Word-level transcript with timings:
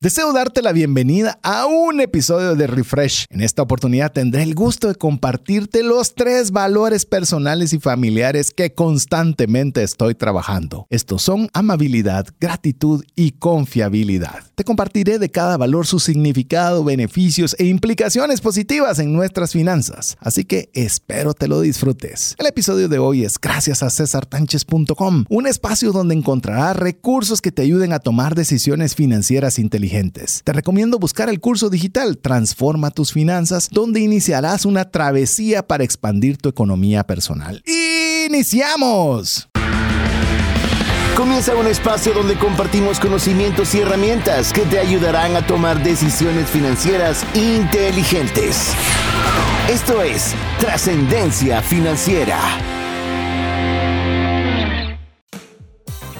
Deseo 0.00 0.32
darte 0.32 0.62
la 0.62 0.70
bienvenida 0.70 1.40
a 1.42 1.66
un 1.66 2.00
episodio 2.00 2.54
de 2.54 2.68
Refresh. 2.68 3.24
En 3.30 3.40
esta 3.40 3.62
oportunidad 3.62 4.12
tendré 4.12 4.44
el 4.44 4.54
gusto 4.54 4.86
de 4.86 4.94
compartirte 4.94 5.82
los 5.82 6.14
tres 6.14 6.52
valores 6.52 7.04
personales 7.04 7.72
y 7.72 7.80
familiares 7.80 8.52
que 8.52 8.72
constantemente 8.72 9.82
estoy 9.82 10.14
trabajando. 10.14 10.86
Estos 10.88 11.22
son 11.22 11.48
amabilidad, 11.52 12.28
gratitud 12.38 13.02
y 13.16 13.32
confiabilidad. 13.32 14.44
Te 14.54 14.62
compartiré 14.62 15.18
de 15.18 15.30
cada 15.30 15.56
valor 15.56 15.84
su 15.84 15.98
significado, 15.98 16.84
beneficios 16.84 17.56
e 17.58 17.64
implicaciones 17.64 18.40
positivas 18.40 19.00
en 19.00 19.12
nuestras 19.12 19.50
finanzas. 19.50 20.16
Así 20.20 20.44
que 20.44 20.70
espero 20.74 21.34
te 21.34 21.48
lo 21.48 21.60
disfrutes. 21.60 22.36
El 22.38 22.46
episodio 22.46 22.88
de 22.88 23.00
hoy 23.00 23.24
es 23.24 23.36
gracias 23.36 23.82
a 23.82 23.90
cesartanches.com, 23.90 25.24
un 25.28 25.46
espacio 25.48 25.90
donde 25.90 26.14
encontrarás 26.14 26.76
recursos 26.76 27.40
que 27.40 27.50
te 27.50 27.62
ayuden 27.62 27.92
a 27.92 27.98
tomar 27.98 28.36
decisiones 28.36 28.94
financieras 28.94 29.58
inteligentes 29.58 29.87
te 30.44 30.52
recomiendo 30.52 30.98
buscar 30.98 31.28
el 31.28 31.40
curso 31.40 31.70
digital 31.70 32.18
Transforma 32.18 32.90
tus 32.90 33.12
finanzas, 33.12 33.68
donde 33.70 34.00
iniciarás 34.00 34.64
una 34.64 34.90
travesía 34.90 35.66
para 35.66 35.84
expandir 35.84 36.36
tu 36.36 36.48
economía 36.48 37.04
personal. 37.04 37.62
¡Iniciamos! 38.26 39.48
Comienza 41.16 41.54
un 41.56 41.66
espacio 41.66 42.12
donde 42.12 42.36
compartimos 42.38 43.00
conocimientos 43.00 43.74
y 43.74 43.80
herramientas 43.80 44.52
que 44.52 44.62
te 44.62 44.78
ayudarán 44.78 45.34
a 45.34 45.46
tomar 45.46 45.82
decisiones 45.82 46.48
financieras 46.48 47.24
inteligentes. 47.34 48.72
Esto 49.68 50.02
es 50.02 50.34
Trascendencia 50.60 51.60
Financiera. 51.62 52.77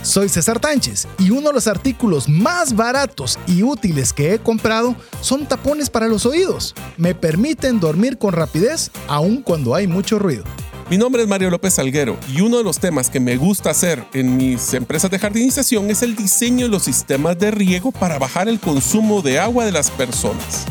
Soy 0.08 0.30
César 0.30 0.58
Tánchez 0.58 1.06
y 1.18 1.28
uno 1.32 1.48
de 1.48 1.52
los 1.52 1.66
artículos 1.66 2.30
más 2.30 2.74
baratos 2.74 3.38
y 3.46 3.62
útiles 3.62 4.14
que 4.14 4.32
he 4.32 4.38
comprado 4.38 4.96
son 5.20 5.44
tapones 5.44 5.90
para 5.90 6.08
los 6.08 6.24
oídos. 6.24 6.74
Me 6.96 7.14
permiten 7.14 7.78
dormir 7.78 8.16
con 8.16 8.32
rapidez 8.32 8.90
aun 9.06 9.42
cuando 9.42 9.74
hay 9.74 9.86
mucho 9.86 10.18
ruido. 10.18 10.44
Mi 10.88 10.96
nombre 10.96 11.20
es 11.20 11.28
Mario 11.28 11.50
López 11.50 11.74
Salguero 11.74 12.16
y 12.34 12.40
uno 12.40 12.56
de 12.56 12.64
los 12.64 12.78
temas 12.78 13.10
que 13.10 13.20
me 13.20 13.36
gusta 13.36 13.68
hacer 13.68 14.02
en 14.14 14.38
mis 14.38 14.72
empresas 14.72 15.10
de 15.10 15.18
jardinización 15.18 15.90
es 15.90 16.02
el 16.02 16.16
diseño 16.16 16.64
de 16.64 16.70
los 16.70 16.84
sistemas 16.84 17.38
de 17.38 17.50
riego 17.50 17.92
para 17.92 18.18
bajar 18.18 18.48
el 18.48 18.58
consumo 18.60 19.20
de 19.20 19.38
agua 19.38 19.66
de 19.66 19.72
las 19.72 19.90
personas. 19.90 20.64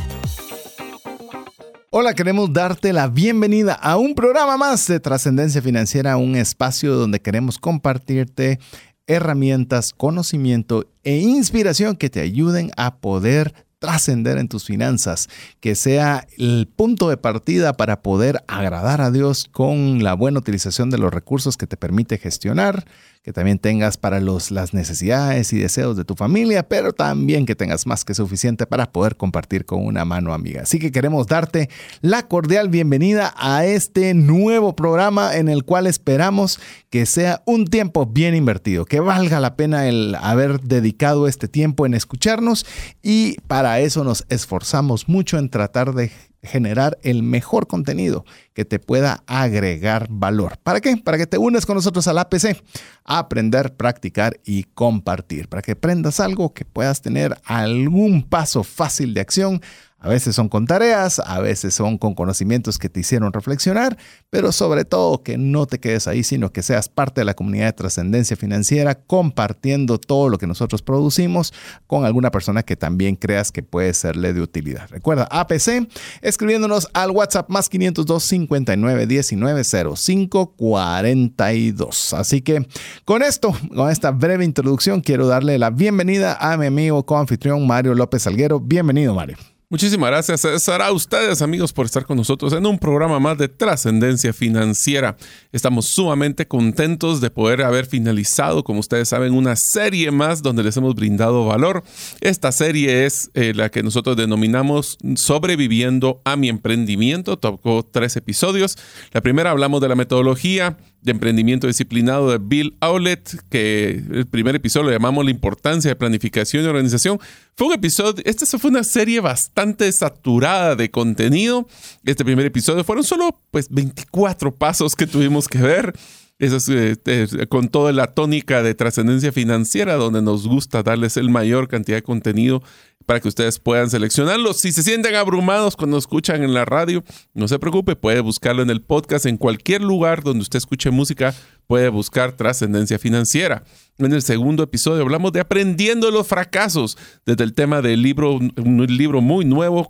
Hola, 1.92 2.16
queremos 2.16 2.52
darte 2.52 2.92
la 2.92 3.08
bienvenida 3.08 3.74
a 3.74 3.98
un 3.98 4.16
programa 4.16 4.58
más 4.58 4.88
de 4.88 5.00
Trascendencia 5.00 5.62
Financiera, 5.62 6.18
un 6.18 6.36
espacio 6.36 6.96
donde 6.96 7.22
queremos 7.22 7.60
compartirte 7.60 8.60
herramientas, 9.08 9.94
conocimiento 9.96 10.86
e 11.04 11.18
inspiración 11.18 11.96
que 11.96 12.10
te 12.10 12.20
ayuden 12.20 12.72
a 12.78 12.98
poder 12.98 13.54
trascender 13.80 14.38
en 14.38 14.48
tus 14.48 14.66
finanzas, 14.66 15.30
que 15.60 15.76
sea 15.76 16.28
el 16.38 16.68
punto 16.68 17.10
de 17.10 17.18
partida 17.18 17.74
para 17.74 18.02
poder 18.02 18.44
agradar 18.48 19.02
a 19.02 19.12
Dios 19.12 19.48
con 19.52 20.04
la 20.04 20.14
buena 20.14 20.40
utilización 20.40 20.90
de 20.90 20.98
los 20.98 21.14
recursos 21.14 21.58
que 21.58 21.68
te 21.68 21.78
permite 21.78 22.18
gestionar, 22.18 22.86
que 23.28 23.34
también 23.34 23.60
tengas 23.60 23.98
para 23.98 24.22
los, 24.22 24.52
las 24.52 24.74
necesidades 24.74 25.52
y 25.52 25.58
deseos 25.58 25.98
de 25.98 26.06
tu 26.06 26.16
familia, 26.16 26.64
pero 26.70 26.94
también 26.94 27.46
que 27.46 27.58
tengas 27.58 27.86
más 27.86 28.06
que 28.06 28.14
suficiente 28.14 28.66
para 28.66 28.94
poder 28.94 29.18
compartir 29.18 29.66
con 29.66 29.86
una 29.86 30.06
mano 30.06 30.34
amiga. 30.34 30.62
Así 30.62 30.80
que 30.80 30.94
queremos 30.94 31.28
darte 31.28 31.70
la 32.00 32.26
cordial 32.30 32.70
bienvenida 32.70 33.34
a 33.36 33.66
este 33.66 34.14
nuevo 34.14 34.78
programa 34.78 35.36
en 35.36 35.50
el 35.50 35.66
cual 35.66 35.88
esperamos 35.88 36.62
que 36.90 37.06
sea 37.06 37.44
un 37.46 37.66
tiempo 37.66 38.06
bien 38.06 38.34
invertido, 38.34 38.86
que 38.86 39.02
valga 39.02 39.42
la 39.42 39.58
pena 39.58 39.90
el 39.90 40.16
haber 40.16 40.62
dedicado 40.62 41.28
este 41.28 41.50
tiempo 41.50 41.86
en 41.86 41.96
escucharnos 41.96 42.66
y 43.04 43.36
para 43.48 43.82
eso 43.82 44.06
nos 44.06 44.26
esforzamos 44.30 45.10
mucho 45.10 45.38
en 45.38 45.50
tratar 45.50 45.94
de 45.94 46.12
generar 46.48 46.98
el 47.04 47.24
mejor 47.24 47.68
contenido 47.68 48.26
que 48.54 48.66
te 48.66 48.80
pueda 48.80 49.24
agregar 49.28 50.08
valor. 50.10 50.58
¿Para 50.64 50.82
qué? 50.82 50.98
Para 50.98 51.18
que 51.18 51.28
te 51.28 51.38
unes 51.38 51.66
con 51.66 51.76
nosotros 51.76 52.08
al 52.08 52.18
APC, 52.18 52.64
a 53.06 53.20
aprender, 53.20 53.76
practicar 53.76 54.40
y 54.46 54.64
compartir, 54.64 55.48
para 55.48 55.62
que 55.62 55.74
aprendas 55.74 56.20
algo 56.20 56.54
que 56.54 56.66
puedas 56.66 57.02
tener 57.02 57.38
algún 57.46 58.24
paso 58.24 58.64
fácil 58.64 59.14
de 59.14 59.22
acción 59.22 59.62
a 60.00 60.10
veces 60.10 60.36
son 60.36 60.48
con 60.48 60.68
tareas, 60.68 61.20
a 61.20 61.40
veces 61.40 61.74
son 61.74 61.98
con 61.98 62.14
conocimientos 62.14 62.78
que 62.78 62.88
te 62.88 63.00
hicieron 63.00 63.34
reflexionar, 63.34 63.98
pero 64.30 64.52
sobre 64.52 64.86
todo 64.86 65.24
que 65.24 65.38
no 65.38 65.66
te 65.66 65.80
quedes 65.80 66.08
ahí, 66.08 66.24
sino 66.24 66.52
que 66.52 66.62
seas 66.62 66.88
parte 66.88 67.22
de 67.22 67.26
la 67.26 67.34
comunidad 67.34 67.66
de 67.66 67.74
trascendencia 67.74 68.38
financiera, 68.38 68.96
compartiendo 68.96 69.98
todo 69.98 70.30
lo 70.30 70.38
que 70.38 70.46
nosotros 70.46 70.84
producimos 70.84 71.52
con 71.88 72.06
alguna 72.06 72.30
persona 72.30 72.62
que 72.62 72.76
también 72.76 73.16
creas 73.16 73.52
que 73.52 73.64
puede 73.64 73.94
serle 73.96 74.34
de 74.34 74.42
utilidad. 74.42 74.88
Recuerda, 74.90 75.28
APC, 75.32 75.90
escribiéndonos 76.22 76.90
al 76.94 77.10
WhatsApp 77.10 77.50
más 77.50 77.68
502 77.68 78.24
59 78.24 79.08
19 79.08 79.64
05 79.96 80.54
42. 80.56 82.14
Así 82.14 82.42
que 82.42 82.68
con 83.04 83.24
esto, 83.24 83.56
con 83.76 83.90
esta 83.90 84.12
breve 84.12 84.46
introducción, 84.46 85.02
quiero 85.02 85.28
darle 85.28 85.58
la 85.58 85.72
bienvenida 85.72 86.38
a 86.40 86.56
mi 86.56 86.68
amigo 86.68 87.04
co-anfitrión 87.04 87.66
Mario 87.66 87.96
López 87.96 88.24
Salguero. 88.24 88.60
Bienvenido, 88.60 89.16
Mario. 89.16 89.38
Muchísimas 89.70 90.10
gracias, 90.10 90.40
César, 90.40 90.82
a 90.82 90.94
ustedes, 90.94 91.42
amigos, 91.42 91.74
por 91.74 91.86
estar 91.86 92.06
con 92.06 92.16
nosotros 92.16 92.54
en 92.54 92.66
un 92.66 92.80
programa 92.80 93.20
más 93.20 93.38
de 93.38 93.50
trascendencia 93.50 94.32
financiera. 94.32 95.18
Estamos 95.52 95.88
sumamente 95.88 96.48
contentos 96.48 97.20
de 97.20 97.32
poder 97.32 97.64
haber 97.64 97.86
finalizado, 97.86 98.64
como 98.64 98.80
ustedes 98.80 99.10
saben, 99.10 99.34
una 99.34 99.58
serie 99.58 100.10
más 100.10 100.42
donde 100.42 100.64
les 100.64 100.78
hemos 100.78 100.96
brindado 100.96 101.48
valor. 101.48 101.84
Esta 102.22 102.54
serie 102.54 103.06
es 103.06 103.30
eh, 103.34 103.52
la 103.54 103.68
que 103.68 103.84
nosotros 103.84 104.16
denominamos 104.16 104.98
Sobreviviendo 105.18 106.22
a 106.24 106.38
mi 106.38 106.48
emprendimiento. 106.48 107.38
Tocó 107.38 107.84
tres 107.84 108.16
episodios. 108.16 108.78
La 109.12 109.20
primera 109.20 109.52
hablamos 109.52 109.82
de 109.82 109.90
la 109.90 109.96
metodología 109.96 110.78
de 111.02 111.12
emprendimiento 111.12 111.68
disciplinado 111.68 112.32
de 112.32 112.38
Bill 112.38 112.78
Owlet, 112.80 113.50
que 113.50 114.02
el 114.12 114.28
primer 114.28 114.56
episodio 114.56 114.88
lo 114.88 114.92
llamamos 114.92 115.26
la 115.26 115.32
importancia 115.32 115.90
de 115.90 115.96
planificación 115.96 116.64
y 116.64 116.68
organización. 116.68 117.20
Fue 117.56 117.68
un 117.68 117.74
episodio, 117.74 118.24
esta 118.26 118.46
fue 118.58 118.70
una 118.70 118.84
serie 118.84 119.20
bastante 119.20 119.57
saturada 119.92 120.76
de 120.76 120.92
contenido. 120.92 121.68
Este 122.04 122.24
primer 122.24 122.46
episodio 122.46 122.84
fueron 122.84 123.04
solo 123.04 123.30
pues 123.52 123.68
24 123.70 124.54
pasos 124.54 124.96
que 124.96 125.08
tuvimos 125.08 125.48
que 125.48 125.60
ver. 125.60 125.94
Eso 126.40 126.58
es, 126.58 126.70
eh, 126.70 127.48
con 127.50 127.70
toda 127.70 127.92
la 127.92 128.08
tónica 128.08 128.62
de 128.62 128.76
trascendencia 128.76 129.32
financiera, 129.32 129.96
donde 129.96 130.22
nos 130.22 130.48
gusta 130.48 130.84
darles 130.84 131.18
el 131.18 131.32
mayor 131.32 131.68
cantidad 131.68 131.98
de 131.98 132.04
contenido 132.04 132.62
para 133.08 133.22
que 133.22 133.30
ustedes 133.30 133.58
puedan 133.58 133.90
seleccionarlo. 133.90 134.54
Si 134.54 134.74
se 134.74 134.84
sienten 134.84 135.16
abrumados 135.16 135.78
cuando 135.78 135.98
escuchan 135.98 136.44
en 136.44 136.54
la 136.54 136.66
radio, 136.66 137.04
no 137.34 137.48
se 137.48 137.58
preocupe, 137.58 137.96
puede 137.96 138.20
buscarlo 138.20 138.62
en 138.62 138.70
el 138.70 138.82
podcast, 138.82 139.26
en 139.26 139.38
cualquier 139.38 139.82
lugar 139.82 140.24
donde 140.24 140.42
usted 140.42 140.58
escuche 140.58 140.92
música, 140.92 141.34
puede 141.68 141.88
buscar 141.88 142.34
trascendencia 142.34 143.00
financiera. 143.00 143.64
En 143.98 144.12
el 144.12 144.22
segundo 144.22 144.62
episodio 144.62 145.04
hablamos 145.04 145.32
de 145.32 145.40
aprendiendo 145.40 146.12
los 146.12 146.28
fracasos, 146.28 146.98
desde 147.26 147.46
el 147.46 147.54
tema 147.54 147.82
del 147.82 148.02
libro, 148.02 148.34
un 148.34 148.86
libro 148.90 149.22
muy 149.22 149.46
nuevo 149.46 149.90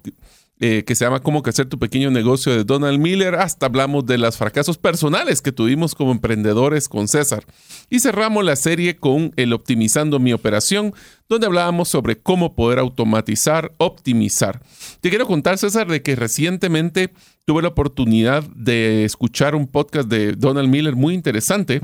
eh, 0.59 0.83
que 0.85 0.95
se 0.95 1.05
llama 1.05 1.21
Cómo 1.21 1.43
crecer 1.43 1.67
tu 1.67 1.77
pequeño 1.77 2.09
negocio 2.09 2.51
de 2.51 2.63
Donald 2.63 2.99
Miller, 2.99 3.35
hasta 3.35 3.67
hablamos 3.67 4.05
de 4.07 4.17
los 4.17 4.37
fracasos 4.37 4.77
personales 4.77 5.41
que 5.41 5.51
tuvimos 5.51 5.93
como 5.93 6.11
emprendedores 6.11 6.89
con 6.89 7.07
César. 7.07 7.43
Y 7.89 7.99
cerramos 7.99 8.43
la 8.43 8.55
serie 8.55 8.97
con 8.97 9.31
el 9.35 9.53
Optimizando 9.53 10.19
mi 10.19 10.33
operación, 10.33 10.93
donde 11.29 11.45
hablábamos 11.45 11.89
sobre 11.89 12.17
cómo 12.17 12.55
poder 12.55 12.79
automatizar, 12.79 13.73
optimizar. 13.77 14.61
Te 14.99 15.09
quiero 15.09 15.27
contar, 15.27 15.59
César, 15.59 15.87
de 15.87 16.01
que 16.01 16.15
recientemente 16.15 17.11
tuve 17.45 17.61
la 17.61 17.67
oportunidad 17.69 18.43
de 18.55 19.05
escuchar 19.05 19.53
un 19.53 19.67
podcast 19.67 20.09
de 20.09 20.31
Donald 20.33 20.69
Miller 20.69 20.95
muy 20.95 21.13
interesante 21.13 21.81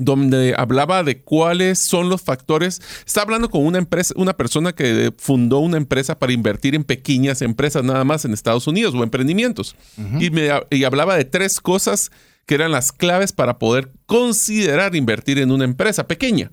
donde 0.00 0.54
hablaba 0.56 1.04
de 1.04 1.20
cuáles 1.20 1.86
son 1.86 2.08
los 2.08 2.22
factores. 2.22 2.80
Está 3.06 3.22
hablando 3.22 3.50
con 3.50 3.64
una 3.64 3.78
empresa, 3.78 4.14
una 4.16 4.36
persona 4.36 4.72
que 4.72 5.12
fundó 5.18 5.58
una 5.58 5.76
empresa 5.76 6.18
para 6.18 6.32
invertir 6.32 6.74
en 6.74 6.84
pequeñas 6.84 7.42
empresas 7.42 7.84
nada 7.84 8.02
más 8.04 8.24
en 8.24 8.32
Estados 8.32 8.66
Unidos 8.66 8.94
o 8.94 9.02
emprendimientos. 9.02 9.76
y, 10.18 10.30
me, 10.30 10.48
y 10.70 10.84
hablaba 10.84 11.16
de 11.16 11.24
tres 11.24 11.60
cosas 11.60 12.10
que 12.46 12.54
eran 12.54 12.72
las 12.72 12.90
claves 12.90 13.32
para 13.32 13.58
poder 13.58 13.92
considerar 14.06 14.96
invertir 14.96 15.38
en 15.38 15.52
una 15.52 15.64
empresa 15.64 16.08
pequeña. 16.08 16.50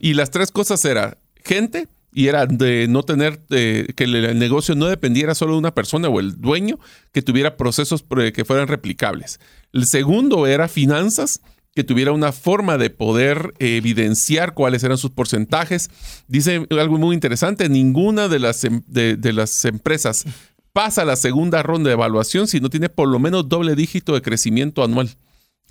Y 0.00 0.14
las 0.14 0.30
tres 0.30 0.50
cosas 0.50 0.84
eran 0.84 1.16
gente, 1.44 1.86
y 2.12 2.28
era 2.28 2.46
de 2.46 2.88
no 2.88 3.02
tener, 3.02 3.40
que 3.48 3.94
el 3.98 4.38
negocio 4.38 4.74
no 4.74 4.86
dependiera 4.86 5.34
solo 5.34 5.52
de 5.52 5.58
una 5.58 5.74
persona 5.74 6.08
o 6.08 6.18
el 6.18 6.40
dueño, 6.40 6.80
que 7.12 7.22
tuviera 7.22 7.56
procesos 7.56 8.04
que 8.32 8.44
fueran 8.44 8.68
replicables. 8.68 9.38
El 9.72 9.86
segundo 9.86 10.46
era 10.46 10.66
finanzas, 10.66 11.40
que 11.76 11.84
tuviera 11.84 12.12
una 12.12 12.32
forma 12.32 12.78
de 12.78 12.88
poder 12.88 13.52
evidenciar 13.58 14.54
cuáles 14.54 14.82
eran 14.82 14.96
sus 14.96 15.10
porcentajes. 15.10 15.90
Dice 16.26 16.66
algo 16.70 16.96
muy 16.96 17.14
interesante, 17.14 17.68
ninguna 17.68 18.28
de 18.28 18.38
las, 18.38 18.64
em, 18.64 18.80
de, 18.86 19.32
las 19.34 19.62
empresas 19.66 20.24
pasa 20.72 21.04
la 21.04 21.16
segunda 21.16 21.62
ronda 21.62 21.88
de 21.88 21.92
evaluación 21.92 22.48
si 22.48 22.60
no 22.60 22.70
tiene 22.70 22.88
por 22.88 23.08
lo 23.08 23.18
menos 23.18 23.50
doble 23.50 23.74
dígito 23.74 24.14
de 24.14 24.22
crecimiento 24.22 24.82
anual. 24.82 25.10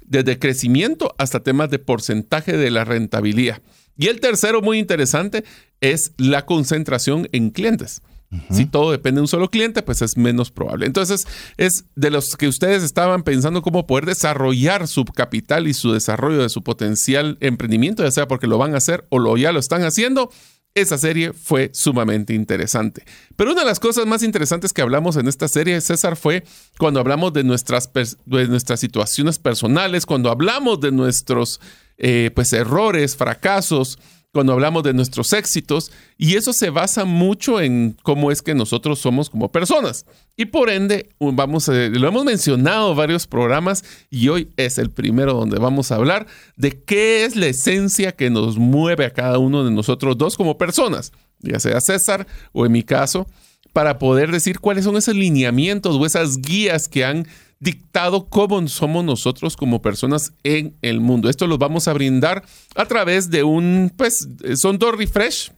Desde 0.06 0.38
crecimiento 0.38 1.16
hasta 1.18 1.40
temas 1.40 1.72
de 1.72 1.80
porcentaje 1.80 2.56
de 2.56 2.69
la 2.69 2.86
rentabilidad. 2.86 3.63
Y 3.98 4.06
el 4.06 4.19
tercero, 4.19 4.62
muy 4.62 4.78
interesante, 4.78 5.44
es 5.81 6.12
la 6.18 6.46
concentración 6.46 7.28
en 7.31 7.50
clientes. 7.50 8.04
Si 8.50 8.66
todo 8.66 8.92
depende 8.92 9.19
de 9.19 9.24
un 9.24 9.27
solo 9.27 9.50
cliente, 9.50 9.81
pues 9.81 10.01
es 10.01 10.18
menos 10.18 10.51
probable. 10.51 10.86
Entonces, 10.86 11.25
es 11.57 11.86
de 11.95 12.10
los 12.10 12.36
que 12.36 12.48
ustedes 12.48 12.83
estaban 12.83 13.24
pensando 13.24 13.62
cómo 13.62 13.88
poder 13.88 14.06
desarrollar 14.06 14.88
su 14.88 15.06
capital 15.06 15.68
y 15.68 15.74
su 15.74 15.92
desarrollo 15.94 16.42
de 16.42 16.50
su 16.50 16.63
potencial 16.63 17.38
emprendimiento, 17.39 18.04
ya 18.04 18.12
sea 18.12 18.27
porque 18.27 18.48
lo 18.48 18.57
van 18.57 18.74
a 18.74 18.77
hacer 18.77 19.06
o 19.10 19.19
lo, 19.19 19.38
ya 19.38 19.51
lo 19.51 19.60
están 19.60 19.83
haciendo. 19.83 20.31
Esa 20.74 20.98
serie 20.98 21.31
fue 21.31 21.69
sumamente 21.74 22.33
interesante. 22.33 23.06
Pero 23.38 23.54
una 23.54 23.62
de 23.62 23.68
las 23.68 23.80
cosas 23.80 24.06
más 24.06 24.24
interesantes 24.24 24.74
que 24.74 24.81
hablamos 24.81 25.16
en 25.16 25.30
esta 25.30 25.48
serie, 25.48 25.80
César, 25.80 26.18
fue 26.18 26.44
cuando 26.77 27.00
hablamos 27.00 27.31
de 27.31 27.45
nuestras, 27.45 27.89
de 27.94 28.48
nuestras 28.50 28.81
situaciones 28.81 29.39
personales, 29.39 30.06
cuando 30.06 30.30
hablamos 30.30 30.81
de 30.81 30.92
nuestros 30.92 31.62
eh, 31.98 32.30
pues, 32.36 32.51
errores, 32.51 33.16
fracasos, 33.16 34.00
cuando 34.36 34.52
hablamos 34.52 34.84
de 34.84 34.94
nuestros 34.94 35.32
éxitos, 35.32 35.94
y 36.18 36.36
eso 36.36 36.52
se 36.52 36.70
basa 36.70 37.06
mucho 37.06 37.62
en 37.62 37.96
cómo 38.04 38.32
es 38.32 38.42
que 38.42 38.54
nosotros 38.54 39.00
somos 39.00 39.30
como 39.30 39.50
personas. 39.50 40.06
Y 40.36 40.44
por 40.44 40.70
ende, 40.70 41.08
vamos 41.22 41.70
lo 41.70 42.06
hemos 42.06 42.26
mencionado 42.26 42.92
en 42.92 42.98
varios 42.98 43.28
programas 43.28 43.86
y 44.10 44.28
hoy 44.28 44.50
es 44.58 44.78
el 44.78 44.92
primero 44.92 45.36
donde 45.36 45.58
vamos 45.58 45.90
a 45.90 45.96
hablar 45.96 46.28
de 46.58 46.72
qué 46.84 47.24
es 47.24 47.38
la 47.38 47.46
esencia 47.46 48.12
que 48.12 48.30
nos 48.30 48.58
mueve 48.58 49.06
a 49.06 49.12
cada 49.12 49.40
uno 49.40 49.64
de 49.64 49.72
nosotros 49.72 50.18
dos 50.18 50.36
como 50.36 50.58
personas, 50.58 51.14
ya 51.40 51.62
sea 51.62 51.80
César 51.80 52.28
o 52.52 52.66
en 52.66 52.74
mi 52.74 52.84
caso, 52.84 53.28
para 53.72 54.00
poder 54.00 54.34
decir 54.34 54.60
cuáles 54.60 54.84
son 54.84 54.98
esos 54.98 55.16
lineamientos 55.16 55.96
o 55.96 56.06
esas 56.06 56.40
guías 56.42 56.90
que 56.90 57.06
han 57.06 57.26
dictado 57.66 58.30
cómo 58.30 58.66
somos 58.70 59.04
nosotros 59.04 59.58
como 59.58 59.82
personas 59.82 60.32
en 60.44 60.78
el 60.82 61.02
mundo. 61.02 61.30
Esto 61.30 61.48
lo 61.48 61.58
vamos 61.58 61.90
a 61.90 61.94
brindar 61.94 62.46
a 62.76 62.86
través 62.86 63.30
de 63.30 63.44
un, 63.44 63.92
pues, 63.98 64.30
son 64.56 64.78
dos 64.78 64.96
refresh. 64.98 65.52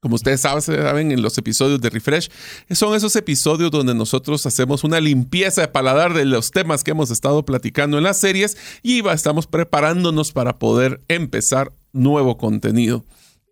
Como 0.00 0.16
ustedes 0.16 0.42
saben, 0.42 1.10
en 1.10 1.22
los 1.22 1.36
episodios 1.36 1.80
de 1.80 1.90
Refresh, 1.90 2.30
son 2.70 2.94
esos 2.94 3.16
episodios 3.16 3.72
donde 3.72 3.92
nosotros 3.94 4.46
hacemos 4.46 4.84
una 4.84 5.00
limpieza 5.00 5.62
de 5.62 5.68
paladar 5.68 6.14
de 6.14 6.24
los 6.24 6.52
temas 6.52 6.84
que 6.84 6.92
hemos 6.92 7.10
estado 7.10 7.44
platicando 7.44 7.98
en 7.98 8.04
las 8.04 8.20
series 8.20 8.56
y 8.82 9.04
estamos 9.08 9.48
preparándonos 9.48 10.30
para 10.30 10.58
poder 10.60 11.00
empezar 11.08 11.72
nuevo 11.92 12.36
contenido. 12.36 13.04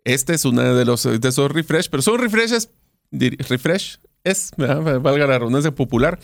Este 0.05 0.35
es 0.35 0.45
uno 0.45 0.61
de, 0.61 0.85
los, 0.85 1.03
de 1.03 1.27
esos 1.27 1.51
refresh, 1.51 1.89
pero 1.89 2.03
son 2.03 2.19
refreshes, 2.19 2.69
refresh, 3.11 3.97
es, 4.25 4.51
valga 4.57 5.27
la 5.27 5.39
redundancia 5.39 5.73
popular, 5.73 6.19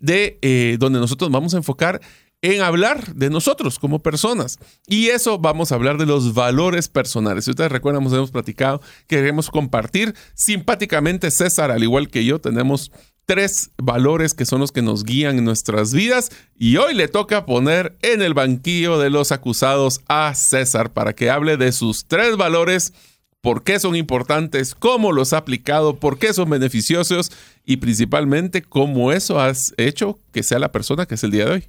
de 0.00 0.38
eh, 0.40 0.76
donde 0.80 0.98
nosotros 0.98 1.30
vamos 1.30 1.52
a 1.52 1.58
enfocar 1.58 2.00
en 2.42 2.62
hablar 2.62 3.14
de 3.14 3.28
nosotros 3.28 3.78
como 3.78 3.98
personas. 3.98 4.58
Y 4.86 5.08
eso 5.08 5.38
vamos 5.38 5.72
a 5.72 5.74
hablar 5.74 5.98
de 5.98 6.06
los 6.06 6.32
valores 6.32 6.88
personales. 6.88 7.44
Si 7.44 7.50
ustedes 7.50 7.70
recuerdan, 7.70 8.02
hemos 8.02 8.30
platicado, 8.30 8.80
queremos 9.06 9.50
compartir 9.50 10.14
simpáticamente 10.34 11.30
César, 11.30 11.70
al 11.70 11.82
igual 11.82 12.08
que 12.08 12.24
yo, 12.24 12.40
tenemos 12.40 12.90
tres 13.26 13.70
valores 13.76 14.34
que 14.34 14.46
son 14.46 14.60
los 14.60 14.72
que 14.72 14.82
nos 14.82 15.04
guían 15.04 15.38
en 15.38 15.44
nuestras 15.44 15.94
vidas 15.94 16.30
y 16.56 16.78
hoy 16.78 16.94
le 16.94 17.06
toca 17.06 17.46
poner 17.46 17.96
en 18.02 18.22
el 18.22 18.34
banquillo 18.34 18.98
de 18.98 19.10
los 19.10 19.30
acusados 19.30 20.00
a 20.08 20.34
César 20.34 20.92
para 20.92 21.12
que 21.12 21.30
hable 21.30 21.56
de 21.56 21.70
sus 21.70 22.06
tres 22.06 22.36
valores 22.36 22.92
por 23.40 23.62
qué 23.62 23.78
son 23.80 23.96
importantes, 23.96 24.74
cómo 24.74 25.12
los 25.12 25.32
ha 25.32 25.38
aplicado, 25.38 25.96
por 25.96 26.18
qué 26.18 26.32
son 26.32 26.50
beneficiosos 26.50 27.32
y 27.64 27.78
principalmente 27.78 28.62
cómo 28.62 29.12
eso 29.12 29.40
has 29.40 29.74
hecho 29.76 30.18
que 30.32 30.42
sea 30.42 30.58
la 30.58 30.72
persona 30.72 31.06
que 31.06 31.14
es 31.14 31.24
el 31.24 31.30
día 31.30 31.46
de 31.46 31.52
hoy. 31.52 31.68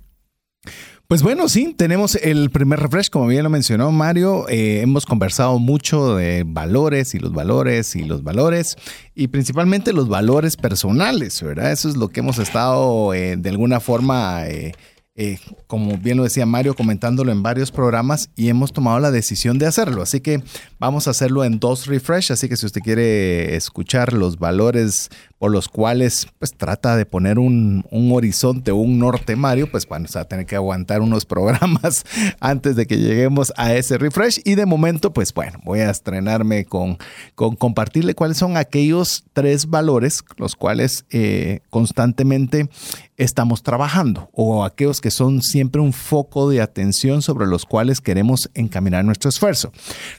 Pues 1.12 1.24
bueno, 1.24 1.50
sí, 1.50 1.74
tenemos 1.78 2.16
el 2.16 2.52
primer 2.52 2.80
refresh, 2.80 3.10
como 3.10 3.28
bien 3.28 3.44
lo 3.44 3.50
mencionó 3.50 3.92
Mario. 3.92 4.48
Eh, 4.48 4.80
hemos 4.80 5.06
conversado 5.06 5.60
mucho 5.60 6.16
de 6.16 6.44
valores 6.46 7.14
y 7.16 7.20
los 7.20 7.34
valores 7.34 7.98
y 7.98 8.06
los 8.06 8.24
valores 8.24 8.78
y 9.14 9.28
principalmente 9.28 9.92
los 9.92 10.08
valores 10.08 10.56
personales, 10.56 11.42
¿verdad? 11.44 11.74
Eso 11.74 11.90
es 11.90 11.98
lo 11.98 12.08
que 12.08 12.22
hemos 12.22 12.40
estado 12.40 13.14
eh, 13.14 13.36
de 13.36 13.50
alguna 13.50 13.82
forma 13.82 14.48
eh, 14.48 14.72
eh, 15.16 15.40
como 15.68 15.98
bien 15.98 16.18
lo 16.18 16.24
decía 16.24 16.46
Mario, 16.46 16.74
comentándolo 16.74 17.32
en 17.32 17.44
varios 17.44 17.72
programas 17.72 18.30
y 18.36 18.48
hemos 18.48 18.72
tomado 18.72 19.00
la 19.00 19.12
decisión 19.12 19.58
de 19.60 19.66
hacerlo. 19.66 20.02
Así 20.02 20.22
que 20.22 20.42
vamos 20.80 21.08
a 21.08 21.12
hacerlo 21.12 21.44
en 21.44 21.60
dos 21.60 21.88
refresh. 21.88 22.32
Así 22.32 22.48
que 22.48 22.56
si 22.56 22.66
usted 22.66 22.82
quiere 22.82 23.56
escuchar 23.56 24.14
los 24.14 24.40
valores 24.40 25.10
por 25.42 25.50
los 25.52 25.70
cuales 25.70 26.28
pues 26.38 26.54
trata 26.56 26.96
de 26.96 27.08
poner 27.08 27.40
un, 27.40 27.84
un 27.90 28.12
horizonte, 28.12 28.72
un 28.72 29.00
norte 29.00 29.36
Mario, 29.36 29.72
pues 29.72 29.88
bueno, 29.88 30.08
se 30.08 30.20
va 30.20 30.22
a 30.22 30.28
tener 30.28 30.46
que 30.46 30.56
aguantar 30.56 31.02
unos 31.02 31.26
programas 31.32 32.06
antes 32.40 32.76
de 32.76 32.86
que 32.86 33.00
lleguemos 33.00 33.52
a 33.58 33.74
ese 33.74 33.98
refresh. 33.98 34.40
Y 34.46 34.54
de 34.54 34.68
momento, 34.68 35.14
pues 35.14 35.34
bueno, 35.34 35.58
voy 35.64 35.80
a 35.80 35.90
estrenarme 35.90 36.66
con, 36.66 37.00
con 37.34 37.56
compartirle 37.56 38.14
cuáles 38.14 38.38
son 38.38 38.56
aquellos 38.56 39.24
tres 39.34 39.66
valores 39.66 40.24
los 40.38 40.56
cuales 40.56 41.06
eh, 41.10 41.62
constantemente 41.72 42.70
estamos 43.18 43.64
trabajando 43.64 44.30
o 44.34 44.64
aquellos 44.64 45.02
que 45.02 45.10
son 45.10 45.42
siempre 45.42 45.82
un 45.82 45.94
foco 45.94 46.52
de 46.52 46.62
atención 46.62 47.24
sobre 47.24 47.48
los 47.48 47.66
cuales 47.66 48.00
queremos 48.00 48.52
encaminar 48.54 49.04
nuestro 49.06 49.30
esfuerzo. 49.30 49.72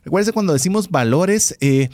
Recuerde 0.05 0.33
cuando 0.33 0.53
decimos 0.53 0.91
valores, 0.91 1.57
eh, 1.61 1.91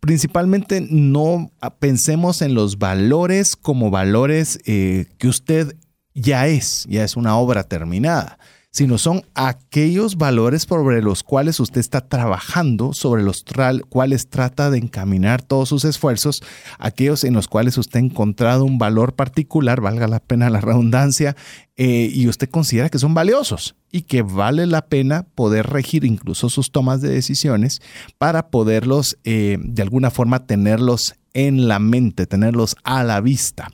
principalmente 0.00 0.86
no 0.90 1.52
pensemos 1.78 2.42
en 2.42 2.54
los 2.54 2.78
valores 2.78 3.56
como 3.56 3.90
valores 3.90 4.58
eh, 4.64 5.06
que 5.18 5.28
usted 5.28 5.76
ya 6.14 6.46
es, 6.48 6.86
ya 6.88 7.04
es 7.04 7.16
una 7.16 7.36
obra 7.36 7.64
terminada 7.64 8.38
sino 8.70 8.98
son 8.98 9.22
aquellos 9.34 10.16
valores 10.16 10.62
sobre 10.62 11.02
los 11.02 11.22
cuales 11.22 11.58
usted 11.58 11.80
está 11.80 12.08
trabajando, 12.08 12.92
sobre 12.92 13.22
los 13.22 13.44
cuales 13.88 14.28
trata 14.28 14.70
de 14.70 14.78
encaminar 14.78 15.42
todos 15.42 15.68
sus 15.68 15.84
esfuerzos, 15.84 16.42
aquellos 16.78 17.24
en 17.24 17.34
los 17.34 17.48
cuales 17.48 17.76
usted 17.78 17.98
ha 17.98 18.04
encontrado 18.04 18.64
un 18.64 18.78
valor 18.78 19.14
particular, 19.14 19.80
valga 19.80 20.06
la 20.06 20.20
pena 20.20 20.50
la 20.50 20.60
redundancia, 20.60 21.36
eh, 21.76 22.10
y 22.12 22.28
usted 22.28 22.48
considera 22.48 22.90
que 22.90 22.98
son 22.98 23.14
valiosos 23.14 23.74
y 23.90 24.02
que 24.02 24.22
vale 24.22 24.66
la 24.66 24.86
pena 24.86 25.26
poder 25.34 25.66
regir 25.66 26.04
incluso 26.04 26.48
sus 26.48 26.70
tomas 26.70 27.00
de 27.00 27.08
decisiones 27.08 27.80
para 28.18 28.50
poderlos 28.50 29.18
eh, 29.24 29.58
de 29.60 29.82
alguna 29.82 30.10
forma 30.10 30.46
tenerlos 30.46 31.14
en 31.32 31.68
la 31.68 31.78
mente, 31.78 32.26
tenerlos 32.26 32.76
a 32.84 33.02
la 33.02 33.20
vista. 33.20 33.68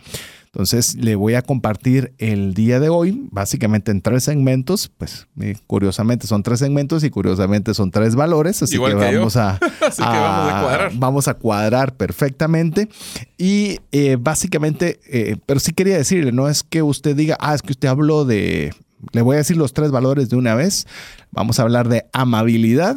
Entonces 0.56 0.94
le 0.94 1.17
voy 1.17 1.35
a 1.35 1.43
compartir 1.43 2.14
el 2.17 2.55
día 2.55 2.81
de 2.81 2.88
hoy, 2.88 3.29
básicamente 3.31 3.91
en 3.91 4.00
tres 4.00 4.25
segmentos, 4.25 4.91
pues 4.97 5.26
eh, 5.38 5.55
curiosamente 5.67 6.26
son 6.26 6.43
tres 6.43 6.61
segmentos 6.61 7.05
y 7.05 7.11
curiosamente 7.11 7.75
son 7.75 7.91
tres 7.91 8.14
valores, 8.14 8.62
así 8.62 8.79
que, 8.82 8.94
vamos, 8.94 9.37
A, 9.37 9.58
cuadrar. 10.00 10.93
vamos 10.94 11.29
a 11.29 11.35
cuadrar 11.35 11.94
perfectamente. 11.97 12.88
Y 13.37 13.81
eh, 13.93 14.17
básicamente, 14.19 14.99
eh, 15.10 15.36
pero 15.44 15.60
sí 15.60 15.75
quería 15.75 15.98
decirle, 15.98 16.32
no 16.32 16.48
es 16.48 16.63
que 16.63 16.81
usted 16.81 17.15
diga, 17.15 17.36
ah, 17.39 17.55
es 17.55 17.60
que 17.60 17.72
usted 17.72 17.89
habló 17.89 18.25
de, 18.25 18.72
le 19.13 19.20
voy 19.20 19.34
a 19.34 19.41
decir 19.41 19.58
los 19.58 19.75
tres 19.75 19.91
valores 19.91 20.31
de 20.31 20.36
una 20.36 20.55
vez, 20.55 20.86
vamos 21.32 21.58
a 21.58 21.65
hablar 21.65 21.91
de 21.91 22.06
amabilidad, 22.15 22.96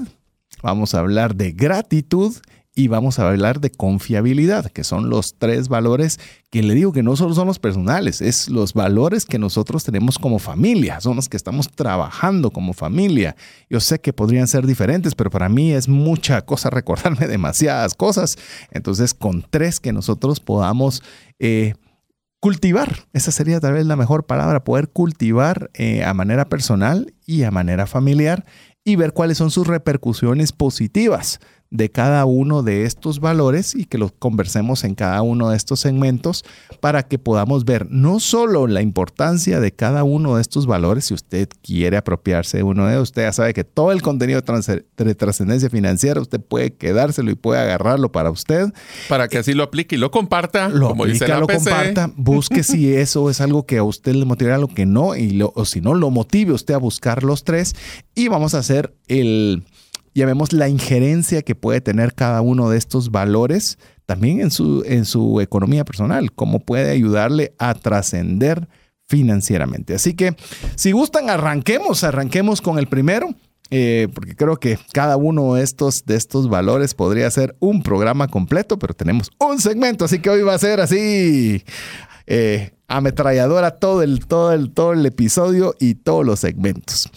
vamos 0.64 0.94
a 0.94 1.00
hablar 1.00 1.36
de 1.36 1.52
gratitud 1.52 2.38
y 2.80 2.88
vamos 2.88 3.20
a 3.20 3.28
hablar 3.28 3.60
de 3.60 3.72
confiabilidad, 3.72 4.72
que 4.72 4.86
son 4.86 5.10
los 5.10 5.36
tres 5.38 5.68
valores 5.68 6.18
que 6.50 6.64
le 6.64 6.74
digo 6.76 6.94
que 6.94 7.04
no 7.04 7.18
solo 7.18 7.36
son 7.36 7.46
los 7.46 7.60
personales, 7.60 8.22
es 8.22 8.48
los 8.48 8.74
valores 8.74 9.26
que 9.26 9.38
nosotros 9.38 9.84
tenemos 9.84 10.18
como 10.18 10.40
familia, 10.40 11.02
son 11.02 11.18
los 11.18 11.28
que 11.28 11.36
estamos 11.36 11.70
trabajando 11.70 12.52
como 12.52 12.72
familia. 12.72 13.36
Yo 13.70 13.82
sé 13.82 14.00
que 14.00 14.14
podrían 14.14 14.48
ser 14.48 14.66
diferentes, 14.66 15.14
pero 15.14 15.30
para 15.30 15.50
mí 15.50 15.74
es 15.74 15.90
mucha 15.90 16.42
cosa 16.44 16.70
recordarme 16.70 17.28
demasiadas 17.28 17.96
cosas. 17.96 18.38
Entonces, 18.72 19.14
con 19.14 19.46
tres 19.50 19.82
que 19.82 19.92
nosotros 19.92 20.40
podamos... 20.40 21.04
Eh, 21.38 21.74
cultivar, 22.42 23.06
esa 23.12 23.34
sería 23.34 23.60
tal 23.60 23.74
vez 23.74 23.86
la 23.86 23.98
mejor 23.98 24.26
palabra, 24.26 24.64
poder 24.64 24.88
cultivar 24.88 25.70
eh, 25.74 26.06
a 26.06 26.14
manera 26.14 26.46
personal 26.46 27.14
y 27.26 27.44
a 27.44 27.52
manera 27.52 27.86
familiar 27.86 28.46
y 28.86 28.96
ver 28.96 29.12
cuáles 29.12 29.38
son 29.38 29.52
sus 29.52 29.68
repercusiones 29.68 30.54
positivas 30.54 31.42
de 31.72 31.92
cada 31.92 32.26
uno 32.26 32.64
de 32.64 32.86
estos 32.86 33.20
valores 33.20 33.76
y 33.76 33.86
que 33.86 34.00
los 34.00 34.12
conversemos 34.12 34.84
en 34.84 34.96
cada 34.96 35.22
uno 35.22 35.50
de 35.50 35.58
estos 35.58 35.80
segmentos 35.80 36.44
para 36.80 37.04
que 37.04 37.20
podamos 37.20 37.64
ver 37.64 37.88
no 37.92 38.20
solo 38.20 38.66
la 38.66 38.82
importancia 38.82 39.60
de 39.60 39.72
cada 39.72 40.04
uno 40.04 40.36
de 40.36 40.42
estos 40.42 40.66
valores, 40.66 41.06
si 41.06 41.14
usted 41.14 41.48
quiere 41.62 41.98
apropiarse 41.98 42.58
de 42.58 42.64
uno 42.64 42.88
de 42.88 42.94
ellos, 42.94 43.10
usted 43.10 43.24
ya 43.24 43.34
sabe 43.34 43.54
que 43.54 43.64
todo 43.64 43.92
el 43.92 44.02
contenido 44.02 44.42
de 44.98 45.16
trascendencia 45.16 45.70
financiera 45.70 46.22
usted 46.22 46.42
puede 46.42 46.74
quedárselo 46.74 47.30
y 47.30 47.36
puede 47.36 47.62
agarrarlo 47.62 48.12
para 48.12 48.32
usted. 48.32 48.74
Para 49.08 49.28
que 49.28 49.38
así 49.38 49.54
lo 49.54 49.64
aplique 49.64 49.96
y 49.96 50.00
lo 50.00 50.10
comparta. 50.10 50.70
Lo 50.70 50.90
como 50.90 51.06
dice 51.06 51.28
la 51.28 51.40
lo 51.40 51.48
comparta, 51.48 52.12
busque 52.16 52.64
si 52.64 52.94
eso 52.96 53.30
es 53.30 53.42
algo 53.42 53.66
que 53.66 53.78
a 53.78 53.84
usted 53.84 54.14
le 54.14 54.26
motivará, 54.26 54.58
lo 54.58 54.68
que 54.68 54.86
no, 54.86 55.16
y 55.16 55.32
lo, 55.32 55.52
o 55.56 55.66
si 55.66 55.82
no, 55.82 55.94
lo 55.94 56.10
motive 56.10 56.54
usted 56.54 56.74
a 56.74 56.78
buscar 56.78 57.24
los 57.24 57.44
tres 57.44 57.76
y 58.16 58.28
vamos 58.28 58.56
a 58.56 58.60
hacer 58.60 58.96
el 59.08 59.64
ya 60.14 60.26
vemos 60.26 60.54
la 60.54 60.70
injerencia 60.70 61.42
que 61.42 61.56
puede 61.56 61.82
tener 61.82 62.14
cada 62.14 62.42
uno 62.42 62.70
de 62.70 62.78
estos 62.78 63.12
valores 63.12 63.78
también 64.06 64.42
en 64.42 64.52
su, 64.52 64.84
en 64.86 65.06
su 65.06 65.40
economía 65.40 65.86
personal, 65.86 66.32
cómo 66.32 66.60
puede 66.60 66.90
ayudarle 66.92 67.54
a 67.60 67.74
trascender 67.76 68.68
financieramente. 69.08 69.94
Así 69.94 70.14
que 70.16 70.36
si 70.76 70.92
gustan, 70.92 71.30
arranquemos, 71.30 72.04
arranquemos 72.04 72.62
con 72.62 72.80
el 72.80 72.88
primero. 72.88 73.30
eh, 73.72 74.08
porque 74.16 74.36
creo 74.36 74.58
que 74.58 74.80
cada 74.94 75.16
uno 75.16 75.54
de 75.54 75.64
estos, 75.64 76.04
de 76.06 76.16
estos 76.16 76.50
valores 76.50 76.96
podría 76.96 77.30
ser 77.30 77.56
un 77.60 77.84
programa 77.84 78.28
completo, 78.28 78.80
pero 78.80 78.96
tenemos 78.96 79.30
un 79.40 79.60
segmento, 79.60 80.06
así 80.06 80.20
que 80.20 80.32
hoy 80.32 80.42
va 80.42 80.56
a 80.56 80.60
ser 80.60 80.80
así. 80.80 81.64
Eh, 82.26 82.72
ametralladora 82.88 83.72
todo 83.78 84.02
el, 84.02 84.26
todo, 84.26 84.54
el, 84.54 84.72
todo 84.72 84.94
el 84.94 85.06
episodio 85.06 85.76
y 85.80 85.96
todos 85.96 86.26
los 86.26 86.40
segmentos. 86.40 87.10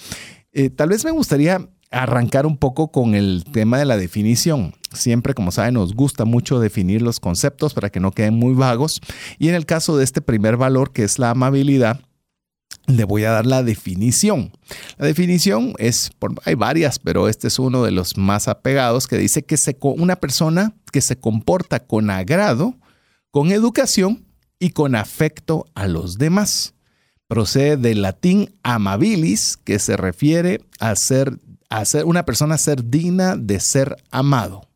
Eh, 0.53 0.69
tal 0.69 0.91
vez 0.91 1.05
me 1.05 1.11
gustaría 1.11 1.67
arrancar 1.93 2.47
un 2.47 2.57
poco 2.57 2.89
con 2.89 3.15
el 3.15 3.45
tema 3.53 3.79
de 3.79 3.85
la 3.85 3.97
definición. 3.97 4.75
Siempre, 4.93 5.35
como 5.35 5.53
saben, 5.53 5.75
nos 5.75 5.95
gusta 5.95 6.25
mucho 6.25 6.59
definir 6.59 7.03
los 7.03 7.21
conceptos 7.21 7.75
para 7.75 7.91
que 7.91 8.01
no 8.01 8.13
queden 8.13 8.35
muy 8.35 8.55
vagos. 8.55 9.01
Y 9.39 9.49
en 9.49 9.55
el 9.55 9.67
caso 9.67 9.97
de 9.97 10.05
este 10.05 10.21
primer 10.21 10.57
valor, 10.57 10.93
que 10.93 11.05
es 11.05 11.19
la 11.19 11.31
amabilidad, 11.31 12.01
le 12.87 13.05
voy 13.05 13.25
a 13.25 13.31
dar 13.31 13.47
la 13.47 13.63
definición. 13.63 14.53
La 14.99 15.07
definición 15.07 15.75
es, 15.79 16.11
hay 16.45 16.55
varias, 16.55 16.99
pero 16.99 17.29
este 17.29 17.49
es 17.49 17.59
uno 17.59 17.85
de 17.85 17.91
los 17.91 18.17
más 18.17 18.49
apegados 18.49 19.07
que 19.07 19.19
dice 19.19 19.43
que 19.45 19.57
una 19.81 20.17
persona 20.17 20.75
que 20.91 21.01
se 21.01 21.17
comporta 21.17 21.81
con 21.81 22.11
agrado, 22.11 22.75
con 23.31 23.53
educación 23.53 24.27
y 24.59 24.71
con 24.71 24.95
afecto 24.95 25.67
a 25.75 25.87
los 25.89 26.19
demás. 26.19 26.75
Procede 27.29 27.77
del 27.77 28.03
latín 28.03 28.55
amabilis, 28.63 29.57
que 29.57 29.79
se 29.79 29.97
refiere 29.97 30.61
a 30.81 30.95
ser, 30.97 31.39
a 31.73 31.85
ser 31.87 32.05
una 32.05 32.25
persona 32.25 32.59
ser 32.59 32.85
digna 32.85 33.35
de 33.37 33.59
ser 33.59 33.97
amado. 34.11 34.69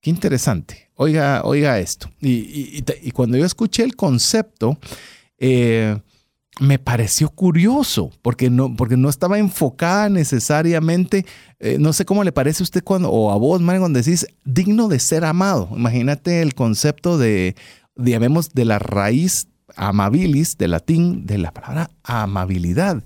Qué 0.00 0.10
interesante. 0.10 0.90
Oiga, 0.96 1.42
oiga 1.44 1.78
esto. 1.78 2.10
Y, 2.20 2.82
cuando 3.12 3.36
yo 3.36 3.44
escuché 3.44 3.84
el 3.84 3.94
concepto, 3.94 4.76
eh, 5.38 5.96
me 6.58 6.80
pareció 6.80 7.28
curioso, 7.28 8.10
porque 8.22 8.50
no, 8.50 8.74
porque 8.74 8.96
no 8.96 9.08
estaba 9.08 9.38
enfocada 9.38 10.08
necesariamente, 10.08 11.24
eh, 11.60 11.76
no 11.78 11.92
sé 11.92 12.04
cómo 12.04 12.24
le 12.24 12.32
parece 12.32 12.62
a 12.62 12.64
usted 12.64 12.82
cuando, 12.82 13.10
o 13.10 13.30
a 13.30 13.36
vos, 13.36 13.60
Mario, 13.60 13.82
cuando 13.82 14.00
decís 14.00 14.26
digno 14.44 14.88
de 14.88 14.98
ser 14.98 15.24
amado. 15.24 15.68
Imagínate 15.76 16.42
el 16.42 16.54
concepto 16.54 17.18
de, 17.18 17.54
digamos, 17.94 18.50
de 18.50 18.64
la 18.64 18.80
raíz 18.80 19.46
amabilis, 19.76 20.58
de 20.58 20.66
latín, 20.66 21.24
de 21.24 21.38
la 21.38 21.52
palabra 21.52 21.90
amabilidad. 22.02 23.04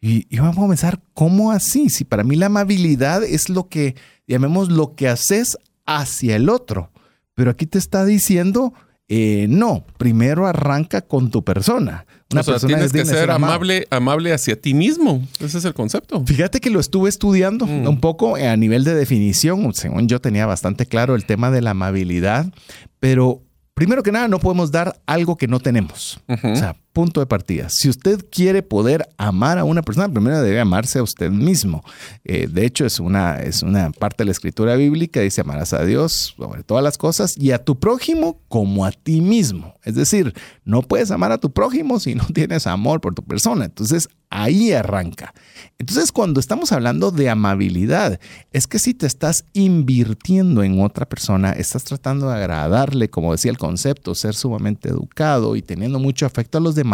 Y, 0.00 0.26
y, 0.28 0.38
vamos 0.38 0.64
a 0.64 0.68
pensar, 0.68 1.00
¿cómo 1.12 1.50
así? 1.50 1.88
Si 1.90 2.04
para 2.04 2.22
mí 2.22 2.36
la 2.36 2.46
amabilidad 2.46 3.24
es 3.24 3.48
lo 3.48 3.68
que, 3.68 3.96
llamemos, 4.28 4.70
lo 4.70 4.94
que 4.94 5.08
haces 5.08 5.58
hacia 5.86 6.36
el 6.36 6.48
otro. 6.48 6.92
Pero 7.34 7.50
aquí 7.50 7.66
te 7.66 7.78
está 7.78 8.04
diciendo, 8.04 8.72
eh, 9.08 9.46
no, 9.48 9.86
primero 9.96 10.46
arranca 10.46 11.00
con 11.00 11.30
tu 11.30 11.42
persona. 11.42 12.04
Una 12.30 12.42
persona 12.42 12.74
tienes 12.74 12.92
que 12.92 13.06
ser, 13.06 13.30
amable, 13.30 13.86
amable 13.88 14.34
hacia 14.34 14.60
ti 14.60 14.74
mismo. 14.74 15.26
Ese 15.40 15.58
es 15.58 15.64
el 15.64 15.72
concepto. 15.72 16.22
Fíjate 16.26 16.60
que 16.60 16.68
lo 16.68 16.78
estuve 16.78 17.08
estudiando 17.08 17.66
mm. 17.66 17.88
un 17.88 18.00
poco 18.00 18.36
a 18.36 18.54
nivel 18.56 18.84
de 18.84 18.94
definición. 18.94 19.72
Según 19.72 20.08
yo 20.08 20.20
tenía 20.20 20.44
bastante 20.44 20.84
claro 20.84 21.14
el 21.14 21.24
tema 21.24 21.50
de 21.50 21.62
la 21.62 21.70
amabilidad, 21.70 22.52
pero 23.00 23.42
primero 23.72 24.02
que 24.02 24.12
nada 24.12 24.28
no 24.28 24.40
podemos 24.40 24.70
dar 24.72 25.00
algo 25.06 25.38
que 25.38 25.48
no 25.48 25.58
tenemos. 25.58 26.20
O 26.28 26.56
sea, 26.56 26.76
punto 26.98 27.20
de 27.20 27.26
partida. 27.26 27.68
Si 27.68 27.88
usted 27.88 28.26
quiere 28.28 28.60
poder 28.60 29.08
amar 29.18 29.56
a 29.56 29.62
una 29.62 29.82
persona, 29.82 30.08
primero 30.08 30.42
debe 30.42 30.58
amarse 30.58 30.98
a 30.98 31.04
usted 31.04 31.30
mismo. 31.30 31.84
Eh, 32.24 32.48
de 32.50 32.66
hecho, 32.66 32.84
es 32.84 32.98
una, 32.98 33.36
es 33.36 33.62
una 33.62 33.92
parte 33.92 34.24
de 34.24 34.24
la 34.24 34.32
escritura 34.32 34.74
bíblica, 34.74 35.20
dice 35.20 35.42
amarás 35.42 35.72
a 35.74 35.84
Dios 35.84 36.34
sobre 36.36 36.64
todas 36.64 36.82
las 36.82 36.98
cosas 36.98 37.38
y 37.38 37.52
a 37.52 37.62
tu 37.64 37.78
prójimo 37.78 38.40
como 38.48 38.84
a 38.84 38.90
ti 38.90 39.20
mismo. 39.20 39.74
Es 39.84 39.94
decir, 39.94 40.34
no 40.64 40.82
puedes 40.82 41.12
amar 41.12 41.30
a 41.30 41.38
tu 41.38 41.52
prójimo 41.52 42.00
si 42.00 42.16
no 42.16 42.26
tienes 42.34 42.66
amor 42.66 43.00
por 43.00 43.14
tu 43.14 43.22
persona. 43.22 43.66
Entonces, 43.66 44.08
ahí 44.30 44.72
arranca. 44.72 45.32
Entonces, 45.78 46.12
cuando 46.12 46.40
estamos 46.40 46.72
hablando 46.72 47.10
de 47.10 47.30
amabilidad, 47.30 48.20
es 48.52 48.66
que 48.66 48.78
si 48.78 48.92
te 48.94 49.06
estás 49.06 49.44
invirtiendo 49.52 50.62
en 50.62 50.80
otra 50.80 51.08
persona, 51.08 51.52
estás 51.52 51.84
tratando 51.84 52.28
de 52.28 52.34
agradarle, 52.34 53.08
como 53.08 53.32
decía 53.32 53.50
el 53.50 53.58
concepto, 53.58 54.14
ser 54.14 54.34
sumamente 54.34 54.88
educado 54.88 55.56
y 55.56 55.62
teniendo 55.62 55.98
mucho 55.98 56.26
afecto 56.26 56.58
a 56.58 56.60
los 56.60 56.74
demás, 56.74 56.87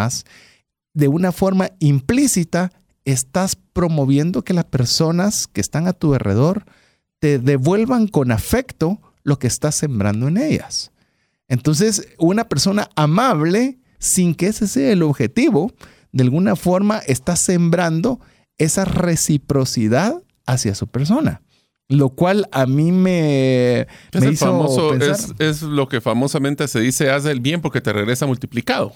de 0.94 1.08
una 1.08 1.32
forma 1.32 1.70
implícita 1.80 2.72
estás 3.04 3.56
promoviendo 3.56 4.42
que 4.42 4.54
las 4.54 4.64
personas 4.64 5.46
que 5.46 5.60
están 5.60 5.86
a 5.86 5.92
tu 5.92 6.14
alrededor 6.14 6.64
te 7.18 7.38
devuelvan 7.38 8.06
con 8.06 8.30
afecto 8.32 9.00
lo 9.22 9.38
que 9.38 9.46
estás 9.46 9.74
sembrando 9.74 10.28
en 10.28 10.36
ellas. 10.36 10.92
Entonces, 11.48 12.08
una 12.18 12.48
persona 12.48 12.88
amable, 12.96 13.78
sin 13.98 14.34
que 14.34 14.46
ese 14.48 14.66
sea 14.66 14.92
el 14.92 15.02
objetivo, 15.02 15.72
de 16.12 16.22
alguna 16.22 16.56
forma 16.56 16.98
está 16.98 17.36
sembrando 17.36 18.20
esa 18.58 18.84
reciprocidad 18.84 20.22
hacia 20.46 20.74
su 20.74 20.86
persona. 20.86 21.42
Lo 21.88 22.10
cual 22.10 22.48
a 22.50 22.64
mí 22.64 22.92
me, 22.92 23.80
es 24.12 24.38
famoso, 24.38 24.94
Es, 24.94 25.34
es, 25.38 25.62
lo 25.62 25.86
que 25.86 26.00
famosamente 26.00 26.66
se 26.66 26.80
dice, 26.80 27.10
haz 27.10 27.26
el 27.26 27.40
bien 27.40 27.60
porque 27.60 27.82
te 27.82 27.92
regresa 27.92 28.26
multiplicado. 28.26 28.94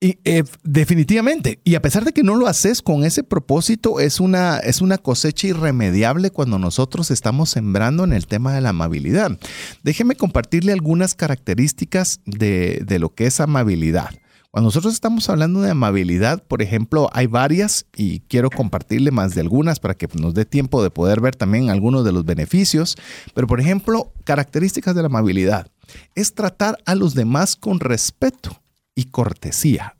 Y, 0.00 0.20
eh, 0.24 0.44
definitivamente. 0.62 1.60
Y 1.64 1.74
a 1.74 1.82
pesar 1.82 2.04
de 2.04 2.12
que 2.12 2.22
no 2.22 2.36
lo 2.36 2.46
haces 2.46 2.82
con 2.82 3.04
ese 3.04 3.24
propósito, 3.24 3.98
es 3.98 4.20
una, 4.20 4.58
es 4.58 4.80
una 4.80 4.98
cosecha 4.98 5.48
irremediable 5.48 6.30
cuando 6.30 6.58
nosotros 6.58 7.10
estamos 7.10 7.50
sembrando 7.50 8.04
en 8.04 8.12
el 8.12 8.28
tema 8.28 8.52
de 8.52 8.60
la 8.60 8.68
amabilidad. 8.68 9.38
Déjeme 9.82 10.14
compartirle 10.14 10.72
algunas 10.72 11.16
características 11.16 12.20
de, 12.26 12.80
de 12.86 12.98
lo 13.00 13.12
que 13.12 13.26
es 13.26 13.40
amabilidad. 13.40 14.10
Cuando 14.52 14.68
nosotros 14.68 14.94
estamos 14.94 15.28
hablando 15.28 15.60
de 15.62 15.72
amabilidad, 15.72 16.44
por 16.44 16.62
ejemplo, 16.62 17.10
hay 17.12 17.26
varias 17.26 17.86
y 17.96 18.20
quiero 18.20 18.50
compartirle 18.50 19.10
más 19.10 19.34
de 19.34 19.40
algunas 19.40 19.80
para 19.80 19.94
que 19.94 20.08
nos 20.14 20.32
dé 20.32 20.44
tiempo 20.44 20.82
de 20.82 20.90
poder 20.90 21.20
ver 21.20 21.34
también 21.34 21.70
algunos 21.70 22.04
de 22.04 22.12
los 22.12 22.24
beneficios. 22.24 22.96
Pero, 23.34 23.48
por 23.48 23.60
ejemplo, 23.60 24.12
características 24.24 24.94
de 24.94 25.02
la 25.02 25.08
amabilidad 25.08 25.66
es 26.14 26.34
tratar 26.34 26.78
a 26.86 26.94
los 26.94 27.14
demás 27.14 27.56
con 27.56 27.80
respeto 27.80 28.62
y 28.98 29.04
cortesía. 29.04 29.94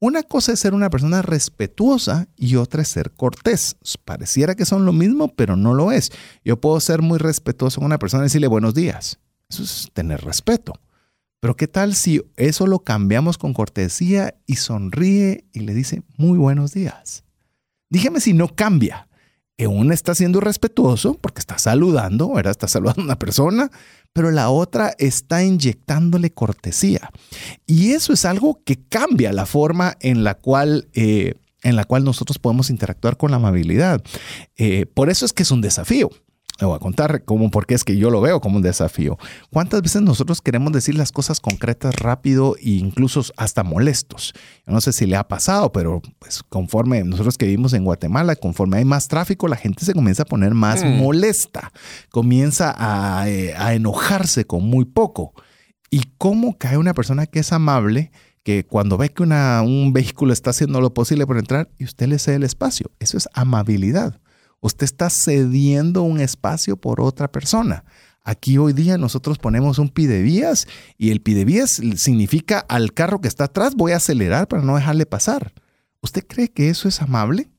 Una 0.00 0.22
cosa 0.22 0.52
es 0.52 0.60
ser 0.60 0.74
una 0.74 0.90
persona 0.90 1.22
respetuosa 1.22 2.28
y 2.36 2.56
otra 2.56 2.82
es 2.82 2.88
ser 2.88 3.12
cortés. 3.12 3.76
Pareciera 4.04 4.54
que 4.54 4.66
son 4.66 4.84
lo 4.84 4.92
mismo, 4.92 5.28
pero 5.28 5.56
no 5.56 5.72
lo 5.72 5.92
es. 5.92 6.12
Yo 6.44 6.60
puedo 6.60 6.78
ser 6.80 7.00
muy 7.00 7.16
respetuoso 7.16 7.80
con 7.80 7.86
una 7.86 7.98
persona 7.98 8.24
y 8.24 8.26
decirle 8.26 8.46
buenos 8.46 8.74
días. 8.74 9.18
Eso 9.48 9.62
es 9.62 9.88
tener 9.94 10.20
respeto. 10.22 10.74
Pero 11.40 11.56
¿qué 11.56 11.68
tal 11.68 11.94
si 11.94 12.22
eso 12.36 12.66
lo 12.66 12.80
cambiamos 12.80 13.38
con 13.38 13.54
cortesía 13.54 14.34
y 14.44 14.56
sonríe 14.56 15.46
y 15.54 15.60
le 15.60 15.72
dice 15.72 16.02
muy 16.18 16.36
buenos 16.36 16.74
días? 16.74 17.24
Dígame 17.88 18.20
si 18.20 18.34
no 18.34 18.54
cambia. 18.54 19.08
Uno 19.58 19.94
está 19.94 20.14
siendo 20.14 20.40
respetuoso 20.40 21.14
porque 21.14 21.38
está 21.38 21.58
saludando, 21.58 22.32
¿verdad? 22.32 22.50
Está 22.50 22.66
saludando 22.68 23.02
a 23.02 23.04
una 23.04 23.18
persona, 23.18 23.70
pero 24.12 24.30
la 24.30 24.50
otra 24.50 24.94
está 24.98 25.44
inyectándole 25.44 26.30
cortesía. 26.30 27.10
Y 27.66 27.92
eso 27.92 28.12
es 28.12 28.24
algo 28.24 28.60
que 28.64 28.76
cambia 28.76 29.32
la 29.32 29.46
forma 29.46 29.96
en 30.00 30.24
la 30.24 30.34
cual... 30.34 30.88
Eh, 30.94 31.34
en 31.62 31.76
la 31.76 31.84
cual 31.84 32.04
nosotros 32.04 32.38
podemos 32.38 32.68
interactuar 32.68 33.16
con 33.16 33.30
la 33.30 33.38
amabilidad. 33.38 34.02
Eh, 34.56 34.84
por 34.84 35.08
eso 35.08 35.24
es 35.24 35.32
que 35.32 35.44
es 35.44 35.50
un 35.50 35.62
desafío. 35.62 36.10
Le 36.60 36.66
voy 36.66 36.76
a 36.76 36.78
contar 36.78 37.24
cómo, 37.24 37.50
porque 37.50 37.74
es 37.74 37.82
que 37.82 37.96
yo 37.96 38.10
lo 38.10 38.20
veo 38.20 38.40
como 38.40 38.56
un 38.56 38.62
desafío. 38.62 39.18
¿Cuántas 39.50 39.82
veces 39.82 40.02
nosotros 40.02 40.40
queremos 40.40 40.72
decir 40.72 40.94
las 40.94 41.10
cosas 41.10 41.40
concretas 41.40 41.96
rápido 41.96 42.54
e 42.58 42.70
incluso 42.70 43.24
hasta 43.36 43.64
molestos? 43.64 44.32
Yo 44.64 44.72
no 44.72 44.80
sé 44.80 44.92
si 44.92 45.06
le 45.06 45.16
ha 45.16 45.26
pasado, 45.26 45.72
pero 45.72 46.00
pues 46.20 46.44
conforme 46.44 47.02
nosotros 47.02 47.36
que 47.36 47.46
vivimos 47.46 47.72
en 47.72 47.84
Guatemala, 47.84 48.36
conforme 48.36 48.76
hay 48.76 48.84
más 48.84 49.08
tráfico, 49.08 49.48
la 49.48 49.56
gente 49.56 49.84
se 49.84 49.94
comienza 49.94 50.22
a 50.22 50.26
poner 50.26 50.54
más 50.54 50.84
mm. 50.84 50.96
molesta, 50.96 51.72
comienza 52.10 52.72
a, 52.76 53.28
eh, 53.28 53.54
a 53.56 53.74
enojarse 53.74 54.44
con 54.44 54.62
muy 54.62 54.84
poco. 54.84 55.34
¿Y 55.90 56.02
cómo 56.18 56.56
cae 56.56 56.78
una 56.78 56.94
persona 56.94 57.26
que 57.26 57.40
es 57.40 57.52
amable? 57.52 58.12
que 58.44 58.66
cuando 58.66 58.98
ve 58.98 59.08
que 59.08 59.22
una, 59.22 59.62
un 59.62 59.94
vehículo 59.94 60.32
está 60.32 60.50
haciendo 60.50 60.80
lo 60.82 60.92
posible 60.92 61.26
por 61.26 61.38
entrar 61.38 61.70
y 61.78 61.84
usted 61.84 62.08
le 62.08 62.18
cede 62.18 62.36
el 62.36 62.42
espacio. 62.42 62.90
Eso 63.00 63.16
es 63.16 63.26
amabilidad. 63.32 64.20
Usted 64.64 64.84
está 64.84 65.10
cediendo 65.10 66.04
un 66.04 66.20
espacio 66.20 66.78
por 66.78 66.98
otra 67.02 67.30
persona. 67.30 67.84
Aquí 68.22 68.56
hoy 68.56 68.72
día 68.72 68.96
nosotros 68.96 69.36
ponemos 69.36 69.78
un 69.78 69.90
pidevías 69.90 70.66
y 70.96 71.10
el 71.10 71.20
pidevías 71.20 71.82
significa 71.96 72.60
al 72.60 72.94
carro 72.94 73.20
que 73.20 73.28
está 73.28 73.44
atrás 73.44 73.74
voy 73.74 73.92
a 73.92 73.96
acelerar 73.96 74.48
para 74.48 74.62
no 74.62 74.76
dejarle 74.76 75.04
pasar. 75.04 75.52
¿Usted 76.00 76.26
cree 76.26 76.48
que 76.48 76.70
eso 76.70 76.88
es 76.88 77.02
amable? 77.02 77.50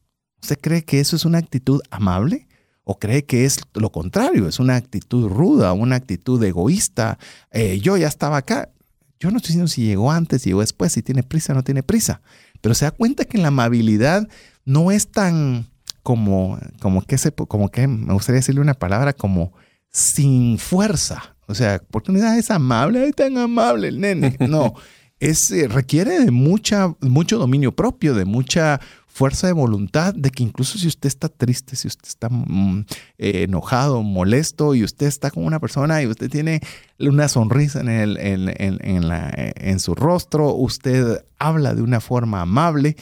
¿Usted 0.41 0.57
cree 0.59 0.83
que 0.83 0.99
eso 0.99 1.15
es 1.15 1.25
una 1.25 1.37
actitud 1.37 1.79
amable? 1.91 2.47
¿O 2.83 2.97
cree 2.97 3.23
que 3.23 3.45
es 3.45 3.59
lo 3.75 3.91
contrario? 3.91 4.47
Es 4.47 4.57
una 4.59 4.75
actitud 4.75 5.29
ruda, 5.29 5.73
una 5.73 5.97
actitud 5.97 6.43
egoísta. 6.43 7.19
Eh, 7.51 7.79
yo 7.81 7.97
ya 7.97 8.07
estaba 8.07 8.37
acá. 8.37 8.71
Yo 9.19 9.29
no 9.29 9.37
estoy 9.37 9.49
diciendo 9.49 9.67
si 9.67 9.85
llegó 9.85 10.11
antes, 10.11 10.41
si 10.41 10.49
llegó 10.49 10.61
después, 10.61 10.91
si 10.91 11.03
tiene 11.03 11.21
prisa 11.21 11.53
no 11.53 11.63
tiene 11.63 11.83
prisa. 11.83 12.21
Pero 12.61 12.73
se 12.73 12.85
da 12.85 12.89
cuenta 12.89 13.25
que 13.25 13.37
la 13.37 13.49
amabilidad 13.49 14.27
no 14.65 14.89
es 14.89 15.11
tan, 15.11 15.67
como, 16.05 16.59
como 16.79 17.01
que 17.01 17.17
se, 17.17 17.31
como 17.31 17.71
que 17.71 17.87
me 17.87 18.13
gustaría 18.13 18.37
decirle 18.37 18.61
una 18.61 18.75
palabra 18.75 19.11
como 19.11 19.53
sin 19.89 20.59
fuerza. 20.59 21.35
O 21.47 21.55
sea, 21.55 21.77
oportunidad 21.77 22.37
es 22.37 22.51
amable, 22.51 23.03
ay, 23.03 23.11
tan 23.11 23.35
amable 23.39 23.87
el 23.87 23.99
nene. 23.99 24.37
No, 24.47 24.75
es, 25.19 25.49
eh, 25.49 25.67
requiere 25.67 26.19
de 26.23 26.29
mucha, 26.29 26.93
mucho 27.01 27.39
dominio 27.39 27.75
propio, 27.75 28.13
de 28.13 28.23
mucha 28.23 28.79
fuerza 29.07 29.47
de 29.47 29.53
voluntad 29.53 30.13
de 30.13 30.29
que 30.29 30.43
incluso 30.43 30.77
si 30.77 30.87
usted 30.87 31.07
está 31.07 31.27
triste, 31.27 31.75
si 31.75 31.87
usted 31.87 32.07
está 32.07 32.29
mm, 32.29 32.85
eh, 33.17 33.43
enojado, 33.43 34.03
molesto 34.03 34.75
y 34.75 34.83
usted 34.83 35.07
está 35.07 35.31
con 35.31 35.43
una 35.43 35.59
persona 35.59 36.03
y 36.03 36.05
usted 36.05 36.29
tiene 36.29 36.61
una 36.99 37.27
sonrisa 37.29 37.81
en, 37.81 37.89
el, 37.89 38.17
en, 38.17 38.51
en, 38.59 39.07
la, 39.07 39.33
en 39.35 39.79
su 39.79 39.95
rostro, 39.95 40.53
usted 40.53 41.25
habla 41.39 41.73
de 41.73 41.81
una 41.81 41.99
forma 41.99 42.41
amable, 42.41 42.95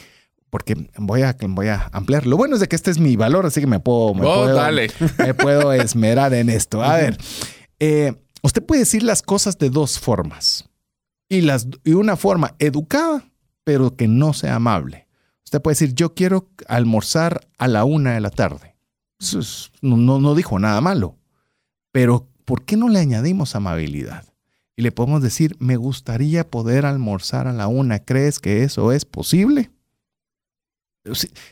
porque 0.54 0.88
voy 0.98 1.22
a, 1.22 1.36
voy 1.48 1.66
a 1.66 1.90
ampliar. 1.90 2.28
Lo 2.28 2.36
bueno 2.36 2.54
es 2.54 2.60
de 2.60 2.68
que 2.68 2.76
este 2.76 2.92
es 2.92 3.00
mi 3.00 3.16
valor, 3.16 3.44
así 3.44 3.60
que 3.60 3.66
me 3.66 3.80
puedo, 3.80 4.14
me, 4.14 4.24
oh, 4.24 4.44
puedo, 4.44 4.56
me 5.18 5.34
puedo, 5.34 5.72
esmerar 5.72 6.32
en 6.32 6.48
esto. 6.48 6.80
A 6.80 6.94
ver, 6.94 7.18
eh, 7.80 8.14
usted 8.40 8.64
puede 8.64 8.82
decir 8.82 9.02
las 9.02 9.20
cosas 9.20 9.58
de 9.58 9.68
dos 9.68 9.98
formas. 9.98 10.70
Y, 11.28 11.40
las, 11.40 11.66
y 11.82 11.94
una 11.94 12.14
forma 12.14 12.54
educada, 12.60 13.24
pero 13.64 13.96
que 13.96 14.06
no 14.06 14.32
sea 14.32 14.54
amable. 14.54 15.08
Usted 15.44 15.60
puede 15.60 15.72
decir, 15.72 15.92
yo 15.92 16.14
quiero 16.14 16.48
almorzar 16.68 17.48
a 17.58 17.66
la 17.66 17.84
una 17.84 18.14
de 18.14 18.20
la 18.20 18.30
tarde. 18.30 18.76
no, 19.82 19.96
no, 19.96 20.20
no 20.20 20.36
dijo 20.36 20.56
nada 20.60 20.80
malo. 20.80 21.18
Pero, 21.90 22.28
¿por 22.44 22.64
qué 22.64 22.76
no 22.76 22.88
le 22.88 23.00
añadimos 23.00 23.56
amabilidad? 23.56 24.24
Y 24.76 24.82
le 24.82 24.92
podemos 24.92 25.20
decir, 25.20 25.56
me 25.58 25.74
gustaría 25.74 26.48
poder 26.48 26.86
almorzar 26.86 27.48
a 27.48 27.52
la 27.52 27.66
una. 27.66 27.98
¿Crees 27.98 28.38
que 28.38 28.62
eso 28.62 28.92
es 28.92 29.04
posible? 29.04 29.72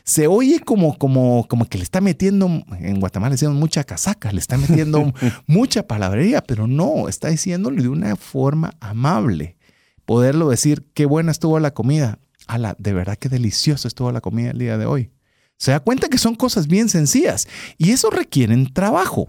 Se 0.03 0.27
oye 0.27 0.59
como, 0.59 0.97
como, 0.97 1.47
como 1.47 1.65
que 1.65 1.77
le 1.77 1.83
está 1.83 2.01
metiendo, 2.01 2.47
en 2.79 2.99
Guatemala 2.99 3.31
decimos 3.33 3.55
mucha 3.55 3.83
casaca, 3.83 4.31
le 4.31 4.39
está 4.39 4.57
metiendo 4.57 5.13
mucha 5.47 5.87
palabrería, 5.87 6.41
pero 6.41 6.67
no, 6.67 7.07
está 7.07 7.27
diciéndole 7.29 7.83
de 7.83 7.89
una 7.89 8.15
forma 8.15 8.75
amable. 8.79 9.57
Poderlo 10.05 10.49
decir, 10.49 10.85
qué 10.93 11.05
buena 11.05 11.31
estuvo 11.31 11.59
la 11.59 11.73
comida. 11.73 12.19
Ala, 12.47 12.75
de 12.77 12.93
verdad 12.93 13.17
que 13.17 13.29
deliciosa 13.29 13.87
estuvo 13.87 14.11
la 14.11 14.21
comida 14.21 14.51
el 14.51 14.57
día 14.57 14.77
de 14.77 14.85
hoy. 14.85 15.11
Se 15.57 15.71
da 15.71 15.79
cuenta 15.79 16.09
que 16.09 16.17
son 16.17 16.35
cosas 16.35 16.67
bien 16.67 16.89
sencillas 16.89 17.47
y 17.77 17.91
eso 17.91 18.09
requieren 18.09 18.73
trabajo. 18.73 19.27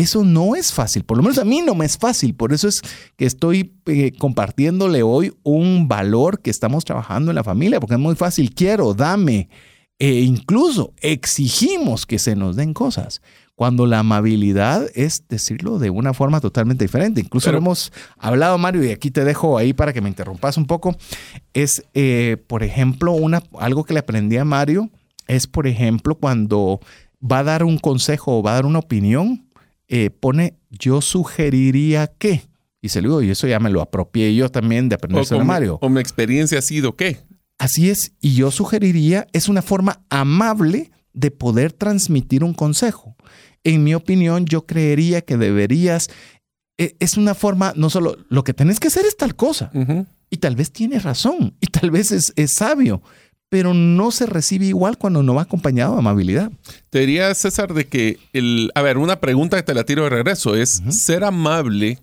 Eso 0.00 0.24
no 0.24 0.56
es 0.56 0.72
fácil, 0.72 1.04
por 1.04 1.18
lo 1.18 1.22
menos 1.22 1.36
a 1.36 1.44
mí 1.44 1.60
no 1.60 1.74
me 1.74 1.84
es 1.84 1.98
fácil, 1.98 2.34
por 2.34 2.54
eso 2.54 2.68
es 2.68 2.80
que 3.16 3.26
estoy 3.26 3.74
eh, 3.84 4.12
compartiéndole 4.18 5.02
hoy 5.02 5.34
un 5.42 5.88
valor 5.88 6.40
que 6.40 6.48
estamos 6.48 6.86
trabajando 6.86 7.30
en 7.30 7.34
la 7.34 7.44
familia, 7.44 7.80
porque 7.80 7.96
es 7.96 8.00
muy 8.00 8.14
fácil, 8.14 8.54
quiero, 8.54 8.94
dame, 8.94 9.50
e 9.98 10.20
incluso 10.20 10.94
exigimos 11.02 12.06
que 12.06 12.18
se 12.18 12.34
nos 12.34 12.56
den 12.56 12.72
cosas, 12.72 13.20
cuando 13.54 13.84
la 13.84 13.98
amabilidad 13.98 14.86
es 14.94 15.28
decirlo 15.28 15.78
de 15.78 15.90
una 15.90 16.14
forma 16.14 16.40
totalmente 16.40 16.82
diferente. 16.82 17.20
Incluso 17.20 17.52
lo 17.52 17.58
hemos 17.58 17.92
hablado, 18.16 18.56
Mario, 18.56 18.82
y 18.82 18.92
aquí 18.92 19.10
te 19.10 19.22
dejo 19.22 19.58
ahí 19.58 19.74
para 19.74 19.92
que 19.92 20.00
me 20.00 20.08
interrumpas 20.08 20.56
un 20.56 20.64
poco, 20.64 20.96
es, 21.52 21.84
eh, 21.92 22.38
por 22.46 22.62
ejemplo, 22.62 23.12
una, 23.12 23.42
algo 23.58 23.84
que 23.84 23.92
le 23.92 24.00
aprendí 24.00 24.38
a 24.38 24.46
Mario, 24.46 24.88
es, 25.28 25.46
por 25.46 25.66
ejemplo, 25.66 26.14
cuando 26.14 26.80
va 27.20 27.40
a 27.40 27.44
dar 27.44 27.64
un 27.64 27.76
consejo 27.76 28.38
o 28.38 28.42
va 28.42 28.52
a 28.52 28.54
dar 28.54 28.64
una 28.64 28.78
opinión, 28.78 29.49
eh, 29.90 30.08
pone 30.10 30.54
yo 30.70 31.00
sugeriría 31.00 32.06
que. 32.06 32.42
Y 32.80 32.88
se 32.88 33.02
lo 33.02 33.08
digo, 33.08 33.22
y 33.22 33.30
eso 33.30 33.46
ya 33.46 33.58
me 33.58 33.68
lo 33.68 33.82
apropié 33.82 34.34
yo 34.34 34.48
también 34.48 34.88
de 34.88 34.94
aprender 34.94 35.24
a 35.30 35.44
Mario. 35.44 35.78
O 35.82 35.90
mi 35.90 36.00
experiencia 36.00 36.60
ha 36.60 36.62
sido 36.62 36.96
qué. 36.96 37.18
Así 37.58 37.90
es, 37.90 38.12
y 38.20 38.34
yo 38.34 38.50
sugeriría, 38.50 39.26
es 39.34 39.48
una 39.48 39.60
forma 39.60 40.02
amable 40.08 40.90
de 41.12 41.30
poder 41.30 41.72
transmitir 41.72 42.42
un 42.42 42.54
consejo. 42.54 43.16
En 43.64 43.84
mi 43.84 43.94
opinión, 43.94 44.46
yo 44.46 44.64
creería 44.64 45.20
que 45.20 45.36
deberías, 45.36 46.08
e, 46.78 46.96
es 47.00 47.18
una 47.18 47.34
forma, 47.34 47.74
no 47.76 47.90
solo, 47.90 48.16
lo 48.30 48.44
que 48.44 48.54
tenés 48.54 48.80
que 48.80 48.88
hacer 48.88 49.04
es 49.04 49.16
tal 49.16 49.36
cosa, 49.36 49.70
y 50.30 50.36
tal 50.38 50.56
vez 50.56 50.72
tiene 50.72 51.00
razón, 51.00 51.54
y 51.60 51.66
tal 51.66 51.90
vez 51.90 52.12
es, 52.12 52.32
es 52.36 52.52
sabio, 52.54 53.02
pero 53.50 53.74
no 53.74 54.12
se 54.12 54.26
recibe 54.26 54.66
igual 54.66 54.96
cuando 54.96 55.22
no 55.22 55.34
va 55.34 55.42
acompañado 55.42 55.94
de 55.94 55.98
amabilidad. 55.98 56.52
Te 56.88 57.00
diría, 57.00 57.34
César, 57.34 57.74
de 57.74 57.88
que, 57.88 58.18
el, 58.32 58.70
a 58.76 58.80
ver, 58.80 58.96
una 58.96 59.20
pregunta 59.20 59.56
que 59.56 59.64
te 59.64 59.74
la 59.74 59.84
tiro 59.84 60.04
de 60.04 60.10
regreso 60.10 60.54
es, 60.54 60.80
¿ser 60.88 61.24
amable 61.24 61.98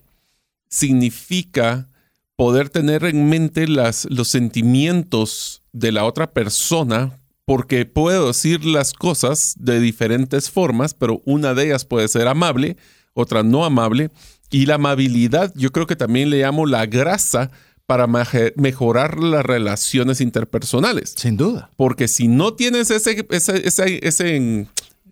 significa 0.69 1.87
poder 2.35 2.69
tener 2.69 3.05
en 3.05 3.29
mente 3.29 3.65
las, 3.67 4.05
los 4.11 4.27
sentimientos 4.27 5.63
de 5.71 5.93
la 5.93 6.03
otra 6.03 6.31
persona? 6.31 7.17
Porque 7.45 7.85
puedo 7.85 8.27
decir 8.27 8.65
las 8.65 8.91
cosas 8.91 9.53
de 9.57 9.79
diferentes 9.79 10.51
formas, 10.51 10.93
pero 10.93 11.21
una 11.23 11.53
de 11.53 11.67
ellas 11.67 11.85
puede 11.85 12.09
ser 12.09 12.27
amable, 12.27 12.75
otra 13.13 13.41
no 13.41 13.63
amable. 13.63 14.09
Y 14.49 14.65
la 14.65 14.75
amabilidad, 14.75 15.53
yo 15.55 15.71
creo 15.71 15.87
que 15.87 15.95
también 15.95 16.29
le 16.29 16.41
llamo 16.41 16.65
la 16.65 16.85
grasa 16.87 17.51
para 17.87 18.05
mejorar 18.05 19.17
las 19.17 19.45
relaciones 19.45 20.19
interpersonales. 20.19 21.13
Sin 21.15 21.37
duda. 21.37 21.71
Porque 21.77 22.09
si 22.09 22.27
no 22.27 22.53
tienes 22.53 22.91
ese, 22.91 23.25
ese, 23.29 23.65
ese, 24.05 24.67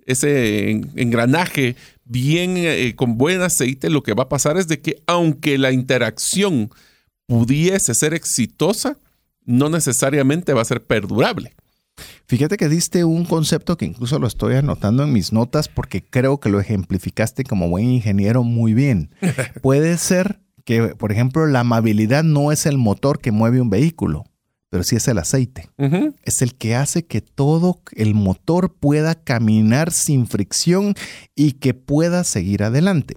ese, 0.06 0.72
engranaje 0.96 1.78
bien 2.04 2.56
eh, 2.58 2.94
con 2.96 3.18
buen 3.18 3.42
aceite, 3.42 3.90
lo 3.90 4.04
que 4.04 4.14
va 4.14 4.24
a 4.24 4.30
pasar 4.30 4.58
es 4.58 4.68
de 4.68 4.82
que 4.82 5.02
aunque 5.08 5.58
la 5.58 5.72
interacción 5.72 6.70
pudiese 7.28 7.96
ser 7.96 8.14
exitosa, 8.14 8.98
no 9.46 9.70
necesariamente 9.70 10.54
va 10.54 10.62
a 10.62 10.66
ser 10.66 10.84
perdurable. 10.84 11.56
Fíjate 12.28 12.58
que 12.58 12.68
diste 12.68 13.06
un 13.06 13.24
concepto 13.24 13.78
que 13.78 13.86
incluso 13.86 14.20
lo 14.20 14.28
estoy 14.28 14.56
anotando 14.56 15.04
en 15.04 15.14
mis 15.14 15.32
notas 15.32 15.70
porque 15.70 16.04
creo 16.04 16.42
que 16.42 16.50
lo 16.50 16.60
ejemplificaste 16.60 17.46
como 17.46 17.70
buen 17.70 17.86
ingeniero 17.86 18.44
muy 18.44 18.74
bien. 18.74 19.12
Puede 19.62 19.98
ser 19.98 20.40
que, 20.66 20.96
por 20.96 21.12
ejemplo, 21.12 21.46
la 21.48 21.62
amabilidad 21.62 22.24
no 22.24 22.52
es 22.52 22.66
el 22.66 22.78
motor 22.78 23.20
que 23.20 23.32
mueve 23.32 23.62
un 23.62 23.70
vehículo, 23.70 24.26
pero 24.70 24.84
sí 24.84 24.96
es 24.96 25.08
el 25.08 25.20
aceite. 25.20 25.70
Es 26.24 26.42
el 26.42 26.56
que 26.56 26.76
hace 26.76 27.06
que 27.06 27.22
todo 27.22 27.80
el 27.94 28.16
motor 28.16 28.74
pueda 28.74 29.16
caminar 29.16 29.92
sin 29.92 30.28
fricción 30.28 30.96
y 31.36 31.54
que 31.54 31.74
pueda 31.74 32.24
seguir 32.24 32.64
adelante. 32.64 33.16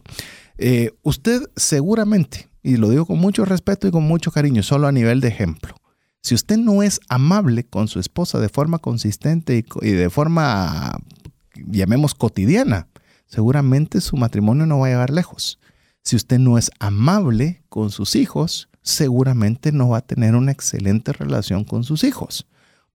Eh, 0.58 0.92
usted 1.02 1.42
seguramente, 1.56 2.48
y 2.62 2.76
lo 2.76 2.90
digo 2.90 3.06
con 3.06 3.18
mucho 3.18 3.44
respeto 3.44 3.88
y 3.88 3.90
con 3.90 4.04
mucho 4.04 4.30
cariño, 4.30 4.62
solo 4.62 4.86
a 4.86 4.92
nivel 4.92 5.20
de 5.20 5.28
ejemplo, 5.28 5.74
si 6.20 6.34
usted 6.34 6.58
no 6.58 6.82
es 6.82 7.00
amable 7.08 7.64
con 7.64 7.88
su 7.88 8.00
esposa 8.00 8.38
de 8.38 8.48
forma 8.48 8.78
consistente 8.78 9.64
y 9.82 9.90
de 9.90 10.10
forma, 10.10 10.98
llamemos, 11.54 12.14
cotidiana, 12.14 12.88
seguramente 13.26 14.00
su 14.00 14.16
matrimonio 14.16 14.66
no 14.66 14.80
va 14.80 14.88
a 14.88 14.90
llegar 14.90 15.10
lejos. 15.10 15.58
Si 16.08 16.16
usted 16.16 16.38
no 16.38 16.56
es 16.56 16.70
amable 16.80 17.60
con 17.68 17.90
sus 17.90 18.16
hijos, 18.16 18.70
seguramente 18.80 19.72
no 19.72 19.90
va 19.90 19.98
a 19.98 20.06
tener 20.06 20.36
una 20.36 20.52
excelente 20.52 21.12
relación 21.12 21.64
con 21.64 21.84
sus 21.84 22.02
hijos, 22.02 22.46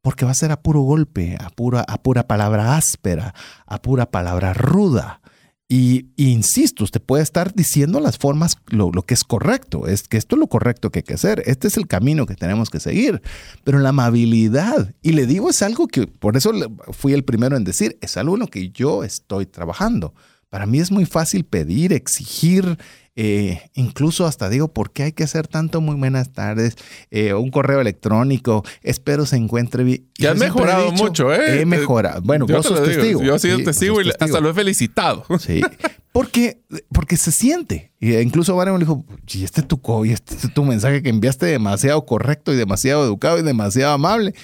porque 0.02 0.26
va 0.26 0.32
a 0.32 0.34
ser 0.34 0.52
a 0.52 0.64
puro 0.64 0.82
golpe, 0.82 1.38
a 1.40 1.52
pura, 1.52 1.82
a 1.88 2.02
pura 2.02 2.26
palabra 2.26 2.76
áspera, 2.76 3.36
a 3.68 3.84
pura 3.84 4.10
palabra 4.10 4.54
ruda. 4.56 5.22
Y, 5.70 6.08
insisto, 6.16 6.84
usted 6.84 7.04
puede 7.04 7.22
estar 7.22 7.54
diciendo 7.54 8.00
las 8.00 8.18
formas, 8.18 8.58
lo, 8.70 8.92
que 9.04 9.14
es 9.14 9.24
correcto, 9.24 9.86
es 9.86 10.08
que 10.08 10.18
esto 10.18 10.36
es 10.36 10.40
lo 10.40 10.48
correcto 10.48 10.90
que 10.90 11.00
hay 11.00 11.04
que 11.04 11.14
hacer, 11.14 11.44
este 11.46 11.68
es 11.68 11.78
el 11.78 11.86
camino 11.86 12.26
que 12.26 12.34
tenemos 12.34 12.72
que 12.72 12.80
seguir, 12.80 13.22
pero 13.64 13.78
la 13.78 13.90
amabilidad, 13.90 14.96
y 15.04 15.12
le 15.12 15.28
digo, 15.28 15.52
es 15.52 15.62
algo 15.62 15.88
que, 15.88 16.08
por 16.08 16.36
eso 16.36 16.52
fui 16.94 17.14
el 17.14 17.24
primero 17.24 17.58
en 17.58 17.64
decir, 17.64 17.96
es 18.02 18.18
algo 18.18 18.36
en 18.38 18.48
que 18.48 18.72
yo 18.72 19.04
estoy 19.04 19.46
trabajando. 19.46 20.16
Para 20.54 20.68
mí 20.68 20.78
es 20.78 20.92
muy 20.92 21.08
fácil 21.08 21.46
pedir, 21.46 21.94
exigir, 21.94 22.78
eh, 23.16 23.60
incluso 23.74 24.28
hasta 24.28 24.50
digo, 24.50 24.68
¿por 24.68 24.92
qué 24.92 25.02
hay 25.02 25.12
que 25.12 25.24
hacer 25.24 25.48
tanto 25.48 25.82
muy 25.82 25.96
buenas 25.96 26.32
tardes? 26.32 26.76
Eh, 27.10 27.34
un 27.34 27.50
correo 27.50 27.82
electrónico, 27.82 28.64
espero 28.84 29.26
se 29.26 29.36
encuentre 29.36 29.84
bien. 29.84 30.06
Ya 30.20 30.34
has 30.34 30.38
mejorado 30.38 30.92
mucho, 30.92 31.34
¿eh? 31.34 31.62
He 31.62 31.66
mejorado. 31.66 32.22
Bueno, 32.22 32.46
yo 32.46 32.62
soy 32.62 32.88
testigo. 32.88 33.24
Yo 33.24 33.34
he 33.34 33.40
sido 33.40 33.64
testigo 33.64 34.00
y 34.00 34.12
hasta 34.12 34.40
lo 34.40 34.52
he 34.52 34.54
felicitado. 34.54 35.26
Sí. 35.40 35.64
Porque, 36.12 36.62
porque 36.94 37.18
se 37.18 37.32
siente. 37.32 37.92
Y 38.00 38.16
incluso 38.18 38.56
Varela 38.56 38.78
me 38.78 38.84
dijo, 38.84 39.04
y 39.34 39.44
este 39.44 39.64
tu, 39.64 39.82
y 40.06 40.12
este 40.12 40.48
tu 40.50 40.64
mensaje 40.64 41.02
que 41.02 41.10
enviaste 41.10 41.48
demasiado 41.48 42.06
correcto 42.06 42.54
y 42.54 42.56
demasiado 42.56 43.04
educado 43.04 43.40
y 43.40 43.42
demasiado 43.42 43.94
amable. 43.94 44.36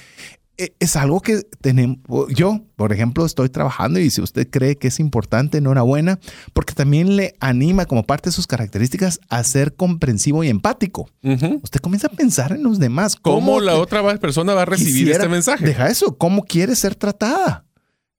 E, 0.59 0.75
es 0.81 0.97
algo 0.97 1.21
que 1.21 1.43
tenemos, 1.61 1.99
yo, 2.35 2.59
por 2.75 2.91
ejemplo, 2.91 3.25
estoy 3.25 3.47
trabajando 3.47 3.97
y 3.97 4.11
si 4.11 4.19
usted 4.19 4.49
cree 4.49 4.75
que 4.75 4.89
es 4.89 4.99
importante, 4.99 5.59
enhorabuena, 5.59 6.19
porque 6.51 6.73
también 6.73 7.15
le 7.15 7.33
anima 7.39 7.85
como 7.85 8.03
parte 8.03 8.29
de 8.29 8.33
sus 8.33 8.45
características 8.45 9.21
a 9.29 9.41
ser 9.45 9.75
comprensivo 9.75 10.43
y 10.43 10.49
empático. 10.49 11.09
Usted 11.63 11.79
comienza 11.79 12.07
a 12.07 12.11
pensar 12.11 12.51
en 12.51 12.63
los 12.63 12.77
demás. 12.77 13.15
¿Cómo, 13.15 13.61
la 13.61 13.77
otra 13.77 14.03
persona 14.19 14.53
va 14.53 14.63
a 14.63 14.65
recibir 14.65 15.11
este 15.11 15.29
mensaje? 15.29 15.65
Deja 15.65 15.87
eso, 15.87 16.17
¿cómo 16.17 16.43
quiere 16.43 16.75
ser 16.75 16.93
tratada? 16.93 17.65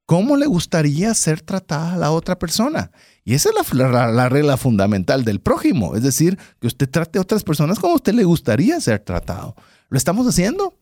¿Cómo 0.06 0.38
le 0.38 0.46
gustaría 0.46 1.12
ser 1.12 1.42
tratada 1.42 1.92
a 1.92 1.98
la 1.98 2.10
otra 2.10 2.38
persona? 2.38 2.90
Y 3.22 3.34
esa 3.34 3.50
es 3.50 3.74
la, 3.74 4.10
la, 4.10 4.28
regla 4.30 4.56
fundamental 4.56 5.24
del 5.24 5.40
prójimo, 5.40 5.94
es 5.94 6.02
decir, 6.02 6.38
que 6.58 6.66
usted 6.66 6.88
trate 6.88 7.18
a 7.18 7.22
otras 7.22 7.44
personas 7.44 7.78
como 7.78 7.92
a 7.92 7.96
usted 7.96 8.14
le 8.14 8.24
gustaría 8.24 8.80
ser 8.80 9.00
tratado. 9.00 9.54
¿Lo 9.90 9.98
estamos 9.98 10.26
haciendo? 10.26 10.79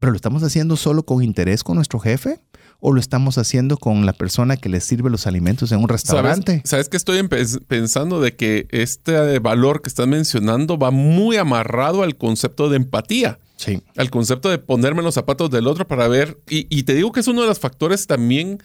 ¿Pero 0.00 0.12
lo 0.12 0.16
estamos 0.16 0.42
haciendo 0.42 0.76
solo 0.76 1.04
con 1.04 1.22
interés 1.22 1.62
con 1.62 1.76
nuestro 1.76 2.00
jefe? 2.00 2.40
¿O 2.80 2.92
lo 2.92 3.00
estamos 3.00 3.36
haciendo 3.36 3.76
con 3.76 4.06
la 4.06 4.14
persona 4.14 4.56
que 4.56 4.70
le 4.70 4.80
sirve 4.80 5.10
los 5.10 5.26
alimentos 5.26 5.70
en 5.72 5.80
un 5.80 5.88
restaurante? 5.90 6.62
¿Sabes, 6.64 6.88
que 6.88 6.96
estoy 6.96 7.22
pensando 7.68 8.22
de 8.22 8.34
que 8.34 8.66
este 8.70 9.38
valor 9.38 9.82
que 9.82 9.90
estás 9.90 10.06
mencionando 10.08 10.78
va 10.78 10.90
muy 10.90 11.36
amarrado 11.36 12.02
al 12.02 12.16
concepto 12.16 12.70
de 12.70 12.76
empatía? 12.76 13.38
Sí. 13.56 13.82
Al 13.98 14.08
concepto 14.08 14.48
de 14.48 14.56
ponerme 14.56 15.00
en 15.00 15.04
los 15.04 15.14
zapatos 15.14 15.50
del 15.50 15.66
otro 15.66 15.86
para 15.86 16.08
ver. 16.08 16.38
Y, 16.48 16.66
y 16.74 16.84
te 16.84 16.94
digo 16.94 17.12
que 17.12 17.20
es 17.20 17.28
uno 17.28 17.42
de 17.42 17.48
los 17.48 17.58
factores 17.58 18.06
también 18.06 18.58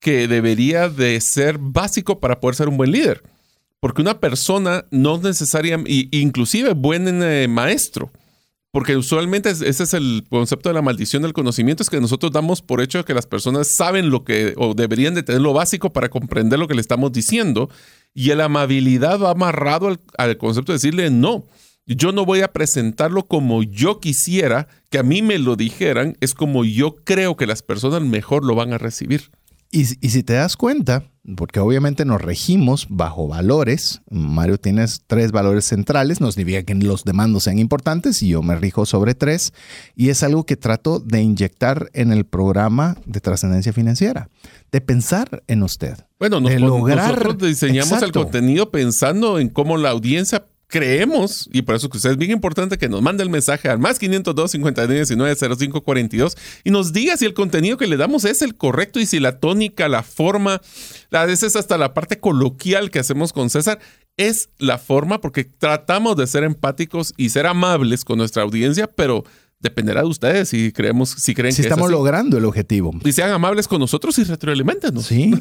que 0.00 0.26
debería 0.26 0.88
de 0.88 1.20
ser 1.20 1.58
básico 1.58 2.18
para 2.18 2.40
poder 2.40 2.54
ser 2.54 2.68
un 2.68 2.78
buen 2.78 2.92
líder. 2.92 3.22
Porque 3.80 4.00
una 4.00 4.20
persona 4.20 4.86
no 4.90 5.18
necesariamente, 5.18 6.08
inclusive 6.12 6.72
buen 6.72 7.22
eh, 7.22 7.46
maestro, 7.48 8.10
porque 8.78 8.96
usualmente 8.96 9.50
ese 9.50 9.82
es 9.82 9.92
el 9.92 10.24
concepto 10.30 10.68
de 10.68 10.74
la 10.76 10.82
maldición 10.82 11.22
del 11.22 11.32
conocimiento, 11.32 11.82
es 11.82 11.90
que 11.90 12.00
nosotros 12.00 12.30
damos 12.30 12.62
por 12.62 12.80
hecho 12.80 13.04
que 13.04 13.12
las 13.12 13.26
personas 13.26 13.74
saben 13.74 14.08
lo 14.08 14.22
que, 14.22 14.54
o 14.56 14.72
deberían 14.72 15.16
de 15.16 15.24
tener 15.24 15.40
lo 15.40 15.52
básico 15.52 15.92
para 15.92 16.08
comprender 16.08 16.60
lo 16.60 16.68
que 16.68 16.76
le 16.76 16.80
estamos 16.80 17.10
diciendo, 17.10 17.70
y 18.14 18.32
la 18.34 18.44
amabilidad 18.44 19.18
va 19.18 19.32
amarrado 19.32 19.88
al, 19.88 19.98
al 20.16 20.38
concepto 20.38 20.70
de 20.70 20.76
decirle 20.76 21.10
no. 21.10 21.48
Yo 21.86 22.12
no 22.12 22.24
voy 22.24 22.42
a 22.42 22.52
presentarlo 22.52 23.26
como 23.26 23.64
yo 23.64 23.98
quisiera 23.98 24.68
que 24.90 24.98
a 24.98 25.02
mí 25.02 25.22
me 25.22 25.40
lo 25.40 25.56
dijeran, 25.56 26.16
es 26.20 26.32
como 26.32 26.64
yo 26.64 26.94
creo 27.04 27.36
que 27.36 27.48
las 27.48 27.62
personas 27.62 28.02
mejor 28.02 28.44
lo 28.44 28.54
van 28.54 28.72
a 28.72 28.78
recibir. 28.78 29.32
Y, 29.70 29.84
si 29.84 30.22
te 30.22 30.32
das 30.32 30.56
cuenta, 30.56 31.04
porque 31.36 31.60
obviamente 31.60 32.06
nos 32.06 32.22
regimos 32.22 32.86
bajo 32.88 33.28
valores, 33.28 34.00
Mario 34.08 34.56
tienes 34.56 35.02
tres 35.06 35.30
valores 35.30 35.66
centrales, 35.66 36.22
nos 36.22 36.36
diría 36.36 36.62
que 36.62 36.74
los 36.74 37.04
demandos 37.04 37.42
sean 37.42 37.58
importantes 37.58 38.22
y 38.22 38.28
yo 38.28 38.42
me 38.42 38.56
rijo 38.56 38.86
sobre 38.86 39.14
tres, 39.14 39.52
y 39.94 40.08
es 40.08 40.22
algo 40.22 40.46
que 40.46 40.56
trato 40.56 41.00
de 41.00 41.20
inyectar 41.20 41.90
en 41.92 42.12
el 42.12 42.24
programa 42.24 42.96
de 43.04 43.20
trascendencia 43.20 43.74
financiera, 43.74 44.30
de 44.72 44.80
pensar 44.80 45.42
en 45.48 45.62
usted. 45.62 45.98
Bueno, 46.18 46.40
nosotros 46.40 47.36
diseñamos 47.38 48.02
el 48.02 48.12
contenido 48.12 48.70
pensando 48.70 49.38
en 49.38 49.50
cómo 49.50 49.76
la 49.76 49.90
audiencia 49.90 50.46
creemos, 50.68 51.48
y 51.50 51.62
por 51.62 51.74
eso 51.74 51.88
que 51.88 51.96
usted 51.96 52.10
es 52.10 52.16
bien 52.18 52.30
importante 52.30 52.76
que 52.76 52.90
nos 52.90 53.00
mande 53.00 53.22
el 53.22 53.30
mensaje 53.30 53.68
al 53.68 53.78
más 53.78 53.98
502 53.98 54.50
59 54.50 54.94
19 54.94 55.56
05 55.56 55.80
42 55.80 56.36
y 56.62 56.70
nos 56.70 56.92
diga 56.92 57.16
si 57.16 57.24
el 57.24 57.32
contenido 57.32 57.78
que 57.78 57.86
le 57.86 57.96
damos 57.96 58.26
es 58.26 58.42
el 58.42 58.54
correcto 58.54 59.00
y 59.00 59.06
si 59.06 59.18
la 59.18 59.40
tónica, 59.40 59.88
la 59.88 60.02
forma, 60.02 60.60
a 61.10 61.24
veces 61.24 61.56
hasta 61.56 61.78
la 61.78 61.94
parte 61.94 62.20
coloquial 62.20 62.90
que 62.90 62.98
hacemos 62.98 63.32
con 63.32 63.48
César 63.48 63.80
es 64.18 64.50
la 64.58 64.76
forma 64.76 65.22
porque 65.22 65.44
tratamos 65.44 66.16
de 66.16 66.26
ser 66.26 66.44
empáticos 66.44 67.14
y 67.16 67.30
ser 67.30 67.46
amables 67.46 68.04
con 68.04 68.18
nuestra 68.18 68.42
audiencia, 68.42 68.88
pero 68.88 69.24
dependerá 69.60 70.02
de 70.02 70.08
ustedes 70.08 70.50
si 70.50 70.70
creemos, 70.70 71.10
si 71.10 71.34
creen 71.34 71.54
si 71.54 71.62
estamos 71.62 71.90
logrando 71.90 72.36
el 72.36 72.44
objetivo. 72.44 72.92
Y 73.04 73.12
sean 73.12 73.30
amables 73.30 73.66
con 73.66 73.80
nosotros 73.80 74.18
y 74.18 74.24
retroalimentan. 74.24 75.00
Sí, 75.00 75.32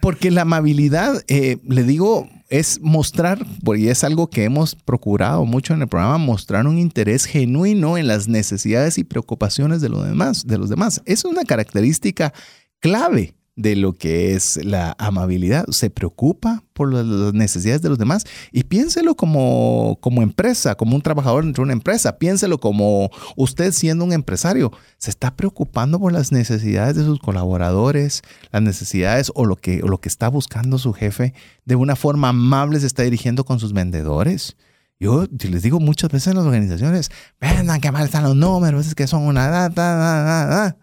porque 0.00 0.32
la 0.32 0.42
amabilidad, 0.42 1.22
eh, 1.28 1.58
le 1.64 1.84
digo, 1.84 2.28
es 2.48 2.80
mostrar, 2.80 3.44
y 3.76 3.88
es 3.88 4.04
algo 4.04 4.28
que 4.30 4.44
hemos 4.44 4.74
procurado 4.74 5.44
mucho 5.44 5.74
en 5.74 5.82
el 5.82 5.88
programa, 5.88 6.18
mostrar 6.18 6.66
un 6.66 6.78
interés 6.78 7.26
genuino 7.26 7.98
en 7.98 8.06
las 8.06 8.28
necesidades 8.28 8.98
y 8.98 9.04
preocupaciones 9.04 9.80
de 9.80 9.88
los 9.88 10.04
demás. 10.04 10.46
De 10.46 10.58
los 10.58 10.68
demás. 10.68 11.02
Es 11.04 11.24
una 11.24 11.44
característica 11.44 12.32
clave 12.80 13.37
de 13.58 13.74
lo 13.74 13.92
que 13.92 14.34
es 14.34 14.64
la 14.64 14.94
amabilidad. 14.98 15.66
Se 15.70 15.90
preocupa 15.90 16.62
por 16.72 16.94
las 16.94 17.34
necesidades 17.34 17.82
de 17.82 17.88
los 17.88 17.98
demás 17.98 18.24
y 18.52 18.62
piénselo 18.62 19.16
como, 19.16 19.98
como 20.00 20.22
empresa, 20.22 20.76
como 20.76 20.94
un 20.94 21.02
trabajador 21.02 21.44
dentro 21.44 21.62
de 21.62 21.66
una 21.66 21.72
empresa. 21.72 22.18
Piénselo 22.18 22.58
como 22.58 23.10
usted 23.36 23.72
siendo 23.72 24.04
un 24.04 24.12
empresario. 24.12 24.70
Se 24.98 25.10
está 25.10 25.34
preocupando 25.34 25.98
por 25.98 26.12
las 26.12 26.30
necesidades 26.30 26.94
de 26.94 27.04
sus 27.04 27.18
colaboradores, 27.18 28.22
las 28.52 28.62
necesidades 28.62 29.32
o 29.34 29.44
lo 29.44 29.56
que, 29.56 29.78
lo 29.78 30.00
que 30.00 30.08
está 30.08 30.28
buscando 30.28 30.78
su 30.78 30.92
jefe. 30.92 31.34
De 31.64 31.74
una 31.74 31.96
forma 31.96 32.28
amable 32.28 32.78
se 32.78 32.86
está 32.86 33.02
dirigiendo 33.02 33.44
con 33.44 33.58
sus 33.58 33.72
vendedores. 33.72 34.56
Yo 35.00 35.26
les 35.30 35.62
digo 35.62 35.80
muchas 35.80 36.10
veces 36.10 36.28
en 36.28 36.36
las 36.36 36.46
organizaciones, 36.46 37.10
vendan 37.40 37.80
que 37.80 37.90
mal 37.90 38.04
están 38.04 38.24
los 38.24 38.34
números, 38.34 38.86
es 38.86 38.94
que 38.96 39.06
son 39.06 39.22
una 39.22 39.48
data, 39.48 40.76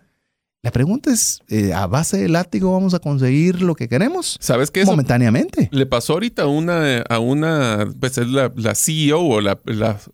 la 0.66 0.72
pregunta 0.72 1.12
es, 1.14 1.42
eh, 1.48 1.74
¿a 1.74 1.86
base 1.86 2.18
de 2.18 2.28
látigo 2.28 2.74
vamos 2.74 2.96
a 2.96 3.00
conseguir 3.00 3.62
lo 3.62 3.76
que 3.76 3.88
queremos? 3.88 4.36
¿Sabes 4.42 4.72
qué? 4.72 4.84
Momentáneamente. 4.84 5.70
Le 5.72 5.86
pasó 5.86 6.14
ahorita 6.14 6.42
a 6.42 6.48
una, 6.48 7.02
a 7.02 7.20
una 7.20 7.88
pues 8.00 8.18
es 8.18 8.28
la, 8.30 8.50
CEO 8.74 9.22
o 9.22 9.42
la, 9.42 9.60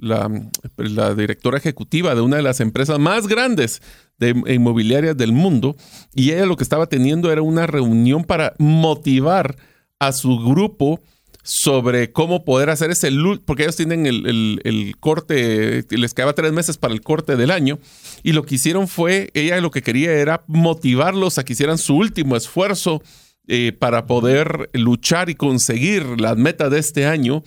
la, 0.02 1.16
directora 1.16 1.58
ejecutiva 1.58 2.16
de 2.16 2.20
una 2.20 2.36
de 2.36 2.42
las 2.42 2.60
empresas 2.60 3.00
más 3.00 3.28
grandes 3.28 3.82
de 4.18 4.36
inmobiliarias 4.54 5.16
del 5.16 5.32
mundo 5.32 5.78
y 6.14 6.32
ella 6.32 6.46
lo 6.46 6.58
que 6.58 6.64
estaba 6.64 6.88
teniendo 6.88 7.32
era 7.32 7.42
una 7.42 7.66
reunión 7.66 8.26
para 8.26 8.54
motivar 8.58 9.56
a 10.00 10.12
su 10.12 10.38
grupo 10.38 11.00
sobre 11.44 12.12
cómo 12.12 12.46
poder 12.46 12.70
hacer 12.70 12.92
ese 12.92 13.12
porque 13.46 13.64
ellos 13.64 13.76
tienen 13.76 14.06
el, 14.06 14.96
corte, 15.00 15.86
les 15.90 16.14
quedaba 16.14 16.34
tres 16.34 16.52
meses 16.52 16.78
para 16.78 16.94
el 16.94 17.02
corte 17.02 17.36
del 17.36 17.52
año, 17.52 17.80
y 18.24 18.34
lo 18.34 18.44
que 18.44 18.56
hicieron 18.56 18.88
fue, 18.88 19.30
ella 19.34 19.60
lo 19.62 19.72
que 19.72 19.82
quería 19.82 20.12
era 20.14 20.44
motivarlos 20.48 21.38
a 21.38 21.44
que 21.44 21.54
hicieran 21.54 21.78
su 21.78 21.96
último 21.96 22.36
esfuerzo 22.36 23.02
eh, 23.48 23.74
para 23.78 24.06
poder 24.06 24.70
luchar 24.74 25.30
y 25.30 25.36
conseguir 25.36 26.22
las 26.22 26.38
metas 26.38 26.72
de 26.72 26.80
este 26.80 27.06
año. 27.06 27.44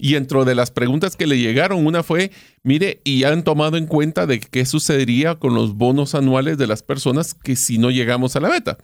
Y 0.00 0.12
dentro 0.12 0.44
de 0.44 0.54
las 0.54 0.70
preguntas 0.70 1.16
que 1.16 1.26
le 1.26 1.38
llegaron, 1.38 1.84
una 1.84 2.04
fue, 2.04 2.30
mire, 2.62 3.00
y 3.02 3.24
han 3.24 3.42
tomado 3.42 3.76
en 3.76 3.86
cuenta 3.86 4.26
de 4.26 4.38
qué 4.38 4.64
sucedería 4.64 5.34
con 5.34 5.54
los 5.54 5.74
bonos 5.74 6.14
anuales 6.14 6.56
de 6.56 6.68
las 6.68 6.84
personas 6.84 7.34
que 7.34 7.56
si 7.56 7.78
no 7.78 7.90
llegamos 7.90 8.36
a 8.36 8.40
la 8.40 8.48
meta. 8.48 8.78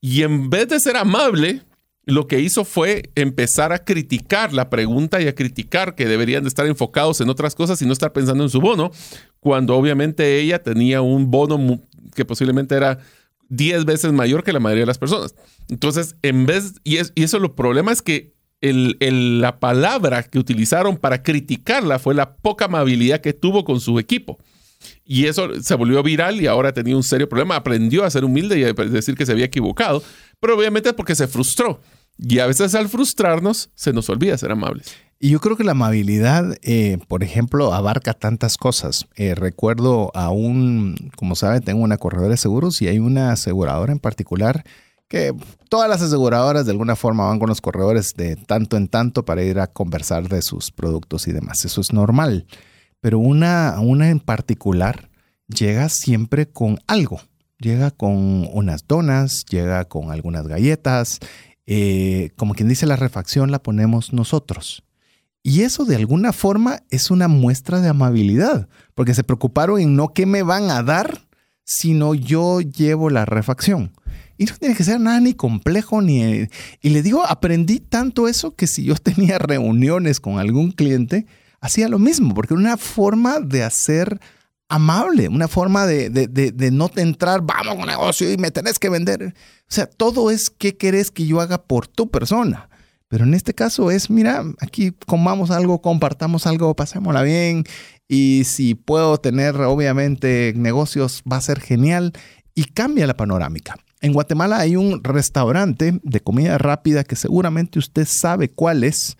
Y 0.00 0.22
en 0.22 0.50
vez 0.50 0.66
de 0.66 0.80
ser 0.80 0.96
amable, 0.96 1.62
lo 2.06 2.26
que 2.26 2.40
hizo 2.40 2.64
fue 2.64 3.10
empezar 3.14 3.72
a 3.72 3.84
criticar 3.84 4.52
la 4.52 4.70
pregunta 4.70 5.20
y 5.20 5.28
a 5.28 5.34
criticar 5.34 5.94
que 5.94 6.06
deberían 6.06 6.42
de 6.42 6.48
estar 6.48 6.66
enfocados 6.66 7.20
en 7.20 7.28
otras 7.28 7.54
cosas 7.54 7.80
y 7.82 7.86
no 7.86 7.92
estar 7.92 8.12
pensando 8.12 8.42
en 8.42 8.50
su 8.50 8.60
bono, 8.60 8.90
cuando 9.38 9.76
obviamente 9.76 10.38
ella 10.40 10.62
tenía 10.62 11.02
un 11.02 11.30
bono 11.30 11.80
que 12.14 12.24
posiblemente 12.24 12.74
era 12.74 12.98
10 13.50 13.84
veces 13.84 14.12
mayor 14.12 14.42
que 14.42 14.52
la 14.52 14.60
mayoría 14.60 14.82
de 14.82 14.86
las 14.86 14.98
personas. 14.98 15.34
Entonces, 15.68 16.16
en 16.22 16.46
vez, 16.46 16.74
y, 16.84 16.96
es, 16.96 17.12
y 17.14 17.24
eso 17.24 17.38
lo 17.38 17.54
problema 17.54 17.92
es 17.92 18.02
que 18.02 18.32
la 18.62 19.58
palabra 19.58 20.22
que 20.22 20.38
utilizaron 20.38 20.96
para 20.96 21.22
criticarla 21.22 21.98
fue 21.98 22.14
la 22.14 22.36
poca 22.36 22.66
amabilidad 22.66 23.20
que 23.20 23.32
tuvo 23.32 23.64
con 23.64 23.80
su 23.80 23.98
equipo. 23.98 24.38
Y 25.04 25.26
eso 25.26 25.48
se 25.62 25.74
volvió 25.74 26.02
viral 26.02 26.40
y 26.40 26.46
ahora 26.46 26.72
tenía 26.72 26.96
un 26.96 27.02
serio 27.02 27.28
problema. 27.28 27.56
Aprendió 27.56 28.04
a 28.04 28.10
ser 28.10 28.24
humilde 28.24 28.58
y 28.58 28.64
a 28.64 28.72
decir 28.72 29.14
que 29.14 29.26
se 29.26 29.32
había 29.32 29.46
equivocado, 29.46 30.02
pero 30.40 30.56
obviamente 30.56 30.88
es 30.88 30.94
porque 30.94 31.14
se 31.14 31.26
frustró. 31.26 31.80
Y 32.18 32.38
a 32.38 32.46
veces 32.46 32.74
al 32.74 32.88
frustrarnos 32.88 33.70
se 33.74 33.92
nos 33.92 34.08
olvida 34.10 34.36
ser 34.36 34.52
amables. 34.52 34.94
Y 35.18 35.30
yo 35.30 35.40
creo 35.40 35.56
que 35.56 35.64
la 35.64 35.72
amabilidad, 35.72 36.56
eh, 36.62 36.98
por 37.06 37.22
ejemplo, 37.22 37.74
abarca 37.74 38.14
tantas 38.14 38.56
cosas. 38.56 39.06
Eh, 39.16 39.34
recuerdo 39.34 40.10
a 40.14 40.30
un, 40.30 41.10
como 41.16 41.34
saben, 41.34 41.62
tengo 41.62 41.82
una 41.82 41.98
corredora 41.98 42.30
de 42.30 42.36
seguros 42.38 42.80
y 42.80 42.88
hay 42.88 42.98
una 42.98 43.32
aseguradora 43.32 43.92
en 43.92 43.98
particular 43.98 44.64
que 45.08 45.34
todas 45.68 45.90
las 45.90 46.00
aseguradoras 46.00 46.64
de 46.64 46.72
alguna 46.72 46.96
forma 46.96 47.26
van 47.26 47.38
con 47.38 47.48
los 47.48 47.60
corredores 47.60 48.14
de 48.16 48.36
tanto 48.36 48.76
en 48.76 48.88
tanto 48.88 49.24
para 49.24 49.42
ir 49.42 49.58
a 49.58 49.66
conversar 49.66 50.28
de 50.28 50.40
sus 50.40 50.70
productos 50.70 51.26
y 51.26 51.32
demás. 51.32 51.64
Eso 51.64 51.80
es 51.80 51.92
normal. 51.92 52.46
Pero 53.00 53.18
una, 53.18 53.78
una 53.80 54.10
en 54.10 54.20
particular 54.20 55.10
llega 55.48 55.88
siempre 55.88 56.46
con 56.46 56.78
algo. 56.86 57.20
Llega 57.58 57.90
con 57.90 58.48
unas 58.52 58.86
donas, 58.86 59.44
llega 59.44 59.84
con 59.84 60.10
algunas 60.10 60.46
galletas 60.46 61.20
eh, 61.72 62.32
como 62.34 62.54
quien 62.54 62.68
dice, 62.68 62.84
la 62.84 62.96
refacción 62.96 63.52
la 63.52 63.62
ponemos 63.62 64.12
nosotros. 64.12 64.82
Y 65.44 65.62
eso 65.62 65.84
de 65.84 65.94
alguna 65.94 66.32
forma 66.32 66.82
es 66.90 67.12
una 67.12 67.28
muestra 67.28 67.80
de 67.80 67.88
amabilidad, 67.88 68.68
porque 68.96 69.14
se 69.14 69.22
preocuparon 69.22 69.80
en 69.80 69.94
no 69.94 70.12
qué 70.12 70.26
me 70.26 70.42
van 70.42 70.68
a 70.72 70.82
dar, 70.82 71.28
sino 71.62 72.14
yo 72.14 72.60
llevo 72.60 73.08
la 73.08 73.24
refacción. 73.24 73.92
Y 74.36 74.46
no 74.46 74.56
tiene 74.56 74.74
que 74.74 74.82
ser 74.82 74.98
nada 74.98 75.20
ni 75.20 75.34
complejo 75.34 76.02
ni... 76.02 76.48
Y 76.82 76.88
le 76.88 77.02
digo, 77.02 77.24
aprendí 77.24 77.78
tanto 77.78 78.26
eso 78.26 78.56
que 78.56 78.66
si 78.66 78.82
yo 78.82 78.94
tenía 78.96 79.38
reuniones 79.38 80.18
con 80.18 80.40
algún 80.40 80.72
cliente, 80.72 81.26
hacía 81.60 81.88
lo 81.88 81.98
mismo, 81.98 82.34
porque 82.34 82.54
era 82.54 82.60
una 82.60 82.76
forma 82.76 83.40
de 83.40 83.62
hacer 83.62 84.20
amable, 84.68 85.28
una 85.28 85.48
forma 85.48 85.84
de, 85.84 86.08
de, 86.10 86.28
de, 86.28 86.70
no 86.70 86.90
entrar, 86.96 87.42
vamos 87.42 87.74
con 87.74 87.86
negocio 87.86 88.32
y 88.32 88.36
me 88.36 88.52
tenés 88.52 88.78
que 88.78 88.88
vender. 88.88 89.34
O 89.34 89.72
sea, 89.72 89.86
todo 89.86 90.30
es 90.30 90.48
qué 90.48 90.76
querés 90.76 91.10
que 91.10 91.26
yo 91.26 91.40
haga 91.40 91.62
por 91.62 91.88
tu 91.88 92.08
persona. 92.08 92.68
Pero 93.08 93.24
en 93.24 93.34
este 93.34 93.52
caso 93.52 93.90
es, 93.90 94.08
mira, 94.08 94.44
aquí 94.60 94.92
comamos 95.06 95.50
algo, 95.50 95.82
compartamos 95.82 96.46
algo, 96.46 96.76
pasémosla 96.76 97.22
bien. 97.22 97.64
Y 98.06 98.44
si 98.44 98.76
puedo 98.76 99.18
tener, 99.18 99.56
obviamente, 99.56 100.52
negocios, 100.54 101.24
va 101.30 101.38
a 101.38 101.40
ser 101.40 101.60
genial. 101.60 102.12
Y 102.54 102.64
cambia 102.66 103.08
la 103.08 103.16
panorámica. 103.16 103.76
En 104.00 104.12
Guatemala 104.12 104.58
hay 104.58 104.76
un 104.76 105.02
restaurante 105.02 105.98
de 106.04 106.20
comida 106.20 106.56
rápida 106.58 107.02
que 107.02 107.16
seguramente 107.16 107.80
usted 107.80 108.06
sabe 108.06 108.48
cuál 108.48 108.84
es, 108.84 109.16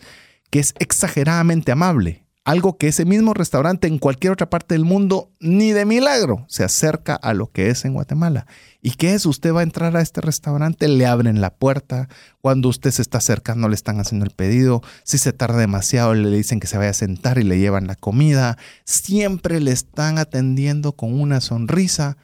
que 0.51 0.61
es 0.61 0.73
exageradamente 0.79 1.73
amable 1.73 2.20
Algo 2.45 2.79
que 2.79 2.89
ese 2.89 3.05
mismo 3.05 3.35
restaurante 3.35 3.87
en 3.87 3.99
cualquier 3.99 4.33
otra 4.33 4.49
parte 4.49 4.75
del 4.75 4.87
mundo 4.87 5.31
ni 5.41 5.73
de 5.73 5.85
milagro 5.85 6.47
se 6.49 6.65
acerca 6.65 7.15
a 7.15 7.35
lo 7.35 7.53
que 7.53 7.69
es 7.69 7.85
en 7.85 7.93
Guatemala. 7.93 8.47
¿Y 8.81 8.93
qué 8.93 9.13
es? 9.13 9.27
Usted 9.27 9.53
va 9.53 9.61
a 9.61 9.63
entrar 9.63 9.95
a 9.95 10.01
este 10.01 10.23
restaurante, 10.23 10.89
le 10.89 11.05
abren 11.05 11.43
la 11.43 11.55
puerta, 11.55 12.09
cuando 12.41 12.71
usted 12.71 12.93
se 12.93 13.03
está 13.03 13.19
acercando 13.19 13.69
le 13.69 13.75
están 13.75 14.01
haciendo 14.01 14.25
el 14.25 14.33
pedido, 14.33 14.81
si 15.05 15.19
se 15.19 15.35
tarda 15.35 15.59
demasiado 15.59 16.15
le 16.15 16.35
dicen 16.35 16.61
que 16.61 16.67
se 16.67 16.79
vaya 16.79 16.91
a 16.91 16.95
sentar 16.95 17.39
y 17.39 17.45
le 17.45 17.59
llevan 17.59 17.87
la 17.87 17.95
comida, 17.95 18.57
siempre 18.87 19.61
le 19.61 19.73
están 19.73 20.17
atendiendo 20.17 20.93
con 20.93 21.21
una 21.21 21.43
sonrisa. 21.43 22.17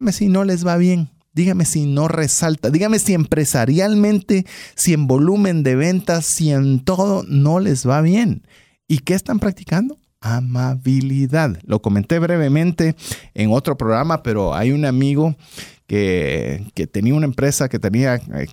Dígame 0.00 0.12
si 0.12 0.28
no 0.28 0.42
les 0.42 0.66
va 0.66 0.76
bien, 0.76 1.10
dígame 1.32 1.64
si 1.64 1.86
no 1.86 2.08
resalta, 2.08 2.70
dígame 2.70 2.98
si 2.98 3.14
empresarialmente, 3.14 4.46
si 4.74 4.94
en 4.94 5.06
volumen 5.06 5.62
de 5.62 5.76
ventas, 5.76 6.26
si 6.26 6.50
en 6.50 6.80
todo 6.84 7.22
no 7.28 7.60
les 7.60 7.88
va 7.88 8.00
bien. 8.00 8.42
¿Y 8.86 8.98
qué 8.98 9.14
están 9.14 9.38
practicando? 9.38 9.98
Amabilidad. 10.20 11.58
Lo 11.64 11.80
comenté 11.82 12.18
brevemente 12.18 12.96
en 13.34 13.52
otro 13.52 13.76
programa, 13.76 14.22
pero 14.22 14.54
hay 14.54 14.72
un 14.72 14.84
amigo 14.84 15.36
que, 15.86 16.64
tenía 16.90 17.14
una 17.14 17.26
empresa 17.26 17.68
que 17.68 17.78
tenía 17.78 18.16
eh, 18.16 18.46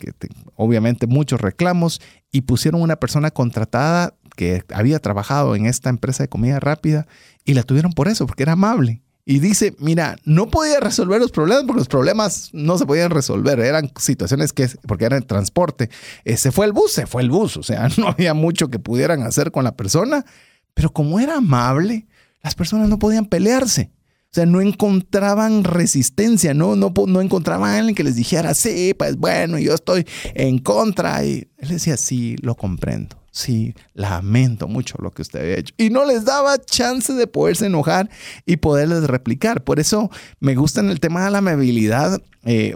obviamente 0.56 1.08
muchos 1.08 1.40
reclamos 1.40 2.02
y 2.32 2.42
pusieron 2.42 2.82
una 2.82 2.98
persona 2.98 3.32
contratada 3.32 4.16
que 4.36 4.64
había 4.74 5.00
trabajado 5.00 5.56
en 5.56 5.66
esta 5.66 5.90
empresa 5.90 6.24
de 6.24 6.30
comida 6.30 6.60
rápida 6.60 7.08
y 7.46 7.54
la 7.54 7.64
tuvieron 7.64 7.94
por 7.94 8.08
eso, 8.08 8.28
porque 8.28 8.44
era 8.44 8.54
amable. 8.54 9.02
Y 9.24 9.40
dice, 9.40 9.76
mira, 9.80 10.18
no 10.26 10.50
podía 10.50 10.80
resolver 10.80 11.22
los 11.22 11.32
problemas 11.32 11.66
porque 11.66 11.80
los 11.80 11.88
problemas 11.88 12.50
no 12.54 12.78
se 12.78 12.86
podían 12.86 13.12
resolver. 13.12 13.60
Eran 13.60 13.92
situaciones 13.98 14.52
que, 14.52 14.68
porque 14.88 15.06
era 15.06 15.18
el 15.18 15.26
transporte. 15.26 15.90
Eh, 16.26 16.38
se 16.38 16.52
fue 16.52 16.66
el 16.66 16.74
bus, 16.74 16.94
se 16.94 17.06
fue 17.06 17.22
el 17.22 17.30
bus. 17.30 17.58
O 17.58 17.64
sea, 17.64 17.88
no 17.98 18.08
había 18.08 18.34
mucho 18.34 18.70
que 18.70 18.80
pudieran 18.80 19.22
hacer 19.24 19.52
con 19.52 19.64
la 19.64 19.76
persona. 19.76 20.26
Pero 20.74 20.92
como 20.92 21.20
era 21.20 21.38
amable, 21.38 22.08
las 22.42 22.56
personas 22.56 22.90
no 22.90 22.98
podían 22.98 23.26
pelearse. 23.26 23.92
O 24.32 24.34
sea, 24.34 24.46
no 24.46 24.62
encontraban 24.62 25.66
resistencia, 25.66 26.54
no, 26.54 26.78
no, 26.78 26.94
no 27.06 27.20
encontraban 27.20 27.70
a 27.70 27.78
alguien 27.80 27.96
que 27.96 28.06
les 28.06 28.16
dijera, 28.16 28.54
sí, 28.54 28.94
pues 28.98 29.18
bueno, 29.18 29.60
yo 29.60 29.76
estoy 29.76 30.08
en 30.34 30.58
contra. 30.60 31.24
Y 31.26 31.50
él 31.58 31.68
decía, 31.68 31.98
sí, 31.98 32.38
lo 32.42 32.56
comprendo 32.56 33.21
sí, 33.32 33.74
lamento 33.94 34.68
mucho 34.68 34.96
lo 35.00 35.12
que 35.12 35.22
usted 35.22 35.42
había 35.42 35.58
hecho. 35.58 35.74
Y 35.78 35.90
no 35.90 36.06
les 36.06 36.26
daba 36.26 36.58
chance 36.60 37.14
de 37.14 37.28
poderse 37.28 37.66
enojar 37.66 38.10
y 38.46 38.58
poderles 38.58 39.06
replicar. 39.06 39.64
Por 39.64 39.80
eso 39.80 40.12
me 40.40 40.56
gusta 40.56 40.82
en 40.82 40.90
el 40.90 41.00
tema 41.00 41.24
de 41.24 41.32
la 41.32 41.40
amabilidad. 41.40 42.22
Eh, 42.44 42.76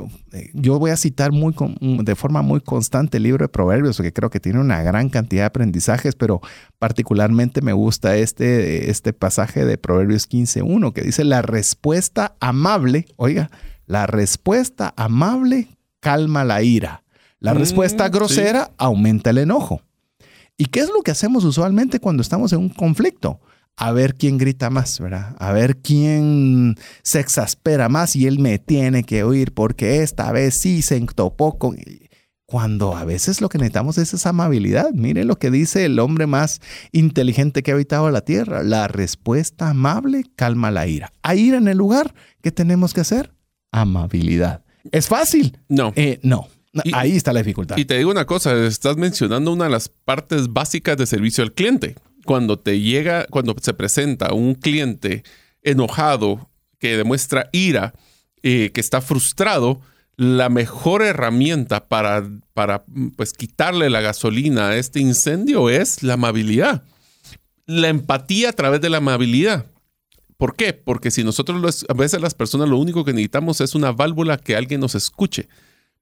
yo 0.54 0.80
voy 0.80 0.92
a 0.92 0.98
citar 0.98 1.32
muy, 1.32 1.54
de 1.80 2.16
forma 2.16 2.42
muy 2.42 2.62
constante 2.62 3.18
el 3.18 3.24
libro 3.24 3.44
de 3.44 3.50
Proverbios, 3.50 3.98
porque 3.98 4.14
creo 4.14 4.30
que 4.30 4.40
tiene 4.40 4.60
una 4.60 4.82
gran 4.82 5.10
cantidad 5.10 5.44
de 5.44 5.48
aprendizajes, 5.48 6.16
pero 6.16 6.42
particularmente 6.80 7.62
me 7.62 7.74
gusta 7.74 8.16
este, 8.16 8.90
este 8.90 9.14
pasaje 9.14 9.66
de 9.66 9.78
Proverbios 9.78 10.30
15.1 10.30 10.94
que 10.94 11.02
dice, 11.02 11.26
la 11.26 11.42
respuesta 11.42 12.36
amable, 12.40 13.06
oiga, 13.18 13.50
la 13.86 14.08
respuesta 14.08 14.94
amable 14.96 15.68
calma 16.00 16.44
la 16.44 16.62
ira. 16.64 17.04
La 17.40 17.54
mm, 17.54 17.58
respuesta 17.58 18.10
grosera 18.10 18.72
aumenta 18.78 19.32
el 19.32 19.40
enojo. 19.40 19.82
¿Y 20.58 20.66
qué 20.66 20.80
es 20.80 20.90
lo 20.90 21.02
que 21.02 21.12
hacemos 21.12 21.44
usualmente 21.44 22.00
cuando 22.00 22.22
estamos 22.22 22.54
en 22.54 22.60
un 22.60 22.70
conflicto? 22.70 23.42
A 23.78 23.92
ver 23.92 24.16
quién 24.16 24.38
grita 24.38 24.70
más, 24.70 25.00
¿verdad? 25.02 25.36
A 25.38 25.52
ver 25.52 25.78
quién 25.78 26.76
se 27.04 27.20
exaspera 27.20 27.90
más 27.90 28.16
y 28.16 28.26
él 28.26 28.40
me 28.40 28.58
tiene 28.58 29.04
que 29.04 29.24
oír 29.24 29.54
porque 29.54 30.02
esta 30.02 30.32
vez 30.32 30.60
sí 30.62 30.82
se 30.82 30.96
entopó 30.96 31.58
con... 31.58 31.78
Cuando 32.48 32.96
a 32.96 33.04
veces 33.06 33.42
lo 33.42 33.50
que 33.50 33.58
necesitamos 33.58 33.98
es 33.98 34.14
esa 34.14 34.30
amabilidad. 34.30 34.92
Mire 34.94 35.26
lo 35.26 35.38
que 35.38 35.50
dice 35.50 35.84
el 35.84 35.98
hombre 35.98 36.28
más 36.28 36.62
inteligente 36.92 37.64
que 37.64 37.72
ha 37.72 37.74
habitado 37.74 38.10
la 38.12 38.22
tierra. 38.22 38.64
La 38.64 38.88
respuesta 38.88 39.72
amable 39.72 40.24
calma 40.36 40.70
la 40.70 40.86
ira. 40.86 41.12
¿Hay 41.24 41.40
ira 41.40 41.58
en 41.58 41.68
el 41.68 41.78
lugar? 41.78 42.14
¿Qué 42.42 42.52
tenemos 42.52 42.94
que 42.94 43.02
hacer? 43.02 43.34
Amabilidad. 43.72 44.64
¿Es 44.92 45.08
fácil? 45.08 45.58
No. 45.68 45.92
Eh, 45.96 46.20
no. 46.22 46.48
Ahí 46.94 47.16
está 47.16 47.34
la 47.34 47.40
dificultad. 47.40 47.78
Y 47.78 47.86
te 47.86 47.98
digo 47.98 48.12
una 48.12 48.26
cosa, 48.26 48.54
estás 48.66 48.98
mencionando 48.98 49.52
una 49.52 49.66
de 49.66 49.70
las 49.70 49.90
partes 49.90 50.52
básicas 50.52 50.98
de 50.98 51.06
servicio 51.06 51.44
al 51.44 51.54
cliente. 51.54 51.96
Cuando 52.26 52.58
te 52.58 52.80
llega, 52.80 53.28
cuando 53.30 53.56
se 53.62 53.74
presenta 53.74 54.34
un 54.34 54.56
cliente 54.56 55.24
enojado 55.62 56.50
que 56.80 56.98
demuestra 56.98 57.50
ira, 57.52 57.94
eh, 58.44 58.72
que 58.74 58.82
está 58.82 59.02
frustrado, 59.02 59.82
la 60.18 60.50
mejor 60.50 61.02
herramienta 61.02 61.88
para, 61.88 62.28
para 62.54 62.86
pues, 63.16 63.34
quitarle 63.34 63.90
la 63.90 64.02
gasolina 64.02 64.70
a 64.70 64.78
este 64.78 65.00
incendio 65.00 65.70
es 65.70 66.04
la 66.04 66.14
amabilidad. 66.14 66.84
La 67.66 67.90
empatía 67.90 68.50
a 68.50 68.54
través 68.54 68.82
de 68.82 68.90
la 68.90 68.98
amabilidad. 68.98 69.66
¿Por 70.38 70.56
qué? 70.56 70.74
Porque 70.74 71.12
si 71.12 71.24
nosotros 71.24 71.86
a 71.88 71.94
veces 71.94 72.22
las 72.22 72.34
personas 72.34 72.70
lo 72.70 72.78
único 72.78 73.06
que 73.06 73.14
necesitamos 73.14 73.62
es 73.62 73.74
una 73.76 73.92
válvula 73.92 74.38
que 74.38 74.56
alguien 74.56 74.82
nos 74.82 74.96
escuche 74.96 75.48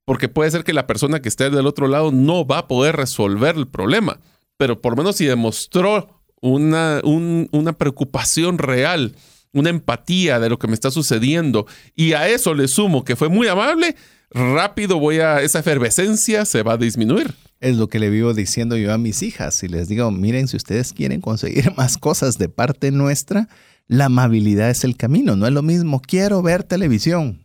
porque 0.06 0.30
puede 0.30 0.52
ser 0.52 0.64
que 0.64 0.74
la 0.74 0.88
persona 0.88 1.22
que 1.22 1.30
esté 1.30 1.50
del 1.50 1.68
otro 1.68 1.88
lado 1.88 2.12
no 2.12 2.46
va 2.46 2.60
a 2.60 2.68
poder 2.68 2.96
resolver 2.96 3.56
el 3.56 3.68
problema, 3.68 4.20
pero 4.58 4.82
por 4.82 4.94
lo 4.94 5.04
menos 5.04 5.18
si 5.18 5.26
demostró 5.26 6.22
una, 6.42 7.02
una 7.04 7.74
preocupación 7.74 8.58
real, 8.58 9.16
una 9.54 9.70
empatía 9.70 10.40
de 10.40 10.50
lo 10.50 10.60
que 10.60 10.68
me 10.68 10.74
está 10.74 10.92
sucediendo, 10.92 11.66
y 11.96 12.14
a 12.14 12.28
eso 12.28 12.54
le 12.54 12.68
sumo 12.68 13.06
que 13.06 13.16
fue 13.16 13.30
muy 13.30 13.48
amable, 13.48 13.96
rápido 14.30 15.00
voy 15.00 15.20
a, 15.20 15.42
esa 15.42 15.60
efervescencia 15.60 16.46
se 16.46 16.64
va 16.64 16.74
a 16.74 16.78
disminuir. 16.78 17.34
Es 17.60 17.78
lo 17.78 17.88
que 17.88 18.00
le 18.00 18.10
vivo 18.10 18.34
diciendo 18.34 18.76
yo 18.76 18.92
a 18.92 18.98
mis 18.98 19.24
hijas 19.24 19.64
y 19.64 19.70
les 19.70 19.88
digo, 19.88 20.12
miren, 20.12 20.50
si 20.50 20.58
ustedes 20.58 20.92
quieren 20.92 21.22
conseguir 21.22 21.72
más 21.78 21.98
cosas 21.98 22.38
de 22.38 22.50
parte 22.50 22.92
nuestra, 22.92 23.48
la 23.88 24.06
amabilidad 24.06 24.70
es 24.70 24.84
el 24.84 24.98
camino, 24.98 25.36
no 25.36 25.48
es 25.48 25.54
lo 25.54 25.62
mismo, 25.62 26.02
quiero 26.02 26.42
ver 26.42 26.64
televisión, 26.64 27.43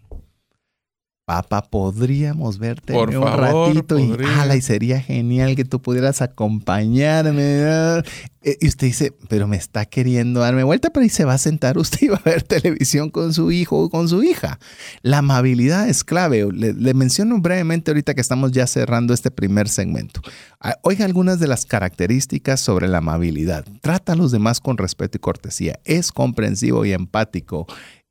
Papá, 1.28 1.60
podríamos 1.60 2.58
verte 2.58 2.94
un 2.94 3.12
ratito 3.20 3.98
y, 3.98 4.16
y 4.56 4.60
sería 4.62 4.98
genial 4.98 5.56
que 5.56 5.66
tú 5.66 5.82
pudieras 5.82 6.22
acompañarme. 6.22 8.02
Eh, 8.42 8.56
y 8.62 8.68
usted 8.68 8.86
dice, 8.86 9.12
pero 9.28 9.46
me 9.46 9.58
está 9.58 9.84
queriendo 9.84 10.40
darme 10.40 10.64
vuelta, 10.64 10.88
pero 10.88 11.04
ahí 11.04 11.10
se 11.10 11.26
va 11.26 11.34
a 11.34 11.38
sentar 11.38 11.76
usted 11.78 11.98
y 12.00 12.08
va 12.08 12.16
a 12.16 12.30
ver 12.30 12.44
televisión 12.44 13.10
con 13.10 13.34
su 13.34 13.50
hijo 13.52 13.78
o 13.78 13.90
con 13.90 14.08
su 14.08 14.22
hija. 14.22 14.58
La 15.02 15.18
amabilidad 15.18 15.86
es 15.90 16.02
clave. 16.02 16.48
Le, 16.50 16.72
le 16.72 16.94
menciono 16.94 17.38
brevemente 17.40 17.90
ahorita 17.90 18.14
que 18.14 18.22
estamos 18.22 18.52
ya 18.52 18.66
cerrando 18.66 19.12
este 19.12 19.30
primer 19.30 19.68
segmento. 19.68 20.22
Ah, 20.60 20.76
oiga 20.82 21.04
algunas 21.04 21.40
de 21.40 21.46
las 21.46 21.66
características 21.66 22.58
sobre 22.58 22.88
la 22.88 22.98
amabilidad. 22.98 23.66
Trata 23.82 24.14
a 24.14 24.16
los 24.16 24.32
demás 24.32 24.60
con 24.60 24.78
respeto 24.78 25.18
y 25.18 25.20
cortesía. 25.20 25.78
Es 25.84 26.10
comprensivo 26.10 26.86
y 26.86 26.92
empático 26.92 27.66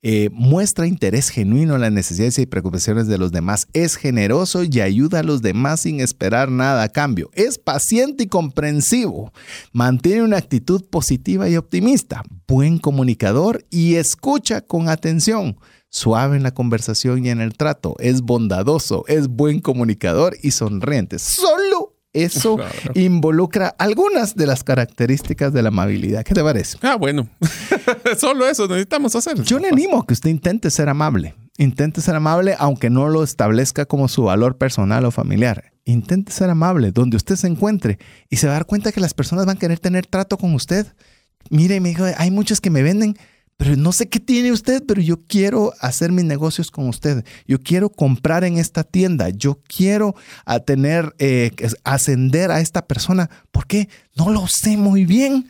eh, 0.09 0.29
muestra 0.31 0.87
interés 0.87 1.27
genuino 1.27 1.75
en 1.75 1.81
las 1.81 1.91
necesidades 1.91 2.39
y 2.39 2.45
preocupaciones 2.45 3.07
de 3.07 3.17
los 3.17 3.33
demás, 3.33 3.67
es 3.73 3.97
generoso 3.97 4.63
y 4.63 4.79
ayuda 4.79 5.19
a 5.19 5.23
los 5.23 5.41
demás 5.41 5.81
sin 5.81 5.99
esperar 5.99 6.49
nada 6.49 6.83
a 6.83 6.87
cambio, 6.87 7.29
es 7.33 7.57
paciente 7.57 8.23
y 8.23 8.27
comprensivo, 8.27 9.33
mantiene 9.73 10.23
una 10.23 10.37
actitud 10.37 10.85
positiva 10.89 11.49
y 11.49 11.57
optimista, 11.57 12.23
buen 12.47 12.77
comunicador 12.77 13.65
y 13.69 13.95
escucha 13.95 14.61
con 14.61 14.87
atención. 14.87 15.57
Suave 15.89 16.37
en 16.37 16.43
la 16.43 16.53
conversación 16.53 17.25
y 17.25 17.29
en 17.29 17.41
el 17.41 17.57
trato, 17.57 17.95
es 17.99 18.21
bondadoso, 18.21 19.03
es 19.09 19.27
buen 19.27 19.59
comunicador 19.59 20.37
y 20.41 20.51
sonriente. 20.51 21.19
Solo 21.19 21.96
eso 22.23 22.57
involucra 22.95 23.75
algunas 23.77 24.35
de 24.35 24.47
las 24.47 24.63
características 24.63 25.53
de 25.53 25.61
la 25.61 25.69
amabilidad. 25.69 26.23
¿Qué 26.23 26.33
te 26.33 26.43
parece? 26.43 26.77
Ah, 26.81 26.95
bueno. 26.95 27.27
Solo 28.17 28.47
eso 28.47 28.67
necesitamos 28.67 29.15
hacer. 29.15 29.41
Yo 29.43 29.59
le 29.59 29.69
animo 29.69 29.99
a 29.99 30.05
que 30.05 30.13
usted 30.13 30.29
intente 30.29 30.69
ser 30.71 30.89
amable. 30.89 31.35
Intente 31.57 32.01
ser 32.01 32.15
amable 32.15 32.55
aunque 32.59 32.89
no 32.89 33.09
lo 33.09 33.23
establezca 33.23 33.85
como 33.85 34.07
su 34.07 34.23
valor 34.23 34.57
personal 34.57 35.05
o 35.05 35.11
familiar. 35.11 35.71
Intente 35.85 36.31
ser 36.31 36.49
amable 36.49 36.91
donde 36.91 37.17
usted 37.17 37.35
se 37.35 37.47
encuentre 37.47 37.97
y 38.29 38.37
se 38.37 38.47
va 38.47 38.53
a 38.53 38.57
dar 38.57 38.65
cuenta 38.65 38.91
que 38.91 38.99
las 38.99 39.13
personas 39.13 39.45
van 39.45 39.57
a 39.57 39.59
querer 39.59 39.79
tener 39.79 40.05
trato 40.05 40.37
con 40.37 40.53
usted. 40.53 40.85
Mire, 41.49 41.79
me 41.79 41.89
dijo, 41.89 42.03
hay 42.17 42.29
muchos 42.29 42.61
que 42.61 42.69
me 42.69 42.83
venden 42.83 43.17
pero 43.57 43.75
no 43.75 43.91
sé 43.91 44.07
qué 44.07 44.19
tiene 44.19 44.51
usted, 44.51 44.83
pero 44.87 45.01
yo 45.01 45.17
quiero 45.27 45.73
hacer 45.79 46.11
mis 46.11 46.25
negocios 46.25 46.69
con 46.69 46.87
usted. 46.87 47.25
Yo 47.47 47.59
quiero 47.59 47.89
comprar 47.89 48.43
en 48.43 48.57
esta 48.57 48.83
tienda. 48.83 49.29
Yo 49.29 49.59
quiero 49.67 50.15
a 50.45 50.59
tener, 50.59 51.15
eh, 51.17 51.51
ascender 51.83 52.51
a 52.51 52.61
esta 52.61 52.85
persona. 52.85 53.31
¿Por 53.51 53.65
qué? 53.65 53.89
No 54.15 54.29
lo 54.29 54.47
sé 54.47 54.77
muy 54.77 55.05
bien, 55.05 55.49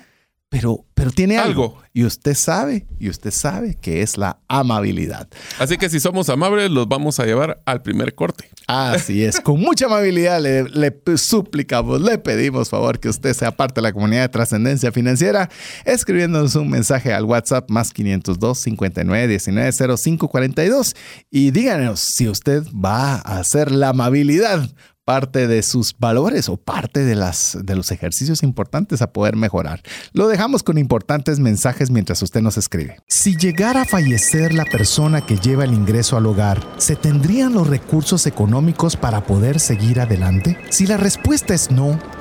pero, 0.49 0.85
pero 0.93 1.11
tiene 1.11 1.37
algo. 1.37 1.81
Y 1.93 2.05
usted 2.05 2.33
sabe, 2.33 2.87
y 2.99 3.09
usted 3.09 3.31
sabe 3.31 3.75
que 3.75 4.01
es 4.01 4.17
la 4.17 4.39
amabilidad. 4.47 5.27
Así 5.59 5.77
que 5.77 5.89
si 5.89 5.99
somos 5.99 6.29
amables, 6.29 6.71
los 6.71 6.87
vamos 6.87 7.19
a 7.19 7.25
llevar 7.25 7.61
al 7.65 7.81
primer 7.81 8.15
corte. 8.15 8.49
Así 8.67 9.23
es, 9.23 9.41
con 9.41 9.59
mucha 9.59 9.87
amabilidad 9.87 10.41
le, 10.41 10.63
le, 10.63 11.17
suplicamos, 11.17 12.01
le 12.01 12.17
pedimos 12.17 12.69
favor 12.69 12.99
que 12.99 13.09
usted 13.09 13.33
sea 13.33 13.51
parte 13.51 13.75
de 13.75 13.83
la 13.83 13.93
comunidad 13.93 14.21
de 14.21 14.29
trascendencia 14.29 14.91
financiera, 14.91 15.49
escribiéndonos 15.85 16.55
un 16.55 16.69
mensaje 16.69 17.13
al 17.13 17.25
WhatsApp 17.25 17.69
más 17.69 17.91
502 17.91 18.57
59 18.57 19.27
19 19.27 19.97
05 19.97 20.27
42 20.29 20.95
y 21.29 21.51
díganos 21.51 21.99
si 21.99 22.29
usted 22.29 22.63
va 22.73 23.15
a 23.15 23.39
hacer 23.39 23.71
la 23.71 23.89
amabilidad 23.89 24.69
parte 25.07 25.47
de 25.47 25.63
sus 25.63 25.95
valores 25.97 26.49
o 26.49 26.57
parte 26.57 27.05
de, 27.05 27.15
las, 27.15 27.57
de 27.63 27.77
los 27.77 27.91
ejercicios 27.91 28.43
importantes 28.43 29.01
a 29.01 29.13
poder 29.13 29.37
mejorar. 29.37 29.81
Lo 30.11 30.27
dejamos 30.27 30.63
con 30.63 30.77
importantes 30.77 31.39
mensajes 31.39 31.89
mientras 31.89 32.21
usted 32.21 32.41
nos 32.41 32.57
escribe. 32.57 32.97
Si 33.07 33.37
llegara 33.37 33.83
a 33.83 33.85
fallecer 33.85 34.53
la 34.53 34.65
persona 34.65 35.25
que 35.25 35.37
lleva 35.37 35.63
el 35.63 35.73
ingreso 35.73 36.17
al 36.17 36.25
hogar, 36.25 36.61
¿se 36.75 36.97
tendrían 36.97 37.53
los 37.53 37.67
recursos 37.67 38.27
económicos 38.27 38.97
para 38.97 39.23
poder 39.23 39.61
seguir 39.61 40.01
adelante? 40.01 40.57
Si 40.71 40.85
la 40.85 40.97
respuesta 40.97 41.53
es 41.53 41.71
no, 41.71 41.97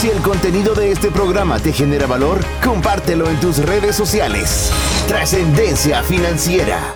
Si 0.00 0.08
el 0.08 0.22
contenido 0.22 0.74
de 0.74 0.92
este 0.92 1.10
programa 1.10 1.58
te 1.58 1.74
genera 1.74 2.06
valor, 2.06 2.40
compártelo 2.64 3.28
en 3.28 3.38
tus 3.38 3.58
redes 3.58 3.94
sociales. 3.94 4.72
Trascendencia 5.06 6.02
financiera. 6.02 6.94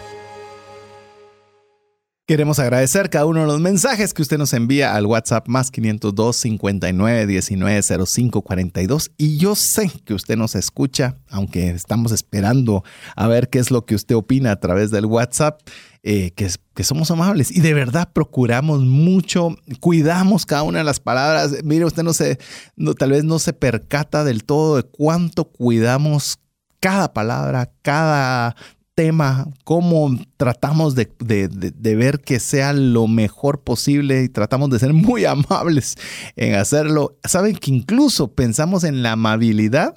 Queremos 2.26 2.58
agradecer 2.58 3.10
cada 3.10 3.26
uno 3.26 3.42
de 3.42 3.46
los 3.46 3.60
mensajes 3.60 4.14
que 4.14 4.22
usted 4.22 4.38
nos 4.38 4.54
envía 4.54 4.94
al 4.94 5.04
WhatsApp 5.04 5.46
más 5.48 5.70
502 5.70 6.34
59 6.34 7.26
19 7.26 7.82
05 8.06 8.40
42 8.40 9.10
y 9.18 9.36
yo 9.36 9.54
sé 9.54 9.90
que 10.06 10.14
usted 10.14 10.38
nos 10.38 10.54
escucha, 10.54 11.18
aunque 11.28 11.68
estamos 11.68 12.10
esperando 12.10 12.84
a 13.16 13.28
ver 13.28 13.50
qué 13.50 13.58
es 13.58 13.70
lo 13.70 13.84
que 13.84 13.94
usted 13.94 14.14
opina 14.14 14.52
a 14.52 14.60
través 14.60 14.90
del 14.90 15.04
WhatsApp. 15.04 15.60
Eh, 16.06 16.32
que, 16.32 16.50
que, 16.74 16.84
somos 16.84 17.10
amables 17.10 17.50
y 17.50 17.60
de 17.60 17.72
verdad 17.72 18.10
procuramos 18.12 18.82
mucho, 18.84 19.56
cuidamos 19.80 20.44
cada 20.44 20.62
una 20.62 20.80
de 20.80 20.84
las 20.84 21.00
palabras. 21.00 21.64
Mire, 21.64 21.86
usted 21.86 22.02
no 22.02 22.12
se, 22.12 22.38
no, 22.76 22.92
tal 22.92 23.12
vez 23.12 23.24
no 23.24 23.38
se 23.38 23.54
percata 23.54 24.22
del 24.22 24.44
todo 24.44 24.76
de 24.76 24.82
cuánto 24.82 25.46
cuidamos 25.46 26.36
cada 26.78 27.14
palabra, 27.14 27.72
cada 27.80 28.54
tema, 28.94 29.48
cómo 29.64 30.14
tratamos 30.36 30.94
de, 30.94 31.10
de, 31.18 31.96
ver 31.96 32.20
que 32.20 32.38
sea 32.38 32.74
lo 32.74 33.08
mejor 33.08 33.62
posible 33.62 34.24
y 34.24 34.28
tratamos 34.28 34.68
de 34.68 34.80
ser 34.80 34.92
muy 34.92 35.24
amables 35.24 35.96
en 36.36 36.54
hacerlo. 36.54 37.16
Saben 37.24 37.56
que 37.56 37.70
incluso 37.70 38.34
pensamos 38.34 38.84
en 38.84 39.02
la 39.02 39.12
amabilidad 39.12 39.94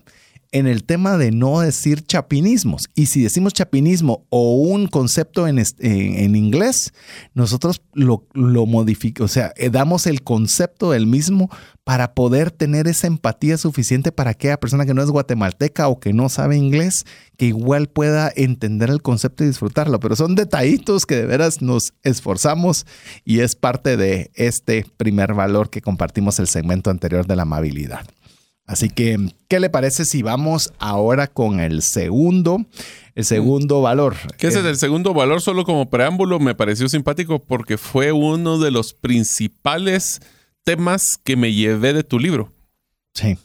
en 0.52 0.68
el 0.68 0.84
tema 0.84 1.18
de 1.18 1.32
no 1.32 1.60
decir 1.60 2.04
chapinismos. 2.04 2.90
Y 2.96 3.08
si 3.08 3.22
decimos 3.22 3.54
chapinismo 3.54 4.26
o 4.30 4.56
un 4.56 4.88
concepto 4.88 5.48
en, 5.48 5.62
en, 5.80 6.36
inglés, 6.36 6.94
nosotros 7.34 7.82
lo, 7.94 8.26
lo 8.34 8.66
modificamos, 8.66 9.32
o 9.32 9.34
sea, 9.34 9.54
eh, 9.58 9.70
damos 9.70 10.08
el 10.08 10.24
concepto 10.24 10.92
del 10.92 11.08
mismo 11.08 11.50
para 11.84 12.14
poder 12.14 12.52
tener 12.52 12.88
esa 12.88 13.08
empatía 13.08 13.58
suficiente 13.58 14.12
para 14.12 14.34
que 14.34 14.48
aquella 14.48 14.60
persona 14.60 14.86
que 14.86 14.94
no 14.94 15.02
es 15.02 15.10
guatemalteca 15.10 15.88
o 15.88 16.00
que 16.00 16.14
no 16.14 16.30
sabe 16.30 16.58
inglés, 16.58 17.06
que 17.38 17.46
igual 17.46 17.88
pueda 17.88 18.32
entender 18.36 18.90
el 18.90 19.02
concepto 19.02 19.44
y 19.44 19.48
disfrutarlo. 19.48 20.00
Pero 20.00 20.16
son 20.16 20.36
detallitos 20.36 21.06
que 21.06 21.16
de 21.16 21.26
veras 21.26 21.62
nos 21.62 21.94
esforzamos 22.04 22.86
y 23.24 23.40
es 23.40 23.56
parte 23.56 23.98
de 23.98 24.32
este 24.36 24.86
primer 24.98 25.34
valor 25.34 25.70
que 25.70 25.82
compartimos 25.82 26.40
el 26.40 26.48
segmento 26.48 26.90
anterior 26.90 27.26
de 27.26 27.36
la 27.36 27.44
amabilidad. 27.44 28.06
Así 28.68 28.90
que, 28.90 29.18
¿qué 29.48 29.62
le 29.62 29.70
parece 29.70 30.04
si 30.04 30.22
vamos 30.22 30.74
ahora 30.78 31.28
con 31.28 31.62
el 31.62 31.82
segundo, 31.82 32.66
el 33.16 33.24
segundo 33.24 33.82
valor? 33.82 34.18
Que 34.38 34.48
ese 34.48 34.60
es 34.60 34.66
el 34.66 34.76
segundo 34.76 35.14
valor, 35.14 35.42
solo 35.42 35.64
como 35.64 35.90
preámbulo, 35.90 36.40
me 36.42 36.54
pareció 36.54 36.90
simpático 36.90 37.40
porque 37.40 37.78
fue 37.78 38.12
uno 38.12 38.60
de 38.60 38.72
los 38.72 38.94
principales 38.94 40.20
temas 40.66 41.18
que 41.24 41.38
me 41.38 41.54
llevé 41.54 41.94
de 41.94 42.04
tu 42.04 42.20
libro. 42.20 42.52
Sí. 43.14 43.38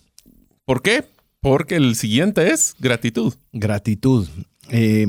¿Por 0.65 0.83
qué? 0.83 1.05
Porque 1.41 1.77
el 1.77 1.95
siguiente 1.95 2.51
es 2.51 2.75
gratitud. 2.81 3.33
Gratitud. 3.53 4.29
Eh, 4.71 5.07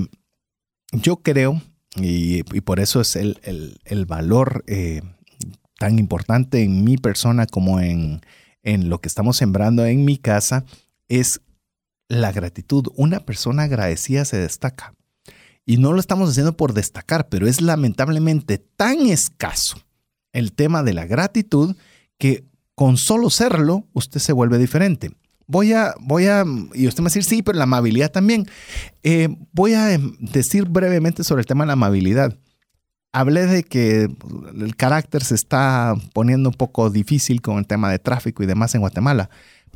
yo 0.91 1.17
creo, 1.17 1.59
y, 1.95 2.43
por 2.61 2.79
eso 2.79 3.01
es 3.01 3.15
el, 3.15 4.05
valor 4.05 4.63
eh, 4.67 5.01
tan 5.79 5.97
importante 5.97 6.61
en 6.61 6.83
mi 6.83 6.97
persona 6.97 7.47
como 7.47 7.79
en 7.79 8.21
en 8.63 8.89
lo 8.89 8.99
que 8.99 9.07
estamos 9.07 9.37
sembrando 9.37 9.85
en 9.85 10.05
mi 10.05 10.17
casa 10.17 10.65
es 11.07 11.41
la 12.07 12.31
gratitud. 12.31 12.87
Una 12.95 13.19
persona 13.19 13.63
agradecida 13.63 14.25
se 14.25 14.37
destaca. 14.37 14.93
Y 15.65 15.77
no 15.77 15.93
lo 15.93 15.99
estamos 15.99 16.29
haciendo 16.29 16.57
por 16.57 16.73
destacar, 16.73 17.29
pero 17.29 17.47
es 17.47 17.61
lamentablemente 17.61 18.57
tan 18.57 19.07
escaso 19.07 19.77
el 20.33 20.51
tema 20.51 20.83
de 20.83 20.93
la 20.93 21.05
gratitud 21.05 21.75
que 22.17 22.45
con 22.75 22.97
solo 22.97 23.29
serlo 23.29 23.87
usted 23.93 24.19
se 24.19 24.33
vuelve 24.33 24.57
diferente. 24.57 25.11
Voy 25.45 25.73
a, 25.73 25.93
voy 25.99 26.27
a, 26.27 26.43
y 26.73 26.87
usted 26.87 27.01
me 27.01 27.05
va 27.05 27.07
a 27.07 27.13
decir, 27.13 27.23
sí, 27.23 27.43
pero 27.43 27.57
la 27.57 27.65
amabilidad 27.65 28.11
también. 28.11 28.47
Eh, 29.03 29.29
voy 29.51 29.73
a 29.73 29.97
decir 30.19 30.65
brevemente 30.65 31.23
sobre 31.23 31.41
el 31.41 31.45
tema 31.45 31.63
de 31.63 31.67
la 31.67 31.73
amabilidad 31.73 32.37
hablé 33.13 33.45
de 33.45 33.63
que 33.63 34.09
el 34.59 34.75
carácter 34.75 35.23
se 35.23 35.35
está 35.35 35.95
poniendo 36.13 36.49
un 36.49 36.55
poco 36.55 36.89
difícil 36.89 37.41
con 37.41 37.59
el 37.59 37.67
tema 37.67 37.89
de 37.89 37.99
tráfico 37.99 38.43
y 38.43 38.47
demás 38.47 38.75
en 38.75 38.81
Guatemala. 38.81 39.29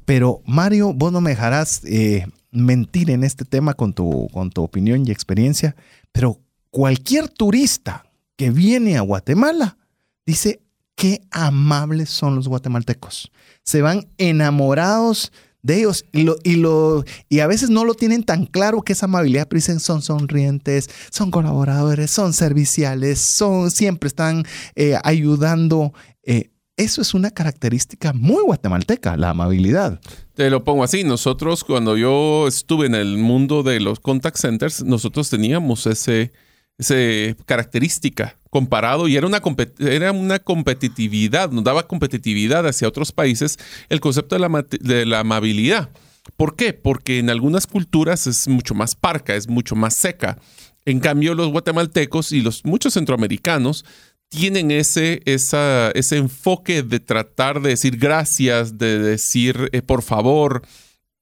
Pero 0.03 0.41
Mario, 0.45 0.93
vos 0.93 1.11
no 1.13 1.21
me 1.21 1.29
dejarás 1.29 1.81
eh, 1.85 2.25
mentir 2.51 3.11
en 3.11 3.23
este 3.23 3.45
tema 3.45 3.75
con 3.75 3.93
tu, 3.93 4.27
con 4.33 4.49
tu 4.49 4.63
opinión 4.63 5.07
y 5.07 5.11
experiencia, 5.11 5.75
pero 6.11 6.39
cualquier 6.71 7.29
turista 7.29 8.05
que 8.35 8.49
viene 8.49 8.97
a 8.97 9.01
Guatemala 9.01 9.77
dice 10.25 10.61
qué 10.95 11.21
amables 11.31 12.09
son 12.09 12.35
los 12.35 12.47
guatemaltecos. 12.47 13.31
Se 13.63 13.81
van 13.81 14.07
enamorados 14.17 15.31
de 15.67 15.79
ellos 15.79 16.05
y, 16.11 16.23
lo, 16.23 16.37
y, 16.43 16.55
lo, 16.55 17.03
y 17.29 17.41
a 17.41 17.47
veces 17.47 17.69
no 17.69 17.85
lo 17.85 17.93
tienen 17.93 18.23
tan 18.23 18.45
claro 18.45 18.81
que 18.81 18.93
esa 18.93 19.05
amabilidad, 19.05 19.47
pero 19.47 19.57
dicen 19.57 19.79
son 19.79 20.01
sonrientes, 20.01 20.89
son 21.11 21.29
colaboradores, 21.29 22.09
son 22.09 22.33
serviciales, 22.33 23.19
son, 23.19 23.69
siempre 23.69 24.07
están 24.07 24.45
eh, 24.75 24.97
ayudando. 25.03 25.93
Eh, 26.23 26.49
eso 26.77 27.01
es 27.01 27.13
una 27.13 27.31
característica 27.31 28.13
muy 28.13 28.43
guatemalteca, 28.43 29.17
la 29.17 29.31
amabilidad. 29.31 29.99
Te 30.35 30.49
lo 30.49 30.63
pongo 30.63 30.83
así, 30.83 31.03
nosotros 31.03 31.63
cuando 31.63 31.97
yo 31.97 32.47
estuve 32.47 32.85
en 32.85 32.95
el 32.95 33.17
mundo 33.17 33.63
de 33.63 33.79
los 33.79 33.99
contact 33.99 34.37
centers, 34.37 34.83
nosotros 34.83 35.29
teníamos 35.29 35.87
ese, 35.87 36.31
ese 36.77 37.35
característica 37.45 38.37
comparado 38.49 39.07
y 39.07 39.17
era 39.17 39.27
una, 39.27 39.41
era 39.79 40.11
una 40.11 40.39
competitividad, 40.39 41.51
nos 41.51 41.63
daba 41.63 41.87
competitividad 41.87 42.67
hacia 42.67 42.87
otros 42.87 43.11
países 43.11 43.57
el 43.89 43.99
concepto 43.99 44.35
de 44.35 44.39
la, 44.39 44.65
de 44.79 45.05
la 45.05 45.19
amabilidad. 45.19 45.89
¿Por 46.35 46.55
qué? 46.55 46.73
Porque 46.73 47.19
en 47.19 47.29
algunas 47.29 47.67
culturas 47.67 48.27
es 48.27 48.47
mucho 48.47 48.75
más 48.75 48.95
parca, 48.95 49.35
es 49.35 49.47
mucho 49.47 49.75
más 49.75 49.95
seca. 49.95 50.37
En 50.85 50.99
cambio, 50.99 51.33
los 51.33 51.49
guatemaltecos 51.49 52.31
y 52.31 52.41
los 52.41 52.63
muchos 52.65 52.93
centroamericanos 52.93 53.85
tienen 54.29 54.71
ese, 54.71 55.21
ese 55.25 56.17
enfoque 56.17 56.83
de 56.83 56.99
tratar 56.99 57.61
de 57.61 57.69
decir 57.69 57.97
gracias, 57.97 58.77
de 58.77 58.99
decir 58.99 59.69
eh, 59.71 59.81
por 59.81 60.01
favor, 60.01 60.63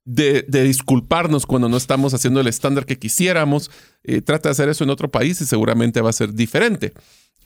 de, 0.06 0.44
disculparnos 0.48 1.46
cuando 1.46 1.68
no 1.68 1.78
estamos 1.78 2.14
haciendo 2.14 2.40
el 2.40 2.48
estándar 2.48 2.86
que 2.86 2.98
quisiéramos. 2.98 3.72
Eh, 4.04 4.22
trata 4.22 4.50
de 4.50 4.54
hacer 4.54 4.70
eso 4.70 4.84
en 4.84 4.92
otro 4.92 5.10
país 5.10 5.42
y 5.42 5.46
seguramente 5.46 6.02
va 6.02 6.12
a 6.12 6.14
ser 6.14 6.34
diferente. 6.34 6.94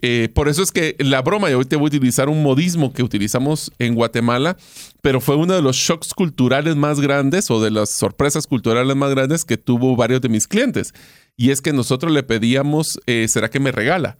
Eh, 0.02 0.30
por 0.34 0.48
eso 0.48 0.64
es 0.64 0.72
que 0.72 0.96
la 1.00 1.22
broma, 1.22 1.50
y 1.50 1.54
hoy 1.54 1.66
te 1.66 1.76
voy 1.76 1.88
a 1.88 1.96
utilizar 1.98 2.30
un 2.30 2.42
modismo 2.42 2.94
que 2.94 3.04
utilizamos 3.04 3.72
en 3.80 3.96
Guatemala, 3.96 4.56
pero 5.02 5.20
fue 5.20 5.36
uno 5.36 5.54
de 5.54 5.62
los 5.62 5.76
shocks 5.76 6.14
culturales 6.14 6.76
más 6.76 7.02
grandes 7.02 7.52
o 7.52 7.62
de 7.62 7.72
las 7.72 7.90
sorpresas 7.90 8.48
culturales 8.48 8.96
más 8.96 9.12
grandes 9.12 9.44
que 9.44 9.58
tuvo 9.58 9.96
varios 9.96 10.22
de 10.22 10.30
mis 10.30 10.48
clientes. 10.48 10.94
Y 11.36 11.52
es 11.52 11.62
que 11.62 11.74
nosotros 11.74 12.12
le 12.12 12.24
pedíamos, 12.24 13.00
eh, 13.08 13.28
¿será 13.30 13.50
que 13.50 13.60
me 13.60 13.72
regala? 13.72 14.18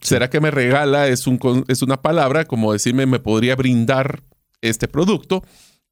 ¿Será 0.00 0.30
que 0.30 0.40
me 0.40 0.50
regala? 0.50 1.08
Es, 1.08 1.26
un, 1.26 1.64
es 1.68 1.82
una 1.82 2.00
palabra 2.00 2.44
como 2.44 2.72
decirme, 2.72 3.06
me 3.06 3.18
podría 3.18 3.56
brindar 3.56 4.22
este 4.62 4.88
producto. 4.88 5.44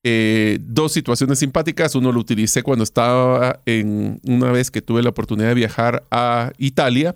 Eh, 0.05 0.59
dos 0.61 0.93
situaciones 0.93 1.39
simpáticas. 1.39 1.95
Uno 1.95 2.11
lo 2.11 2.21
utilicé 2.21 2.63
cuando 2.63 2.83
estaba 2.83 3.61
en 3.67 4.21
una 4.25 4.51
vez 4.51 4.71
que 4.71 4.83
tuve 4.83 5.03
la 5.03 5.11
oportunidad 5.11 5.49
de 5.49 5.55
viajar 5.55 6.05
a 6.11 6.53
Italia, 6.59 7.15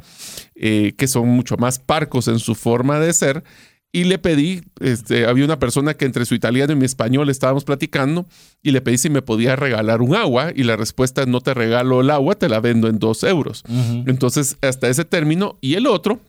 eh, 0.54 0.94
que 0.96 1.08
son 1.08 1.28
mucho 1.28 1.56
más 1.56 1.80
parcos 1.80 2.28
en 2.28 2.38
su 2.38 2.54
forma 2.54 3.00
de 3.00 3.12
ser. 3.12 3.44
y 3.92 4.04
le 4.04 4.18
pedí, 4.18 4.60
este, 4.80 5.24
había 5.24 5.46
una 5.46 5.58
persona 5.58 5.94
que 5.94 6.04
entre 6.04 6.26
su 6.26 6.34
italiano 6.34 6.70
y 6.70 6.76
mi 6.76 6.84
español 6.84 7.30
estábamos 7.30 7.64
platicando 7.64 8.26
y 8.62 8.72
le 8.72 8.82
pedí 8.82 8.98
si 8.98 9.08
me 9.08 9.22
podía 9.22 9.56
regalar 9.56 10.02
un 10.02 10.14
agua 10.14 10.52
y 10.54 10.64
la 10.64 10.76
respuesta 10.76 11.24
no 11.24 11.40
te 11.40 11.54
regalo 11.54 12.02
el 12.02 12.10
agua, 12.10 12.34
te 12.34 12.50
la 12.50 12.60
vendo 12.60 12.88
en 12.88 12.98
dos 12.98 13.22
euros. 13.22 13.62
Entonces, 14.06 14.58
hasta 14.60 14.88
ese 14.88 15.06
término. 15.06 15.56
Y 15.62 15.74
el 15.74 15.86
otro 15.86 16.20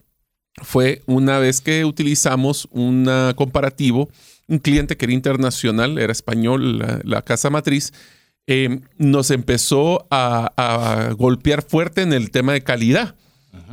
fue 0.62 1.02
una 1.04 1.38
vez 1.40 1.60
que 1.60 1.84
utilizamos 1.84 2.68
un 2.70 3.06
comparativo, 3.36 4.08
un 4.48 4.58
cliente 4.58 4.96
que 4.96 5.04
era 5.04 5.12
internacional, 5.12 5.98
era 5.98 6.12
español, 6.12 7.00
la, 7.04 7.22
casa 7.22 7.50
matriz, 7.50 7.92
eh, 8.46 8.80
nos 8.96 9.30
empezó 9.30 10.06
a 10.10 11.12
golpear 11.16 11.62
fuerte 11.62 12.02
en 12.02 12.12
el 12.12 12.30
tema 12.30 12.52
de 12.52 12.62
calidad 12.62 13.14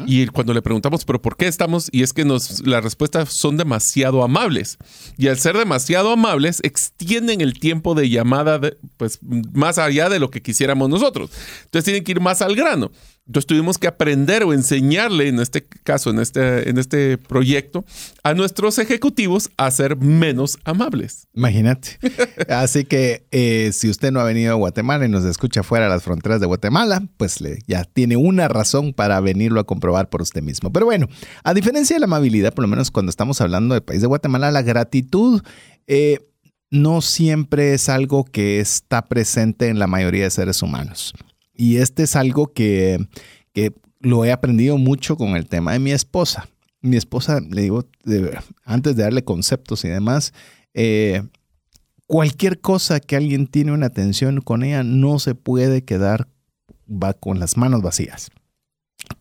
y 0.06 0.28
cuando 0.28 0.54
le 0.54 0.62
preguntamos, 0.62 1.06
¿pero 1.06 1.22
por 1.22 1.38
qué 1.38 1.48
estamos? 1.48 1.90
Y 1.92 2.04
es 2.04 2.14
que 2.14 2.26
nos, 2.26 2.66
las 2.66 2.84
respuestas 2.84 3.30
son 3.34 3.58
demasiado 3.58 4.24
amables. 4.24 4.78
Y 5.18 5.28
al 5.28 5.38
ser 5.38 5.58
demasiado 5.58 6.12
amables, 6.12 6.60
extienden 6.64 7.42
el 7.42 7.60
tiempo 7.60 7.96
de 7.96 8.10
llamada 8.10 8.60
pues, 8.98 9.20
más 9.22 9.78
allá 9.78 10.10
de 10.10 10.20
lo 10.20 10.30
que 10.30 10.42
quisiéramos 10.42 10.90
nosotros. 10.90 11.32
Entonces 11.66 11.86
tienen 11.86 12.04
que 12.04 12.12
ir 12.12 12.22
más 12.22 12.42
al 12.42 12.56
grano. 12.56 12.92
Entonces 13.28 13.48
tuvimos 13.48 13.80
que 13.80 13.88
aprender 13.88 14.44
o 14.44 14.54
enseñarle, 14.54 15.28
en 15.28 15.40
este 15.40 15.64
caso, 15.64 16.12
en 16.12 16.20
este, 16.20 16.70
en 16.70 16.78
este 16.78 17.18
proyecto, 17.18 17.84
a 18.24 18.36
nuestros 18.36 18.78
ejecutivos 18.78 19.50
a 19.58 19.72
ser 19.72 19.98
menos 19.98 20.60
amables. 20.64 21.28
Imagínate. 21.34 21.98
Así 22.50 22.86
que 22.86 23.26
eh, 23.32 23.72
si 23.74 23.90
usted 23.90 24.12
no 24.12 24.20
ha 24.20 24.26
venido 24.26 24.52
a 24.52 24.56
Guatemala 24.56 25.06
y 25.06 25.10
nos 25.10 25.26
escucha 25.26 25.64
fuera 25.64 25.86
de 25.86 25.92
las 25.92 26.04
fronteras 26.04 26.40
de 26.40 26.46
Guatemala, 26.46 27.02
pues 27.18 27.42
le, 27.42 27.60
ya 27.66 27.84
tiene 27.84 28.16
una 28.16 28.48
razón 28.48 28.94
para 28.94 29.20
venirlo 29.22 29.60
a 29.60 29.66
comprobar 29.66 30.10
por 30.10 30.22
usted 30.22 30.44
mismo. 30.44 30.72
Pero 30.72 30.86
bueno, 30.86 31.08
a 31.44 31.56
diferencia 31.56 31.96
de 31.96 32.02
la 32.02 32.06
amabilidad, 32.06 32.54
por 32.54 32.62
lo 32.62 32.68
menos 32.68 32.92
cuando 32.92 33.10
estamos 33.10 33.42
hablando 33.42 33.74
del 33.74 33.84
país 33.84 34.02
de 34.02 34.08
Guatemala, 34.08 34.52
la 34.52 34.62
gratitud... 34.62 35.42
Eh, 35.88 36.20
no 36.72 37.00
siempre 37.00 37.74
es 37.74 37.90
algo 37.90 38.26
que 38.26 38.60
está 38.60 39.06
presente 39.06 39.70
en 39.70 39.80
la 39.80 39.88
mayoría 39.88 40.24
de 40.24 40.32
seres 40.32 40.62
humanos. 40.62 41.14
Y 41.56 41.78
este 41.78 42.04
es 42.04 42.16
algo 42.16 42.54
que, 42.54 43.08
lo 44.00 44.24
he 44.24 44.32
aprendido 44.32 44.78
mucho 44.78 45.18
con 45.18 45.36
el 45.36 45.48
tema 45.48 45.74
de 45.74 45.80
mi 45.80 45.92
esposa. 45.92 46.48
Mi 46.82 46.96
esposa, 46.98 47.40
le 47.40 47.64
digo, 47.64 47.86
antes 48.64 48.96
de 48.96 49.04
darle 49.04 49.24
conceptos 49.24 49.84
y 49.84 49.88
demás, 49.88 50.34
eh, 50.76 51.24
cualquier 52.06 52.62
cosa 52.62 53.00
que 53.00 53.16
alguien 53.16 53.48
tiene 53.48 53.72
una 53.72 53.88
atención 53.88 54.42
con 54.42 54.64
ella 54.64 54.84
no 54.84 55.18
se 55.18 55.34
puede 55.34 55.84
quedar 55.84 56.28
va 56.88 57.14
con 57.14 57.40
las 57.40 57.58
manos 57.58 57.82
vacías. 57.82 58.30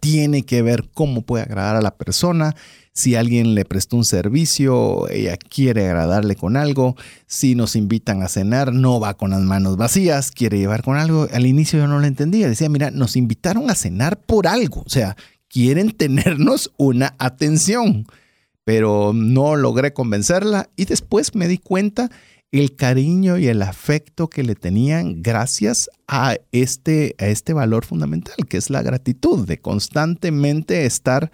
Tiene 0.01 0.43
que 0.43 0.63
ver 0.63 0.89
cómo 0.93 1.23
puede 1.23 1.45
agradar 1.45 1.77
a 1.77 1.83
la 1.83 1.97
persona, 1.97 2.55
si 2.95 3.17
alguien 3.17 3.57
le 3.57 3.65
prestó 3.65 3.97
un 3.97 4.05
servicio, 4.05 5.09
ella 5.09 5.37
quiere 5.37 5.87
agradarle 5.87 6.37
con 6.37 6.57
algo. 6.57 6.95
Si 7.27 7.57
nos 7.57 7.75
invitan 7.75 8.23
a 8.23 8.29
cenar, 8.29 8.73
no 8.73 9.01
va 9.01 9.15
con 9.15 9.31
las 9.31 9.41
manos 9.41 9.77
vacías, 9.77 10.31
quiere 10.31 10.59
llevar 10.59 10.85
con 10.85 10.97
algo. 10.97 11.27
Al 11.33 11.45
inicio 11.45 11.81
yo 11.81 11.89
no 11.89 11.99
lo 11.99 12.07
entendía. 12.07 12.49
Decía, 12.49 12.69
mira, 12.69 12.93
nos 12.93 13.17
invitaron 13.17 13.69
a 13.69 13.75
cenar 13.75 14.21
por 14.21 14.47
algo. 14.47 14.83
O 14.87 14.89
sea, 14.89 15.17
quieren 15.49 15.91
tenernos 15.97 16.73
una 16.77 17.17
atención. 17.19 18.07
Pero 18.63 19.13
no 19.13 19.57
logré 19.57 19.93
convencerla 19.93 20.71
y 20.77 20.85
después 20.85 21.35
me 21.35 21.49
di 21.49 21.59
cuenta 21.59 22.11
el 22.53 22.77
cariño 22.77 23.37
y 23.37 23.49
el 23.49 23.61
afecto 23.61 24.31
que 24.31 24.45
le 24.45 24.55
tenían 24.55 25.21
gracias 25.21 25.91
a 26.07 26.37
este, 26.53 27.17
a 27.19 27.27
este 27.27 27.53
valor 27.53 27.85
fundamental, 27.85 28.37
que 28.49 28.57
es 28.57 28.71
la 28.71 28.83
gratitud, 28.83 29.47
de 29.47 29.59
constantemente 29.59 30.87
estar 30.87 31.33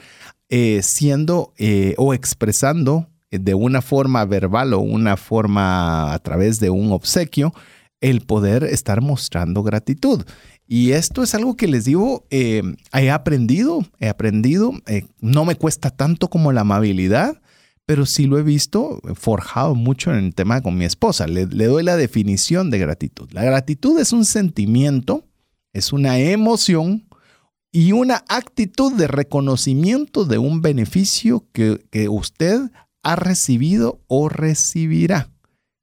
eh, 0.53 0.81
siendo 0.83 1.55
eh, 1.59 1.95
o 1.97 2.13
expresando 2.13 3.07
de 3.31 3.55
una 3.55 3.83
forma 3.83 4.25
verbal 4.25 4.75
o 4.75 4.81
una 4.81 5.17
forma 5.17 6.13
a 6.13 6.19
través 6.19 6.59
de 6.59 6.71
un 6.71 6.91
obsequio 6.91 7.55
el 8.01 8.23
poder 8.23 8.65
estar 8.65 9.01
mostrando 9.01 9.63
gratitud. 9.63 10.25
Y 10.67 10.91
esto 10.91 11.23
es 11.23 11.37
algo 11.37 11.57
que 11.57 11.69
les 11.69 11.85
digo, 11.85 12.27
eh, 12.31 12.63
he 12.93 13.11
aprendido, 13.13 13.87
he 14.01 14.09
aprendido, 14.09 14.73
no 15.21 15.45
me 15.45 15.55
cuesta 15.55 15.91
tanto 15.91 16.27
como 16.27 16.51
la 16.51 16.63
amabilidad, 16.63 17.41
pero 17.87 18.05
sí 18.05 18.27
lo 18.27 18.37
he 18.37 18.43
visto 18.43 19.01
forjado 19.15 19.77
mucho 19.77 20.11
en 20.11 20.25
el 20.25 20.35
tema 20.35 20.63
con 20.63 20.77
mi 20.77 20.85
esposa. 20.85 21.29
le 21.29 21.47
doy 21.47 21.85
la 21.85 21.95
definición 21.95 22.71
de 22.71 22.79
gratitud. 22.81 23.31
La 23.31 23.45
gratitud 23.45 24.01
es 24.01 24.13
un 24.13 24.25
sentimiento, 24.25 25.29
es 25.73 25.93
una 25.93 26.19
emoción 26.19 27.05
y 27.73 27.93
una 27.93 28.25
actitud 28.29 28.93
de 28.95 29.07
reconocimiento 29.07 30.25
de 30.25 30.39
un 30.39 30.61
beneficio 30.61 31.45
que, 31.53 32.09
usted 32.09 32.71
ha 33.03 33.17
recibido 33.17 34.01
o 34.09 34.29
recibirá. 34.29 35.31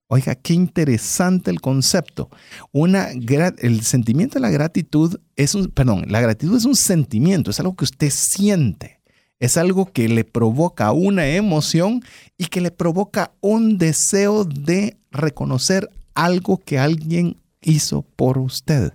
Oiga, 0.10 0.36
qué 0.36 0.54
interesante 0.54 1.52
el 1.52 1.60
concepto. 1.60 2.30
Una, 2.72 3.10
el 3.10 3.82
sentimiento 3.82 4.36
de 4.36 4.42
la 4.42 4.50
gratitud 4.50 5.20
es 5.36 5.56
un, 5.56 5.68
perdón, 5.68 6.06
la 6.08 6.22
gratitud 6.22 6.56
es 6.56 6.66
un 6.66 6.76
sentimiento, 6.76 7.52
es 7.52 7.60
algo 7.60 7.76
que 7.76 7.86
usted 7.86 8.10
siente, 8.10 9.02
es 9.40 9.58
algo 9.58 9.92
que 9.92 10.08
le 10.08 10.24
provoca 10.24 10.92
una 10.92 11.28
emoción 11.28 12.04
y 12.38 12.46
que 12.46 12.62
le 12.62 12.72
provoca 12.72 13.34
un 13.42 13.78
deseo 13.78 14.46
de 14.46 14.98
reconocer 15.12 15.90
algo 16.14 16.58
que 16.58 16.80
alguien 16.80 17.38
hizo 17.62 18.04
por 18.04 18.38
usted. 18.38 18.94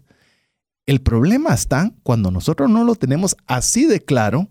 El 0.87 1.01
problema 1.01 1.55
está 1.55 1.93
cuando 2.03 2.31
nosotros 2.31 2.69
no 2.69 2.85
lo 2.85 2.97
tenemos 2.97 3.37
así 3.47 3.87
de 3.87 4.01
claro, 4.01 4.49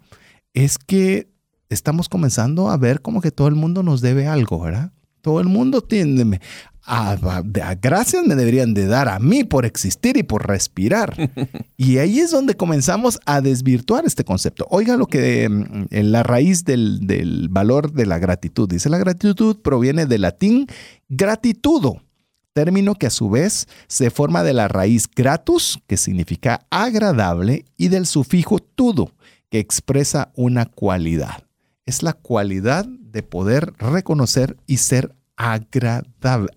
es 0.54 0.78
que 0.78 1.30
estamos 1.70 2.10
comenzando 2.10 2.70
a 2.70 2.78
ver 2.78 3.02
como 3.02 3.22
que 3.22 3.32
todo 3.32 3.48
el 3.48 3.56
mundo 3.56 3.84
nos 3.84 4.02
debe 4.02 4.28
algo, 4.28 4.60
¿verdad? 4.60 4.92
Todo 5.22 5.40
el 5.40 5.48
mundo 5.48 5.82
tiene, 5.82 6.40
a, 6.84 7.16
gracias 7.80 8.26
me 8.26 8.36
deberían 8.36 8.74
de 8.74 8.88
dar 8.88 9.08
a 9.08 9.20
mí 9.20 9.44
por 9.44 9.66
existir 9.66 10.18
y 10.18 10.24
por 10.24 10.48
respirar. 10.48 11.16
y 11.78 11.98
ahí 11.98 12.20
es 12.20 12.32
donde 12.32 12.56
comenzamos 12.56 13.20
a 13.26 13.42
desvirtuar 13.42 14.06
este 14.06 14.24
concepto. 14.24 14.66
Oiga 14.70 14.98
lo 14.98 15.08
que 15.08 15.48
mm, 15.48 15.86
la 15.92 16.24
raíz 16.24 16.64
del, 16.64 17.06
del 17.06 17.50
valor 17.50 17.92
de 17.92 18.06
la 18.06 18.20
gratitud. 18.20 18.68
Dice, 18.70 18.90
la 18.90 18.98
gratitud 18.98 19.58
proviene 19.62 20.06
del 20.06 20.22
latín 20.22 20.68
gratitudo 21.10 22.02
término 22.54 22.96
que 22.96 23.08
a 23.08 23.12
su 23.12 23.30
vez 23.30 23.68
se 23.88 24.10
forma 24.10 24.44
de 24.44 24.54
la 24.54 24.68
raíz 24.68 25.08
gratus, 25.14 25.80
que 25.88 25.98
significa 25.98 26.66
agradable, 26.70 27.66
y 27.78 27.88
del 27.88 28.06
sufijo 28.06 28.60
tudo, 28.60 29.12
que 29.50 29.60
expresa 29.60 30.32
una 30.36 30.66
cualidad. 30.66 31.44
Es 31.86 32.04
la 32.04 32.14
cualidad 32.14 32.86
de 32.86 33.24
poder 33.24 33.74
reconocer 33.78 34.58
y 34.68 34.78
ser 34.78 35.14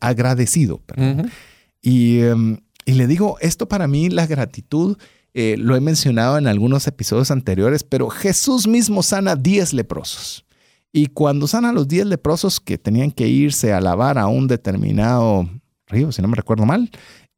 agradecido. 0.01 0.83
Em, 1.83 2.59
y, 2.85 2.93
le 2.93 3.07
digo, 3.07 3.37
esto 3.41 3.67
para 3.67 3.89
mí, 3.89 4.11
la 4.11 4.27
gratitud, 4.27 4.97
eh, 5.33 5.57
lo 5.59 5.75
he 5.75 5.81
mencionado 5.81 6.39
en 6.39 6.47
algunos 6.47 6.87
episodios 6.87 7.31
anteriores, 7.31 7.83
pero 7.83 8.09
Jesús 8.11 8.67
mismo 8.69 9.03
sana 9.03 9.37
10 9.37 9.73
leprosos. 9.73 10.45
Y 10.93 11.09
cuando 11.09 11.49
sana 11.49 11.71
a 11.71 11.73
los 11.73 11.89
10 11.89 12.07
leprosos 12.07 12.61
que 12.61 12.79
tenían 12.79 13.11
que 13.11 13.27
irse 13.27 13.73
a 13.73 13.81
lavar 13.81 14.17
a 14.17 14.29
un 14.29 14.47
determinado 14.47 15.49
río, 15.87 16.13
si 16.13 16.23
no 16.23 16.29
me 16.29 16.37
recuerdo 16.37 16.65
mal, 16.65 16.91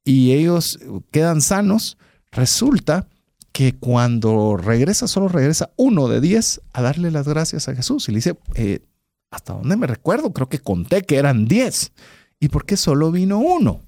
y 0.05 0.33
ellos 0.33 0.79
quedan 1.11 1.41
sanos, 1.41 1.99
resulta 2.31 3.09
que 3.53 3.75
cuando 3.75 4.57
regresa, 4.57 5.09
solo 5.09 5.29
regresa 5.29 5.71
uno 5.77 6.09
de 6.09 6.21
diez 6.21 6.61
a 6.73 6.83
darle 6.83 7.11
las 7.11 7.27
gracias 7.27 7.69
a 7.69 7.75
Jesús. 7.75 8.09
Y 8.09 8.13
le 8.13 8.19
dice, 8.19 8.37
eh, 8.55 8.81
¿hasta 9.31 9.55
dónde 9.55 9.77
me 9.77 9.87
recuerdo? 9.87 10.33
Creo 10.33 10.49
que 10.49 10.59
conté 10.59 11.03
que 11.03 11.17
eran 11.17 11.47
diez. 11.47 11.93
¿Y 12.39 12.49
por 12.49 12.67
qué 12.67 12.77
solo 12.77 13.11
vino 13.11 13.39
uno? 13.39 13.81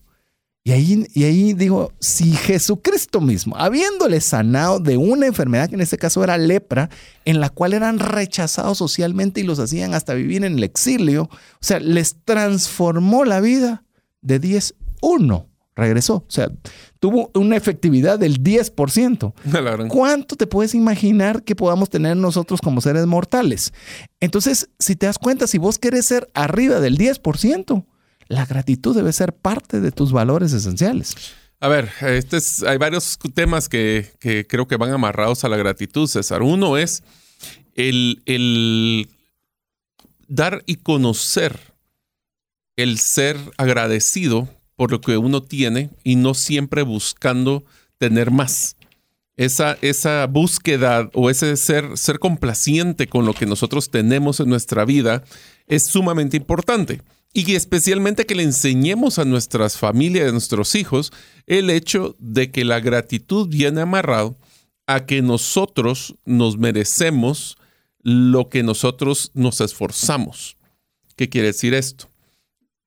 Y 0.65 0.73
ahí, 0.73 1.07
y 1.15 1.25
ahí 1.25 1.53
digo, 1.53 1.93
si 2.01 2.33
Jesucristo 2.33 3.21
mismo, 3.21 3.57
habiéndole 3.57 4.21
sanado 4.21 4.81
de 4.81 4.97
una 4.97 5.27
enfermedad 5.27 5.69
que 5.69 5.77
en 5.77 5.81
este 5.81 5.99
caso 5.99 6.25
era 6.25 6.37
lepra, 6.37 6.91
en 7.25 7.41
la 7.41 7.49
cual 7.49 7.73
eran 7.73 7.99
rechazados 7.99 8.79
socialmente 8.79 9.41
y 9.41 9.45
los 9.45 9.59
hacían 9.59 9.95
hasta 9.95 10.15
vivir 10.15 10.45
en 10.45 10.59
el 10.59 10.65
exilio, 10.65 11.25
o 11.25 11.59
sea, 11.61 11.79
les 11.81 12.17
transformó 12.25 13.25
la 13.25 13.41
vida, 13.41 13.85
de 14.21 14.39
10, 14.39 14.75
1 15.03 15.49
regresó. 15.79 16.17
O 16.17 16.31
sea, 16.31 16.51
tuvo 16.99 17.31
una 17.35 17.57
efectividad 17.57 18.19
del 18.19 18.43
10%. 18.43 19.89
¿Cuánto 19.89 20.37
te 20.37 20.47
puedes 20.47 20.75
imaginar 20.75 21.45
que 21.45 21.55
podamos 21.55 21.89
tener 21.89 22.17
nosotros 22.17 22.61
como 22.61 22.81
seres 22.81 23.07
mortales? 23.07 23.73
Entonces, 24.21 24.69
si 24.79 24.97
te 24.97 25.07
das 25.07 25.19
cuenta, 25.19 25.47
si 25.47 25.59
vos 25.59 25.79
querés 25.79 26.07
ser 26.07 26.29
arriba 26.35 26.81
del 26.81 26.99
10%, 26.99 27.87
la 28.27 28.45
gratitud 28.45 28.95
debe 28.95 29.13
ser 29.13 29.33
parte 29.35 29.81
de 29.81 29.93
tus 29.93 30.13
valores 30.13 30.53
esenciales. 30.53 31.15
A 31.61 31.69
ver, 31.69 31.91
este 32.03 32.39
hay 32.67 32.77
varios 32.77 33.19
temas 33.35 33.69
que, 33.69 34.13
creo 34.49 34.69
que 34.69 34.77
van 34.77 34.93
amarrados 34.93 35.45
a 35.45 35.49
la 35.49 35.57
gratitud, 35.57 36.07
César. 36.07 36.43
Uno 36.43 36.77
es 36.77 37.03
el, 37.75 38.21
el 38.27 39.09
dar 40.27 40.63
y 40.67 40.77
conocer 40.77 41.59
el 42.79 43.01
ser 43.01 43.37
agradecido 43.57 44.49
por 44.77 44.93
lo 44.93 45.01
que 45.01 45.19
uno 45.19 45.43
tiene 45.43 45.91
y 46.05 46.15
no 46.15 46.33
siempre 46.33 46.83
buscando 46.83 47.65
tener 47.99 48.31
más. 48.31 48.77
esa, 49.37 49.77
esa 49.83 50.27
búsqueda 50.29 51.11
o 51.13 51.29
ese 51.29 51.57
ser, 51.57 51.99
ser 51.99 52.21
complaciente 52.21 53.09
con 53.09 53.27
lo 53.27 53.35
que 53.35 53.47
nosotros 53.47 53.91
tenemos 53.91 54.39
en 54.39 54.49
nuestra 54.49 54.85
vida 54.85 55.25
es 55.67 55.89
sumamente 55.89 56.37
importante. 56.37 57.03
Y 57.33 57.57
especialmente 57.57 58.27
que 58.27 58.37
le 58.37 58.45
enseñemos 58.45 59.19
a 59.19 59.25
nuestras 59.25 59.77
familias, 59.77 60.29
a 60.29 60.33
nuestros 60.33 60.77
hijos, 60.77 61.13
el 61.47 61.71
hecho 61.71 62.15
de 62.21 62.53
que 62.53 62.65
la 62.65 62.79
gratitud 62.79 63.49
viene 63.49 63.81
amarrado 63.81 64.37
a 64.87 65.05
que 65.05 65.21
nosotros 65.21 66.15
nos 66.25 66.59
merecemos 66.59 67.59
lo 68.03 68.49
que 68.49 68.63
nosotros 68.63 69.33
nos 69.35 69.61
esforzamos. 69.61 70.57
¿Qué 71.17 71.29
quiere 71.29 71.49
decir 71.49 71.75
esto? 71.75 72.09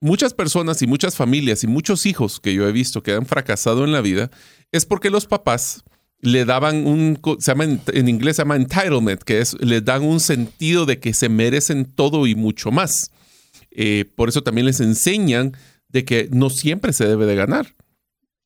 Muchas 0.04 0.34
personas 0.34 0.82
y 0.82 0.88
muchas 0.88 1.16
familias 1.16 1.64
y 1.64 1.68
muchos 1.68 2.08
hijos 2.08 2.40
que 2.40 2.56
yo 2.56 2.68
he 2.68 2.72
visto 2.72 3.04
que 3.04 3.14
han 3.14 3.28
fracasado 3.28 3.86
en 3.86 3.92
la 3.92 4.02
vida 4.02 4.32
es 4.72 4.88
porque 4.88 5.12
los 5.12 5.28
papás 5.28 5.84
le 6.22 6.44
daban 6.44 6.88
un, 6.88 7.20
se 7.40 7.52
llama, 7.52 7.66
en 7.66 8.10
inglés 8.10 8.38
se 8.38 8.42
llama 8.42 8.56
entitlement, 8.56 9.22
que 9.22 9.42
es, 9.42 9.56
le 9.62 9.80
dan 9.82 10.04
un 10.04 10.20
sentido 10.20 10.88
de 10.88 11.00
que 11.00 11.14
se 11.14 11.30
merecen 11.30 11.86
todo 11.86 12.26
y 12.26 12.34
mucho 12.34 12.72
más. 12.72 13.12
Eh, 13.70 14.06
por 14.16 14.30
eso 14.30 14.42
también 14.42 14.66
les 14.66 14.80
enseñan 14.80 15.56
de 15.88 16.04
que 16.04 16.30
no 16.32 16.50
siempre 16.50 16.94
se 16.94 17.06
debe 17.06 17.28
de 17.28 17.36
ganar. 17.36 17.76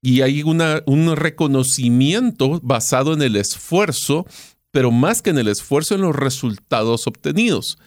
Y 0.01 0.21
hay 0.21 0.43
un 0.43 1.15
reconocimiento 1.15 2.59
basado 2.61 3.13
en 3.13 3.21
el 3.21 3.37
esfuerzo, 3.37 4.27
pero 4.71 4.91
más 4.91 5.21
que 5.21 5.31
en 5.31 5.37
el 5.37 5.47
esfuerzo, 5.47 5.95
en 5.95 6.01
los 6.01 6.15
resultados 6.15 7.07
obtenidos. 7.07 7.77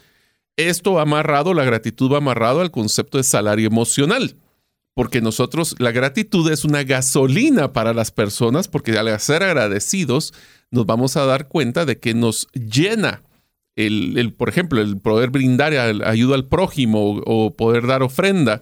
Esto 0.58 0.92
va 0.92 1.02
amarrado, 1.02 1.54
la 1.54 1.64
gratitud 1.64 2.12
va 2.12 2.18
amarrado 2.18 2.60
al 2.60 2.70
concepto 2.70 3.16
de 3.16 3.24
salario 3.24 3.66
emocional 3.66 4.36
porque 4.98 5.20
nosotros, 5.20 5.76
la 5.78 5.92
gratitud 5.92 6.50
es 6.50 6.64
una 6.64 6.82
gasolina 6.82 7.72
para 7.72 7.94
las 7.94 8.10
personas, 8.10 8.66
porque 8.66 8.98
al 8.98 9.20
ser 9.20 9.44
agradecidos 9.44 10.34
nos 10.72 10.86
vamos 10.86 11.16
a 11.16 11.24
dar 11.24 11.46
cuenta 11.46 11.84
de 11.84 12.00
que 12.00 12.14
nos 12.14 12.48
llena 12.52 13.22
el, 13.76 14.34
por 14.36 14.48
ejemplo, 14.48 14.80
el 14.80 14.98
poder 14.98 15.30
brindar 15.30 15.72
ayuda 15.72 16.34
al 16.34 16.48
prójimo 16.48 17.22
o 17.24 17.54
poder 17.54 17.86
dar 17.86 18.02
ofrenda 18.02 18.60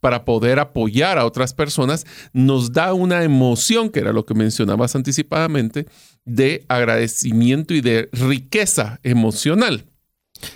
para 0.00 0.26
poder 0.26 0.58
apoyar 0.58 1.16
a 1.16 1.24
otras 1.24 1.54
personas, 1.54 2.04
nos 2.34 2.74
da 2.74 2.92
una 2.92 3.24
emoción, 3.24 3.88
que 3.88 4.00
era 4.00 4.12
lo 4.12 4.26
que 4.26 4.34
mencionabas 4.34 4.94
anticipadamente, 4.94 5.86
de 6.26 6.66
agradecimiento 6.68 7.72
y 7.72 7.80
de 7.80 8.10
riqueza 8.12 9.00
emocional. 9.04 9.86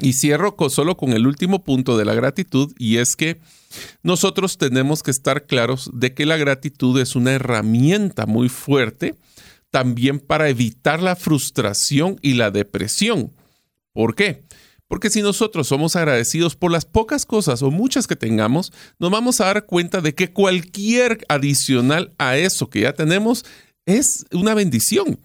Y 0.01 0.15
cierro 0.15 0.57
solo 0.69 0.97
con 0.97 1.13
el 1.13 1.27
último 1.27 1.65
punto 1.65 1.97
de 1.97 2.05
la 2.05 2.15
gratitud, 2.15 2.73
y 2.79 2.99
es 2.99 3.17
que 3.17 3.41
nosotros 4.03 4.59
tenemos 4.59 5.03
que 5.03 5.11
estar 5.11 5.47
claros 5.47 5.91
de 5.93 6.15
que 6.15 6.27
la 6.27 6.37
gratitud 6.37 7.01
es 7.01 7.17
una 7.17 7.33
herramienta 7.33 8.27
muy 8.27 8.49
fuerte 8.49 9.17
también 9.71 10.21
para 10.21 10.49
evitar 10.51 11.03
la 11.03 11.17
frustración 11.17 12.19
y 12.21 12.35
la 12.35 12.51
depresión. 12.51 13.33
¿Por 13.93 14.15
qué? 14.15 14.45
Porque 14.87 15.09
si 15.09 15.23
nosotros 15.23 15.69
somos 15.69 15.97
agradecidos 15.97 16.55
por 16.55 16.71
las 16.71 16.85
pocas 16.85 17.25
cosas 17.25 17.63
o 17.63 17.71
muchas 17.71 18.07
que 18.07 18.15
tengamos, 18.15 18.73
nos 18.99 19.11
vamos 19.11 19.41
a 19.41 19.47
dar 19.47 19.65
cuenta 19.65 20.03
de 20.03 20.15
que 20.15 20.33
cualquier 20.33 21.25
adicional 21.29 22.13
a 22.19 22.37
eso 22.37 22.69
que 22.69 22.81
ya 22.81 22.93
tenemos 22.93 23.47
es 23.87 24.27
una 24.33 24.53
bendición. 24.53 25.19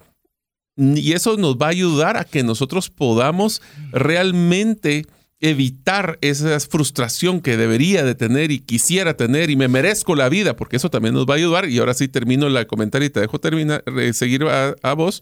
Y 0.78 1.14
eso 1.14 1.38
nos 1.38 1.58
va 1.58 1.68
a 1.68 1.70
ayudar 1.70 2.18
a 2.18 2.24
que 2.24 2.44
nosotros 2.44 2.90
podamos 2.90 3.62
realmente 3.92 5.06
evitar 5.40 6.18
esa 6.22 6.60
frustración 6.60 7.42
que 7.42 7.58
debería 7.58 8.04
de 8.04 8.16
tener 8.16 8.52
y 8.52 8.60
quisiera 8.60 9.16
tener 9.16 9.50
y 9.50 9.56
me 9.56 9.68
merezco 9.68 10.16
la 10.16 10.30
vida, 10.30 10.56
porque 10.56 10.78
eso 10.78 10.90
también 10.90 11.14
nos 11.14 11.26
va 11.26 11.34
a 11.34 11.38
ayudar. 11.38 11.70
Y 11.70 11.80
ahora 11.80 11.94
sí 11.94 12.08
termino 12.08 12.48
el 12.48 12.68
comentario 12.68 13.08
y 13.08 13.10
te 13.10 13.20
dejo 13.20 13.40
terminar, 13.40 13.84
eh, 13.98 14.14
seguir 14.14 14.44
a, 14.44 14.76
a 14.82 14.94
vos. 14.94 15.22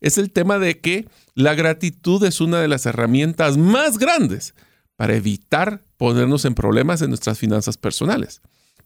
Es 0.00 0.18
el 0.18 0.30
tema 0.30 0.58
de 0.58 0.80
que 0.80 1.08
la 1.34 1.54
gratitud 1.54 2.24
es 2.24 2.40
una 2.40 2.60
de 2.60 2.68
las 2.68 2.86
herramientas 2.86 3.56
más 3.56 3.98
grandes 3.98 4.54
para 4.96 5.14
evitar 5.16 5.82
ponernos 5.96 6.44
en 6.44 6.54
problemas 6.54 7.02
en 7.02 7.10
nuestras 7.10 7.38
finanzas 7.38 7.76
personales. 7.76 8.40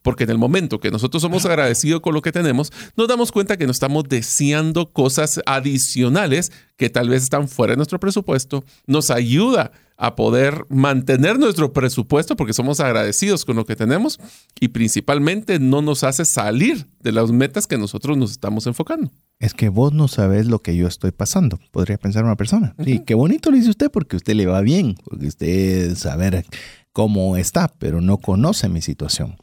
Porque 0.09 0.24
en 0.24 0.30
el 0.30 0.38
momento 0.38 0.80
que 0.80 0.90
nosotros 0.90 1.20
somos 1.20 1.44
agradecidos 1.44 2.00
con 2.00 2.14
lo 2.14 2.22
que 2.22 2.32
tenemos, 2.32 2.72
nos 2.96 3.09
damos 3.09 3.30
cuenta 3.30 3.59
que 3.59 3.66
nos 3.66 3.76
estamos 3.76 4.04
deseando 4.09 4.90
cosas 4.90 5.38
adicionales 5.44 6.50
que 6.78 6.88
tal 6.88 7.11
vez 7.11 7.24
están 7.24 7.46
fuera 7.46 7.74
de 7.74 7.76
nuestro 7.76 8.00
presupuesto. 8.00 8.64
Nos 8.86 9.11
ayuda 9.11 9.70
a 9.98 10.16
poder 10.16 10.64
mantener 10.70 11.38
nuestro 11.38 11.74
presupuesto 11.74 12.36
porque 12.36 12.54
somos 12.54 12.80
agradecidos 12.80 13.44
con 13.44 13.56
lo 13.56 13.66
que 13.66 13.76
tenemos 13.76 14.18
y 14.59 14.68
principalmente 14.68 15.59
no 15.59 15.82
nos 15.82 16.04
hace 16.04 16.24
salir 16.24 16.86
de 17.00 17.12
las 17.12 17.30
metas 17.30 17.66
que 17.66 17.76
nosotros 17.76 18.16
nos 18.16 18.30
estamos 18.30 18.66
enfocando. 18.66 19.11
Es 19.40 19.52
que 19.52 19.68
vos 19.68 19.92
no 19.92 20.09
sabes 20.09 20.46
lo 20.46 20.62
que 20.62 20.74
yo 20.74 20.86
estoy 20.86 21.11
pasando, 21.11 21.61
podría 21.70 21.98
pensar 21.98 22.24
una 22.24 22.36
persona. 22.36 22.74
Sí, 22.82 23.02
qué 23.04 23.14
bonito 23.14 23.50
lo 23.50 23.59
dice 23.59 23.68
usted 23.68 23.90
porque 23.90 24.16
usted 24.16 24.32
le 24.36 24.46
va 24.46 24.62
bien, 24.62 24.96
porque 25.04 25.26
usted 25.26 25.94
sabe 25.96 26.46
cómo 26.92 27.36
está, 27.36 27.68
pero 27.78 28.00
no 28.00 28.18
conoce 28.18 28.68
mi 28.68 28.80
situación. 28.80 29.36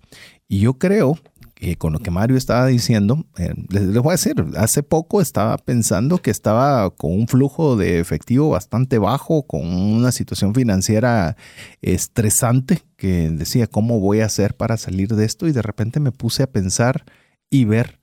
Y 0.48 0.60
yo 0.60 0.76
creo 0.78 1.18
que 1.56 1.78
con 1.78 1.94
lo 1.94 2.00
que 2.00 2.12
Mario 2.12 2.36
estaba 2.36 2.68
diciendo, 2.68 3.26
eh, 3.38 3.54
les, 3.70 3.94
voy 3.94 4.10
a 4.10 4.12
decir, 4.12 4.36
hace 4.58 4.84
poco 4.84 5.22
estaba 5.22 5.58
pensando 5.58 6.18
que 6.18 6.30
estaba 6.30 6.90
con 6.92 7.14
un 7.14 7.28
flujo 7.28 7.78
de 7.78 8.00
efectivo 8.00 8.50
bastante 8.50 9.00
bajo, 9.00 9.44
con 9.44 9.66
una 9.66 10.12
situación 10.12 10.54
financiera 10.54 11.38
estresante, 11.82 12.82
que 12.98 13.30
decía, 13.30 13.68
¿cómo 13.68 14.00
voy 14.02 14.20
a 14.20 14.26
hacer 14.26 14.56
para 14.56 14.76
salir 14.78 15.16
de 15.16 15.26
esto? 15.26 15.48
Y 15.48 15.54
de 15.54 15.62
repente 15.62 16.00
me 16.02 16.12
puse 16.12 16.44
a 16.44 16.52
pensar 16.52 17.06
y 17.50 17.64
ver 17.64 18.00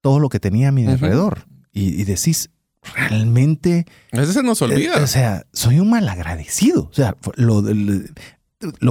todo 0.00 0.20
lo 0.20 0.28
que 0.28 0.38
tenía 0.38 0.68
a 0.68 0.72
mi 0.72 0.86
alrededor. 0.86 1.46
Y, 1.72 2.04
decís, 2.04 2.50
realmente... 2.94 3.84
Eso 4.12 4.32
se 4.32 4.42
nos 4.42 4.62
olvida. 4.62 4.98
Eh, 4.98 5.02
o 5.02 5.06
sea, 5.06 5.44
soy 5.52 5.78
un 5.80 5.90
malagradecido. 5.90 6.88
O 6.90 6.94
sea, 6.94 7.16
lo, 7.34 7.60
lo 7.60 8.00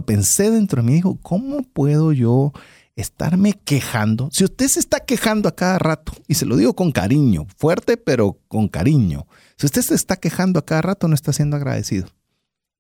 pensé 0.06 0.52
dentro 0.52 0.82
de 0.82 0.88
mí, 0.88 0.94
dijo, 0.96 1.18
¿cómo 1.22 1.64
puedo 1.64 2.12
yo 2.12 2.54
estarme 2.96 3.54
quejando? 3.54 4.30
Si 4.32 4.44
usted 4.44 4.68
se 4.68 4.80
está 4.80 5.00
quejando 5.00 5.50
a 5.50 5.56
cada 5.56 5.80
rato, 5.80 6.14
y 6.28 6.36
se 6.36 6.46
lo 6.46 6.58
digo 6.58 6.76
con 6.76 6.92
cariño, 6.92 7.48
fuerte, 7.58 7.98
pero 7.98 8.40
con 8.48 8.68
cariño, 8.68 9.28
si 9.58 9.66
usted 9.66 9.82
se 9.82 9.96
está 9.96 10.18
quejando 10.18 10.60
a 10.60 10.66
cada 10.66 10.82
rato, 10.82 11.08
no 11.08 11.16
está 11.16 11.34
siendo 11.34 11.56
agradecido. 11.56 12.08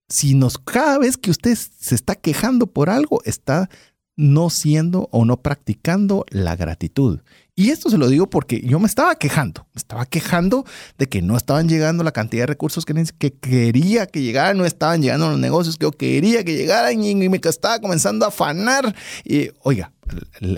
Si 0.09 0.35
nos, 0.35 0.57
cada 0.57 0.99
vez 0.99 1.17
que 1.17 1.31
usted 1.31 1.55
se 1.55 1.95
está 1.95 2.15
quejando 2.15 2.67
por 2.67 2.89
algo, 2.89 3.21
está 3.25 3.69
no 4.17 4.49
siendo 4.49 5.09
o 5.11 5.25
no 5.25 5.41
practicando 5.41 6.25
la 6.29 6.55
gratitud. 6.55 7.19
Y 7.57 7.69
esto 7.69 7.89
se 7.89 7.97
lo 7.97 8.09
digo 8.09 8.29
porque 8.29 8.59
yo 8.59 8.79
me 8.79 8.85
estaba 8.85 9.15
quejando, 9.15 9.65
me 9.73 9.79
estaba 9.79 10.05
quejando 10.05 10.65
de 10.97 11.07
que 11.07 11.21
no 11.21 11.37
estaban 11.37 11.69
llegando 11.69 12.03
la 12.03 12.11
cantidad 12.11 12.43
de 12.43 12.47
recursos 12.47 12.83
que, 12.83 12.93
que 13.17 13.33
quería 13.33 14.07
que 14.07 14.21
llegaran, 14.21 14.57
no 14.57 14.65
estaban 14.65 15.01
llegando 15.01 15.29
los 15.29 15.39
negocios 15.39 15.77
que 15.77 15.85
yo 15.85 15.91
quería 15.93 16.43
que 16.43 16.57
llegaran 16.57 17.01
y, 17.01 17.15
me 17.15 17.39
estaba 17.41 17.79
comenzando 17.79 18.25
a 18.25 18.27
afanar. 18.27 18.93
Y 19.23 19.51
oiga, 19.63 19.93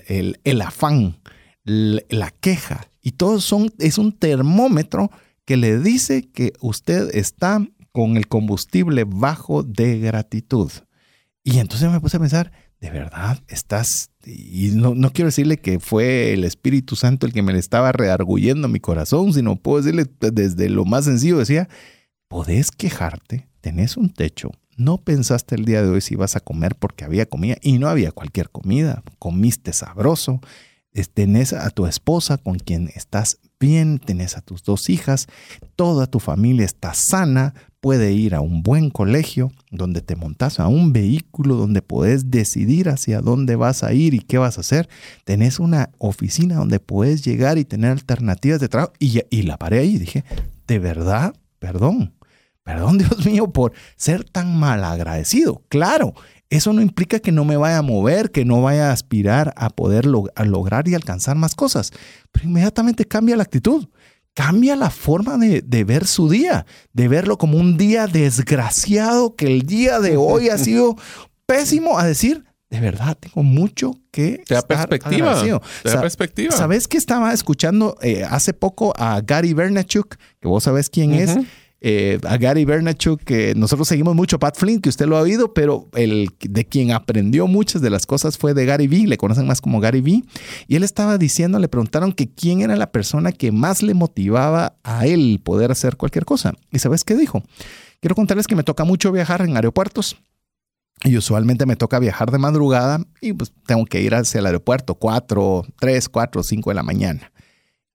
el, 0.08 0.62
afán, 0.64 1.20
la 1.64 2.32
queja 2.32 2.90
y 3.04 3.12
todo 3.12 3.42
son, 3.42 3.72
es 3.78 4.00
un 4.00 4.12
termómetro 4.12 5.12
que 5.46 5.56
le 5.56 5.78
dice 5.78 6.28
que 6.28 6.54
usted 6.62 7.16
está 7.16 7.64
con 7.92 8.18
el 8.18 8.28
combustible 8.28 9.04
bajo 9.06 9.62
de 9.62 10.00
gratitud. 10.00 10.72
Y 11.44 11.60
entonces 11.60 11.92
me 11.92 12.02
puse 12.02 12.18
a 12.18 12.20
pensar, 12.20 12.52
¿de 12.80 12.90
verdad 12.92 13.42
estás 13.48 14.12
y 14.26 14.72
no, 14.74 14.94
no, 14.94 15.12
quiero 15.12 15.28
decirle 15.28 15.58
que 15.58 15.80
fue 15.80 16.34
el 16.34 16.44
Espíritu 16.44 16.96
Santo 16.96 17.26
el 17.26 17.34
que 17.34 17.42
me 17.42 17.54
le 17.54 17.60
estaba 17.60 17.92
rearguyendo 17.92 18.68
mi 18.68 18.80
corazón, 18.80 19.34
sino 19.34 19.56
puedo 19.56 19.82
decirle 19.82 20.06
desde 20.20 20.70
lo 20.70 20.84
más 20.84 21.06
sencillo, 21.06 21.38
decía, 21.38 21.70
podés 22.28 22.72
quejarte, 22.72 23.48
tenés 23.62 23.96
un 23.96 24.12
techo, 24.12 24.52
no 24.76 24.98
pensaste 24.98 25.56
el 25.56 25.66
día 25.66 25.82
de 25.82 25.90
hoy 25.90 26.02
si 26.02 26.16
ibas 26.16 26.36
a 26.36 26.42
comer 26.42 26.76
porque 26.76 27.06
había 27.06 27.26
comida 27.26 27.58
y 27.62 27.80
no 27.80 27.88
había 27.88 28.12
cualquier 28.12 28.50
comida, 28.50 29.02
comiste 29.18 29.72
sabroso, 29.72 30.42
tenés 31.06 31.54
a 31.54 31.70
tu 31.70 31.86
esposa 31.86 32.38
con 32.38 32.58
quien 32.58 32.90
estás 32.96 33.38
bien, 33.60 34.00
tenés 34.00 34.36
a 34.38 34.42
tus 34.42 34.64
dos 34.64 34.90
hijas, 34.90 35.28
toda 35.76 36.08
tu 36.08 36.20
familia 36.20 36.66
está 36.66 36.94
sana, 36.94 37.54
puede 37.80 38.12
ir 38.12 38.36
a 38.36 38.42
un 38.42 38.64
buen 38.64 38.90
colegio 38.90 39.52
donde 39.72 40.02
te 40.02 40.16
montas 40.16 40.60
a 40.60 40.68
un 40.68 40.94
vehículo 40.94 41.56
donde 41.56 41.82
puedes 41.82 42.32
decidir 42.32 42.90
hacia 42.90 43.22
dónde 43.22 43.56
vas 43.56 43.84
a 43.84 43.94
ir 43.94 44.14
y 44.14 44.20
qué 44.20 44.38
vas 44.38 44.58
a 44.58 44.62
hacer. 44.62 44.90
Tenés 45.24 45.60
una 45.60 45.92
oficina 45.98 46.56
donde 46.56 46.80
puedes 46.80 47.24
llegar 47.24 47.58
y 47.58 47.66
tener 47.66 47.92
alternativas 47.92 48.60
de 48.60 48.70
trabajo. 48.70 48.94
Y, 49.00 49.42
la 49.44 49.58
paré 49.58 49.80
ahí 49.80 49.96
y 49.96 50.00
dije, 50.00 50.24
de 50.68 50.80
verdad, 50.80 51.36
perdón. 51.60 52.14
Perdón, 52.64 52.98
Dios 52.98 53.26
mío, 53.26 53.52
por 53.54 53.74
ser 53.96 54.24
tan 54.26 54.58
mal 54.58 54.84
agradecido. 54.84 55.64
Claro, 55.70 56.14
eso 56.50 56.74
no 56.74 56.82
implica 56.82 57.20
que 57.20 57.32
no 57.32 57.46
me 57.46 57.58
vaya 57.58 57.78
a 57.78 57.82
mover, 57.82 58.32
que 58.32 58.44
no 58.44 58.62
vaya 58.62 58.90
a 58.90 58.94
aspirar 58.94 59.54
a 59.56 59.70
poder 59.70 60.06
lograr 60.06 60.88
y 60.88 60.96
alcanzar 60.96 61.38
más 61.38 61.56
cosas. 61.56 61.92
Pero 62.32 62.48
inmediatamente 62.48 63.06
cambia 63.06 63.38
la 63.38 63.44
actitud 63.44 63.88
cambia 64.38 64.76
la 64.76 64.92
forma 64.92 65.36
de, 65.40 65.84
ver 65.84 66.06
su 66.06 66.30
día, 66.30 66.68
de 66.94 67.08
verlo 67.08 67.40
como 67.40 67.58
un 67.58 67.76
día 67.76 68.06
desgraciado, 68.06 69.36
que 69.36 69.48
el 69.48 69.64
día 69.64 70.00
de 70.00 70.16
hoy 70.16 70.50
ha 70.50 70.60
sido 70.60 70.96
pésimo, 71.48 71.98
a 71.98 72.06
decir, 72.06 72.46
de 72.70 72.80
verdad 72.80 73.18
tengo 73.20 73.42
mucho 73.42 73.96
que 74.12 74.44
te 74.46 74.54
da 74.54 74.62
perspectiva. 74.62 75.42
Te 75.82 75.90
da 75.90 76.02
perspectiva. 76.02 76.56
¿Sabes 76.56 76.88
que 76.88 76.98
estaba 76.98 77.34
escuchando 77.34 77.98
eh, 78.04 78.26
hace 78.30 78.54
poco 78.54 78.94
a 78.96 79.22
Gary 79.22 79.54
Vernachuk, 79.54 80.18
que 80.40 80.48
vos 80.48 80.66
sabés 80.66 80.92
quién 80.92 81.16
es? 81.16 81.36
Eh, 81.80 82.20
a 82.24 82.38
Gary 82.38 82.66
Vernachuk, 82.66 83.22
que 83.24 83.54
nosotros 83.54 83.88
seguimos 83.88 84.16
mucho, 84.16 84.40
Pat 84.40 84.58
Flynn, 84.58 84.82
que 84.82 84.90
usted 84.90 85.06
lo 85.06 85.16
ha 85.16 85.22
oído, 85.22 85.54
pero 85.54 85.88
el 85.94 86.30
de 86.40 86.66
quien 86.66 86.92
aprendió 86.92 87.46
muchas 87.46 87.84
de 87.84 87.92
las 87.92 88.08
cosas 88.08 88.38
fue 88.38 88.56
de 88.56 88.66
Gary 88.66 88.88
Vee, 88.88 89.06
le 89.06 89.18
conocen 89.18 89.46
más 89.46 89.62
como 89.62 89.80
Gary 89.80 90.02
Vee, 90.02 90.24
y 90.68 90.76
él 90.76 90.84
estaba 90.84 91.20
diciendo, 91.20 91.60
le 91.60 91.68
preguntaron 91.68 92.14
que 92.14 92.30
quién 92.30 92.62
era 92.62 92.76
la 92.76 92.92
persona 92.92 93.32
que 93.32 93.52
más 93.52 93.84
le 93.84 93.94
motivaba 93.94 94.76
a 94.84 95.06
él 95.06 95.40
poder 95.44 95.72
hacer 95.72 95.98
cualquier 95.98 96.26
cosa. 96.26 96.54
¿Y 96.72 96.80
sabes 96.80 97.04
qué 97.04 97.16
dijo? 97.16 97.44
Quiero 98.00 98.16
contarles 98.16 98.48
que 98.48 98.56
me 98.56 98.64
toca 98.64 98.84
mucho 98.84 99.12
viajar 99.12 99.42
en 99.42 99.56
aeropuertos. 99.56 100.18
Y 101.04 101.16
usualmente 101.16 101.68
me 101.68 101.76
toca 101.76 102.00
viajar 102.00 102.32
de 102.32 102.40
madrugada 102.40 103.06
y 103.22 103.32
pues 103.32 103.54
tengo 103.68 103.86
que 103.86 104.02
ir 104.02 104.16
hacia 104.16 104.40
el 104.40 104.48
aeropuerto 104.48 104.96
4, 104.96 105.64
3, 105.80 106.10
4, 106.10 106.42
5 106.42 106.72
de 106.72 106.74
la 106.74 106.82
mañana. 106.82 107.32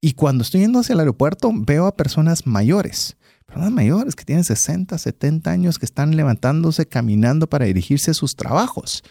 Y 0.00 0.12
cuando 0.12 0.42
estoy 0.42 0.60
yendo 0.60 0.78
hacia 0.78 0.92
el 0.92 1.00
aeropuerto 1.00 1.50
veo 1.52 1.88
a 1.88 1.96
personas 1.96 2.46
mayores 2.46 3.16
personas 3.52 3.72
mayores 3.72 4.16
que 4.16 4.24
tienen 4.24 4.44
60, 4.44 4.96
70 4.96 5.50
años 5.50 5.78
que 5.78 5.84
están 5.84 6.16
levantándose, 6.16 6.86
caminando 6.86 7.46
para 7.46 7.66
dirigirse 7.66 8.10
a 8.10 8.14
sus 8.14 8.34
trabajos. 8.34 9.04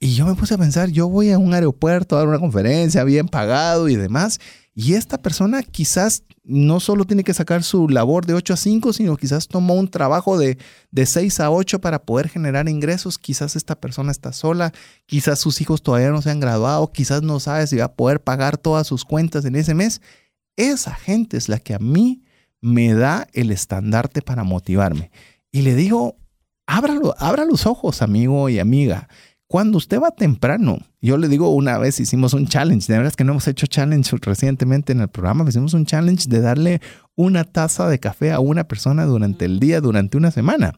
Y 0.00 0.14
yo 0.14 0.26
me 0.26 0.34
puse 0.34 0.54
a 0.54 0.58
pensar, 0.58 0.88
yo 0.88 1.08
voy 1.08 1.30
a 1.30 1.38
un 1.38 1.54
aeropuerto 1.54 2.16
a 2.16 2.20
dar 2.20 2.28
una 2.28 2.38
conferencia 2.38 3.04
bien 3.04 3.28
pagado 3.28 3.88
y 3.88 3.96
demás, 3.96 4.40
y 4.74 4.94
esta 4.94 5.22
persona 5.22 5.62
quizás 5.62 6.24
no 6.42 6.80
solo 6.80 7.04
tiene 7.04 7.22
que 7.22 7.32
sacar 7.32 7.62
su 7.62 7.88
labor 7.88 8.26
de 8.26 8.34
8 8.34 8.54
a 8.54 8.56
5, 8.56 8.92
sino 8.92 9.16
quizás 9.16 9.46
tomó 9.46 9.74
un 9.74 9.88
trabajo 9.88 10.36
de, 10.36 10.58
de 10.90 11.06
6 11.06 11.40
a 11.40 11.50
8 11.50 11.80
para 11.80 12.02
poder 12.02 12.28
generar 12.28 12.68
ingresos. 12.68 13.16
Quizás 13.16 13.54
esta 13.54 13.80
persona 13.80 14.10
está 14.10 14.32
sola, 14.32 14.72
quizás 15.06 15.38
sus 15.38 15.60
hijos 15.60 15.82
todavía 15.82 16.10
no 16.10 16.22
se 16.22 16.30
han 16.30 16.40
graduado, 16.40 16.90
quizás 16.90 17.22
no 17.22 17.38
sabe 17.38 17.66
si 17.68 17.76
va 17.76 17.84
a 17.84 17.94
poder 17.94 18.20
pagar 18.20 18.58
todas 18.58 18.86
sus 18.86 19.04
cuentas 19.04 19.44
en 19.44 19.54
ese 19.54 19.74
mes. 19.74 20.00
Esa 20.56 20.94
gente 20.94 21.36
es 21.36 21.48
la 21.48 21.60
que 21.60 21.74
a 21.74 21.78
mí 21.78 22.23
me 22.64 22.94
da 22.94 23.26
el 23.34 23.50
estandarte 23.50 24.22
para 24.22 24.42
motivarme. 24.42 25.10
Y 25.52 25.62
le 25.62 25.74
digo, 25.74 26.16
ábralo, 26.66 27.14
abra 27.18 27.44
los 27.44 27.66
ojos, 27.66 28.00
amigo 28.00 28.48
y 28.48 28.58
amiga. 28.58 29.08
Cuando 29.46 29.76
usted 29.76 30.00
va 30.00 30.12
temprano, 30.12 30.78
yo 31.02 31.18
le 31.18 31.28
digo 31.28 31.50
una 31.50 31.76
vez 31.76 32.00
hicimos 32.00 32.32
un 32.32 32.46
challenge, 32.46 32.86
de 32.90 32.94
verdad 32.94 33.10
es 33.10 33.16
que 33.16 33.24
no 33.24 33.32
hemos 33.32 33.46
hecho 33.48 33.66
challenge 33.66 34.16
recientemente 34.22 34.92
en 34.92 35.00
el 35.00 35.08
programa, 35.08 35.44
hicimos 35.46 35.74
un 35.74 35.84
challenge 35.84 36.26
de 36.26 36.40
darle 36.40 36.80
una 37.16 37.44
taza 37.44 37.86
de 37.86 38.00
café 38.00 38.32
a 38.32 38.40
una 38.40 38.64
persona 38.64 39.04
durante 39.04 39.44
el 39.44 39.60
día, 39.60 39.82
durante 39.82 40.16
una 40.16 40.30
semana. 40.30 40.72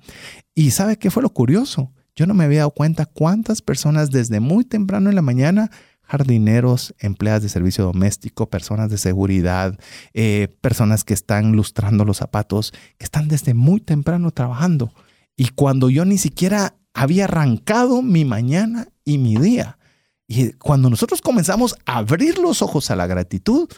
Y 0.57 0.73
¿sabe 0.73 0.99
qué 0.99 1.13
fue 1.13 1.23
lo 1.23 1.31
curioso? 1.31 1.93
Yo 2.17 2.27
no 2.27 2.35
me 2.35 2.45
había 2.45 2.61
dado 2.61 2.73
cuenta 2.73 3.07
cuántas 3.07 3.63
personas 3.63 4.11
desde 4.11 4.41
muy 4.41 4.65
temprano 4.65 5.09
en 5.09 5.15
la 5.15 5.23
mañana 5.23 5.71
jardineros, 6.07 6.95
empleadas 6.99 7.43
de 7.43 7.49
servicio 7.49 7.85
doméstico, 7.85 8.49
personas 8.49 8.91
de 8.91 8.99
seguridad, 8.99 9.79
eh, 10.15 10.49
personas 10.61 11.05
que 11.05 11.15
están 11.15 11.53
lustrando 11.53 12.05
los 12.05 12.19
zapatos, 12.19 12.73
que 12.99 13.05
están 13.05 13.29
desde 13.29 13.55
muy 13.55 13.81
temprano 13.81 14.31
trabajando. 14.31 14.93
Y 15.37 15.49
cuando 15.49 15.91
yo 15.91 16.05
ni 16.05 16.19
siquiera 16.19 16.75
había 16.95 17.25
arrancado 17.25 18.03
mi 18.03 18.25
mañana 18.25 18.89
y 19.05 19.19
mi 19.19 19.37
día. 19.37 19.79
Y 20.27 20.53
cuando 20.53 20.91
nosotros 20.91 21.21
comenzamos 21.21 21.77
a 21.85 21.99
abrir 21.99 22.39
los 22.39 22.63
ojos 22.63 22.91
a 22.91 22.97
la 22.97 23.07
gratitud, 23.07 23.69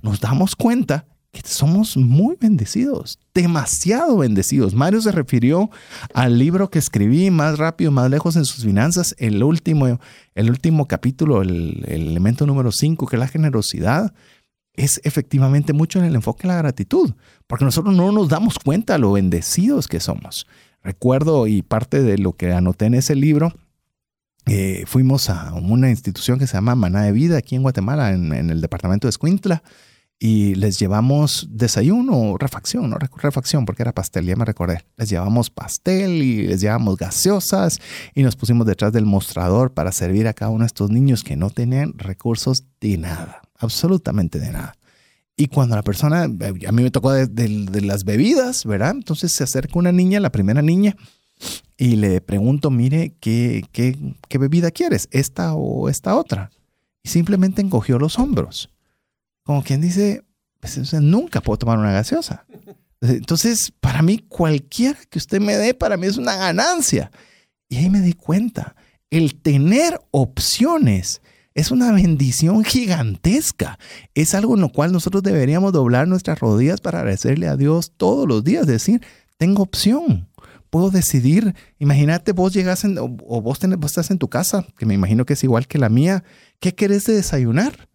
nos 0.00 0.20
damos 0.20 0.54
cuenta 0.56 1.06
somos 1.44 1.96
muy 1.96 2.36
bendecidos, 2.36 3.18
demasiado 3.34 4.18
bendecidos. 4.18 4.74
Mario 4.74 5.00
se 5.00 5.12
refirió 5.12 5.70
al 6.14 6.38
libro 6.38 6.70
que 6.70 6.78
escribí, 6.78 7.30
Más 7.30 7.58
rápido, 7.58 7.90
más 7.90 8.10
lejos 8.10 8.36
en 8.36 8.44
sus 8.44 8.64
finanzas, 8.64 9.14
el 9.18 9.42
último, 9.42 10.00
el 10.34 10.50
último 10.50 10.86
capítulo, 10.86 11.42
el, 11.42 11.84
elemento 11.86 12.46
número 12.46 12.72
5, 12.72 13.06
que 13.06 13.16
es 13.16 13.20
la 13.20 13.28
generosidad. 13.28 14.14
Es 14.74 15.00
efectivamente 15.04 15.72
mucho 15.72 15.98
en 15.98 16.04
el 16.04 16.14
enfoque 16.14 16.42
de 16.42 16.48
la 16.48 16.58
gratitud, 16.58 17.14
porque 17.46 17.64
nosotros 17.64 17.94
no 17.94 18.12
nos 18.12 18.28
damos 18.28 18.58
cuenta 18.58 18.98
lo 18.98 19.12
bendecidos 19.12 19.88
que 19.88 20.00
somos. 20.00 20.46
Recuerdo, 20.82 21.46
y 21.46 21.62
parte 21.62 22.02
de 22.02 22.18
lo 22.18 22.34
que 22.34 22.52
anoté 22.52 22.86
en 22.86 22.94
ese 22.94 23.16
libro, 23.16 23.52
eh, 24.46 24.84
fuimos 24.86 25.30
a 25.30 25.52
una 25.54 25.90
institución 25.90 26.38
que 26.38 26.46
se 26.46 26.54
llama 26.54 26.74
Maná 26.74 27.02
de 27.02 27.12
Vida 27.12 27.38
aquí 27.38 27.56
en 27.56 27.62
Guatemala, 27.62 28.12
en, 28.12 28.32
en 28.32 28.50
el 28.50 28.60
departamento 28.60 29.06
de 29.06 29.10
Escuintla 29.10 29.62
y 30.20 30.56
les 30.56 30.78
llevamos 30.78 31.46
desayuno 31.48 32.36
refacción, 32.38 32.90
no 32.90 32.98
refacción 32.98 33.64
porque 33.64 33.82
era 33.82 33.92
pastel, 33.92 34.26
ya 34.26 34.34
me 34.34 34.44
recordé. 34.44 34.84
Les 34.96 35.08
llevamos 35.08 35.48
pastel 35.48 36.10
y 36.22 36.48
les 36.48 36.60
llevamos 36.60 36.96
gaseosas 36.96 37.78
y 38.14 38.22
nos 38.22 38.34
pusimos 38.34 38.66
detrás 38.66 38.92
del 38.92 39.06
mostrador 39.06 39.72
para 39.72 39.92
servir 39.92 40.26
a 40.26 40.34
cada 40.34 40.50
uno 40.50 40.64
de 40.64 40.66
estos 40.66 40.90
niños 40.90 41.22
que 41.22 41.36
no 41.36 41.50
tenían 41.50 41.96
recursos 41.96 42.64
de 42.80 42.98
nada, 42.98 43.42
absolutamente 43.58 44.40
de 44.40 44.50
nada. 44.50 44.74
Y 45.36 45.46
cuando 45.46 45.76
la 45.76 45.82
persona, 45.82 46.24
a 46.24 46.72
mí 46.72 46.82
me 46.82 46.90
tocó 46.90 47.12
de, 47.12 47.80
las 47.80 48.02
bebidas, 48.02 48.64
¿verdad? 48.64 48.90
Entonces 48.90 49.30
se 49.30 49.44
acerca 49.44 49.78
una 49.78 49.92
niña, 49.92 50.18
la 50.18 50.32
primera 50.32 50.62
niña, 50.62 50.96
y 51.76 51.94
le 51.94 52.20
pregunto, 52.20 52.72
mire, 52.72 53.14
¿qué, 53.20 53.64
qué, 53.70 53.96
qué 54.28 54.38
bebida 54.38 54.72
quieres? 54.72 55.06
¿Esta 55.12 55.54
o 55.54 55.88
esta 55.88 56.16
otra? 56.16 56.50
Y 57.04 57.10
simplemente 57.10 57.62
encogió 57.62 58.00
los 58.00 58.18
hombros 58.18 58.68
como 59.48 59.62
quien 59.62 59.80
dice, 59.80 60.22
pues, 60.60 60.92
nunca 60.92 61.40
puedo 61.40 61.56
tomar 61.56 61.78
una 61.78 61.90
gaseosa. 61.90 62.44
Entonces, 63.00 63.72
para 63.80 64.02
mí, 64.02 64.18
cualquiera 64.18 64.98
que 65.08 65.18
usted 65.18 65.40
me 65.40 65.56
dé, 65.56 65.72
para 65.72 65.96
mí 65.96 66.06
es 66.06 66.18
una 66.18 66.36
ganancia. 66.36 67.10
Y 67.66 67.78
ahí 67.78 67.88
me 67.88 68.02
di 68.02 68.12
cuenta, 68.12 68.76
el 69.08 69.36
tener 69.36 70.02
opciones 70.10 71.22
es 71.54 71.70
una 71.70 71.92
bendición 71.92 72.62
gigantesca. 72.62 73.78
Es 74.12 74.34
algo 74.34 74.54
en 74.54 74.60
lo 74.60 74.68
cual 74.68 74.92
nosotros 74.92 75.22
deberíamos 75.22 75.72
doblar 75.72 76.06
nuestras 76.08 76.40
rodillas 76.40 76.82
para 76.82 76.98
agradecerle 76.98 77.48
a 77.48 77.56
Dios 77.56 77.92
todos 77.96 78.28
los 78.28 78.44
días, 78.44 78.66
decir, 78.66 79.00
tengo 79.38 79.62
opción. 79.62 80.28
Puedo 80.68 80.90
decidir, 80.90 81.54
imagínate 81.78 82.32
vos 82.32 82.52
llegas 82.52 82.84
o, 82.84 83.08
vos, 83.08 83.58
vos 83.78 83.90
estás 83.90 84.10
en 84.10 84.18
tu 84.18 84.28
casa, 84.28 84.66
que 84.76 84.84
me 84.84 84.92
imagino 84.92 85.24
que 85.24 85.32
es 85.32 85.42
igual 85.42 85.66
que 85.66 85.78
la 85.78 85.88
mía, 85.88 86.22
¿qué 86.60 86.74
querés 86.74 87.06
de 87.06 87.14
desayunar? 87.14 87.87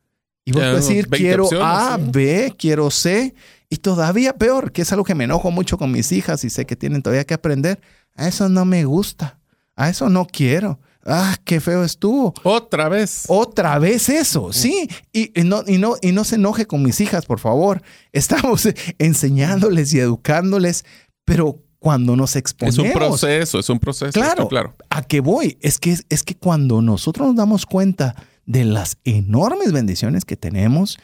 Y 0.45 0.51
vos 0.51 0.61
puedes 0.61 0.87
decir, 0.87 1.07
quiero 1.07 1.47
A, 1.61 1.97
B, 1.99 2.53
quiero 2.57 2.91
C. 2.91 3.33
Y 3.69 3.77
todavía 3.77 4.37
peor, 4.37 4.71
que 4.71 4.83
es 4.83 4.91
algo 4.91 5.03
que 5.03 5.15
me 5.15 5.23
enojo 5.23 5.49
mucho 5.49 5.77
con 5.77 5.91
mis 5.91 6.11
hijas 6.11 6.43
y 6.43 6.49
sé 6.49 6.65
que 6.65 6.75
tienen 6.75 7.01
todavía 7.01 7.25
que 7.25 7.33
aprender. 7.33 7.81
A 8.15 8.27
eso 8.27 8.49
no 8.49 8.65
me 8.65 8.85
gusta. 8.85 9.39
A 9.75 9.89
eso 9.89 10.09
no 10.09 10.27
quiero. 10.27 10.79
Ah, 11.05 11.35
qué 11.43 11.59
feo 11.59 11.83
estuvo. 11.83 12.33
Otra 12.43 12.87
vez. 12.87 13.23
Otra 13.27 13.77
vez 13.79 14.09
eso, 14.09 14.53
sí. 14.53 14.87
Y, 15.11 15.31
no, 15.43 15.63
y, 15.67 15.77
no, 15.77 15.95
y 16.01 16.11
no 16.11 16.23
se 16.23 16.35
enoje 16.35 16.65
con 16.65 16.81
mis 16.81 17.01
hijas, 17.01 17.25
por 17.25 17.39
favor. 17.39 17.81
Estamos 18.11 18.67
enseñándoles 18.99 19.93
y 19.93 19.99
educándoles, 19.99 20.85
pero 21.25 21.59
cuando 21.79 22.15
nos 22.15 22.35
exponemos. 22.35 22.77
Es 22.77 22.85
un 22.85 22.93
proceso, 22.93 23.59
es 23.59 23.69
un 23.69 23.79
proceso. 23.79 24.11
Claro, 24.13 24.47
claro. 24.47 24.75
¿A 24.89 25.01
qué 25.01 25.19
voy? 25.19 25.57
Es 25.61 25.79
que, 25.79 25.97
es 26.07 26.23
que 26.23 26.35
cuando 26.35 26.81
nosotros 26.81 27.27
nos 27.27 27.35
damos 27.35 27.65
cuenta 27.65 28.15
de 28.45 28.65
las 28.65 28.97
enormes 29.03 29.71
bendiciones 29.71 30.25
que 30.25 30.35
tenemos, 30.35 30.97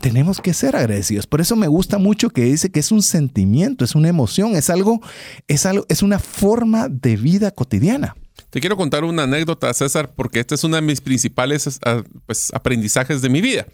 tenemos 0.00 0.40
que 0.40 0.54
ser 0.54 0.76
agradecidos. 0.76 1.26
Por 1.26 1.40
eso 1.40 1.56
me 1.56 1.68
gusta 1.68 1.98
mucho 1.98 2.30
que 2.30 2.44
dice 2.44 2.70
que 2.70 2.80
es 2.80 2.90
un 2.90 3.02
sentimiento, 3.02 3.84
es 3.84 3.94
una 3.94 4.08
emoción, 4.08 4.56
es 4.56 4.70
algo, 4.70 5.00
es 5.46 5.66
algo, 5.66 5.86
es 5.88 6.02
una 6.02 6.18
forma 6.18 6.88
de 6.88 7.16
vida 7.16 7.50
cotidiana. 7.52 8.16
Te 8.50 8.60
quiero 8.60 8.76
contar 8.76 9.04
una 9.04 9.24
anécdota, 9.24 9.72
César, 9.74 10.12
porque 10.14 10.40
este 10.40 10.54
es 10.54 10.64
uno 10.64 10.76
de 10.76 10.82
mis 10.82 11.00
principales 11.00 11.80
pues, 12.26 12.48
aprendizajes 12.52 13.22
de 13.22 13.28
mi 13.28 13.40
vida. 13.40 13.66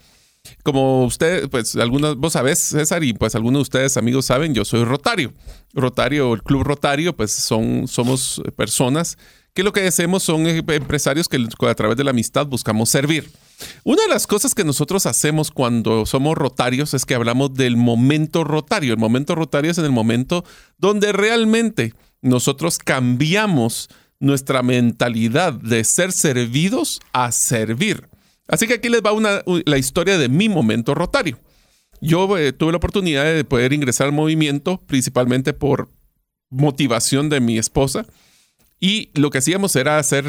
Como 0.63 1.05
usted, 1.05 1.49
pues 1.49 1.75
algunos, 1.75 2.17
vos 2.17 2.33
sabés, 2.33 2.59
César, 2.59 3.03
y 3.03 3.13
pues 3.13 3.35
algunos 3.35 3.59
de 3.59 3.61
ustedes 3.61 3.97
amigos 3.97 4.25
saben, 4.25 4.53
yo 4.55 4.65
soy 4.65 4.83
Rotario. 4.83 5.33
Rotario, 5.73 6.33
el 6.33 6.41
Club 6.41 6.63
Rotario, 6.63 7.15
pues 7.15 7.31
son, 7.31 7.87
somos 7.87 8.41
personas 8.55 9.17
que 9.53 9.63
lo 9.63 9.73
que 9.73 9.85
hacemos 9.85 10.23
son 10.23 10.47
eh, 10.47 10.63
empresarios 10.67 11.27
que 11.27 11.37
a 11.67 11.75
través 11.75 11.97
de 11.97 12.03
la 12.03 12.11
amistad 12.11 12.47
buscamos 12.47 12.89
servir. 12.89 13.29
Una 13.83 14.03
de 14.03 14.09
las 14.09 14.27
cosas 14.27 14.55
que 14.55 14.63
nosotros 14.63 15.05
hacemos 15.05 15.51
cuando 15.51 16.05
somos 16.05 16.37
rotarios 16.37 16.93
es 16.93 17.05
que 17.05 17.15
hablamos 17.15 17.53
del 17.53 17.77
momento 17.77 18.43
rotario. 18.43 18.93
El 18.93 18.99
momento 18.99 19.35
rotario 19.35 19.71
es 19.71 19.77
en 19.77 19.85
el 19.85 19.91
momento 19.91 20.43
donde 20.77 21.11
realmente 21.11 21.93
nosotros 22.21 22.77
cambiamos 22.77 23.89
nuestra 24.19 24.63
mentalidad 24.63 25.53
de 25.53 25.83
ser 25.83 26.11
servidos 26.11 26.99
a 27.11 27.31
servir. 27.31 28.07
Así 28.47 28.67
que 28.67 28.75
aquí 28.75 28.89
les 28.89 29.01
va 29.01 29.13
una, 29.13 29.43
la 29.65 29.77
historia 29.77 30.17
de 30.17 30.29
mi 30.29 30.49
momento 30.49 30.93
rotario. 30.93 31.39
Yo 32.01 32.37
eh, 32.37 32.51
tuve 32.51 32.71
la 32.71 32.77
oportunidad 32.77 33.25
de 33.25 33.43
poder 33.43 33.73
ingresar 33.73 34.07
al 34.07 34.13
movimiento 34.13 34.81
principalmente 34.87 35.53
por 35.53 35.89
motivación 36.49 37.29
de 37.29 37.39
mi 37.39 37.57
esposa 37.57 38.05
y 38.83 39.11
lo 39.13 39.29
que 39.29 39.37
hacíamos 39.37 39.75
era 39.75 39.99
hacer, 39.99 40.25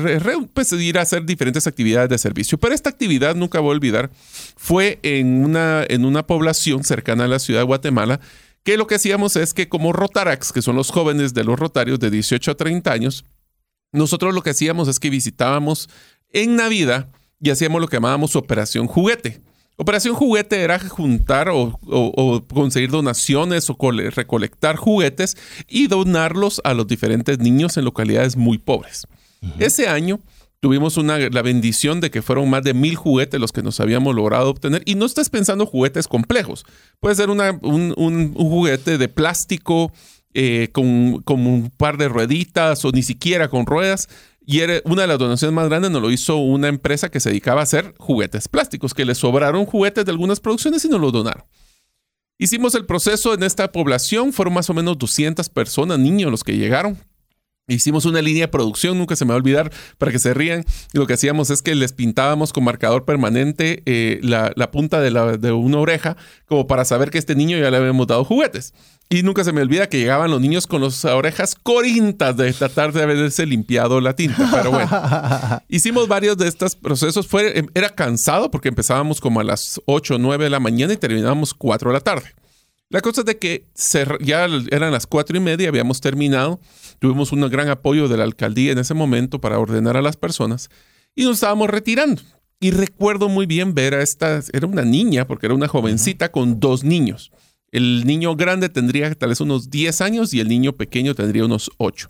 pues, 0.52 0.70
ir 0.72 0.98
a 0.98 1.02
hacer 1.02 1.24
diferentes 1.24 1.66
actividades 1.66 2.10
de 2.10 2.18
servicio. 2.18 2.58
Pero 2.58 2.74
esta 2.74 2.90
actividad, 2.90 3.34
nunca 3.34 3.60
voy 3.60 3.70
a 3.70 3.76
olvidar, 3.76 4.10
fue 4.56 5.00
en 5.02 5.42
una, 5.42 5.84
en 5.88 6.04
una 6.04 6.26
población 6.26 6.84
cercana 6.84 7.24
a 7.24 7.28
la 7.28 7.38
ciudad 7.38 7.60
de 7.60 7.64
Guatemala, 7.64 8.20
que 8.62 8.76
lo 8.76 8.86
que 8.86 8.96
hacíamos 8.96 9.36
es 9.36 9.54
que 9.54 9.70
como 9.70 9.94
Rotarax, 9.94 10.52
que 10.52 10.60
son 10.60 10.76
los 10.76 10.90
jóvenes 10.90 11.32
de 11.32 11.44
los 11.44 11.58
Rotarios 11.58 11.98
de 11.98 12.10
18 12.10 12.50
a 12.50 12.54
30 12.54 12.92
años, 12.92 13.24
nosotros 13.90 14.34
lo 14.34 14.42
que 14.42 14.50
hacíamos 14.50 14.86
es 14.86 15.00
que 15.00 15.08
visitábamos 15.08 15.88
en 16.28 16.54
Navidad 16.54 17.08
y 17.40 17.50
hacíamos 17.50 17.80
lo 17.80 17.88
que 17.88 17.96
llamábamos 17.96 18.36
Operación 18.36 18.86
Juguete. 18.86 19.40
Operación 19.82 20.14
Juguete 20.14 20.62
era 20.62 20.78
juntar 20.78 21.48
o, 21.48 21.76
conseguir 22.54 22.90
donaciones 22.90 23.68
o 23.68 23.76
recolectar 24.14 24.76
juguetes 24.76 25.36
y 25.68 25.88
donarlos 25.88 26.60
a 26.62 26.72
los 26.72 26.86
diferentes 26.86 27.40
niños 27.40 27.76
en 27.76 27.84
localidades 27.84 28.36
muy 28.36 28.58
pobres. 28.58 29.08
Ese 29.58 29.88
año 29.88 30.20
tuvimos 30.60 30.98
una, 30.98 31.18
la 31.18 31.42
bendición 31.42 32.00
de 32.00 32.12
que 32.12 32.22
fueron 32.22 32.48
más 32.48 32.62
de 32.62 32.74
mil 32.74 32.94
juguetes 32.94 33.40
los 33.40 33.50
que 33.50 33.64
nos 33.64 33.80
habíamos 33.80 34.14
logrado 34.14 34.50
obtener. 34.50 34.82
Y 34.84 34.94
no 34.94 35.04
estás 35.04 35.30
pensando 35.30 35.66
juguetes 35.66 36.06
complejos. 36.06 36.64
Puede 37.00 37.16
ser 37.16 37.28
un, 37.28 38.34
juguete 38.34 38.98
de 38.98 39.08
plástico 39.08 39.92
eh, 40.32 40.68
con, 40.70 41.22
con, 41.22 41.44
un 41.44 41.70
par 41.76 41.96
de 41.96 42.08
rueditas 42.08 42.84
o 42.84 42.92
ni 42.92 43.02
siquiera 43.02 43.48
con 43.48 43.66
ruedas. 43.66 44.08
Y 44.44 44.60
una 44.84 45.02
de 45.02 45.08
las 45.08 45.18
donaciones 45.18 45.54
más 45.54 45.68
grandes 45.68 45.90
nos 45.90 46.02
lo 46.02 46.10
hizo 46.10 46.36
una 46.36 46.68
empresa 46.68 47.10
que 47.10 47.20
se 47.20 47.30
dedicaba 47.30 47.60
a 47.60 47.64
hacer 47.64 47.94
juguetes 47.98 48.48
plásticos, 48.48 48.94
que 48.94 49.04
le 49.04 49.14
sobraron 49.14 49.66
juguetes 49.66 50.04
de 50.04 50.10
algunas 50.10 50.40
producciones 50.40 50.84
y 50.84 50.88
nos 50.88 51.00
los 51.00 51.12
donaron. 51.12 51.44
Hicimos 52.38 52.74
el 52.74 52.86
proceso 52.86 53.34
en 53.34 53.44
esta 53.44 53.70
población, 53.70 54.32
fueron 54.32 54.54
más 54.54 54.68
o 54.68 54.74
menos 54.74 54.98
200 54.98 55.48
personas, 55.48 55.98
niños 55.98 56.30
los 56.30 56.42
que 56.42 56.56
llegaron. 56.56 56.98
Hicimos 57.68 58.04
una 58.06 58.20
línea 58.20 58.46
de 58.46 58.48
producción, 58.48 58.98
nunca 58.98 59.14
se 59.14 59.24
me 59.24 59.28
va 59.28 59.34
a 59.34 59.38
olvidar, 59.38 59.70
para 59.96 60.10
que 60.10 60.18
se 60.18 60.34
rían. 60.34 60.64
Y 60.92 60.98
lo 60.98 61.06
que 61.06 61.14
hacíamos 61.14 61.50
es 61.50 61.62
que 61.62 61.76
les 61.76 61.92
pintábamos 61.92 62.52
con 62.52 62.64
marcador 62.64 63.04
permanente 63.04 63.84
eh, 63.86 64.18
la, 64.22 64.52
punta 64.72 65.00
de, 65.00 65.52
una 65.52 65.78
oreja, 65.78 66.16
como 66.46 66.66
para 66.66 66.84
saber 66.84 67.10
que 67.10 67.18
este 67.18 67.36
niño 67.36 67.56
ya 67.58 67.70
le 67.70 67.76
habíamos 67.76 68.08
dado 68.08 68.24
juguetes. 68.24 68.74
Y 69.12 69.22
nunca 69.22 69.44
se 69.44 69.52
me 69.52 69.60
olvida 69.60 69.90
que 69.90 69.98
llegaban 69.98 70.30
los 70.30 70.40
niños 70.40 70.66
con 70.66 70.80
las 70.80 71.04
orejas 71.04 71.54
corintas 71.54 72.34
de 72.34 72.50
tratar 72.54 72.94
de 72.94 73.02
haberse 73.02 73.44
limpiado 73.44 74.00
la 74.00 74.16
tinta. 74.16 74.48
Pero 74.50 74.70
bueno, 74.70 74.90
hicimos 75.68 76.08
varios 76.08 76.38
de 76.38 76.48
estos 76.48 76.76
procesos. 76.76 77.26
Fue, 77.26 77.58
em, 77.58 77.66
era 77.74 77.90
cansado 77.90 78.50
porque 78.50 78.70
empezábamos 78.70 79.20
como 79.20 79.40
a 79.40 79.44
las 79.44 79.82
8 79.84 80.14
o 80.14 80.18
9 80.18 80.44
de 80.44 80.50
la 80.50 80.60
mañana 80.60 80.94
y 80.94 80.96
terminábamos 80.96 81.52
4 81.52 81.90
de 81.90 81.94
la 81.94 82.00
tarde. 82.00 82.34
La 82.88 83.02
cosa 83.02 83.20
es 83.20 83.26
de 83.26 83.36
que 83.38 83.66
ya 84.20 84.46
eran 84.70 84.92
las 84.92 85.06
4 85.06 85.36
y 85.36 85.40
media, 85.40 85.68
habíamos 85.68 86.00
terminado 86.00 86.58
Tuvimos 87.02 87.32
un 87.32 87.40
gran 87.50 87.68
apoyo 87.68 88.06
de 88.06 88.16
la 88.16 88.22
alcaldía 88.22 88.70
en 88.70 88.78
ese 88.78 88.94
momento 88.94 89.40
para 89.40 89.58
ordenar 89.58 89.96
a 89.96 90.02
las 90.02 90.16
personas 90.16 90.70
y 91.16 91.24
nos 91.24 91.34
estábamos 91.34 91.68
retirando. 91.68 92.22
Y 92.60 92.70
recuerdo 92.70 93.28
muy 93.28 93.44
bien 93.44 93.74
ver 93.74 93.94
a 93.94 94.02
esta, 94.02 94.40
era 94.52 94.68
una 94.68 94.82
niña, 94.82 95.26
porque 95.26 95.46
era 95.46 95.54
una 95.56 95.66
jovencita 95.66 96.30
con 96.30 96.60
dos 96.60 96.84
niños. 96.84 97.32
El 97.72 98.06
niño 98.06 98.36
grande 98.36 98.68
tendría 98.68 99.12
tal 99.14 99.30
vez 99.30 99.40
unos 99.40 99.70
10 99.70 100.00
años 100.02 100.32
y 100.32 100.40
el 100.40 100.48
niño 100.48 100.74
pequeño 100.74 101.14
tendría 101.14 101.44
unos 101.44 101.70
8. 101.78 102.08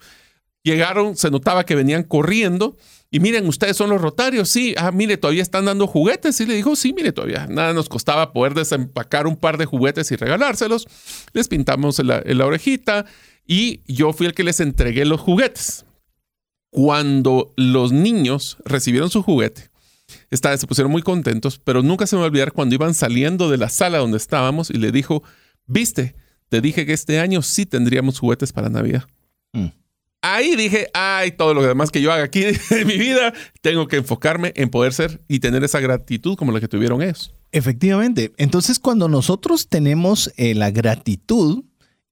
Llegaron, 0.64 1.16
se 1.16 1.30
notaba 1.30 1.64
que 1.64 1.74
venían 1.74 2.02
corriendo 2.02 2.76
y 3.10 3.20
miren, 3.20 3.46
ustedes 3.46 3.76
son 3.76 3.90
los 3.90 4.00
rotarios, 4.00 4.50
sí, 4.50 4.74
ah, 4.76 4.90
mire, 4.92 5.16
todavía 5.16 5.42
están 5.42 5.64
dando 5.64 5.86
juguetes. 5.86 6.40
Y 6.40 6.46
le 6.46 6.54
dijo, 6.54 6.76
sí, 6.76 6.92
mire, 6.92 7.12
todavía 7.12 7.46
nada 7.46 7.72
nos 7.72 7.88
costaba 7.88 8.32
poder 8.32 8.54
desempacar 8.54 9.26
un 9.26 9.36
par 9.36 9.58
de 9.58 9.66
juguetes 9.66 10.10
y 10.12 10.16
regalárselos. 10.16 10.86
Les 11.32 11.48
pintamos 11.48 11.98
la, 11.98 12.22
la 12.24 12.46
orejita, 12.46 13.06
y 13.46 13.80
yo 13.86 14.12
fui 14.12 14.26
el 14.26 14.34
que 14.34 14.44
les 14.44 14.60
entregué 14.60 15.04
los 15.04 15.20
juguetes. 15.20 15.84
Cuando 16.70 17.52
los 17.56 17.92
niños 17.92 18.56
recibieron 18.64 19.10
su 19.10 19.22
juguete, 19.22 19.70
se 20.30 20.66
pusieron 20.66 20.90
muy 20.90 21.02
contentos, 21.02 21.60
pero 21.62 21.82
nunca 21.82 22.06
se 22.06 22.16
me 22.16 22.20
va 22.20 22.26
a 22.26 22.28
olvidar 22.30 22.52
cuando 22.52 22.74
iban 22.74 22.94
saliendo 22.94 23.50
de 23.50 23.58
la 23.58 23.68
sala 23.68 23.98
donde 23.98 24.16
estábamos 24.16 24.70
y 24.70 24.78
le 24.78 24.90
dijo, 24.90 25.22
viste, 25.66 26.14
te 26.48 26.60
dije 26.60 26.86
que 26.86 26.92
este 26.92 27.18
año 27.18 27.42
sí 27.42 27.66
tendríamos 27.66 28.18
juguetes 28.18 28.52
para 28.52 28.68
Navidad. 28.68 29.04
Mm. 29.52 29.68
Ahí 30.22 30.54
dije, 30.54 30.88
ay, 30.94 31.32
todo 31.32 31.52
lo 31.52 31.62
demás 31.62 31.90
que 31.90 32.00
yo 32.00 32.12
haga 32.12 32.24
aquí 32.24 32.44
en 32.70 32.86
mi 32.86 32.96
vida, 32.96 33.32
tengo 33.60 33.88
que 33.88 33.96
enfocarme 33.96 34.52
en 34.54 34.70
poder 34.70 34.92
ser 34.92 35.20
y 35.28 35.40
tener 35.40 35.64
esa 35.64 35.80
gratitud 35.80 36.36
como 36.36 36.52
la 36.52 36.60
que 36.60 36.68
tuvieron 36.68 37.02
ellos. 37.02 37.34
Efectivamente. 37.50 38.32
Entonces, 38.36 38.78
cuando 38.78 39.08
nosotros 39.08 39.66
tenemos 39.68 40.32
eh, 40.36 40.54
la 40.54 40.70
gratitud, 40.70 41.64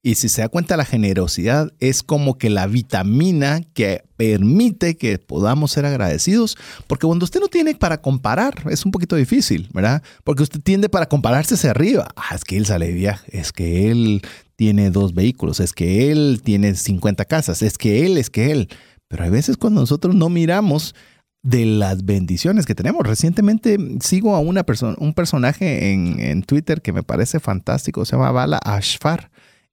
y 0.02 0.14
si 0.14 0.30
se 0.30 0.40
da 0.40 0.48
cuenta, 0.48 0.78
la 0.78 0.86
generosidad 0.86 1.72
es 1.78 2.02
como 2.02 2.38
que 2.38 2.48
la 2.48 2.66
vitamina 2.66 3.60
que 3.74 4.02
permite 4.16 4.96
que 4.96 5.18
podamos 5.18 5.72
ser 5.72 5.84
agradecidos, 5.84 6.56
porque 6.86 7.06
cuando 7.06 7.24
usted 7.24 7.40
no 7.40 7.48
tiene 7.48 7.74
para 7.74 8.00
comparar, 8.00 8.62
es 8.70 8.86
un 8.86 8.92
poquito 8.92 9.16
difícil, 9.16 9.68
¿verdad? 9.74 10.02
Porque 10.24 10.42
usted 10.42 10.60
tiende 10.60 10.88
para 10.88 11.06
compararse 11.06 11.54
hacia 11.54 11.72
arriba. 11.72 12.08
Ah, 12.16 12.34
es 12.34 12.44
que 12.44 12.56
él 12.56 12.64
sale 12.64 12.86
de 12.86 12.94
viaje, 12.94 13.38
es 13.38 13.52
que 13.52 13.90
él 13.90 14.22
tiene 14.56 14.90
dos 14.90 15.12
vehículos, 15.12 15.60
es 15.60 15.74
que 15.74 16.10
él 16.10 16.40
tiene 16.42 16.74
50 16.74 17.26
casas, 17.26 17.60
es 17.60 17.76
que 17.76 18.06
él, 18.06 18.16
es 18.16 18.30
que 18.30 18.52
él. 18.52 18.68
Pero 19.06 19.24
hay 19.24 19.30
veces 19.30 19.58
cuando 19.58 19.82
nosotros 19.82 20.14
no 20.14 20.30
miramos 20.30 20.94
de 21.42 21.66
las 21.66 22.06
bendiciones 22.06 22.64
que 22.64 22.74
tenemos. 22.74 23.06
Recientemente 23.06 23.76
sigo 24.00 24.34
a 24.34 24.40
una 24.40 24.62
persona, 24.62 24.96
un 24.98 25.12
personaje 25.12 25.92
en, 25.92 26.20
en 26.20 26.42
Twitter 26.42 26.80
que 26.80 26.92
me 26.94 27.02
parece 27.02 27.38
fantástico, 27.38 28.06
se 28.06 28.12
llama 28.12 28.30
Bala 28.30 28.60
Ashfar 28.64 29.29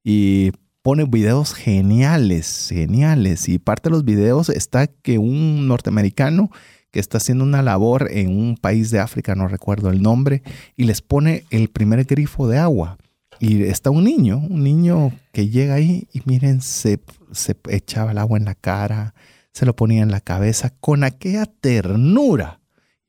y 0.10 0.54
pone 0.84 1.04
videos 1.04 1.54
geniales, 1.54 2.70
geniales. 2.70 3.50
Y 3.50 3.60
parte 3.60 3.90
de 3.90 3.92
los 3.92 4.06
videos 4.06 4.48
está 4.48 4.88
que 4.88 5.18
un 5.18 5.68
norteamericano 5.68 6.50
que 6.92 7.02
está 7.02 7.18
haciendo 7.18 7.44
una 7.44 7.62
labor 7.62 8.08
en 8.10 8.30
un 8.30 8.56
país 8.56 8.90
de 8.90 9.02
África, 9.02 9.36
no 9.36 9.50
recuerdo 9.50 9.90
el 9.90 10.02
nombre, 10.02 10.44
y 10.78 10.86
les 10.86 11.02
pone 11.02 11.44
el 11.50 11.68
primer 11.68 12.06
grifo 12.06 12.48
de 12.48 12.58
agua. 12.58 12.98
Y 13.42 13.64
está 13.64 13.90
un 13.90 14.06
niño, 14.06 14.38
un 14.38 14.64
niño 14.64 15.12
que 15.34 15.50
llega 15.50 15.74
ahí 15.74 16.08
y 16.14 16.22
miren, 16.24 16.62
se, 16.62 17.02
se 17.34 17.58
echaba 17.68 18.12
el 18.12 18.18
agua 18.18 18.38
en 18.38 18.46
la 18.46 18.56
cara, 18.56 19.14
se 19.52 19.66
lo 19.66 19.76
ponía 19.76 20.04
en 20.04 20.12
la 20.12 20.22
cabeza 20.22 20.70
con 20.80 21.04
aquella 21.04 21.46
ternura 21.48 22.62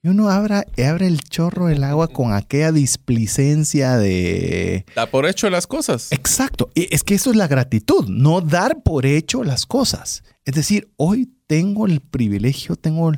y 0.02 0.08
uno 0.08 0.28
abre, 0.28 0.64
abre 0.86 1.08
el 1.08 1.20
chorro 1.20 1.66
del 1.66 1.82
agua 1.82 2.08
con 2.08 2.32
aquella 2.32 2.70
displicencia 2.70 3.96
de... 3.96 4.86
Da 4.94 5.06
por 5.06 5.26
hecho 5.26 5.50
las 5.50 5.66
cosas. 5.66 6.12
Exacto. 6.12 6.70
Y 6.74 6.94
es 6.94 7.02
que 7.02 7.16
eso 7.16 7.30
es 7.30 7.36
la 7.36 7.48
gratitud, 7.48 8.08
no 8.08 8.40
dar 8.40 8.82
por 8.82 9.06
hecho 9.06 9.42
las 9.42 9.66
cosas. 9.66 10.22
Es 10.44 10.54
decir, 10.54 10.92
hoy 10.96 11.28
tengo 11.48 11.86
el 11.86 12.00
privilegio, 12.00 12.76
tengo, 12.76 13.10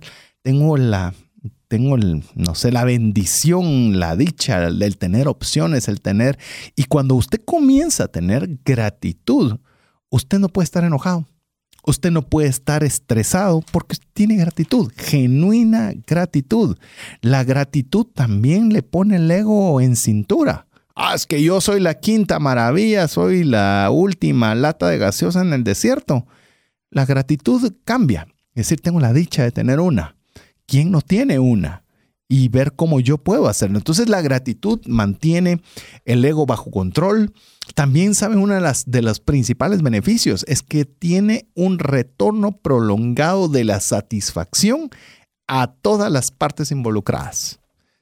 tengo 0.42 0.78
la, 0.78 1.12
tengo 1.68 1.96
el, 1.96 2.24
no 2.34 2.54
sé, 2.54 2.72
la 2.72 2.84
bendición, 2.84 4.00
la 4.00 4.16
dicha, 4.16 4.66
el 4.66 4.96
tener 4.96 5.28
opciones, 5.28 5.86
el 5.86 6.00
tener... 6.00 6.38
Y 6.76 6.84
cuando 6.84 7.14
usted 7.14 7.40
comienza 7.44 8.04
a 8.04 8.08
tener 8.08 8.58
gratitud, 8.64 9.58
usted 10.08 10.38
no 10.38 10.48
puede 10.48 10.64
estar 10.64 10.84
enojado. 10.84 11.28
Usted 11.86 12.10
no 12.10 12.22
puede 12.22 12.48
estar 12.48 12.84
estresado 12.84 13.62
porque 13.72 13.96
tiene 14.12 14.36
gratitud, 14.36 14.92
genuina 14.96 15.92
gratitud. 16.06 16.76
La 17.20 17.44
gratitud 17.44 18.06
también 18.06 18.72
le 18.72 18.82
pone 18.82 19.16
el 19.16 19.30
ego 19.30 19.80
en 19.80 19.96
cintura. 19.96 20.66
Ah, 20.94 21.14
es 21.14 21.26
que 21.26 21.42
yo 21.42 21.60
soy 21.60 21.80
la 21.80 21.94
quinta 21.94 22.38
maravilla, 22.38 23.08
soy 23.08 23.44
la 23.44 23.88
última 23.90 24.54
lata 24.54 24.88
de 24.88 24.98
gaseosa 24.98 25.40
en 25.40 25.52
el 25.52 25.64
desierto. 25.64 26.26
La 26.90 27.06
gratitud 27.06 27.72
cambia. 27.84 28.26
Es 28.54 28.66
decir, 28.66 28.80
tengo 28.80 29.00
la 29.00 29.12
dicha 29.12 29.42
de 29.42 29.52
tener 29.52 29.80
una. 29.80 30.16
¿Quién 30.66 30.90
no 30.90 31.00
tiene 31.00 31.38
una? 31.38 31.84
Y 32.32 32.48
ver 32.48 32.74
cómo 32.74 33.00
yo 33.00 33.18
puedo 33.18 33.48
hacerlo. 33.48 33.76
Entonces 33.76 34.08
la 34.08 34.22
gratitud 34.22 34.80
mantiene 34.86 35.60
el 36.04 36.24
ego 36.24 36.46
bajo 36.46 36.70
control, 36.70 37.34
también 37.74 38.14
saben 38.14 38.38
una 38.38 38.54
de 38.54 38.60
las 38.60 38.88
de 38.90 39.02
los 39.02 39.18
principales 39.20 39.82
beneficios 39.82 40.44
es 40.48 40.62
que 40.62 40.84
tiene 40.84 41.48
un 41.54 41.78
retorno 41.78 42.52
prolongado 42.52 43.48
de 43.48 43.64
la 43.64 43.80
satisfacción 43.80 44.90
a 45.48 45.72
todas 45.72 46.10
las 46.10 46.30
partes 46.30 46.70
involucradas. 46.70 47.58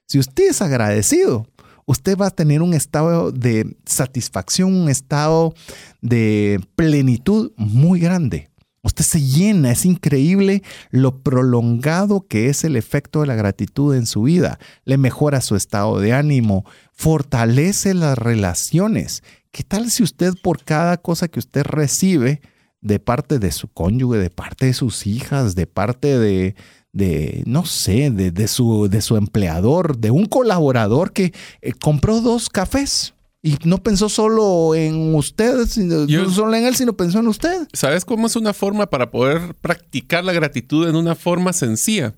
Si 0.07 0.18
usted 0.18 0.51
es 0.51 0.62
agradecido, 0.62 1.47
usted 1.87 2.16
va 2.16 2.26
a 2.26 2.31
tener 2.31 2.61
un 2.62 2.74
estado 2.74 3.33
de 3.33 3.76
satisfacción, 3.87 4.74
un 4.74 4.89
estado 4.91 5.55
de 6.03 6.61
plenitud 6.76 7.53
muy 7.57 8.01
grande. 8.01 8.51
Usted 8.89 9.05
se 9.05 9.20
llena, 9.20 9.70
es 9.70 9.84
increíble 9.84 10.62
lo 10.91 11.22
prolongado 11.22 12.26
que 12.26 12.49
es 12.49 12.64
el 12.64 12.74
efecto 12.74 13.20
de 13.20 13.28
la 13.28 13.36
gratitud 13.36 13.95
en 13.95 14.07
su 14.07 14.22
vida. 14.22 14.59
Le 14.84 14.99
mejora 14.99 15.41
su 15.41 15.57
estado 15.57 16.01
de 16.01 16.12
ánimo, 16.12 16.64
fortalece 16.93 17.95
las 17.95 18.18
relaciones 18.18 19.22
¿Qué 19.53 19.62
tal 19.64 19.91
si 19.91 20.03
usted 20.03 20.34
por 20.43 20.62
cada 20.62 20.99
cosa 20.99 21.28
que 21.28 21.39
usted 21.39 21.64
recibe 21.64 22.41
de 22.80 23.01
parte 23.01 23.39
de 23.39 23.51
su 23.51 23.68
cónyuge, 23.68 24.18
de 24.18 24.30
parte 24.30 24.66
de 24.66 24.72
sus 24.74 25.07
hijas, 25.07 25.55
de 25.55 25.66
parte 25.66 26.18
de, 26.18 26.55
de 26.93 27.43
no 27.47 27.64
sé, 27.64 28.11
de, 28.11 28.49
su, 28.49 28.89
de 28.89 29.01
su 29.01 29.16
empleador, 29.16 29.99
de 29.99 30.11
un 30.11 30.26
colaborador 30.26 31.12
que 31.12 31.32
eh, 31.61 31.72
compró 31.72 32.20
dos 32.20 32.51
cafés? 32.51 33.14
Y 33.43 33.57
no 33.64 33.78
pensó 33.78 34.09
solo 34.09 34.74
en 34.74 35.14
usted, 35.14 35.55
no 35.78 36.30
solo 36.30 36.55
en 36.55 36.64
él, 36.64 36.74
sino 36.74 36.97
pensó 36.97 37.20
en 37.20 37.28
usted. 37.28 37.68
¿Sabes 37.72 38.05
cómo 38.05 38.26
es 38.26 38.34
una 38.34 38.53
forma 38.53 38.91
para 38.91 39.11
poder 39.11 39.55
practicar 39.61 40.24
la 40.24 40.32
gratitud 40.32 40.89
en 40.89 40.97
una 40.97 41.14
forma 41.14 41.53
sencilla? 41.53 42.14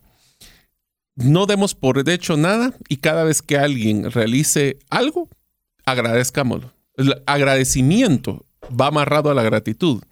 No 1.16 1.44
demos 1.44 1.74
por 1.74 2.08
hecho 2.08 2.38
nada 2.38 2.72
y 2.88 2.98
cada 2.98 3.24
vez 3.24 3.42
que 3.42 3.58
alguien 3.58 4.10
realice 4.10 4.78
algo, 4.88 5.28
agradezcámoslo. 5.84 6.72
El 6.96 7.22
agradecimiento 7.26 8.46
va 8.68 8.86
amarrado 8.86 9.30
a 9.30 9.34
la 9.34 9.42
gratitud. 9.42 10.02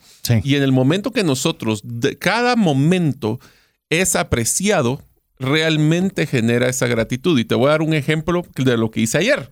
Y 0.43 0.57
en 0.57 0.63
el 0.63 0.73
momento 0.73 1.11
que 1.11 1.25
nosotros, 1.25 1.81
de 1.85 2.19
cada 2.19 2.55
momento 2.55 3.41
es 3.89 4.15
apreciado, 4.15 5.03
realmente 5.39 6.27
genera 6.27 6.69
esa 6.69 6.87
gratitud. 6.87 7.39
Y 7.39 7.45
te 7.45 7.55
voy 7.55 7.69
a 7.69 7.71
dar 7.71 7.83
un 7.83 7.95
ejemplo 7.95 8.45
de 8.57 8.77
lo 8.77 8.91
que 8.91 9.01
hice 9.01 9.19
ayer. 9.19 9.49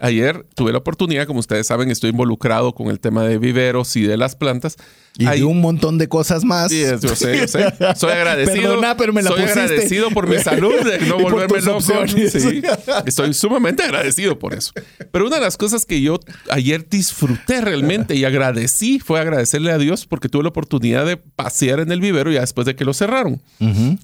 Ayer 0.00 0.46
tuve 0.54 0.72
la 0.72 0.78
oportunidad, 0.78 1.26
como 1.26 1.40
ustedes 1.40 1.66
saben, 1.66 1.90
estoy 1.90 2.10
involucrado 2.10 2.74
con 2.74 2.88
el 2.88 3.00
tema 3.00 3.24
de 3.24 3.38
viveros 3.38 3.94
y 3.96 4.02
de 4.02 4.16
las 4.16 4.36
plantas. 4.36 4.76
Y 5.20 5.26
de 5.26 5.44
un 5.44 5.60
montón 5.60 5.98
de 5.98 6.08
cosas 6.08 6.44
más. 6.44 6.70
Sí, 6.70 6.80
yo 7.02 7.14
sé, 7.16 7.40
yo 7.40 7.48
sé. 7.48 7.72
Soy 7.96 8.12
agradecido. 8.12 8.62
Perdona, 8.68 8.96
pero 8.96 9.12
me 9.12 9.20
la 9.20 9.30
soy 9.30 9.40
pusiste. 9.40 9.60
agradecido 9.60 10.10
por 10.10 10.28
mi 10.28 10.38
salud, 10.38 10.72
de 10.84 11.06
no 11.06 11.18
volverme 11.18 11.60
loco. 11.60 11.80
Sí, 12.06 12.62
estoy 13.04 13.34
sumamente 13.34 13.82
agradecido 13.82 14.38
por 14.38 14.54
eso. 14.54 14.72
Pero 15.10 15.26
una 15.26 15.36
de 15.36 15.42
las 15.42 15.56
cosas 15.56 15.84
que 15.84 16.00
yo 16.00 16.20
ayer 16.50 16.88
disfruté 16.88 17.60
realmente 17.60 18.14
y 18.14 18.24
agradecí 18.24 19.00
fue 19.00 19.18
agradecerle 19.18 19.72
a 19.72 19.78
Dios 19.78 20.06
porque 20.06 20.28
tuve 20.28 20.44
la 20.44 20.50
oportunidad 20.50 21.04
de 21.04 21.16
pasear 21.16 21.80
en 21.80 21.90
el 21.90 22.00
vivero 22.00 22.30
ya 22.30 22.40
después 22.42 22.64
de 22.64 22.76
que 22.76 22.84
lo 22.84 22.94
cerraron. 22.94 23.42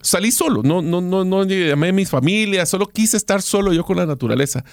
Salí 0.03 0.33
solo, 0.33 0.63
no, 0.65 0.83
no, 0.83 1.01
no, 1.01 1.25
no 1.25 1.45
llamé 1.45 1.91
a 1.91 1.93
mis 1.93 2.11
familias, 2.11 2.69
solo 2.69 2.89
quise 2.89 3.17
estar 3.17 3.41
solo 3.41 3.73
yo 3.73 3.85
con 3.85 3.97
la 3.99 4.07
naturaleza. 4.07 4.65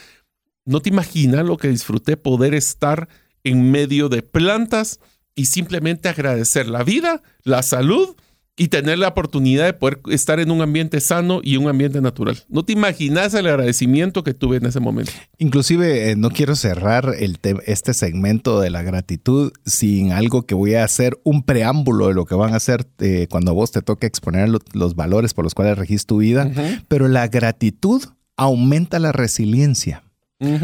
No 0.66 0.80
te 0.80 0.90
imaginas 0.90 1.46
lo 1.46 1.58
que 1.58 1.68
disfruté 1.68 2.18
poder 2.18 2.56
estar 2.56 3.08
en 3.44 3.70
medio 3.72 4.10
de 4.10 4.22
plantas 4.24 5.00
y 5.36 5.46
simplemente 5.46 6.10
agradecer 6.10 6.68
la 6.68 6.84
vida, 6.84 7.22
la 7.44 7.64
salud 7.64 8.16
y 8.58 8.68
tener 8.68 9.00
la 9.00 9.08
oportunidad 9.08 9.66
de 9.66 9.74
poder 9.74 10.02
estar 10.10 10.40
en 10.42 10.52
un 10.52 10.62
ambiente 10.62 11.00
sano 11.00 11.40
y 11.42 11.56
un 11.56 11.68
ambiente 11.70 12.02
natural. 12.02 12.38
No 12.50 12.64
te 12.64 12.74
imaginas 12.74 13.34
el 13.34 13.48
agradecimiento 13.48 14.24
que 14.24 14.34
tuve 14.34 14.58
en 14.58 14.66
ese 14.66 14.80
momento. 14.82 15.14
Inclusive, 15.40 16.12
eh, 16.12 16.16
no 16.18 16.30
quiero 16.30 16.56
cerrar 16.56 17.16
el 17.18 17.40
este 17.66 17.94
segmento 17.94 18.60
de 18.60 18.70
la 18.70 18.84
gratitud 18.84 19.52
sin 19.66 20.12
algo 20.12 20.46
que 20.46 20.54
voy 20.54 20.76
a 20.76 20.84
hacer 20.84 21.18
un 21.24 21.44
preámbulo 21.44 22.10
de 22.10 22.14
lo 22.14 22.26
que 22.26 22.36
van 22.36 22.54
a 22.54 22.58
hacer 22.58 22.86
eh, 23.00 23.28
cuando 23.32 23.52
a 23.52 23.54
vos 23.56 23.72
te 23.72 23.82
toque 23.82 24.06
exponer 24.06 24.50
lo- 24.50 24.60
los 24.74 24.96
valores 24.96 25.34
por 25.34 25.46
los 25.46 25.56
cuales 25.56 25.78
regís 25.78 26.06
tu 26.06 26.18
vida. 26.18 26.52
Pero 26.90 27.08
la 27.08 27.30
gratitud 27.30 28.04
aumenta 28.36 29.00
la 29.00 29.12
resiliencia. 29.14 30.04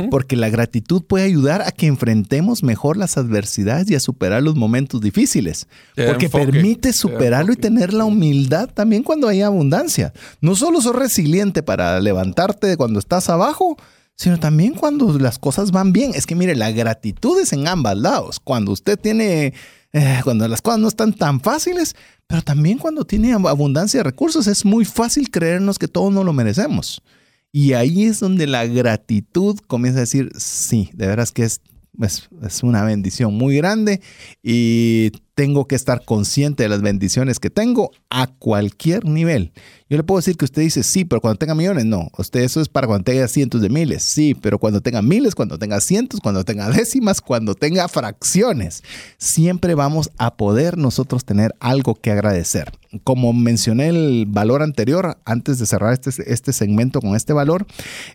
Porque 0.10 0.36
la 0.36 0.50
gratitud 0.50 1.04
puede 1.04 1.26
ayudar 1.26 1.62
a 1.62 1.72
que 1.72 1.86
enfrentemos 1.86 2.64
mejor 2.64 2.98
las 2.98 3.16
adversidades 3.18 3.90
y 3.92 3.96
a 3.96 4.00
superar 4.00 4.42
los 4.42 4.56
momentos 4.56 5.02
difíciles. 5.02 5.68
Te 5.96 6.08
Porque 6.08 6.26
enfoque, 6.26 6.46
permite 6.48 6.90
te 6.90 6.94
superarlo 6.94 7.54
y 7.54 7.58
tener 7.58 7.94
la 7.94 8.06
humildad 8.06 8.70
también 8.74 9.04
cuando 9.04 9.28
hay 9.28 9.42
abundancia. 9.44 10.14
No 10.42 10.56
solo 10.56 10.82
sos 10.82 10.96
resiliente 10.96 11.62
para 11.62 12.00
levantarte 12.00 12.66
de 12.66 12.76
cuando 12.78 12.98
estás 12.98 13.30
abajo, 13.30 13.78
sino 14.16 14.40
también 14.40 14.74
cuando 14.74 15.20
las 15.20 15.38
cosas 15.38 15.70
van 15.72 15.94
bien. 15.94 16.12
Es 16.16 16.26
que 16.26 16.34
mire, 16.34 16.56
la 16.56 16.72
gratitud 16.72 17.40
es 17.40 17.54
en 17.54 17.68
ambos 17.68 17.96
lados. 17.98 18.40
Cuando 18.40 18.72
usted 18.72 18.98
tiene, 19.00 19.54
eh, 19.94 20.20
cuando 20.24 20.48
las 20.48 20.64
cosas 20.64 20.80
no 20.80 20.88
están 20.88 21.14
tan 21.14 21.40
fáciles, 21.40 21.96
pero 22.26 22.42
también 22.42 22.80
cuando 22.80 23.06
tiene 23.06 23.36
ab- 23.36 23.48
abundancia 23.48 24.00
de 24.00 24.06
recursos, 24.06 24.48
es 24.48 24.66
muy 24.66 24.86
fácil 24.86 25.30
creernos 25.30 25.78
que 25.78 25.88
todos 25.88 26.12
no 26.12 26.24
lo 26.24 26.34
merecemos. 26.34 27.04
Y 27.52 27.74
ahí 27.74 28.04
es 28.04 28.20
donde 28.20 28.48
la 28.48 28.66
gratitud 28.66 29.58
comienza 29.68 30.00
a 30.00 30.02
decir, 30.02 30.32
sí, 30.38 30.90
de 30.94 31.08
veras 31.08 31.32
que 31.32 31.44
es, 31.44 31.62
es, 32.00 32.30
es 32.44 32.64
una 32.64 32.84
bendición 32.84 33.34
muy 33.34 33.58
grande 33.58 34.02
y 34.44 35.12
tengo 35.38 35.68
que 35.68 35.76
estar 35.76 36.04
consciente 36.04 36.64
de 36.64 36.70
las 36.70 36.82
bendiciones 36.82 37.40
que 37.40 37.52
tengo 37.52 37.92
a 38.10 38.26
cualquier 38.26 39.06
nivel. 39.06 39.54
Yo 39.88 39.96
le 39.96 40.04
puedo 40.04 40.18
decir 40.18 40.36
que 40.36 40.46
usted 40.46 40.64
dice, 40.64 40.82
sí, 40.84 41.06
pero 41.06 41.22
cuando 41.22 41.38
tenga 41.38 41.54
millones, 41.54 41.86
no. 41.86 42.10
Usted 42.18 42.42
eso 42.42 42.60
es 42.60 42.70
para 42.70 42.88
cuando 42.88 43.06
tenga 43.06 43.28
cientos 43.28 43.62
de 43.62 43.70
miles. 43.70 44.02
Sí, 44.04 44.34
pero 44.34 44.58
cuando 44.58 44.82
tenga 44.82 45.02
miles, 45.02 45.36
cuando 45.36 45.60
tenga 45.60 45.80
cientos, 45.80 46.20
cuando 46.22 46.44
tenga 46.44 46.70
décimas, 46.72 47.22
cuando 47.22 47.54
tenga 47.54 47.88
fracciones, 47.88 48.84
siempre 49.20 49.76
vamos 49.76 50.10
a 50.18 50.36
poder 50.36 50.78
nosotros 50.78 51.24
tener 51.24 51.54
algo 51.60 51.96
que 51.96 52.12
agradecer. 52.12 52.72
Como 53.04 53.34
mencioné 53.34 53.90
el 53.90 54.26
valor 54.28 54.64
anterior, 54.64 55.18
antes 55.26 55.60
de 55.60 55.66
cerrar 55.66 55.94
este, 55.94 56.12
este 56.32 56.54
segmento 56.54 57.02
con 57.02 57.16
este 57.16 57.34
valor, 57.34 57.66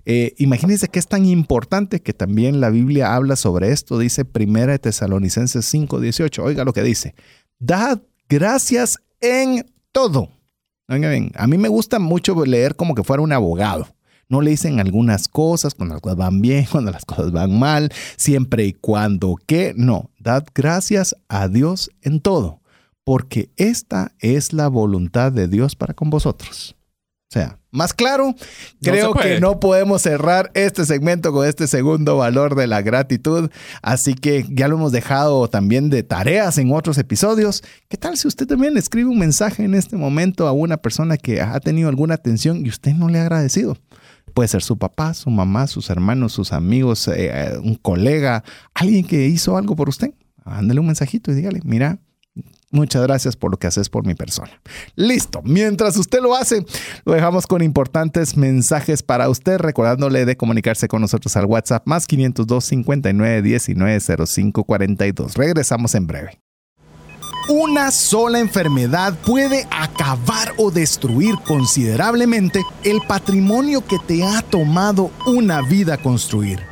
eh, 0.04 0.34
imagínense 0.38 0.88
que 0.88 0.98
es 0.98 1.08
tan 1.08 1.26
importante 1.26 2.00
que 2.00 2.12
también 2.12 2.60
la 2.60 2.70
Biblia 2.70 3.14
habla 3.14 3.36
sobre 3.36 3.72
esto. 3.72 3.98
Dice 3.98 4.24
Primera 4.24 4.72
de 4.72 4.78
Tesalonicenses 4.78 5.64
5:18. 5.72 6.42
Oiga 6.42 6.64
lo 6.64 6.72
que 6.72 6.82
dice. 6.82 7.14
Dad 7.58 8.00
gracias 8.28 8.98
en 9.20 9.66
todo. 9.92 10.30
Oiga 10.88 11.10
bien, 11.10 11.30
a 11.36 11.46
mí 11.46 11.58
me 11.58 11.68
gusta 11.68 11.98
mucho 11.98 12.44
leer 12.44 12.76
como 12.76 12.94
que 12.94 13.04
fuera 13.04 13.22
un 13.22 13.32
abogado. 13.32 13.86
No 14.32 14.40
le 14.40 14.52
dicen 14.52 14.80
algunas 14.80 15.28
cosas 15.28 15.74
cuando 15.74 15.94
las 15.94 16.00
cosas 16.00 16.16
van 16.16 16.40
bien, 16.40 16.66
cuando 16.72 16.90
las 16.90 17.04
cosas 17.04 17.32
van 17.32 17.58
mal, 17.58 17.92
siempre 18.16 18.64
y 18.64 18.72
cuando 18.72 19.36
que. 19.46 19.74
No, 19.76 20.10
dad 20.18 20.46
gracias 20.54 21.14
a 21.28 21.48
Dios 21.48 21.90
en 22.00 22.20
todo, 22.20 22.61
porque 23.04 23.50
esta 23.56 24.12
es 24.20 24.52
la 24.52 24.68
voluntad 24.68 25.32
de 25.32 25.48
Dios 25.48 25.76
para 25.76 25.94
con 25.94 26.10
vosotros. 26.10 26.76
O 27.30 27.32
sea, 27.32 27.58
más 27.70 27.94
claro, 27.94 28.34
creo 28.82 29.14
que 29.14 29.40
no 29.40 29.58
podemos 29.58 30.02
cerrar 30.02 30.50
este 30.52 30.84
segmento 30.84 31.32
con 31.32 31.48
este 31.48 31.66
segundo 31.66 32.18
valor 32.18 32.54
de 32.54 32.66
la 32.66 32.82
gratitud. 32.82 33.50
Así 33.80 34.12
que 34.12 34.44
ya 34.50 34.68
lo 34.68 34.76
hemos 34.76 34.92
dejado 34.92 35.48
también 35.48 35.88
de 35.88 36.02
tareas 36.02 36.58
en 36.58 36.70
otros 36.70 36.98
episodios. 36.98 37.64
¿Qué 37.88 37.96
tal 37.96 38.18
si 38.18 38.28
usted 38.28 38.46
también 38.46 38.76
escribe 38.76 39.08
un 39.08 39.18
mensaje 39.18 39.64
en 39.64 39.74
este 39.74 39.96
momento 39.96 40.46
a 40.46 40.52
una 40.52 40.76
persona 40.76 41.16
que 41.16 41.40
ha 41.40 41.58
tenido 41.60 41.88
alguna 41.88 42.16
atención 42.16 42.66
y 42.66 42.68
usted 42.68 42.92
no 42.92 43.08
le 43.08 43.18
ha 43.18 43.22
agradecido? 43.22 43.78
Puede 44.34 44.48
ser 44.48 44.62
su 44.62 44.76
papá, 44.76 45.14
su 45.14 45.30
mamá, 45.30 45.66
sus 45.68 45.88
hermanos, 45.88 46.34
sus 46.34 46.52
amigos, 46.52 47.08
eh, 47.08 47.58
un 47.62 47.76
colega, 47.76 48.44
alguien 48.74 49.06
que 49.06 49.24
hizo 49.26 49.56
algo 49.56 49.74
por 49.74 49.88
usted. 49.88 50.12
Ándale 50.44 50.80
un 50.80 50.86
mensajito 50.86 51.32
y 51.32 51.36
dígale, 51.36 51.60
mira, 51.64 51.98
Muchas 52.72 53.02
gracias 53.02 53.36
por 53.36 53.50
lo 53.50 53.58
que 53.58 53.66
haces 53.66 53.90
por 53.90 54.06
mi 54.06 54.14
persona. 54.14 54.50
Listo. 54.96 55.42
Mientras 55.44 55.94
usted 55.98 56.20
lo 56.20 56.34
hace, 56.34 56.64
lo 57.04 57.12
dejamos 57.12 57.46
con 57.46 57.62
importantes 57.62 58.34
mensajes 58.36 59.02
para 59.02 59.28
usted, 59.28 59.58
recordándole 59.58 60.24
de 60.24 60.38
comunicarse 60.38 60.88
con 60.88 61.02
nosotros 61.02 61.36
al 61.36 61.44
WhatsApp 61.44 61.86
más 61.86 62.06
502 62.06 62.64
59 62.64 63.42
19 63.42 64.26
05 64.26 64.64
42. 64.64 65.34
Regresamos 65.34 65.94
en 65.94 66.06
breve. 66.06 66.40
Una 67.48 67.90
sola 67.90 68.38
enfermedad 68.38 69.18
puede 69.26 69.66
acabar 69.70 70.54
o 70.56 70.70
destruir 70.70 71.34
considerablemente 71.46 72.62
el 72.84 73.00
patrimonio 73.06 73.84
que 73.84 73.98
te 73.98 74.24
ha 74.24 74.40
tomado 74.40 75.10
una 75.26 75.60
vida 75.60 75.98
construir. 75.98 76.71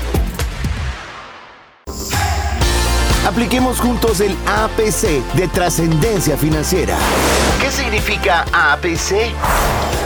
Apliquemos 3.31 3.79
juntos 3.79 4.19
el 4.19 4.35
APC 4.45 5.23
de 5.37 5.47
trascendencia 5.47 6.35
financiera. 6.35 6.97
¿Qué 7.61 7.71
significa 7.71 8.45
APC? 8.51 9.31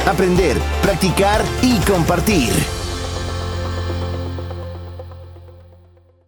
Aprender, 0.07 0.55
practicar 0.84 1.41
y 1.63 1.80
compartir. 1.80 2.51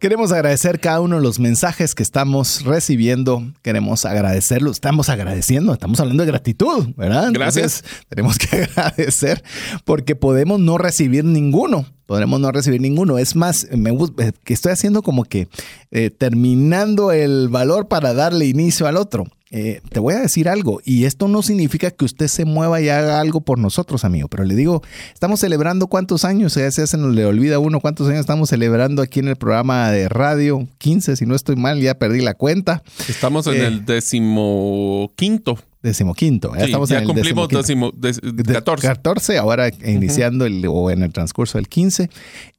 Queremos 0.00 0.32
agradecer 0.32 0.80
cada 0.80 1.00
uno 1.00 1.16
de 1.16 1.22
los 1.22 1.38
mensajes 1.38 1.94
que 1.94 2.02
estamos 2.02 2.64
recibiendo. 2.64 3.44
Queremos 3.62 4.04
agradecerlo. 4.04 4.72
Estamos 4.72 5.08
agradeciendo. 5.08 5.72
Estamos 5.72 6.00
hablando 6.00 6.24
de 6.24 6.32
gratitud, 6.32 6.94
¿verdad? 6.96 7.30
Gracias. 7.32 7.84
Entonces, 7.84 8.06
tenemos 8.08 8.38
que 8.38 8.56
agradecer 8.76 9.44
porque 9.84 10.16
podemos 10.16 10.58
no 10.58 10.78
recibir 10.78 11.24
ninguno. 11.24 11.86
Podremos 12.08 12.40
no 12.40 12.50
recibir 12.50 12.80
ninguno. 12.80 13.18
Es 13.18 13.36
más, 13.36 13.66
me 13.70 13.90
gusta 13.90 14.28
eh, 14.28 14.32
que 14.42 14.54
estoy 14.54 14.72
haciendo 14.72 15.02
como 15.02 15.24
que 15.24 15.46
eh, 15.90 16.08
terminando 16.08 17.12
el 17.12 17.48
valor 17.50 17.86
para 17.86 18.14
darle 18.14 18.46
inicio 18.46 18.86
al 18.86 18.96
otro. 18.96 19.26
Eh, 19.50 19.82
te 19.90 20.00
voy 20.00 20.14
a 20.14 20.18
decir 20.20 20.48
algo, 20.48 20.80
y 20.84 21.04
esto 21.04 21.28
no 21.28 21.42
significa 21.42 21.90
que 21.90 22.04
usted 22.06 22.28
se 22.28 22.46
mueva 22.46 22.80
y 22.80 22.88
haga 22.88 23.20
algo 23.20 23.42
por 23.42 23.58
nosotros, 23.58 24.04
amigo, 24.04 24.28
pero 24.28 24.44
le 24.44 24.54
digo, 24.54 24.82
estamos 25.14 25.40
celebrando 25.40 25.86
cuántos 25.86 26.24
años, 26.26 26.54
ya 26.54 26.70
se 26.70 26.96
nos 26.98 27.14
le 27.14 27.24
olvida 27.24 27.58
uno 27.58 27.80
cuántos 27.80 28.08
años 28.08 28.20
estamos 28.20 28.50
celebrando 28.50 29.00
aquí 29.00 29.20
en 29.20 29.28
el 29.28 29.36
programa 29.36 29.90
de 29.90 30.08
radio, 30.10 30.66
15, 30.78 31.16
si 31.16 31.24
no 31.24 31.34
estoy 31.34 31.56
mal, 31.56 31.80
ya 31.80 31.94
perdí 31.94 32.20
la 32.20 32.34
cuenta. 32.34 32.82
Estamos 33.08 33.46
en 33.46 33.54
Eh. 33.54 33.66
el 33.66 33.84
decimoquinto. 33.86 35.58
Decimoquinto. 35.82 36.54
Ya, 36.56 36.64
estamos 36.64 36.88
ya 36.88 37.04
cumplimos 37.04 37.48
decimo, 37.48 37.92
14. 37.92 38.86
14, 38.86 39.38
ahora 39.38 39.68
iniciando 39.84 40.46
el, 40.46 40.64
o 40.66 40.90
en 40.90 41.02
el 41.02 41.12
transcurso 41.12 41.58
del 41.58 41.68
15. 41.68 42.10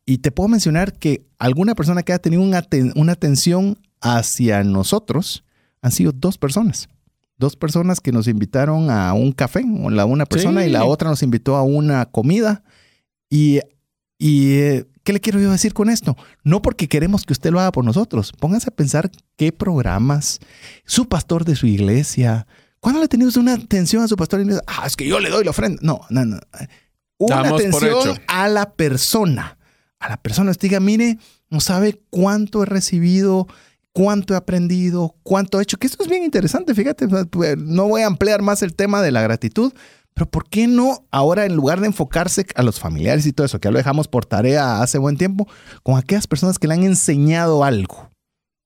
Y 0.06 0.20
te 0.20 0.32
puedo 0.32 0.48
mencionar 0.48 0.94
que 0.94 1.26
alguna 1.38 1.76
persona 1.76 2.04
que 2.04 2.14
ha 2.14 2.20
tenido 2.20 2.42
una, 2.42 2.66
una 2.96 3.12
atención 3.12 3.78
hacia 4.02 4.64
nosotros 4.64 5.44
han 5.82 5.92
sido 5.92 6.12
dos 6.12 6.38
personas. 6.38 6.90
Dos 7.38 7.56
personas 7.56 8.02
que 8.02 8.12
nos 8.12 8.28
invitaron 8.28 8.90
a 8.90 9.14
un 9.14 9.32
café, 9.32 9.64
la 9.90 10.06
una 10.06 10.26
persona 10.26 10.66
y 10.66 10.70
la 10.70 10.84
otra 10.84 11.10
nos 11.10 11.24
invitó 11.24 11.56
a 11.56 11.64
una 11.64 12.06
comida. 12.06 12.64
Y, 13.30 13.60
y 14.18 14.54
eh, 14.56 14.86
¿qué 15.04 15.14
le 15.14 15.22
quiero 15.22 15.40
yo 15.40 15.50
decir 15.50 15.74
con 15.74 15.90
esto? 15.90 16.18
No 16.44 16.62
porque 16.62 16.90
queremos 16.90 17.26
que 17.26 17.32
usted 17.32 17.52
lo 17.52 17.62
haga 17.62 17.72
por 17.72 17.86
nosotros. 17.86 18.34
Póngase 18.38 18.70
a 18.70 18.76
pensar 18.76 19.10
qué 19.38 19.54
programas, 19.54 20.40
su 20.86 21.08
pastor 21.08 21.46
de 21.46 21.56
su 21.56 21.66
iglesia, 21.66 22.46
¿Cuándo 22.80 23.00
le 23.00 23.06
ha 23.06 23.10
tenido 23.10 23.32
una 23.40 23.54
atención 23.54 24.04
a 24.04 24.08
su 24.08 24.16
pastor? 24.16 24.42
Y 24.42 24.46
dice, 24.46 24.62
ah, 24.68 24.84
es 24.86 24.96
que 24.96 25.08
yo 25.08 25.20
le 25.20 25.30
doy 25.30 25.44
la 25.44 25.52
ofrenda. 25.52 25.80
No, 25.82 26.02
no, 26.10 26.26
no. 26.26 26.40
Una 27.18 27.42
atención 27.42 28.20
a 28.28 28.48
la 28.48 28.74
persona. 28.74 29.58
A 30.00 30.10
la 30.10 30.18
persona. 30.18 30.52
Usted 30.52 30.70
diga, 30.70 30.80
mire, 30.80 31.18
no 31.50 31.60
sabe 31.60 32.02
cuánto 32.10 32.64
he 32.64 32.66
recibido, 32.66 33.48
cuánto 33.92 34.34
he 34.34 34.38
aprendido, 34.38 35.16
cuánto 35.24 35.60
he 35.60 35.64
hecho. 35.64 35.78
Que 35.78 35.88
esto 35.88 36.04
es 36.04 36.10
bien 36.10 36.24
interesante, 36.24 36.74
fíjate. 36.74 37.08
Pues, 37.08 37.58
no 37.58 37.88
voy 37.88 38.04
a 38.04 38.08
ampliar 38.08 38.42
más 38.42 38.62
el 38.62 38.76
tema 38.76 39.02
de 39.02 39.12
la 39.12 39.22
gratitud, 39.22 39.74
pero 40.14 40.30
¿por 40.30 40.48
qué 40.50 40.68
no 40.68 41.06
ahora 41.12 41.46
en 41.46 41.56
lugar 41.56 41.82
de 41.82 41.88
enfocarse 41.88 42.46
a 42.56 42.64
los 42.64 42.80
familiares 42.80 43.26
y 43.26 43.34
todo 43.34 43.46
eso, 43.46 43.60
que 43.60 43.68
ya 43.68 43.72
lo 43.72 43.78
dejamos 43.78 44.08
por 44.08 44.26
tarea 44.26 44.82
hace 44.82 44.98
buen 44.98 45.18
tiempo, 45.18 45.48
con 45.84 45.98
aquellas 45.98 46.28
personas 46.28 46.60
que 46.60 46.68
le 46.68 46.76
han 46.76 46.84
enseñado 46.84 47.66
algo? 47.66 48.10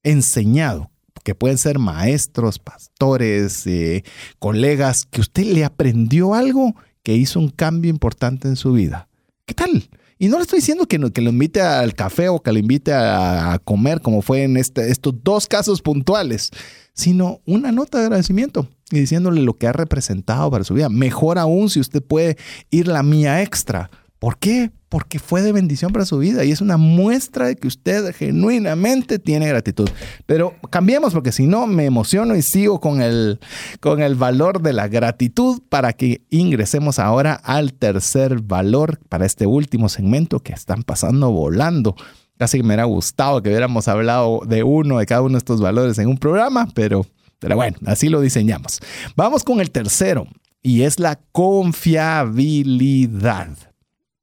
Enseñado 0.03 0.92
que 1.23 1.35
pueden 1.35 1.57
ser 1.57 1.79
maestros, 1.79 2.59
pastores, 2.59 3.65
eh, 3.67 4.03
colegas, 4.39 5.05
que 5.05 5.21
usted 5.21 5.45
le 5.45 5.63
aprendió 5.63 6.33
algo 6.33 6.75
que 7.03 7.15
hizo 7.15 7.39
un 7.39 7.49
cambio 7.49 7.89
importante 7.89 8.47
en 8.47 8.55
su 8.55 8.73
vida. 8.73 9.09
¿Qué 9.45 9.53
tal? 9.53 9.89
Y 10.17 10.29
no 10.29 10.37
le 10.37 10.43
estoy 10.43 10.59
diciendo 10.59 10.85
que, 10.85 10.99
que 11.11 11.21
lo 11.21 11.31
invite 11.31 11.61
al 11.61 11.95
café 11.95 12.29
o 12.29 12.41
que 12.41 12.53
lo 12.53 12.59
invite 12.59 12.93
a, 12.93 13.59
comer, 13.63 14.01
como 14.01 14.21
fue 14.21 14.43
en 14.43 14.57
este, 14.57 14.89
estos 14.89 15.15
dos 15.23 15.47
casos 15.47 15.81
puntuales, 15.81 16.51
sino 16.93 17.41
una 17.45 17.71
nota 17.71 17.97
de 17.97 18.05
agradecimiento 18.05 18.69
y 18.89 18.99
diciéndole 18.99 19.41
lo 19.41 19.55
que 19.57 19.67
ha 19.67 19.73
representado 19.73 20.49
para 20.49 20.63
su 20.63 20.75
vida. 20.75 20.87
Mejor 20.87 21.39
aún 21.39 21.69
si 21.69 21.79
usted 21.79 22.01
puede 22.01 22.37
ir 22.69 22.87
la 22.87 23.03
mía 23.03 23.41
extra. 23.41 23.89
¿Por 24.19 24.37
qué? 24.37 24.71
Porque 24.93 25.17
fue 25.17 25.41
de 25.41 25.51
bendición 25.51 25.91
para 25.91 26.05
su 26.05 26.19
vida 26.19 26.45
y 26.45 26.51
es 26.51 26.61
una 26.61 26.77
muestra 26.77 27.47
de 27.47 27.55
que 27.55 27.67
usted 27.67 28.15
genuinamente 28.15 29.17
tiene 29.17 29.47
gratitud. 29.47 29.89
Pero 30.27 30.53
cambiemos 30.69 31.13
porque 31.13 31.31
si 31.31 31.47
no 31.47 31.65
me 31.65 31.85
emociono 31.85 32.35
y 32.35 32.43
sigo 32.43 32.79
con 32.79 33.01
el, 33.01 33.39
con 33.79 34.03
el 34.03 34.13
valor 34.13 34.61
de 34.61 34.71
la 34.71 34.87
gratitud 34.87 35.63
para 35.67 35.93
que 35.93 36.21
ingresemos 36.29 36.99
ahora 36.99 37.33
al 37.33 37.73
tercer 37.73 38.41
valor 38.41 38.99
para 39.09 39.25
este 39.25 39.47
último 39.47 39.89
segmento 39.89 40.41
que 40.41 40.53
están 40.53 40.83
pasando 40.83 41.31
volando. 41.31 41.95
Casi 42.37 42.59
me 42.59 42.67
hubiera 42.67 42.83
gustado 42.83 43.41
que 43.41 43.49
hubiéramos 43.49 43.87
hablado 43.87 44.41
de 44.45 44.61
uno 44.61 44.99
de 44.99 45.07
cada 45.07 45.23
uno 45.23 45.31
de 45.31 45.39
estos 45.39 45.59
valores 45.59 45.97
en 45.97 46.07
un 46.07 46.19
programa, 46.19 46.67
pero, 46.75 47.03
pero 47.39 47.55
bueno, 47.55 47.77
así 47.87 48.09
lo 48.09 48.21
diseñamos. 48.21 48.79
Vamos 49.15 49.43
con 49.43 49.59
el 49.59 49.71
tercero 49.71 50.27
y 50.61 50.83
es 50.83 50.99
la 50.99 51.19
confiabilidad. 51.31 53.72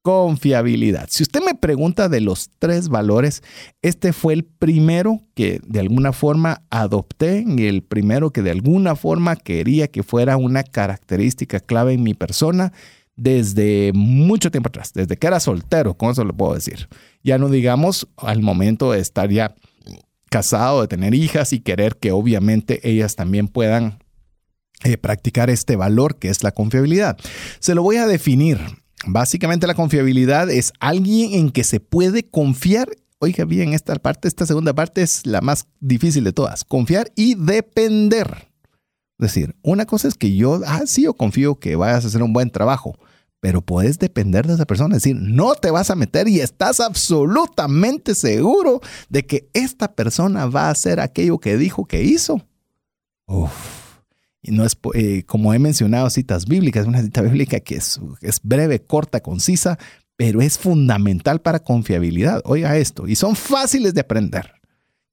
Confiabilidad. 0.03 1.09
Si 1.11 1.23
usted 1.23 1.41
me 1.45 1.55
pregunta 1.55 2.09
de 2.09 2.23
los 2.23 2.51
tres 2.59 2.89
valores, 2.89 3.43
este 3.83 4.15
fue 4.15 4.33
el 4.33 4.45
primero 4.45 5.21
que 5.35 5.61
de 5.67 5.81
alguna 5.81 6.15
forma 6.15 6.63
adopté 6.71 7.45
y 7.47 7.67
el 7.67 7.83
primero 7.83 8.31
que 8.31 8.41
de 8.41 8.51
alguna 8.51 8.97
forma 8.97 9.37
quería 9.37 9.89
que 9.89 10.03
fuera 10.03 10.39
una 10.39 10.63
característica 10.63 11.61
clave 11.61 11.93
en 11.93 12.03
mi 12.03 12.15
persona 12.15 12.73
desde 13.15 13.93
mucho 13.95 14.51
tiempo 14.51 14.69
atrás, 14.69 14.93
desde 14.95 15.19
que 15.19 15.27
era 15.27 15.39
soltero, 15.39 15.93
con 15.93 16.13
eso 16.13 16.25
lo 16.25 16.33
puedo 16.33 16.55
decir. 16.55 16.89
Ya 17.23 17.37
no 17.37 17.51
digamos 17.51 18.09
al 18.17 18.41
momento 18.41 18.93
de 18.93 19.01
estar 19.01 19.29
ya 19.29 19.55
casado, 20.31 20.81
de 20.81 20.89
tener 20.89 21.15
hijas 21.15 21.53
y 21.53 21.61
querer 21.61 21.97
que 21.97 22.13
obviamente 22.13 22.81
ellas 22.89 23.17
también 23.17 23.49
puedan 23.49 23.99
eh, 24.83 24.97
practicar 24.97 25.51
este 25.51 25.77
valor 25.77 26.19
que 26.19 26.31
es 26.31 26.43
la 26.43 26.53
confiabilidad. 26.53 27.19
Se 27.59 27.75
lo 27.75 27.83
voy 27.83 27.97
a 27.97 28.07
definir 28.07 28.80
Básicamente 29.07 29.67
la 29.67 29.75
confiabilidad 29.75 30.51
es 30.51 30.73
alguien 30.79 31.33
en 31.33 31.51
que 31.51 31.65
se 31.65 31.81
puede 31.81 32.29
confiar. 32.29 32.89
Oiga 33.19 33.45
bien, 33.45 33.73
esta 33.73 33.95
parte, 33.97 34.29
esta 34.29 34.47
segunda 34.47 34.75
parte 34.75 35.03
es 35.03 35.27
la 35.27 35.41
más 35.41 35.67
difícil 35.81 36.25
de 36.25 36.33
todas. 36.33 36.65
Confiar 36.65 37.11
y 37.17 37.35
depender. 37.35 38.49
Es 39.19 39.35
decir, 39.35 39.55
una 39.63 39.87
cosa 39.87 40.09
es 40.09 40.15
que 40.15 40.35
yo, 40.35 40.61
ah, 40.67 40.83
sí, 40.87 41.03
yo 41.03 41.15
confío 41.15 41.59
que 41.59 41.77
vayas 41.77 42.05
a 42.05 42.09
hacer 42.09 42.23
un 42.23 42.33
buen 42.33 42.51
trabajo, 42.51 42.99
pero 43.41 43.61
puedes 43.61 43.99
depender 43.99 44.47
de 44.47 44.55
esa 44.55 44.67
persona. 44.67 44.97
Es 44.97 45.03
decir, 45.03 45.17
no 45.21 45.55
te 45.55 45.71
vas 45.71 45.91
a 45.91 45.97
meter 45.97 46.29
y 46.29 46.41
estás 46.41 46.81
absolutamente 46.81 48.15
seguro 48.15 48.81
de 49.09 49.27
que 49.27 49.49
esta 49.53 49.95
persona 49.95 50.47
va 50.47 50.69
a 50.69 50.71
hacer 50.71 51.01
aquello 51.01 51.39
que 51.39 51.57
dijo 51.57 51.85
que 51.85 52.03
hizo. 52.03 52.43
Uf 53.27 53.80
y 54.43 54.53
no 54.53 54.65
es, 54.65 54.77
eh, 54.95 55.25
como 55.25 55.53
he 55.53 55.59
mencionado, 55.59 56.09
citas 56.11 56.47
bíblicas, 56.47 56.87
una 56.87 57.03
cita 57.03 57.23
bíblica 57.23 57.61
que 57.61 57.77
es, 57.77 58.01
es 58.23 58.41
breve, 58.43 58.81
corta, 58.81 59.21
concisa, 59.21 59.79
pero 60.17 60.41
es 60.41 60.59
fundamental 60.59 61.41
para 61.41 61.63
confiabilidad. 61.63 62.43
Oiga 62.45 62.77
esto, 62.77 63.07
y 63.07 63.17
son 63.17 63.37
fáciles 63.37 63.95
de 63.95 64.01
aprender. 64.01 64.53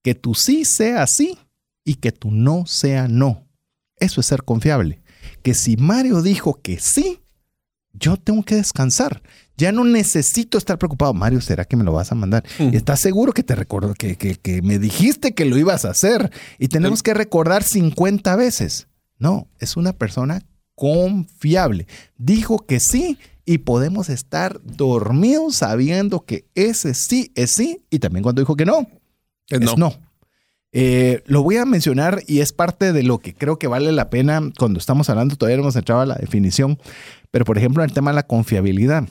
Que 0.04 0.16
tu 0.16 0.36
sí 0.36 0.64
sea 0.64 1.06
sí 1.08 1.38
y 1.84 1.96
que 1.96 2.12
tu 2.12 2.32
no 2.32 2.66
sea 2.66 3.08
no. 3.08 3.48
Eso 3.98 4.22
es 4.22 4.28
ser 4.28 4.44
confiable. 4.44 5.02
Que 5.44 5.54
si 5.54 5.76
Mario 5.76 6.22
dijo 6.22 6.62
que 6.62 6.80
sí, 6.80 7.20
yo 7.94 8.18
tengo 8.18 8.44
que 8.44 8.56
descansar. 8.56 9.22
Ya 9.58 9.72
no 9.72 9.84
necesito 9.84 10.58
estar 10.58 10.78
preocupado. 10.78 11.14
Mario, 11.14 11.42
¿será 11.42 11.66
que 11.66 11.76
me 11.76 11.84
lo 11.84 11.92
vas 11.92 12.12
a 12.12 12.16
mandar? 12.16 12.44
Y 12.60 12.76
¿Estás 12.76 13.00
seguro 13.00 13.34
que 13.34 13.44
te 13.44 13.56
recuerdo 13.56 13.94
que, 13.94 14.16
que, 14.16 14.36
que, 14.36 14.62
me 14.62 14.78
dijiste 14.78 15.34
que 15.34 15.46
lo 15.46 15.58
ibas 15.58 15.84
a 15.84 15.90
hacer? 15.90 16.32
Y 16.60 16.68
tenemos 16.68 17.02
que 17.02 17.14
recordar 17.14 17.64
50 17.64 18.36
veces. 18.36 18.87
No, 19.20 19.48
es 19.60 19.78
una 19.78 19.94
persona 19.94 20.44
confiable. 20.76 21.88
Dijo 22.18 22.60
que 22.60 22.80
sí 22.80 23.18
y 23.46 23.60
podemos 23.60 24.10
estar 24.10 24.60
dormidos 24.64 25.56
sabiendo 25.56 26.26
que 26.26 26.46
ese 26.54 26.94
sí 26.94 27.32
es 27.36 27.52
sí 27.52 27.82
y 27.90 28.00
también 28.00 28.24
cuando 28.24 28.42
dijo 28.42 28.56
que 28.56 28.66
no, 28.66 28.88
es 29.50 29.78
no. 29.78 29.94
Eh, 30.74 31.24
lo 31.26 31.42
voy 31.44 31.58
a 31.58 31.66
mencionar 31.66 32.22
y 32.28 32.42
es 32.42 32.52
parte 32.52 32.92
de 32.92 33.02
lo 33.02 33.20
que 33.20 33.34
creo 33.34 33.58
que 33.58 33.68
vale 33.68 33.92
la 33.92 34.10
pena 34.10 34.42
cuando 34.60 34.80
estamos 34.80 35.10
hablando, 35.10 35.38
todavía 35.38 35.58
no 35.58 35.64
hemos 35.64 35.76
entrado 35.78 36.02
a 36.02 36.06
la 36.06 36.16
definición, 36.16 36.78
pero 37.32 37.46
por 37.46 37.58
ejemplo 37.58 37.84
el 37.84 37.94
tema 37.94 38.12
de 38.12 38.16
la 38.16 38.28
confiabilidad. 38.28 39.08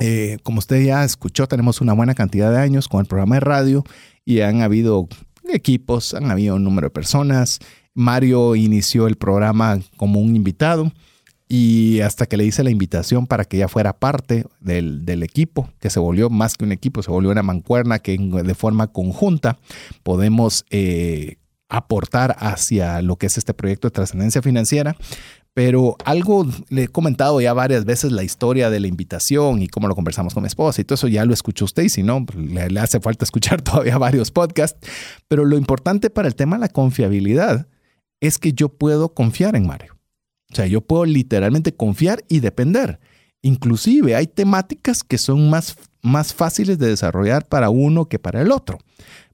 Eh, 0.00 0.38
como 0.42 0.58
usted 0.58 0.82
ya 0.82 1.04
escuchó, 1.04 1.46
tenemos 1.46 1.80
una 1.80 1.92
buena 1.92 2.14
cantidad 2.14 2.50
de 2.50 2.58
años 2.58 2.88
con 2.88 3.00
el 3.00 3.06
programa 3.06 3.36
de 3.36 3.40
radio 3.40 3.84
y 4.24 4.40
han 4.40 4.62
habido 4.62 5.08
equipos, 5.48 6.12
han 6.12 6.30
habido 6.30 6.56
un 6.56 6.64
número 6.64 6.88
de 6.88 6.90
personas, 6.90 7.60
Mario 7.98 8.54
inició 8.54 9.08
el 9.08 9.16
programa 9.16 9.80
como 9.96 10.20
un 10.20 10.36
invitado 10.36 10.92
y 11.48 11.98
hasta 12.00 12.26
que 12.26 12.36
le 12.36 12.44
hice 12.44 12.62
la 12.62 12.70
invitación 12.70 13.26
para 13.26 13.44
que 13.44 13.56
ella 13.56 13.66
fuera 13.66 13.92
parte 13.92 14.46
del, 14.60 15.22
equipo, 15.24 15.68
que 15.80 15.90
se 15.90 15.98
volvió 15.98 16.30
más 16.30 16.54
que 16.54 16.64
un 16.64 16.70
equipo, 16.70 17.02
se 17.02 17.10
volvió 17.10 17.32
una 17.32 17.42
mancuerna 17.42 17.98
que 17.98 18.16
de 18.16 18.54
forma 18.54 18.86
conjunta 18.92 19.58
podemos 20.04 20.64
eh, 20.70 21.38
aportar 21.68 22.36
hacia 22.38 23.02
lo 23.02 23.16
que 23.16 23.26
es 23.26 23.36
este 23.36 23.52
proyecto 23.52 23.88
de 23.88 23.92
trascendencia 23.92 24.42
financiera. 24.42 24.94
Pero 25.52 25.96
algo 26.04 26.46
le 26.68 26.84
he 26.84 26.88
comentado 26.88 27.40
ya 27.40 27.52
varias 27.52 27.84
veces 27.84 28.12
la 28.12 28.22
historia 28.22 28.70
de 28.70 28.78
la 28.78 28.86
invitación 28.86 29.60
y 29.60 29.66
cómo 29.66 29.88
lo 29.88 29.96
conversamos 29.96 30.34
con 30.34 30.44
mi 30.44 30.46
esposa 30.46 30.80
y 30.80 30.84
todo 30.84 30.94
eso 30.94 31.08
ya 31.08 31.24
lo 31.24 31.34
escuchó 31.34 31.64
usted 31.64 31.82
y 31.82 31.88
si 31.88 32.04
no, 32.04 32.24
pues, 32.24 32.38
le, 32.38 32.70
le 32.70 32.78
hace 32.78 33.00
falta 33.00 33.24
escuchar 33.26 33.60
todavía 33.60 33.98
varios 33.98 34.30
podcasts. 34.30 34.78
Pero 35.26 35.44
lo 35.44 35.56
importante 35.56 36.10
para 36.10 36.28
el 36.28 36.36
tema 36.36 36.56
de 36.56 36.60
la 36.60 36.68
confiabilidad 36.68 37.66
es 38.20 38.38
que 38.38 38.52
yo 38.52 38.68
puedo 38.68 39.14
confiar 39.14 39.56
en 39.56 39.66
Mario. 39.66 39.96
O 40.50 40.54
sea, 40.54 40.66
yo 40.66 40.80
puedo 40.80 41.04
literalmente 41.04 41.74
confiar 41.74 42.24
y 42.28 42.40
depender. 42.40 43.00
Inclusive 43.42 44.14
hay 44.14 44.26
temáticas 44.26 45.04
que 45.04 45.18
son 45.18 45.50
más, 45.50 45.76
más 46.02 46.34
fáciles 46.34 46.78
de 46.78 46.88
desarrollar 46.88 47.46
para 47.46 47.70
uno 47.70 48.06
que 48.06 48.18
para 48.18 48.40
el 48.42 48.50
otro. 48.50 48.78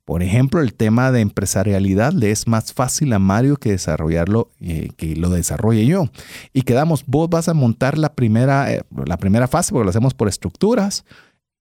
Por 0.04 0.22
ejemplo, 0.22 0.60
el 0.60 0.74
tema 0.74 1.10
de 1.12 1.20
empresarialidad 1.20 2.12
le 2.12 2.30
es 2.30 2.46
más 2.46 2.74
fácil 2.74 3.12
a 3.14 3.18
Mario 3.18 3.56
que 3.56 3.70
desarrollarlo, 3.70 4.50
eh, 4.60 4.90
que 4.98 5.16
lo 5.16 5.30
desarrolle 5.30 5.86
yo. 5.86 6.10
Y 6.52 6.62
quedamos, 6.62 7.04
vos 7.06 7.30
vas 7.30 7.48
a 7.48 7.54
montar 7.54 7.96
la 7.96 8.14
primera, 8.14 8.70
eh, 8.70 8.82
la 9.06 9.16
primera 9.16 9.48
fase, 9.48 9.72
porque 9.72 9.84
lo 9.84 9.90
hacemos 9.90 10.12
por 10.12 10.28
estructuras 10.28 11.06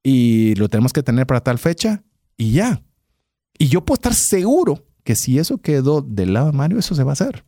y 0.03 0.55
lo 0.55 0.67
tenemos 0.67 0.91
que 0.91 1.03
tener 1.03 1.25
para 1.25 1.39
tal 1.39 1.57
fecha 1.57 2.03
y 2.35 2.51
ya. 2.51 2.81
Y 3.57 3.69
yo 3.69 3.85
puedo 3.85 3.95
estar 3.95 4.13
seguro 4.13 4.83
que 5.03 5.15
si 5.15 5.39
eso 5.39 5.59
quedó 5.59 6.01
del 6.01 6.33
lado 6.33 6.47
de 6.47 6.57
Mario, 6.57 6.79
eso 6.79 6.95
se 6.95 7.03
va 7.03 7.11
a 7.11 7.13
hacer. 7.13 7.45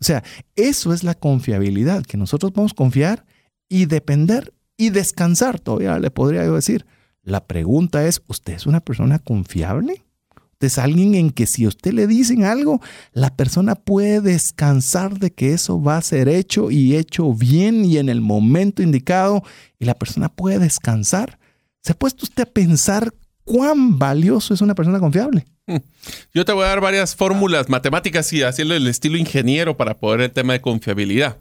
O 0.00 0.04
sea, 0.04 0.24
eso 0.56 0.92
es 0.92 1.04
la 1.04 1.14
confiabilidad, 1.14 2.02
que 2.02 2.16
nosotros 2.16 2.52
podemos 2.52 2.74
confiar 2.74 3.24
y 3.68 3.86
depender 3.86 4.52
y 4.76 4.90
descansar, 4.90 5.60
todavía 5.60 5.98
le 5.98 6.10
podría 6.10 6.44
yo 6.44 6.54
decir. 6.54 6.86
La 7.22 7.46
pregunta 7.46 8.04
es, 8.06 8.20
¿usted 8.26 8.54
es 8.54 8.66
una 8.66 8.80
persona 8.80 9.20
confiable? 9.20 10.04
Usted 10.34 10.66
es 10.66 10.78
alguien 10.78 11.14
en 11.14 11.30
que 11.30 11.46
si 11.46 11.64
a 11.64 11.68
usted 11.68 11.92
le 11.92 12.08
dicen 12.08 12.44
algo, 12.44 12.80
la 13.12 13.36
persona 13.36 13.76
puede 13.76 14.20
descansar 14.20 15.18
de 15.18 15.32
que 15.32 15.52
eso 15.52 15.80
va 15.80 15.98
a 15.98 16.02
ser 16.02 16.28
hecho 16.28 16.70
y 16.72 16.96
hecho 16.96 17.32
bien 17.32 17.84
y 17.84 17.98
en 17.98 18.08
el 18.08 18.20
momento 18.20 18.82
indicado 18.82 19.44
y 19.78 19.84
la 19.84 19.94
persona 19.94 20.28
puede 20.28 20.58
descansar. 20.58 21.38
¿Se 21.80 21.92
ha 21.92 21.98
puesto 21.98 22.24
usted 22.24 22.42
a 22.42 22.46
pensar 22.46 23.14
cuán 23.44 23.98
valioso 23.98 24.54
es 24.54 24.60
una 24.60 24.74
persona 24.74 24.98
confiable? 24.98 25.44
Yo 26.34 26.44
te 26.44 26.52
voy 26.52 26.64
a 26.64 26.68
dar 26.68 26.80
varias 26.80 27.14
fórmulas 27.14 27.68
matemáticas 27.68 28.32
y 28.32 28.42
haciendo 28.42 28.74
el 28.74 28.86
estilo 28.86 29.16
ingeniero 29.16 29.76
para 29.76 29.98
poder 29.98 30.20
el 30.20 30.30
tema 30.30 30.52
de 30.54 30.60
confiabilidad. 30.60 31.38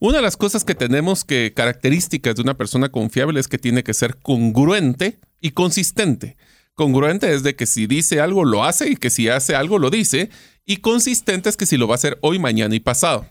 Una 0.00 0.18
de 0.18 0.22
las 0.22 0.36
cosas 0.36 0.64
que 0.64 0.74
tenemos 0.74 1.24
que 1.24 1.52
características 1.54 2.36
de 2.36 2.42
una 2.42 2.56
persona 2.56 2.90
confiable 2.90 3.40
es 3.40 3.48
que 3.48 3.58
tiene 3.58 3.82
que 3.82 3.94
ser 3.94 4.16
congruente 4.16 5.18
y 5.40 5.50
consistente. 5.50 6.36
Congruente 6.74 7.32
es 7.32 7.42
de 7.42 7.56
que 7.56 7.66
si 7.66 7.86
dice 7.86 8.20
algo 8.20 8.44
lo 8.44 8.64
hace 8.64 8.90
y 8.90 8.96
que 8.96 9.10
si 9.10 9.28
hace 9.28 9.54
algo 9.54 9.78
lo 9.78 9.90
dice. 9.90 10.30
Y 10.64 10.78
consistente 10.78 11.48
es 11.48 11.56
que 11.56 11.66
si 11.66 11.76
lo 11.76 11.88
va 11.88 11.94
a 11.94 11.96
hacer 11.96 12.18
hoy, 12.20 12.38
mañana 12.38 12.74
y 12.74 12.80
pasado. 12.80 13.26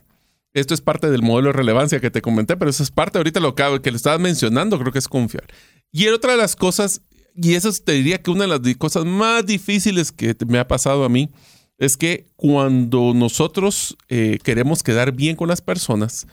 Esto 0.54 0.74
es 0.74 0.80
parte 0.80 1.12
del 1.12 1.22
modelo 1.22 1.50
de 1.50 1.54
relevancia 1.54 2.00
que 2.00 2.10
te 2.10 2.22
comenté, 2.22 2.56
pero 2.56 2.72
eso 2.72 2.82
es 2.82 2.90
parte 2.90 3.18
ahorita 3.18 3.42
lo 3.42 3.56
que, 3.56 3.82
que 3.84 3.92
lo 3.92 3.98
estabas 3.98 4.22
mencionando, 4.22 4.80
creo 4.80 4.94
que 4.94 5.00
es 5.00 5.10
confiable. 5.10 5.54
Y 5.92 6.08
otra 6.08 6.32
de 6.32 6.38
las 6.38 6.56
cosas, 6.56 7.02
y 7.36 7.54
eso 7.56 7.72
te 7.84 7.94
diría 7.94 8.22
que 8.22 8.32
una 8.32 8.48
de 8.48 8.60
las 8.60 8.78
cosas 8.78 9.06
más 9.06 9.46
difíciles 9.46 10.12
que 10.12 10.36
me 10.48 10.60
ha 10.60 10.68
pasado 10.68 11.04
a 11.04 11.10
mí, 11.10 11.30
es 11.78 11.98
que 11.98 12.26
cuando 12.36 13.14
nosotros 13.14 13.98
eh, 14.10 14.40
queremos 14.44 14.84
quedar 14.84 15.12
bien 15.12 15.36
con 15.36 15.50
las 15.50 15.62
personas, 15.62 16.28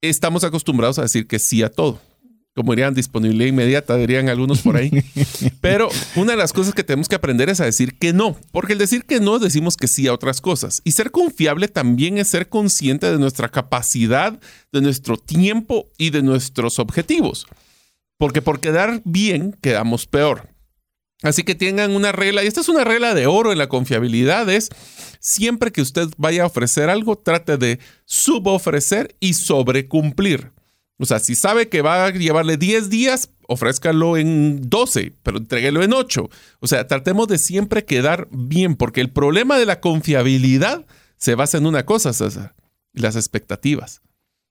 estamos 0.00 0.44
acostumbrados 0.44 0.98
a 0.98 1.02
decir 1.02 1.26
que 1.26 1.38
sí 1.38 1.62
a 1.62 1.68
todo. 1.68 2.00
Como 2.54 2.72
dirían, 2.72 2.94
disponibilidad 2.94 3.46
inmediata, 3.46 3.96
dirían 3.96 4.28
algunos 4.28 4.62
por 4.62 4.76
ahí. 4.76 4.90
Pero 5.60 5.88
una 6.16 6.32
de 6.32 6.38
las 6.38 6.52
cosas 6.52 6.74
que 6.74 6.82
tenemos 6.82 7.08
que 7.08 7.14
aprender 7.14 7.48
es 7.48 7.60
a 7.60 7.64
decir 7.64 7.96
que 7.96 8.12
no, 8.12 8.36
porque 8.50 8.72
el 8.72 8.78
decir 8.78 9.04
que 9.04 9.20
no 9.20 9.38
decimos 9.38 9.76
que 9.76 9.86
sí 9.86 10.08
a 10.08 10.14
otras 10.14 10.40
cosas. 10.40 10.82
Y 10.84 10.92
ser 10.92 11.10
confiable 11.10 11.68
también 11.68 12.18
es 12.18 12.28
ser 12.28 12.48
consciente 12.48 13.10
de 13.10 13.18
nuestra 13.18 13.50
capacidad, 13.50 14.38
de 14.72 14.80
nuestro 14.80 15.16
tiempo 15.16 15.90
y 15.96 16.10
de 16.10 16.22
nuestros 16.22 16.78
objetivos. 16.80 17.46
Porque 18.20 18.42
por 18.42 18.60
quedar 18.60 19.00
bien, 19.06 19.56
quedamos 19.62 20.06
peor. 20.06 20.50
Así 21.22 21.42
que 21.42 21.54
tengan 21.54 21.92
una 21.92 22.12
regla, 22.12 22.44
y 22.44 22.48
esta 22.48 22.60
es 22.60 22.68
una 22.68 22.84
regla 22.84 23.14
de 23.14 23.26
oro 23.26 23.50
en 23.50 23.56
la 23.56 23.70
confiabilidad, 23.70 24.46
es 24.50 24.68
siempre 25.20 25.72
que 25.72 25.80
usted 25.80 26.06
vaya 26.18 26.42
a 26.42 26.46
ofrecer 26.46 26.90
algo, 26.90 27.16
trate 27.16 27.56
de 27.56 27.78
subofrecer 28.04 29.16
y 29.20 29.32
sobrecumplir. 29.32 30.52
O 30.98 31.06
sea, 31.06 31.18
si 31.18 31.34
sabe 31.34 31.70
que 31.70 31.80
va 31.80 32.04
a 32.04 32.10
llevarle 32.10 32.58
10 32.58 32.90
días, 32.90 33.30
ofrézcalo 33.48 34.18
en 34.18 34.68
12, 34.68 35.14
pero 35.22 35.38
entréguelo 35.38 35.82
en 35.82 35.94
8. 35.94 36.28
O 36.60 36.66
sea, 36.66 36.86
tratemos 36.86 37.26
de 37.26 37.38
siempre 37.38 37.86
quedar 37.86 38.28
bien, 38.30 38.76
porque 38.76 39.00
el 39.00 39.08
problema 39.08 39.58
de 39.58 39.64
la 39.64 39.80
confiabilidad 39.80 40.84
se 41.16 41.36
basa 41.36 41.56
en 41.56 41.64
una 41.64 41.86
cosa, 41.86 42.10
las 42.92 43.16
expectativas. 43.16 44.02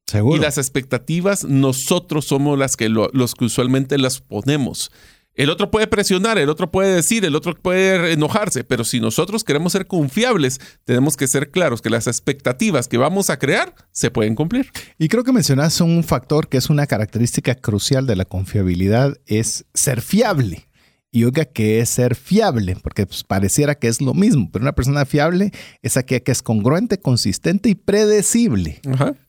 Seguro. 0.08 0.38
Y 0.38 0.40
las 0.40 0.58
expectativas 0.58 1.44
nosotros 1.44 2.26
somos 2.26 2.58
las 2.58 2.76
que 2.76 2.90
los 2.90 3.36
que 3.36 3.46
usualmente 3.46 3.98
las 3.98 4.22
ponemos. 4.22 4.92
El 5.36 5.50
otro 5.50 5.72
puede 5.72 5.88
presionar, 5.88 6.38
el 6.38 6.50
otro 6.50 6.70
puede 6.70 6.96
decir, 6.96 7.24
el 7.24 7.34
otro 7.34 7.56
puede 7.56 8.12
enojarse, 8.12 8.66
pero 8.66 8.84
si 8.84 9.00
nosotros 9.00 9.46
queremos 9.46 9.72
ser 9.72 9.88
confiables, 9.88 10.60
tenemos 10.84 11.16
que 11.16 11.28
ser 11.28 11.52
claros 11.52 11.82
que 11.82 11.90
las 11.90 12.08
expectativas 12.08 12.90
que 12.90 12.98
vamos 12.98 13.30
a 13.30 13.40
crear 13.40 13.74
se 13.92 14.12
pueden 14.12 14.36
cumplir. 14.36 14.70
Y 14.98 15.08
creo 15.08 15.24
que 15.24 15.32
mencionas 15.32 15.80
un 15.80 16.04
factor 16.04 16.50
que 16.50 16.58
es 16.58 16.70
una 16.70 16.88
característica 16.88 17.56
crucial 17.56 18.06
de 18.06 18.18
la 18.18 18.26
confiabilidad, 18.26 19.18
es 19.28 19.66
ser 19.74 20.02
fiable 20.02 20.69
y 21.12 21.24
oiga 21.24 21.46
que 21.46 21.80
es 21.80 21.90
ser 21.90 22.16
fiable, 22.16 22.76
porque 22.84 23.08
pues, 23.08 23.24
pareciera 23.24 23.76
que 23.76 23.88
es 23.88 24.00
lo 24.00 24.14
mismo, 24.14 24.50
pero 24.52 24.64
una 24.64 24.74
persona 24.74 25.06
fiable 25.06 25.52
es 25.82 25.98
aquella 25.98 26.20
que 26.20 26.32
es 26.32 26.44
congruente, 26.44 27.00
consistente 27.00 27.70
y 27.70 27.76
predecible. 27.76 28.80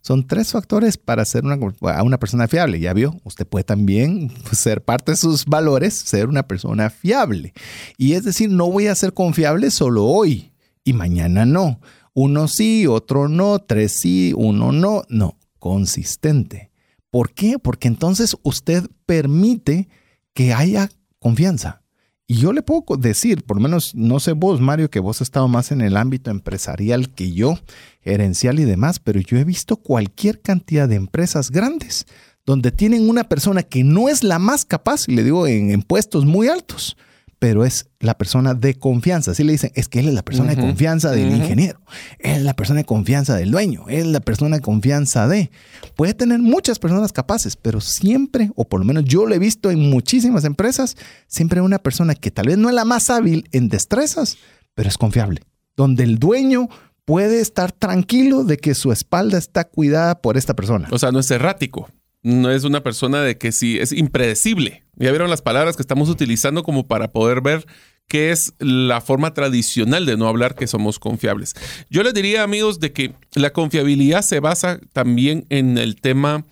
Son 0.03 0.27
tres 0.27 0.53
factores 0.53 0.99
para 0.99 1.25
ser 1.25 1.45
una, 1.45 1.59
una 2.03 2.19
persona 2.19 2.49
fiable. 2.49 2.81
Ya 2.81 2.93
vio, 2.93 3.17
usted 3.25 3.47
puede 3.47 3.65
también 3.65 4.31
ser 4.53 4.85
parte 4.85 5.13
de 5.13 5.17
sus 5.17 5.47
valores, 5.47 5.95
ser 5.95 6.29
una 6.29 6.43
persona 6.43 6.91
fiable. 6.91 7.55
Y 7.97 8.13
es 8.13 8.25
decir, 8.25 8.51
no 8.51 8.71
voy 8.71 8.87
a 8.89 8.95
ser 8.95 9.15
confiable 9.15 9.71
solo 9.71 10.05
hoy 10.05 10.53
y 10.85 10.93
mañana 10.93 11.47
no. 11.47 11.81
Uno 12.13 12.49
sí, 12.49 12.87
otro 12.87 13.29
no, 13.29 13.59
tres 13.61 13.93
sí, 13.93 14.35
uno 14.37 14.73
no. 14.73 15.05
No, 15.09 15.39
consistente. 15.59 16.71
¿Por 17.11 17.33
qué? 17.33 17.59
Porque 17.59 17.89
entonces 17.89 18.37
usted 18.43 18.85
permite 19.07 19.89
que 20.35 20.53
haya 20.53 20.91
confianza. 21.21 21.83
Y 22.27 22.37
yo 22.37 22.53
le 22.53 22.63
puedo 22.63 22.97
decir, 22.97 23.45
por 23.45 23.57
lo 23.57 23.63
menos, 23.63 23.95
no 23.95 24.21
sé 24.21 24.33
vos, 24.33 24.61
Mario, 24.61 24.91
que 24.91 25.01
vos 25.01 25.19
has 25.19 25.27
estado 25.27 25.49
más 25.49 25.73
en 25.73 25.81
el 25.81 25.97
ámbito 25.97 26.31
empresarial 26.31 27.13
que 27.13 27.33
yo, 27.33 27.59
gerencial 28.03 28.61
y 28.61 28.65
demás, 28.65 29.01
pero 29.01 29.21
yo 29.21 29.37
he 29.37 29.45
visto 29.45 29.77
cualquier 29.77 30.41
cantidad 30.41 30.89
de 30.89 30.95
empresas 30.95 31.51
grandes 31.51 32.07
donde 32.47 32.71
tienen 32.73 33.09
una 33.09 33.25
persona 33.25 33.63
que 33.63 33.85
no 33.85 34.09
es 34.09 34.25
la 34.25 34.39
más 34.39 34.65
capaz, 34.65 35.09
y 35.09 35.15
le 35.15 35.25
digo 35.25 35.47
en 35.47 35.83
puestos 35.83 36.25
muy 36.25 36.49
altos, 36.49 36.97
pero 37.41 37.65
es 37.65 37.89
la 38.01 38.17
persona 38.19 38.53
de 38.53 38.75
confianza. 38.75 39.31
Así 39.31 39.43
le 39.43 39.53
dicen, 39.53 39.73
es 39.75 39.89
que 39.89 39.99
él 39.99 40.09
es 40.09 40.15
la 40.15 40.23
persona 40.23 40.55
de 40.55 40.61
confianza 40.61 41.11
del 41.11 41.35
ingeniero, 41.35 41.81
él 42.19 42.37
es 42.37 42.43
la 42.43 42.55
persona 42.55 42.81
de 42.81 42.85
confianza 42.85 43.35
del 43.35 43.51
dueño, 43.51 43.87
él 43.89 44.01
es 44.01 44.07
la 44.07 44.21
persona 44.21 44.57
de 44.57 44.63
confianza 44.63 45.27
de. 45.27 45.51
Puede 45.97 46.13
tener 46.13 46.39
muchas 46.39 46.79
personas 46.79 47.13
capaces, 47.13 47.57
pero 47.57 47.81
siempre, 47.81 48.53
o 48.57 48.69
por 48.69 48.79
lo 48.79 48.87
menos 48.87 49.05
yo 49.07 49.25
lo 49.27 49.35
he 49.35 49.39
visto 49.39 49.71
en 49.71 49.89
muchísimas 49.89 50.45
empresas, 50.45 50.97
siempre 51.29 51.63
una 51.63 51.79
persona 51.79 52.15
que 52.15 52.31
tal 52.31 52.47
vez 52.47 52.59
no 52.59 52.69
es 52.69 52.75
la 52.75 52.85
más 52.85 53.09
hábil 53.09 53.49
en 53.53 53.71
destrezas, 53.71 54.37
pero 54.75 54.91
es 54.91 54.99
confiable, 54.99 55.41
donde 55.77 56.05
el 56.05 56.19
dueño 56.19 56.69
puede 57.07 57.41
estar 57.41 57.73
tranquilo 57.73 58.45
de 58.45 58.59
que 58.59 58.75
su 58.75 58.93
espalda 58.93 59.39
está 59.39 59.65
cuidada 59.65 60.21
por 60.21 60.37
esta 60.37 60.55
persona. 60.55 60.89
O 60.91 60.99
sea, 60.99 61.11
no 61.11 61.21
es 61.21 61.31
errático 61.31 61.89
no 62.23 62.51
es 62.51 62.65
una 62.65 62.83
persona 62.83 63.23
de 63.23 63.39
que 63.39 63.53
sí, 63.53 63.79
es 63.79 63.93
impredecible. 63.93 64.85
Ya 64.97 65.11
vieron 65.11 65.31
las 65.31 65.43
palabras 65.43 65.77
que 65.77 65.83
estamos 65.83 66.09
utilizando 66.09 66.63
como 66.63 66.87
para 66.87 67.13
poder 67.13 67.41
ver 67.41 67.67
qué 68.09 68.31
es 68.33 68.53
la 68.59 69.01
forma 69.01 69.33
tradicional 69.33 70.05
de 70.05 70.17
no 70.17 70.29
hablar 70.29 70.55
que 70.55 70.67
somos 70.67 70.99
confiables. 70.99 71.55
Yo 71.89 72.03
les 72.03 72.13
diría, 72.13 72.43
amigos, 72.43 72.81
de 72.81 72.93
que 72.93 73.15
la 73.35 73.53
confiabilidad 73.53 74.23
se 74.23 74.41
basa 74.41 74.81
también 74.93 75.47
en 75.49 75.79
el 75.79 75.97
tema 75.97 76.45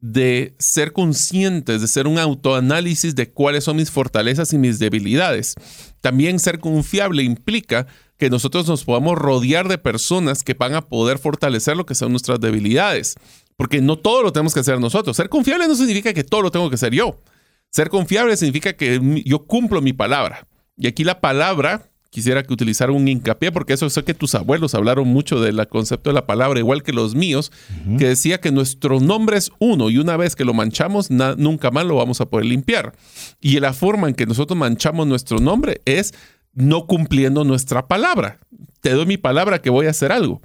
de 0.00 0.54
ser 0.58 0.92
conscientes, 0.92 1.82
de 1.82 1.88
ser 1.88 2.06
un 2.06 2.18
autoanálisis 2.18 3.14
de 3.14 3.30
cuáles 3.30 3.64
son 3.64 3.76
mis 3.76 3.90
fortalezas 3.90 4.52
y 4.54 4.58
mis 4.58 4.78
debilidades. 4.78 5.56
También 6.00 6.38
ser 6.38 6.58
confiable 6.58 7.22
implica 7.22 7.86
que 8.16 8.30
nosotros 8.30 8.66
nos 8.66 8.84
podamos 8.84 9.18
rodear 9.18 9.68
de 9.68 9.78
personas 9.78 10.42
que 10.42 10.54
van 10.54 10.74
a 10.74 10.82
poder 10.82 11.18
fortalecer 11.18 11.76
lo 11.76 11.84
que 11.84 11.94
son 11.94 12.12
nuestras 12.12 12.40
debilidades 12.40 13.16
porque 13.60 13.82
no 13.82 13.98
todo 13.98 14.22
lo 14.22 14.32
tenemos 14.32 14.54
que 14.54 14.60
hacer 14.60 14.80
nosotros. 14.80 15.14
Ser 15.14 15.28
confiable 15.28 15.68
no 15.68 15.74
significa 15.74 16.14
que 16.14 16.24
todo 16.24 16.40
lo 16.40 16.50
tengo 16.50 16.70
que 16.70 16.76
hacer 16.76 16.94
yo. 16.94 17.20
Ser 17.68 17.90
confiable 17.90 18.34
significa 18.38 18.72
que 18.72 18.98
yo 19.26 19.44
cumplo 19.44 19.82
mi 19.82 19.92
palabra. 19.92 20.46
Y 20.78 20.86
aquí 20.86 21.04
la 21.04 21.20
palabra, 21.20 21.90
quisiera 22.08 22.42
que 22.42 22.54
utilizara 22.54 22.90
un 22.90 23.06
hincapié, 23.06 23.52
porque 23.52 23.74
eso 23.74 23.90
sé 23.90 24.02
que 24.02 24.14
tus 24.14 24.34
abuelos 24.34 24.74
hablaron 24.74 25.08
mucho 25.08 25.42
del 25.42 25.68
concepto 25.68 26.08
de 26.08 26.14
la 26.14 26.24
palabra, 26.24 26.58
igual 26.58 26.82
que 26.82 26.94
los 26.94 27.14
míos, 27.14 27.52
que 27.98 28.08
decía 28.08 28.40
que 28.40 28.50
nuestro 28.50 28.98
nombre 28.98 29.36
es 29.36 29.50
uno 29.58 29.90
y 29.90 29.98
una 29.98 30.16
vez 30.16 30.36
que 30.36 30.46
lo 30.46 30.54
manchamos, 30.54 31.10
nunca 31.10 31.70
más 31.70 31.84
lo 31.84 31.96
vamos 31.96 32.22
a 32.22 32.30
poder 32.30 32.46
limpiar. 32.46 32.94
Y 33.42 33.60
la 33.60 33.74
forma 33.74 34.08
en 34.08 34.14
que 34.14 34.24
nosotros 34.24 34.58
manchamos 34.58 35.06
nuestro 35.06 35.38
nombre 35.38 35.82
es 35.84 36.14
no 36.54 36.86
cumpliendo 36.86 37.44
nuestra 37.44 37.88
palabra. 37.88 38.38
Te 38.80 38.92
doy 38.92 39.04
mi 39.04 39.18
palabra 39.18 39.60
que 39.60 39.68
voy 39.68 39.84
a 39.84 39.90
hacer 39.90 40.12
algo. 40.12 40.40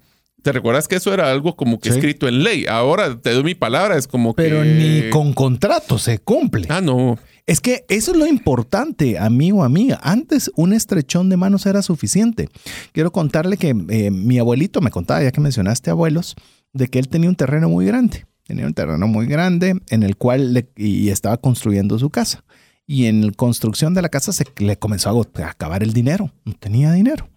¿Te 0.46 0.52
recuerdas 0.52 0.88
que 0.88 0.98
eso 0.98 1.12
era 1.12 1.32
algo 1.32 1.56
como 1.56 1.80
que 1.80 1.90
escrito 1.90 2.28
en 2.28 2.44
ley? 2.44 2.68
Ahora 2.70 3.20
te 3.20 3.34
doy 3.34 3.44
mi 3.44 3.56
palabra, 3.56 3.98
es 3.98 4.08
como 4.08 4.36
que. 4.36 4.44
Pero 4.44 4.64
ni 4.64 5.10
con 5.10 5.34
contrato 5.34 5.98
se 5.98 6.20
cumple. 6.20 6.68
Ah, 6.70 6.82
no. 6.82 7.18
Es 7.48 7.62
que 7.62 7.84
eso 7.90 8.12
es 8.12 8.18
lo 8.18 8.28
importante, 8.28 9.18
amigo, 9.18 9.64
amiga. 9.64 10.00
Antes 10.04 10.52
un 10.56 10.74
estrechón 10.74 11.30
de 11.30 11.38
manos 11.38 11.66
era 11.66 11.82
suficiente. 11.82 12.48
Quiero 12.92 13.12
contarle 13.12 13.58
que 13.58 13.70
eh, 13.90 14.12
mi 14.12 14.38
abuelito 14.38 14.82
me 14.82 14.92
contaba, 14.92 15.24
ya 15.24 15.32
que 15.32 15.42
mencionaste 15.42 15.90
abuelos, 15.90 16.36
de 16.74 16.90
que 16.90 17.00
él 17.00 17.08
tenía 17.08 17.28
un 17.28 17.36
terreno 17.36 17.68
muy 17.68 17.88
grande. 17.88 18.28
Tenía 18.44 18.68
un 18.68 18.76
terreno 18.76 19.08
muy 19.08 19.26
grande 19.26 19.82
en 19.90 20.04
el 20.04 20.16
cual 20.16 20.54
le, 20.54 20.70
y 20.76 21.10
estaba 21.10 21.38
construyendo 21.38 21.98
su 21.98 22.12
casa. 22.12 22.44
Y 22.86 23.08
en 23.08 23.26
la 23.26 23.32
construcción 23.32 23.96
de 23.96 24.04
la 24.04 24.10
casa 24.10 24.32
se 24.32 24.46
le 24.58 24.78
comenzó 24.78 25.10
a 25.10 25.50
acabar 25.50 25.82
el 25.82 25.92
dinero. 25.92 26.30
No 26.46 26.54
tenía 26.54 26.92
dinero. 26.92 27.32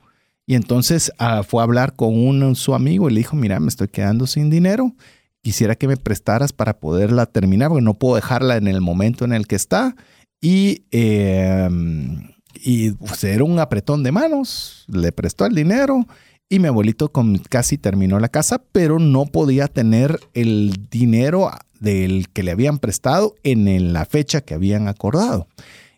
Y 0.49 0.55
entonces 0.55 1.13
ah, 1.19 1.43
fue 1.43 1.61
a 1.61 1.65
hablar 1.65 1.95
con 1.95 2.19
un, 2.19 2.57
su 2.57 2.75
amigo 2.75 3.11
y 3.11 3.13
le 3.13 3.21
dijo, 3.21 3.37
mira, 3.37 3.61
me 3.61 3.69
estoy 3.69 3.89
quedando 3.89 4.27
sin 4.27 4.49
dinero, 4.49 4.95
quisiera 5.43 5.75
que 5.75 5.87
me 5.87 5.99
prestaras 5.99 6.55
para 6.55 6.81
poderla 6.81 7.27
terminar, 7.27 7.69
porque 7.69 7.85
no 7.85 7.93
puedo 7.93 8.15
dejarla 8.15 8.57
en 8.57 8.67
el 8.67 8.81
momento 8.81 9.27
en 9.27 9.35
el 9.35 9.47
que 9.47 9.57
está. 9.57 9.95
Y, 10.41 10.85
em, 10.91 12.31
y 12.55 12.93
pues, 12.93 13.23
era 13.25 13.45
un 13.45 13.59
apretón 13.59 14.03
de 14.03 14.11
manos, 14.11 14.87
le 14.89 15.13
prestó 15.13 15.45
el 15.45 15.55
dinero 15.55 16.07
y 16.49 16.61
mi 16.61 16.69
abuelito 16.69 17.13
casi 17.51 17.77
terminó 17.77 18.19
la 18.19 18.31
casa, 18.31 18.63
pero 18.73 18.99
no 18.99 19.27
podía 19.27 19.69
tener 19.69 20.19
el 20.33 20.89
dinero 20.91 21.51
del 21.79 22.31
que 22.31 22.43
le 22.43 22.53
habían 22.53 22.79
prestado 22.79 23.35
en 23.43 23.93
la 23.93 24.07
fecha 24.07 24.41
que 24.41 24.55
habían 24.55 24.89
acordado. 24.89 25.47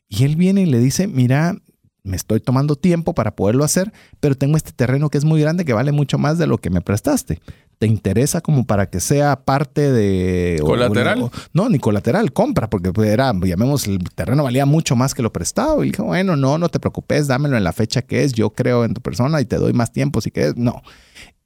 Y 0.09 0.25
él 0.25 0.35
viene 0.35 0.63
y 0.63 0.67
le 0.67 0.81
dice, 0.81 1.07
mira, 1.07 1.55
me 2.03 2.17
estoy 2.17 2.41
tomando 2.41 2.77
tiempo 2.77 3.15
para 3.15 3.37
poderlo 3.37 3.65
hacer, 3.65 3.93
pero 4.21 4.35
tengo 4.35 4.57
este 4.57 4.73
terreno 4.73 5.11
que 5.11 5.19
es 5.19 5.25
muy 5.25 5.41
grande 5.41 5.65
que 5.65 5.73
vale 5.73 5.93
mucho 5.93 6.19
más 6.19 6.39
de 6.39 6.47
lo 6.47 6.59
que 6.59 6.71
me 6.71 6.81
prestaste. 6.81 7.41
¿Te 7.79 7.87
interesa 7.87 8.41
como 8.41 8.67
para 8.67 8.91
que 8.91 9.01
sea 9.01 9.45
parte 9.45 9.91
de... 9.91 10.61
¿Colateral? 10.61 11.31
no, 11.53 11.69
ni 11.69 11.79
colateral, 11.79 12.33
compra, 12.33 12.69
porque 12.69 12.93
pues, 12.93 13.09
era, 13.09 13.33
llamemos, 13.33 13.87
el 13.87 13.99
terreno 14.15 14.45
valía 14.45 14.67
mucho 14.67 14.97
más 14.97 15.15
que 15.15 15.23
lo 15.23 15.33
prestado. 15.33 15.83
Y 15.83 15.91
dije, 15.91 16.03
bueno, 16.03 16.37
no, 16.37 16.59
no 16.59 16.69
te 16.69 16.79
preocupes, 16.79 17.27
dámelo 17.27 17.57
en 17.57 17.65
la 17.65 17.73
fecha 17.73 18.03
que 18.03 18.25
es, 18.25 18.33
yo 18.33 18.51
creo 18.51 18.85
en 18.85 18.93
tu 18.93 19.01
persona 19.01 19.41
y 19.41 19.47
te 19.47 19.57
doy 19.57 19.73
más 19.73 19.93
tiempo 19.93 20.21
si 20.21 20.31
quieres. 20.31 20.57
No, 20.57 20.83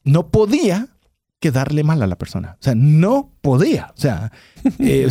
no 0.02 0.28
podía 0.30 0.88
quedarle 1.44 1.84
mal 1.84 2.02
a 2.02 2.06
la 2.06 2.16
persona. 2.16 2.56
O 2.58 2.62
sea, 2.64 2.74
no 2.74 3.32
podía. 3.40 3.92
O 3.96 4.00
sea, 4.00 4.32
eh, 4.78 5.08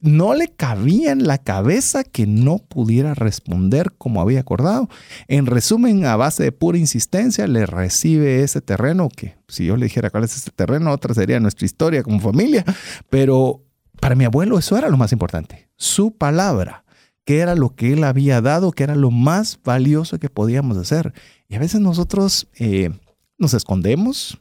no 0.00 0.34
le 0.34 0.48
cabía 0.48 1.12
en 1.12 1.26
la 1.26 1.38
cabeza 1.38 2.04
que 2.04 2.26
no 2.26 2.58
pudiera 2.58 3.14
responder 3.14 3.92
como 3.96 4.20
había 4.20 4.40
acordado. 4.40 4.88
En 5.28 5.46
resumen, 5.46 6.04
a 6.04 6.16
base 6.16 6.42
de 6.44 6.52
pura 6.52 6.78
insistencia, 6.78 7.46
le 7.46 7.66
recibe 7.66 8.42
ese 8.42 8.60
terreno 8.60 9.08
que 9.08 9.36
si 9.48 9.66
yo 9.66 9.76
le 9.76 9.86
dijera 9.86 10.10
cuál 10.10 10.24
es 10.24 10.36
este 10.36 10.50
terreno, 10.50 10.92
otra 10.92 11.14
sería 11.14 11.40
nuestra 11.40 11.66
historia 11.66 12.02
como 12.02 12.20
familia. 12.20 12.64
Pero 13.10 13.62
para 14.00 14.14
mi 14.14 14.24
abuelo 14.24 14.58
eso 14.58 14.76
era 14.76 14.88
lo 14.88 14.96
más 14.96 15.12
importante. 15.12 15.68
Su 15.76 16.12
palabra, 16.12 16.84
que 17.24 17.38
era 17.38 17.54
lo 17.54 17.74
que 17.74 17.92
él 17.92 18.04
había 18.04 18.40
dado, 18.40 18.72
que 18.72 18.84
era 18.84 18.94
lo 18.94 19.10
más 19.10 19.58
valioso 19.64 20.18
que 20.18 20.30
podíamos 20.30 20.76
hacer. 20.76 21.12
Y 21.48 21.56
a 21.56 21.58
veces 21.58 21.80
nosotros 21.80 22.48
eh, 22.54 22.90
nos 23.38 23.54
escondemos, 23.54 24.38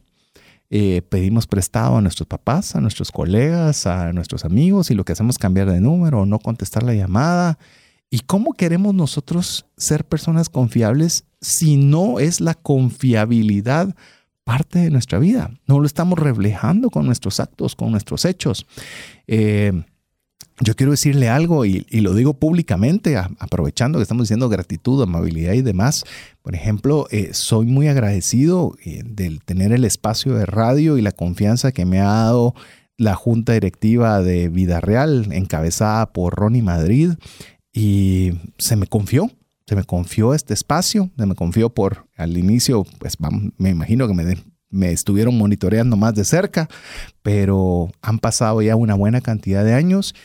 eh, 0.70 1.02
pedimos 1.10 1.46
prestado 1.48 1.98
a 1.98 2.02
nuestros 2.02 2.28
papás, 2.28 2.76
a 2.76 2.82
nuestros 2.82 3.12
colegas, 3.12 3.86
a 3.86 4.12
nuestros 4.14 4.46
amigos 4.46 4.90
y 4.90 4.96
lo 4.96 5.06
que 5.06 5.14
hacemos 5.14 5.36
es 5.36 5.40
cambiar 5.40 5.72
de 5.72 5.80
número 5.80 6.22
o 6.22 6.26
no 6.26 6.40
contestar 6.40 6.84
la 6.84 6.94
llamada. 6.94 7.60
¿Y 8.10 8.20
cómo 8.22 8.54
queremos 8.54 8.94
nosotros 8.94 9.66
ser 9.78 10.06
personas 10.06 10.50
confiables 10.50 11.26
si 11.42 11.78
no 11.78 12.20
es 12.20 12.42
la 12.42 12.54
confiabilidad 12.54 13.96
parte 14.44 14.80
de 14.80 14.90
nuestra 14.90 15.20
vida? 15.20 15.52
No 15.68 15.80
lo 15.80 15.86
estamos 15.86 16.18
reflejando 16.18 16.90
con 16.90 17.06
nuestros 17.06 17.40
actos, 17.40 17.76
con 17.76 17.92
nuestros 17.92 18.26
hechos. 18.26 18.66
Eh, 19.28 19.84
yo 20.62 20.76
quiero 20.76 20.92
decirle 20.92 21.28
algo 21.28 21.66
y, 21.66 21.86
lo 21.92 22.14
digo 22.14 22.36
públicamente, 22.36 23.18
aprovechando 23.18 24.00
que 24.00 24.04
estamos 24.04 24.24
diciendo 24.24 24.48
gratitud, 24.48 25.02
amabilidad 25.04 25.54
y 25.54 25.62
demás. 25.62 26.06
Por 26.42 26.56
ejemplo, 26.56 27.08
eh, 27.12 27.32
soy 27.34 27.66
muy 27.66 27.90
agradecido 27.90 28.76
eh, 28.86 29.02
del 29.06 29.44
tener 29.44 29.74
el 29.74 29.84
espacio 29.84 30.34
de 30.36 30.46
radio 30.46 30.98
y 30.98 31.02
la 31.02 31.12
confianza 31.12 31.74
que 31.74 31.86
me 31.86 32.00
ha 32.00 32.06
dado 32.06 32.56
la 32.98 33.16
junta 33.16 33.52
directiva 33.52 34.22
de 34.22 34.48
Vida 34.48 34.80
Real, 34.80 35.28
encabezada 35.32 36.14
por 36.14 36.36
Ronnie 36.36 36.62
Madrid, 36.62 37.12
y 37.74 38.32
se 38.58 38.78
me 38.78 38.88
confió, 38.88 39.30
se 39.68 39.76
me 39.76 39.84
confió 39.84 40.34
este 40.34 40.54
espacio, 40.54 41.12
se 41.18 41.26
me 41.26 41.36
confió 41.36 41.70
por 41.70 42.08
al 42.16 42.38
inicio, 42.38 42.86
pues 43.00 43.18
me 43.58 43.70
imagino 43.70 44.08
que 44.08 44.14
me, 44.14 44.38
me 44.70 44.92
estuvieron 44.92 45.38
monitoreando 45.38 45.98
más 45.98 46.16
de 46.16 46.24
cerca, 46.24 46.70
pero 47.22 47.90
han 48.02 48.20
pasado 48.20 48.62
ya 48.62 48.76
una 48.76 48.96
buena 48.96 49.22
cantidad 49.22 49.66
de 49.66 49.74
años 49.74 50.16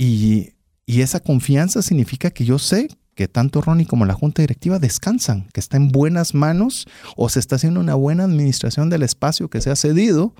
y, 0.00 0.54
esa 0.86 1.20
confianza 1.20 1.82
significa 1.82 2.30
que 2.30 2.44
yo 2.44 2.58
sé 2.58 2.88
que 3.14 3.28
tanto 3.28 3.60
Ronnie 3.60 3.86
como 3.86 4.06
la 4.06 4.14
junta 4.14 4.42
directiva 4.42 4.78
descansan, 4.78 5.46
que 5.52 5.60
está 5.60 5.76
en 5.76 5.88
buenas 5.88 6.34
manos 6.34 6.88
o 7.16 7.28
se 7.28 7.38
está 7.38 7.56
haciendo 7.56 7.80
una 7.80 7.94
buena 7.94 8.24
administración 8.24 8.88
del 8.88 9.02
espacio 9.02 9.50
que 9.50 9.60
se 9.60 9.70
ha 9.70 9.76
cedido. 9.76 10.34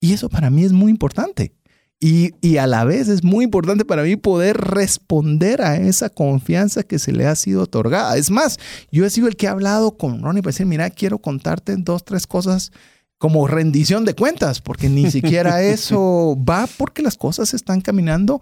Y 0.00 0.14
eso 0.14 0.28
para 0.28 0.50
mí 0.50 0.64
es 0.64 0.72
muy 0.72 0.90
importante. 0.90 1.54
Y, 2.00 2.34
y, 2.40 2.56
a 2.56 2.66
la 2.66 2.84
vez 2.84 3.08
es 3.08 3.22
muy 3.22 3.44
importante 3.44 3.84
para 3.84 4.02
mí 4.02 4.16
poder 4.16 4.56
responder 4.56 5.62
a 5.62 5.76
esa 5.76 6.08
confianza 6.08 6.82
que 6.82 6.98
se 6.98 7.12
le 7.12 7.26
ha 7.26 7.36
sido 7.36 7.62
otorgada. 7.62 8.16
Es 8.16 8.30
más, 8.30 8.58
yo 8.90 9.04
he 9.04 9.10
sido 9.10 9.28
el 9.28 9.36
que 9.36 9.46
ha 9.46 9.52
hablado 9.52 9.96
con 9.96 10.22
Ronnie 10.22 10.42
para 10.42 10.52
decir, 10.52 10.66
mira, 10.66 10.90
quiero 10.90 11.18
contarte 11.18 11.76
dos, 11.76 12.04
tres 12.04 12.26
cosas 12.26 12.72
como 13.18 13.46
rendición 13.46 14.04
de 14.04 14.14
cuentas, 14.14 14.60
porque 14.60 14.88
ni 14.88 15.10
siquiera 15.10 15.62
eso 15.62 16.36
va 16.48 16.66
porque 16.76 17.02
las 17.02 17.16
cosas 17.16 17.54
están 17.54 17.80
caminando 17.80 18.40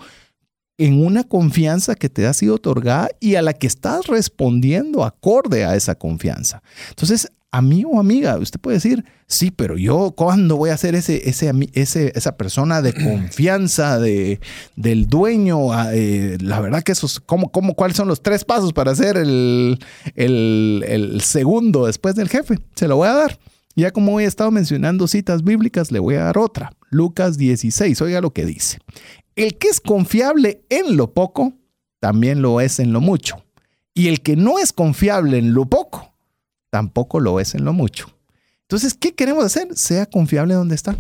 en 0.80 1.04
una 1.04 1.24
confianza 1.24 1.94
que 1.94 2.08
te 2.08 2.26
ha 2.26 2.32
sido 2.32 2.54
otorgada 2.54 3.10
y 3.20 3.34
a 3.34 3.42
la 3.42 3.52
que 3.52 3.66
estás 3.66 4.06
respondiendo 4.06 5.04
acorde 5.04 5.66
a 5.66 5.76
esa 5.76 5.94
confianza. 5.94 6.62
Entonces, 6.88 7.30
amigo 7.50 7.90
o 7.90 8.00
amiga, 8.00 8.38
usted 8.38 8.58
puede 8.58 8.78
decir, 8.78 9.04
sí, 9.26 9.50
pero 9.50 9.76
yo, 9.76 10.12
¿cuándo 10.16 10.56
voy 10.56 10.70
a 10.70 10.78
ser 10.78 10.94
ese, 10.94 11.28
ese, 11.28 11.52
ese 11.74 12.12
esa 12.14 12.38
persona 12.38 12.80
de 12.80 12.94
confianza 13.04 13.98
de, 13.98 14.40
del 14.74 15.06
dueño? 15.06 15.70
Ah, 15.70 15.90
eh, 15.92 16.38
la 16.40 16.60
verdad 16.60 16.82
que 16.82 16.92
esos, 16.92 17.20
¿cómo, 17.20 17.52
cómo, 17.52 17.74
¿cuáles 17.74 17.98
son 17.98 18.08
los 18.08 18.22
tres 18.22 18.46
pasos 18.46 18.72
para 18.72 18.94
ser 18.94 19.18
el, 19.18 19.78
el, 20.16 20.82
el 20.88 21.20
segundo 21.20 21.86
después 21.86 22.14
del 22.14 22.30
jefe? 22.30 22.58
Se 22.74 22.88
lo 22.88 22.96
voy 22.96 23.08
a 23.08 23.12
dar. 23.12 23.38
Ya 23.76 23.92
como 23.92 24.18
he 24.18 24.24
estado 24.24 24.50
mencionando 24.50 25.06
citas 25.06 25.44
bíblicas, 25.44 25.92
le 25.92 26.00
voy 26.00 26.16
a 26.16 26.24
dar 26.24 26.38
otra. 26.38 26.72
Lucas 26.90 27.38
16, 27.38 28.00
oiga 28.02 28.20
lo 28.20 28.32
que 28.32 28.44
dice. 28.44 28.78
El 29.36 29.58
que 29.58 29.68
es 29.68 29.80
confiable 29.80 30.64
en 30.68 30.96
lo 30.96 31.12
poco, 31.12 31.54
también 32.00 32.42
lo 32.42 32.60
es 32.60 32.78
en 32.78 32.92
lo 32.92 33.00
mucho. 33.00 33.44
Y 33.94 34.08
el 34.08 34.20
que 34.22 34.36
no 34.36 34.58
es 34.58 34.72
confiable 34.72 35.38
en 35.38 35.54
lo 35.54 35.66
poco, 35.66 36.14
tampoco 36.70 37.20
lo 37.20 37.40
es 37.40 37.54
en 37.54 37.64
lo 37.64 37.72
mucho. 37.72 38.10
Entonces, 38.62 38.94
¿qué 38.94 39.14
queremos 39.14 39.44
hacer? 39.44 39.68
Sea 39.76 40.06
confiable 40.06 40.54
donde 40.54 40.74
está. 40.74 40.96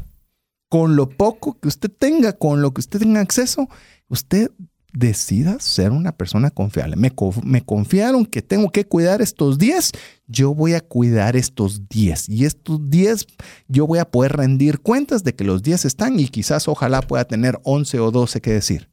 Con 0.68 0.96
lo 0.96 1.08
poco 1.08 1.58
que 1.58 1.68
usted 1.68 1.90
tenga, 1.90 2.32
con 2.32 2.62
lo 2.62 2.72
que 2.72 2.80
usted 2.80 2.98
tenga 2.98 3.20
acceso, 3.20 3.68
usted 4.08 4.50
decida 4.92 5.58
ser 5.60 5.92
una 5.92 6.12
persona 6.12 6.50
confiable. 6.50 6.96
Me, 6.96 7.12
me, 7.44 7.62
confiaron 7.62 8.26
que 8.26 8.42
tengo 8.42 8.70
que 8.70 8.84
cuidar 8.84 9.22
estos 9.22 9.58
10, 9.58 9.92
yo 10.26 10.54
voy 10.54 10.74
a 10.74 10.80
cuidar 10.80 11.36
estos 11.36 11.88
10. 11.88 12.28
Y 12.28 12.44
estos 12.44 12.90
10 12.90 13.26
yo 13.68 13.86
voy 13.86 13.98
a 13.98 14.04
poder 14.04 14.32
rendir 14.36 14.80
cuentas 14.80 15.24
de 15.24 15.34
que 15.34 15.44
los 15.44 15.62
10 15.62 15.84
están 15.84 16.18
y 16.18 16.28
quizás 16.28 16.68
ojalá 16.68 17.02
pueda 17.02 17.24
tener 17.24 17.58
11 17.64 18.00
o 18.00 18.10
12 18.10 18.40
que 18.40 18.52
decir. 18.52 18.90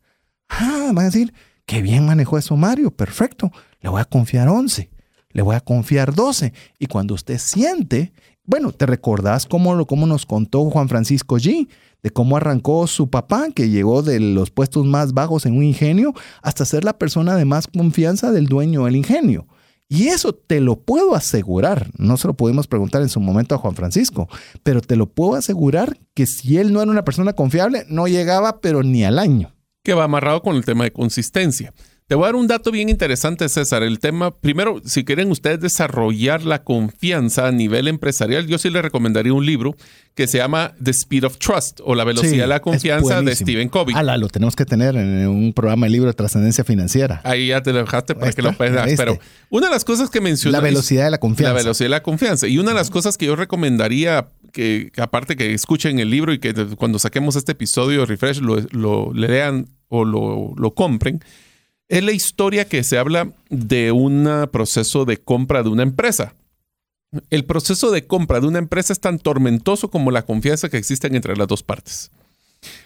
Ah, 0.49 0.91
van 0.93 0.99
a 0.99 1.03
decir, 1.03 1.33
qué 1.65 1.81
bien 1.81 2.05
manejó 2.05 2.37
eso 2.37 2.55
Mario, 2.55 2.91
perfecto. 2.91 3.51
Le 3.81 3.89
voy 3.89 4.01
a 4.01 4.05
confiar 4.05 4.47
11, 4.47 4.89
le 5.31 5.41
voy 5.41 5.55
a 5.55 5.61
confiar 5.61 6.13
12. 6.13 6.53
Y 6.79 6.87
cuando 6.87 7.13
usted 7.13 7.37
siente, 7.37 8.13
bueno, 8.43 8.71
¿te 8.71 8.85
recordás 8.85 9.45
cómo, 9.45 9.85
cómo 9.85 10.07
nos 10.07 10.25
contó 10.25 10.69
Juan 10.69 10.89
Francisco 10.89 11.37
G? 11.37 11.67
de 12.03 12.11
cómo 12.11 12.37
arrancó 12.37 12.85
su 12.87 13.09
papá, 13.09 13.47
que 13.53 13.69
llegó 13.69 14.03
de 14.03 14.19
los 14.19 14.51
puestos 14.51 14.85
más 14.85 15.13
bajos 15.13 15.45
en 15.45 15.57
un 15.57 15.63
ingenio, 15.63 16.13
hasta 16.41 16.65
ser 16.65 16.83
la 16.83 16.97
persona 16.97 17.35
de 17.35 17.45
más 17.45 17.67
confianza 17.67 18.31
del 18.31 18.45
dueño 18.45 18.85
del 18.85 18.95
ingenio. 18.95 19.47
Y 19.89 20.09
eso 20.09 20.33
te 20.33 20.59
lo 20.59 20.81
puedo 20.81 21.15
asegurar, 21.15 21.89
no 21.97 22.17
se 22.17 22.27
lo 22.27 22.33
pudimos 22.33 22.67
preguntar 22.67 23.01
en 23.01 23.09
su 23.09 23.21
momento 23.21 23.55
a 23.55 23.57
Juan 23.57 23.75
Francisco, 23.75 24.27
pero 24.61 24.81
te 24.81 24.97
lo 24.97 25.07
puedo 25.07 25.35
asegurar 25.35 25.97
que 26.13 26.27
si 26.27 26.57
él 26.57 26.73
no 26.73 26.81
era 26.81 26.91
una 26.91 27.05
persona 27.05 27.33
confiable, 27.33 27.85
no 27.87 28.07
llegaba 28.07 28.59
pero 28.59 28.83
ni 28.83 29.05
al 29.05 29.17
año. 29.17 29.53
Que 29.83 29.93
va 29.93 30.03
amarrado 30.03 30.41
con 30.41 30.57
el 30.57 30.65
tema 30.65 30.83
de 30.83 30.91
consistencia. 30.91 31.73
Te 32.07 32.15
voy 32.15 32.23
a 32.23 32.27
dar 32.27 32.35
un 32.35 32.47
dato 32.47 32.71
bien 32.71 32.87
interesante, 32.87 33.49
César. 33.49 33.83
El 33.83 33.99
tema, 33.99 34.33
primero, 34.33 34.81
si 34.85 35.03
quieren 35.03 35.29
ustedes 35.29 35.59
desarrollar 35.59 36.45
la 36.45 36.63
confianza 36.63 37.47
a 37.47 37.51
nivel 37.51 37.89
empresarial, 37.89 38.47
yo 38.47 38.57
sí 38.57 38.69
les 38.69 38.81
recomendaría 38.81 39.33
un 39.33 39.45
libro 39.45 39.75
que 40.15 40.25
se 40.25 40.37
llama 40.37 40.73
The 40.81 40.91
Speed 40.91 41.25
of 41.25 41.37
Trust 41.37 41.81
o 41.83 41.95
La 41.95 42.05
Velocidad 42.05 42.43
de 42.43 42.47
la 42.47 42.61
Confianza 42.61 43.21
de 43.21 43.35
Stephen 43.35 43.67
Covey. 43.67 43.93
Ala, 43.93 44.15
lo 44.15 44.29
tenemos 44.29 44.55
que 44.55 44.63
tener 44.63 44.95
en 44.95 45.27
un 45.27 45.51
programa 45.51 45.85
de 45.85 45.91
libro 45.91 46.07
de 46.07 46.13
trascendencia 46.13 46.63
financiera. 46.63 47.19
Ahí 47.25 47.47
ya 47.47 47.61
te 47.61 47.73
lo 47.73 47.79
dejaste 47.79 48.15
para 48.15 48.31
que 48.31 48.41
lo 48.41 48.53
puedas. 48.53 48.89
Pero 48.95 49.19
una 49.49 49.67
de 49.67 49.73
las 49.73 49.83
cosas 49.83 50.09
que 50.09 50.21
mencioné. 50.21 50.53
La 50.53 50.61
velocidad 50.61 51.03
de 51.03 51.11
la 51.11 51.17
confianza. 51.17 51.51
La 51.51 51.59
velocidad 51.59 51.87
de 51.87 51.89
la 51.89 52.03
confianza. 52.03 52.47
Y 52.47 52.57
una 52.57 52.69
de 52.69 52.75
las 52.75 52.89
cosas 52.89 53.17
que 53.17 53.25
yo 53.25 53.35
recomendaría 53.35 54.29
que, 54.53 54.93
aparte 54.95 55.35
que 55.35 55.53
escuchen 55.53 55.99
el 55.99 56.09
libro 56.09 56.31
y 56.31 56.39
que 56.39 56.53
cuando 56.77 56.99
saquemos 56.99 57.35
este 57.35 57.51
episodio 57.51 58.05
Refresh 58.05 58.39
lo, 58.39 58.61
lo 58.71 59.11
lean 59.13 59.67
o 59.89 60.05
lo, 60.05 60.53
lo 60.55 60.73
compren 60.73 61.21
es 61.89 62.03
la 62.03 62.11
historia 62.11 62.67
que 62.67 62.83
se 62.83 62.97
habla 62.97 63.31
de 63.49 63.91
un 63.91 64.47
proceso 64.51 65.05
de 65.05 65.17
compra 65.17 65.63
de 65.63 65.69
una 65.69 65.83
empresa. 65.83 66.35
El 67.29 67.45
proceso 67.45 67.91
de 67.91 68.05
compra 68.05 68.41
de 68.41 68.47
una 68.47 68.59
empresa 68.59 68.91
es 68.91 68.99
tan 68.99 69.19
tormentoso 69.19 69.89
como 69.89 70.11
la 70.11 70.25
confianza 70.25 70.69
que 70.69 70.77
existe 70.77 71.07
entre 71.07 71.37
las 71.37 71.47
dos 71.47 71.63
partes. 71.63 72.11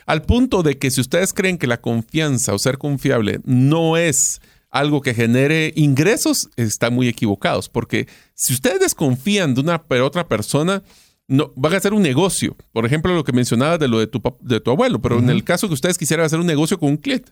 Al 0.05 0.21
punto 0.21 0.63
de 0.63 0.77
que 0.77 0.91
si 0.91 1.01
ustedes 1.01 1.33
creen 1.33 1.57
que 1.57 1.65
la 1.65 1.81
confianza 1.81 2.53
o 2.53 2.59
ser 2.59 2.77
confiable 2.77 3.39
no 3.45 3.97
es 3.97 4.41
algo 4.69 5.01
que 5.01 5.13
genere 5.13 5.73
ingresos, 5.75 6.49
están 6.55 6.93
muy 6.93 7.07
equivocados, 7.07 7.67
porque 7.67 8.07
si 8.35 8.53
ustedes 8.53 8.79
desconfían 8.79 9.53
de 9.53 9.61
una 9.61 9.83
otra 10.03 10.27
persona, 10.27 10.83
no, 11.27 11.51
van 11.55 11.73
a 11.73 11.77
hacer 11.77 11.93
un 11.93 12.01
negocio. 12.01 12.55
Por 12.71 12.85
ejemplo, 12.85 13.13
lo 13.13 13.23
que 13.23 13.33
mencionaba 13.33 13.77
de 13.77 13.87
lo 13.87 13.99
de 13.99 14.07
tu, 14.07 14.21
de 14.41 14.59
tu 14.59 14.71
abuelo, 14.71 15.01
pero 15.01 15.19
en 15.19 15.29
el 15.29 15.43
caso 15.43 15.67
que 15.67 15.73
ustedes 15.73 15.97
quisieran 15.97 16.25
hacer 16.25 16.39
un 16.39 16.45
negocio 16.45 16.77
con 16.77 16.89
un 16.89 16.97
cliente, 16.97 17.31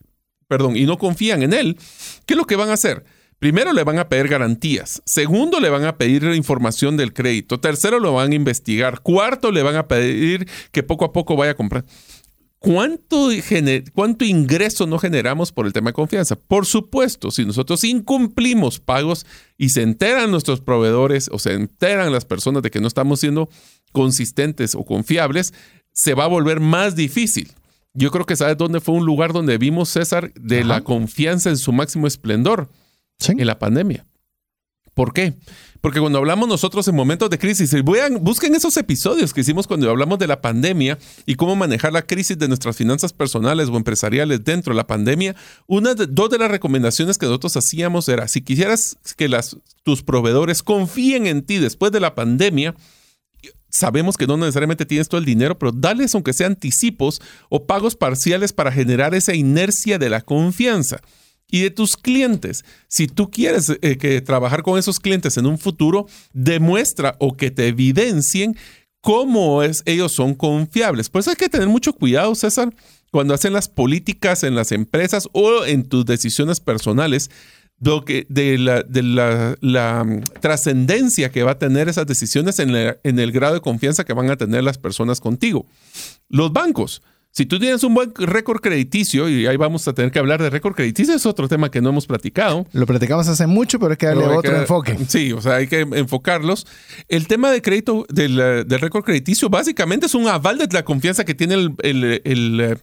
perdón, 0.50 0.76
y 0.76 0.86
no 0.86 0.98
confían 0.98 1.44
en 1.44 1.54
él, 1.54 1.78
¿qué 2.26 2.34
es 2.34 2.38
lo 2.38 2.46
que 2.46 2.58
van 2.58 2.70
a 2.70 2.74
hacer? 2.74 3.06
Primero 3.38 3.72
le 3.72 3.86
van 3.86 4.00
a 4.00 4.10
pedir 4.10 4.28
garantías. 4.28 5.02
Segundo 5.06 5.62
le 5.62 5.70
van 5.70 5.86
a 5.86 5.98
pedir 5.98 6.24
información 6.36 6.98
del 6.98 7.14
crédito. 7.14 7.62
Tercero 7.62 8.00
lo 8.00 8.14
van 8.14 8.34
a 8.34 8.36
investigar. 8.36 9.00
Cuarto 9.00 9.52
le 9.54 9.64
van 9.64 9.78
a 9.78 9.88
pedir 9.88 10.50
que 10.74 10.84
poco 10.84 11.06
a 11.06 11.14
poco 11.14 11.38
vaya 11.38 11.52
a 11.52 11.56
comprar. 11.56 11.86
¿Cuánto, 12.58 13.30
¿Cuánto 13.94 14.26
ingreso 14.26 14.86
no 14.86 15.00
generamos 15.00 15.54
por 15.54 15.66
el 15.66 15.72
tema 15.72 15.92
de 15.92 15.94
confianza? 15.94 16.36
Por 16.36 16.66
supuesto, 16.66 17.32
si 17.32 17.46
nosotros 17.46 17.86
incumplimos 17.86 18.82
pagos 18.82 19.26
y 19.58 19.70
se 19.70 19.84
enteran 19.84 20.32
nuestros 20.32 20.60
proveedores 20.60 21.30
o 21.32 21.40
se 21.40 21.54
enteran 21.54 22.12
las 22.12 22.26
personas 22.26 22.62
de 22.62 22.72
que 22.72 22.82
no 22.82 22.88
estamos 22.90 23.22
siendo 23.22 23.48
consistentes 23.94 24.76
o 24.76 24.84
confiables, 24.84 25.54
se 25.94 26.14
va 26.14 26.26
a 26.26 26.28
volver 26.28 26.60
más 26.60 26.98
difícil. 26.98 27.54
Yo 27.94 28.12
creo 28.12 28.26
que 28.26 28.36
sabes 28.36 28.58
dónde 28.58 28.80
fue 28.80 28.96
un 28.96 29.06
lugar 29.06 29.34
donde 29.34 29.58
vimos, 29.58 29.90
César, 29.90 30.32
de 30.36 30.64
la 30.64 30.82
confianza 30.82 31.50
en 31.50 31.58
su 31.58 31.72
máximo 31.72 32.08
esplendor. 32.08 32.70
En 33.28 33.46
la 33.48 33.60
pandemia. 33.60 34.06
¿Por 34.94 35.14
qué? 35.14 35.34
Porque 35.82 36.02
cuando 36.02 36.20
hablamos 36.20 36.50
nosotros 36.50 36.86
en 36.90 36.96
momentos 36.96 37.30
de 37.30 37.40
crisis, 37.40 37.74
busquen 38.20 38.54
esos 38.54 38.76
episodios 38.76 39.34
que 39.34 39.42
hicimos 39.42 39.66
cuando 39.66 39.90
hablamos 39.90 40.20
de 40.20 40.28
la 40.28 40.42
pandemia 40.42 40.98
y 41.26 41.36
cómo 41.36 41.56
manejar 41.56 41.94
la 41.94 42.02
crisis 42.02 42.38
de 42.38 42.50
nuestras 42.50 42.76
finanzas 42.76 43.14
personales 43.14 43.70
o 43.70 43.78
empresariales 43.78 44.44
dentro 44.44 44.74
de 44.74 44.78
la 44.78 44.88
pandemia. 44.88 45.38
Una 45.68 45.94
de, 45.94 46.06
dos 46.06 46.30
de 46.30 46.38
las 46.38 46.52
recomendaciones 46.52 47.18
que 47.18 47.28
nosotros 47.28 47.56
hacíamos 47.56 48.10
era, 48.10 48.28
si 48.28 48.42
quisieras 48.42 48.98
que 49.16 49.30
las, 49.30 49.56
tus 49.84 50.04
proveedores 50.04 50.64
confíen 50.64 51.28
en 51.28 51.44
ti 51.44 51.60
después 51.60 51.94
de 51.94 52.02
la 52.02 52.14
pandemia, 52.14 52.76
sabemos 53.70 54.18
que 54.18 54.28
no 54.28 54.38
necesariamente 54.38 54.86
tienes 54.86 55.08
todo 55.10 55.20
el 55.20 55.26
dinero, 55.26 55.58
pero 55.58 55.72
dales 55.72 56.14
aunque 56.16 56.34
sea 56.34 56.48
anticipos 56.48 57.22
o 57.50 57.66
pagos 57.66 57.96
parciales 57.96 58.54
para 58.54 58.72
generar 58.72 59.16
esa 59.16 59.34
inercia 59.34 59.98
de 59.98 60.10
la 60.10 60.22
confianza 60.22 61.02
y 61.52 61.62
de 61.62 61.72
tus 61.72 61.98
clientes. 61.98 62.64
Si 62.88 63.08
tú 63.08 63.32
quieres 63.32 63.70
eh, 63.82 63.98
que 63.98 64.22
trabajar 64.22 64.64
con 64.64 64.78
esos 64.78 65.00
clientes 65.00 65.38
en 65.38 65.46
un 65.46 65.58
futuro, 65.58 66.08
demuestra 66.34 67.16
o 67.20 67.36
que 67.36 67.52
te 67.52 67.68
evidencien 67.68 68.56
cómo 69.02 69.64
es, 69.64 69.82
ellos 69.86 70.12
son 70.12 70.36
confiables. 70.36 71.10
Por 71.10 71.22
eso 71.22 71.32
hay 71.32 71.36
que 71.36 71.50
tener 71.50 71.68
mucho 71.68 71.94
cuidado, 71.94 72.36
César, 72.36 72.74
cuando 73.12 73.34
hacen 73.34 73.54
las 73.54 73.68
políticas 73.68 74.44
en 74.44 74.56
las 74.56 74.72
empresas 74.72 75.28
o 75.32 75.66
en 75.66 75.88
tus 75.88 76.06
decisiones 76.06 76.60
personales, 76.60 77.32
que, 78.06 78.26
de 78.30 78.58
la, 78.58 78.84
de 78.84 79.04
la, 79.04 80.04
mm, 80.04 80.22
trascendencia 80.42 81.32
que 81.32 81.44
va 81.44 81.52
a 81.52 81.60
tener 81.60 81.90
esas 81.90 82.06
decisiones 82.06 82.60
en, 82.60 82.76
en 82.76 83.20
el 83.20 83.32
grado 83.32 83.56
de 83.56 83.62
confianza 83.62 84.04
que 84.04 84.14
van 84.14 84.30
a 84.30 84.38
tener 84.38 84.64
las 84.64 84.78
personas 84.78 85.20
contigo. 85.20 85.66
Los 86.30 86.54
bancos 86.54 87.02
si 87.32 87.46
tú 87.46 87.60
tienes 87.60 87.84
un 87.84 87.94
buen 87.94 88.12
récord 88.16 88.60
crediticio, 88.60 89.30
y 89.30 89.46
ahí 89.46 89.56
vamos 89.56 89.88
a 89.88 89.94
tener 89.94 90.12
que 90.12 90.20
hablar 90.20 90.42
de 90.42 90.50
récord 90.50 90.74
crediticio, 90.74 91.14
es 91.14 91.26
otro 91.26 91.48
tema 91.48 91.70
que 91.70 91.80
no 91.80 91.90
hemos 91.90 92.08
platicado. 92.08 92.66
Lo 92.74 92.88
platicamos 92.88 93.28
hace 93.28 93.46
mucho, 93.46 93.80
pero 93.80 93.92
hay 93.92 93.98
que 93.98 94.08
darle 94.08 94.26
otro 94.26 94.56
enfoque. 94.56 94.98
Sí, 95.08 95.32
o 95.32 95.42
sea, 95.42 95.56
hay 95.56 95.68
que 95.68 95.82
enfocarlos. 95.82 96.66
El 97.08 97.28
tema 97.28 97.52
de 97.52 97.62
crédito 97.62 98.06
del, 98.10 98.66
récord 98.68 99.04
crediticio 99.04 99.50
básicamente 99.50 100.08
es 100.08 100.16
un 100.16 100.28
aval 100.28 100.58
de 100.58 100.68
la 100.72 100.84
confianza 100.84 101.24
que 101.24 101.36
tiene 101.36 101.56
el, 101.84 102.78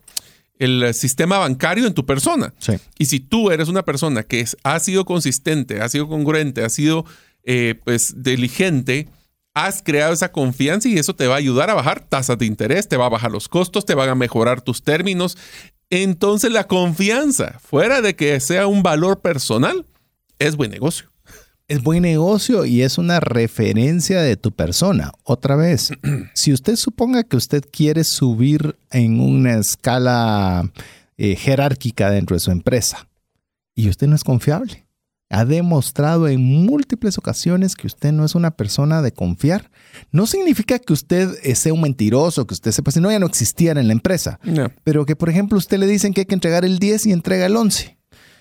sistema 0.95 1.39
bancario 1.39 1.87
en 1.87 1.95
tu 1.95 2.07
persona. 2.07 2.55
Y 2.99 3.07
si 3.07 3.21
tú 3.21 3.51
eres 3.51 3.69
una 3.69 3.85
persona 3.85 4.23
que 4.23 4.45
ha 4.63 4.81
sido 4.81 5.05
consistente, 5.05 5.81
ha 5.81 5.89
sido 5.89 6.09
congruente, 6.09 6.65
ha 6.65 6.69
sido 6.69 7.05
eh, 7.45 7.81
pues 7.85 8.15
diligente, 8.17 9.09
has 9.55 9.83
creado 9.83 10.13
esa 10.13 10.33
confianza 10.33 10.89
y 10.89 10.99
eso 10.99 11.15
te 11.15 11.27
va 11.27 11.35
a 11.35 11.39
ayudar 11.39 11.71
a 11.71 11.75
bajar 11.75 12.01
tasas 12.01 12.39
de 12.39 12.47
interés, 12.47 12.89
te 12.89 12.97
va 12.97 13.07
a 13.07 13.11
bajar 13.11 13.31
los 13.31 13.49
costos, 13.49 13.87
te 13.87 13.95
van 13.95 14.09
a 14.09 14.15
mejorar 14.15 14.61
tus 14.61 14.83
términos. 14.83 15.39
Entonces 15.91 16.53
la 16.53 16.67
confianza, 16.67 17.59
fuera 17.61 18.03
de 18.03 18.17
que 18.17 18.39
sea 18.41 18.67
un 18.67 18.83
valor 18.83 19.21
personal, 19.21 19.87
es 20.39 20.57
buen 20.57 20.71
negocio. 20.71 21.11
Es 21.69 21.83
buen 21.83 22.03
negocio 22.03 22.65
y 22.65 22.83
es 22.83 22.97
una 22.97 23.19
referencia 23.19 24.23
de 24.23 24.37
tu 24.37 24.53
persona. 24.53 25.11
Otra 25.25 25.57
vez, 25.57 25.91
si 26.35 26.53
usted 26.53 26.77
suponga 26.77 27.25
que 27.25 27.37
usted 27.37 27.65
quiere 27.69 28.05
subir 28.05 28.77
en 28.93 29.19
una 29.19 29.55
escala 29.59 30.71
eh, 31.17 31.35
jerárquica 31.35 32.09
dentro 32.09 32.37
de 32.37 32.41
su 32.41 32.53
empresa 32.53 33.09
y 33.75 33.89
usted 33.89 34.07
no 34.07 34.15
es 34.15 34.23
confiable, 34.23 34.87
ha 35.29 35.45
demostrado 35.45 36.29
en 36.29 36.41
múltiples 36.41 37.19
ocasiones 37.19 37.75
que 37.75 37.89
usted 37.89 38.13
no 38.13 38.25
es 38.25 38.37
una 38.37 38.53
persona 38.53 39.03
de 39.03 39.11
confiar, 39.11 39.73
no 40.13 40.29
significa 40.29 40.79
que 40.79 40.93
usted 40.93 41.29
sea 41.57 41.75
un 41.75 41.81
mentiroso, 41.81 42.47
que 42.47 42.55
usted 42.55 42.71
sepa 42.71 42.93
si 42.93 43.01
no 43.01 43.11
ya 43.11 43.19
no 43.19 43.27
existiera 43.27 43.81
en 43.81 43.89
la 43.89 43.93
empresa, 43.93 44.39
pero 44.85 45.05
que 45.05 45.17
por 45.17 45.31
ejemplo 45.31 45.59
usted 45.59 45.79
le 45.79 45.89
dicen 45.89 46.15
que 46.15 46.21
hay 46.21 46.27
que 46.27 46.35
entregar 46.35 46.65
el 46.65 46.79
10 46.79 47.07
y 47.07 47.13
entrega 47.13 47.47
el 47.47 47.57
11. 47.57 47.99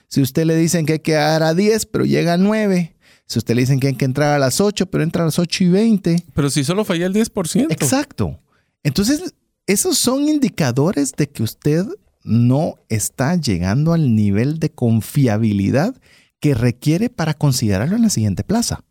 Si 0.08 0.22
usted 0.22 0.46
le 0.46 0.56
dicen 0.56 0.86
que 0.86 0.94
hay 0.94 1.00
que 1.00 1.14
dar 1.14 1.42
a 1.42 1.56
10 1.56 1.88
pero 1.88 2.06
llega 2.06 2.34
a 2.34 2.38
9, 2.38 2.95
si 3.26 3.40
usted 3.40 3.56
le 3.56 3.62
dicen 3.62 3.80
que 3.80 3.88
hay 3.88 3.96
que 3.96 4.06
entrar 4.06 4.34
a 4.34 4.40
las 4.40 4.62
8 4.62 4.86
pero 4.88 5.04
entra 5.04 5.24
a 5.24 5.26
las 5.26 5.40
8 5.40 5.64
y 5.64 5.70
20. 5.70 6.26
Pero 6.34 6.50
si 6.50 6.64
solo 6.64 6.86
falla 6.86 7.06
el 7.06 7.14
10%. 7.14 7.68
Exacto. 7.72 8.40
Entonces, 8.84 9.34
esos 9.68 9.98
son 9.98 10.28
indicadores 10.28 11.14
de 11.14 11.28
que 11.28 11.44
usted 11.44 11.86
no 12.24 12.76
está 12.90 13.36
llegando 13.36 13.94
al 13.94 14.16
nivel 14.16 14.60
de 14.60 14.72
confiabilidad 14.72 15.96
que 16.40 16.54
requiere 16.54 17.10
para 17.10 17.34
considerarlo 17.34 17.96
en 17.96 18.04
la 18.04 18.10
siguiente 18.10 18.44
plaza. 18.44 18.84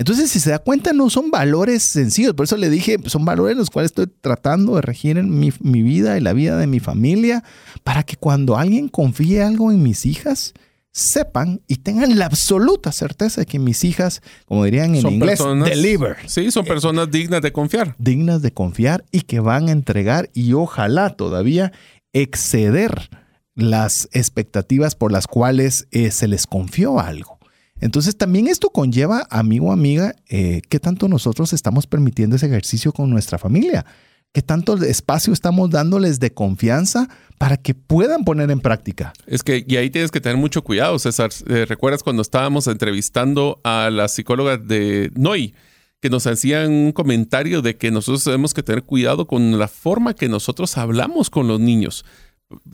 Entonces, 0.00 0.30
si 0.30 0.40
se 0.40 0.50
da 0.50 0.58
cuenta, 0.58 0.94
no 0.94 1.10
son 1.10 1.30
valores 1.30 1.82
sencillos. 1.82 2.32
Por 2.32 2.44
eso 2.44 2.56
le 2.56 2.70
dije, 2.70 2.96
son 3.04 3.26
valores 3.26 3.54
los 3.54 3.68
cuales 3.68 3.90
estoy 3.90 4.06
tratando 4.06 4.76
de 4.76 4.80
regir 4.80 5.18
en 5.18 5.38
mi, 5.38 5.82
vida 5.82 6.16
y 6.16 6.22
la 6.22 6.32
vida 6.32 6.56
de 6.56 6.66
mi 6.66 6.80
familia, 6.80 7.44
para 7.84 8.02
que 8.02 8.16
cuando 8.16 8.56
alguien 8.56 8.88
confíe 8.88 9.42
algo 9.42 9.70
en 9.70 9.82
mis 9.82 10.06
hijas, 10.06 10.54
sepan 10.92 11.62
y 11.68 11.76
tengan 11.76 12.18
la 12.18 12.26
absoluta 12.26 12.92
certeza 12.92 13.42
de 13.42 13.46
que 13.46 13.58
mis 13.58 13.84
hijas, 13.84 14.22
como 14.46 14.64
dirían 14.64 14.94
en 14.94 15.06
inglés, 15.06 15.40
deliver. 15.64 16.16
Sí, 16.26 16.50
son 16.50 16.64
personas 16.64 17.10
dignas 17.10 17.42
de 17.42 17.52
confiar. 17.52 17.94
Dignas 17.98 18.42
de 18.42 18.52
confiar 18.52 19.04
y 19.10 19.22
que 19.22 19.40
van 19.40 19.68
a 19.68 19.72
entregar 19.72 20.30
y 20.34 20.52
ojalá 20.52 21.10
todavía 21.10 21.72
exceder 22.12 23.10
las 23.54 24.08
expectativas 24.12 24.94
por 24.94 25.12
las 25.12 25.26
cuales 25.26 25.86
eh, 25.90 26.10
se 26.10 26.28
les 26.28 26.46
confió 26.46 26.98
algo. 26.98 27.38
Entonces 27.80 28.16
también 28.16 28.46
esto 28.46 28.70
conlleva, 28.70 29.26
amigo 29.30 29.68
o 29.68 29.72
amiga, 29.72 30.14
eh, 30.28 30.60
qué 30.68 30.80
tanto 30.80 31.08
nosotros 31.08 31.52
estamos 31.52 31.86
permitiendo 31.86 32.36
ese 32.36 32.46
ejercicio 32.46 32.92
con 32.92 33.10
nuestra 33.10 33.38
familia, 33.38 33.86
qué 34.32 34.42
tanto 34.42 34.76
espacio 34.76 35.32
estamos 35.32 35.70
dándoles 35.70 36.20
de 36.20 36.32
confianza 36.32 37.08
para 37.38 37.56
que 37.56 37.74
puedan 37.74 38.24
poner 38.24 38.50
en 38.50 38.60
práctica. 38.60 39.12
Es 39.26 39.42
que, 39.42 39.64
y 39.66 39.76
ahí 39.76 39.90
tienes 39.90 40.10
que 40.10 40.20
tener 40.20 40.36
mucho 40.36 40.62
cuidado, 40.62 40.98
César. 40.98 41.30
Eh, 41.48 41.66
¿Recuerdas 41.66 42.02
cuando 42.02 42.22
estábamos 42.22 42.66
entrevistando 42.66 43.60
a 43.64 43.90
la 43.90 44.08
psicóloga 44.08 44.56
de 44.56 45.10
NOI? 45.14 45.54
que 46.02 46.08
nos 46.08 46.26
hacían 46.26 46.72
un 46.72 46.92
comentario 46.92 47.60
de 47.60 47.76
que 47.76 47.90
nosotros 47.90 48.24
tenemos 48.24 48.54
que 48.54 48.62
tener 48.62 48.84
cuidado 48.84 49.26
con 49.26 49.58
la 49.58 49.68
forma 49.68 50.14
que 50.14 50.30
nosotros 50.30 50.78
hablamos 50.78 51.28
con 51.28 51.46
los 51.46 51.60
niños 51.60 52.06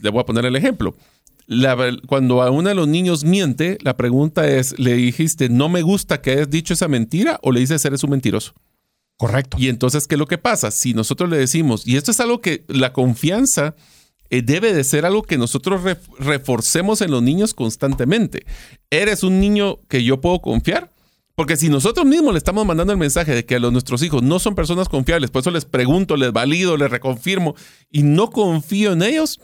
le 0.00 0.10
voy 0.10 0.20
a 0.20 0.26
poner 0.26 0.44
el 0.46 0.56
ejemplo. 0.56 0.94
cuando 2.06 2.42
a 2.42 2.50
uno 2.50 2.68
de 2.68 2.74
los 2.74 2.88
niños 2.88 3.24
miente, 3.24 3.78
la 3.82 3.96
pregunta 3.96 4.48
es, 4.48 4.78
¿le 4.78 4.94
dijiste 4.94 5.48
no 5.48 5.68
me 5.68 5.82
gusta 5.82 6.20
que 6.20 6.32
hayas 6.32 6.50
dicho 6.50 6.74
esa 6.74 6.88
mentira 6.88 7.38
o 7.42 7.52
le 7.52 7.60
dices 7.60 7.84
eres 7.84 8.02
un 8.04 8.10
mentiroso? 8.10 8.54
Correcto. 9.16 9.56
Y 9.58 9.68
entonces, 9.68 10.06
¿qué 10.06 10.14
es 10.16 10.18
lo 10.18 10.26
que 10.26 10.38
pasa? 10.38 10.70
Si 10.70 10.92
nosotros 10.92 11.30
le 11.30 11.38
decimos, 11.38 11.86
y 11.86 11.96
esto 11.96 12.10
es 12.10 12.20
algo 12.20 12.40
que 12.40 12.64
la 12.68 12.92
confianza 12.92 13.74
eh, 14.30 14.42
debe 14.42 14.72
de 14.72 14.84
ser 14.84 15.06
algo 15.06 15.22
que 15.22 15.38
nosotros 15.38 15.82
reforcemos 16.18 17.00
en 17.00 17.10
los 17.10 17.22
niños 17.22 17.54
constantemente. 17.54 18.44
¿Eres 18.90 19.22
un 19.22 19.40
niño 19.40 19.78
que 19.88 20.02
yo 20.04 20.20
puedo 20.20 20.40
confiar? 20.40 20.90
Porque 21.36 21.56
si 21.56 21.68
nosotros 21.68 22.06
mismos 22.06 22.32
le 22.32 22.38
estamos 22.38 22.66
mandando 22.66 22.92
el 22.92 22.98
mensaje 22.98 23.34
de 23.34 23.44
que 23.44 23.56
a 23.56 23.58
los, 23.58 23.70
nuestros 23.70 24.02
hijos 24.02 24.22
no 24.22 24.38
son 24.38 24.54
personas 24.54 24.88
confiables, 24.88 25.30
por 25.30 25.40
eso 25.40 25.50
les 25.50 25.66
pregunto, 25.66 26.16
les 26.16 26.32
valido, 26.32 26.76
les 26.76 26.90
reconfirmo 26.90 27.54
y 27.90 28.02
no 28.02 28.30
confío 28.30 28.92
en 28.92 29.02
ellos, 29.02 29.38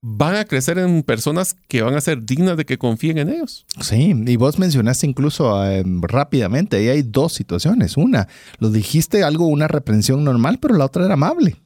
van 0.00 0.36
a 0.36 0.44
crecer 0.44 0.78
en 0.78 1.02
personas 1.02 1.56
que 1.68 1.82
van 1.82 1.94
a 1.94 2.00
ser 2.00 2.24
dignas 2.24 2.56
de 2.56 2.64
que 2.64 2.78
confíen 2.78 3.18
en 3.18 3.30
ellos. 3.30 3.66
Sí, 3.80 4.14
y 4.26 4.36
vos 4.36 4.58
mencionaste 4.58 5.06
incluso 5.06 5.64
em, 5.64 6.00
rápidamente, 6.02 6.76
ahí 6.76 6.88
hay 6.88 7.02
dos 7.02 7.34
situaciones. 7.34 7.96
Una, 7.96 8.28
lo 8.58 8.70
dijiste 8.70 9.24
algo, 9.24 9.46
una 9.46 9.68
reprensión 9.68 10.24
normal, 10.24 10.58
pero 10.60 10.74
la 10.74 10.84
otra 10.84 11.04
era 11.04 11.14
amable. 11.14 11.56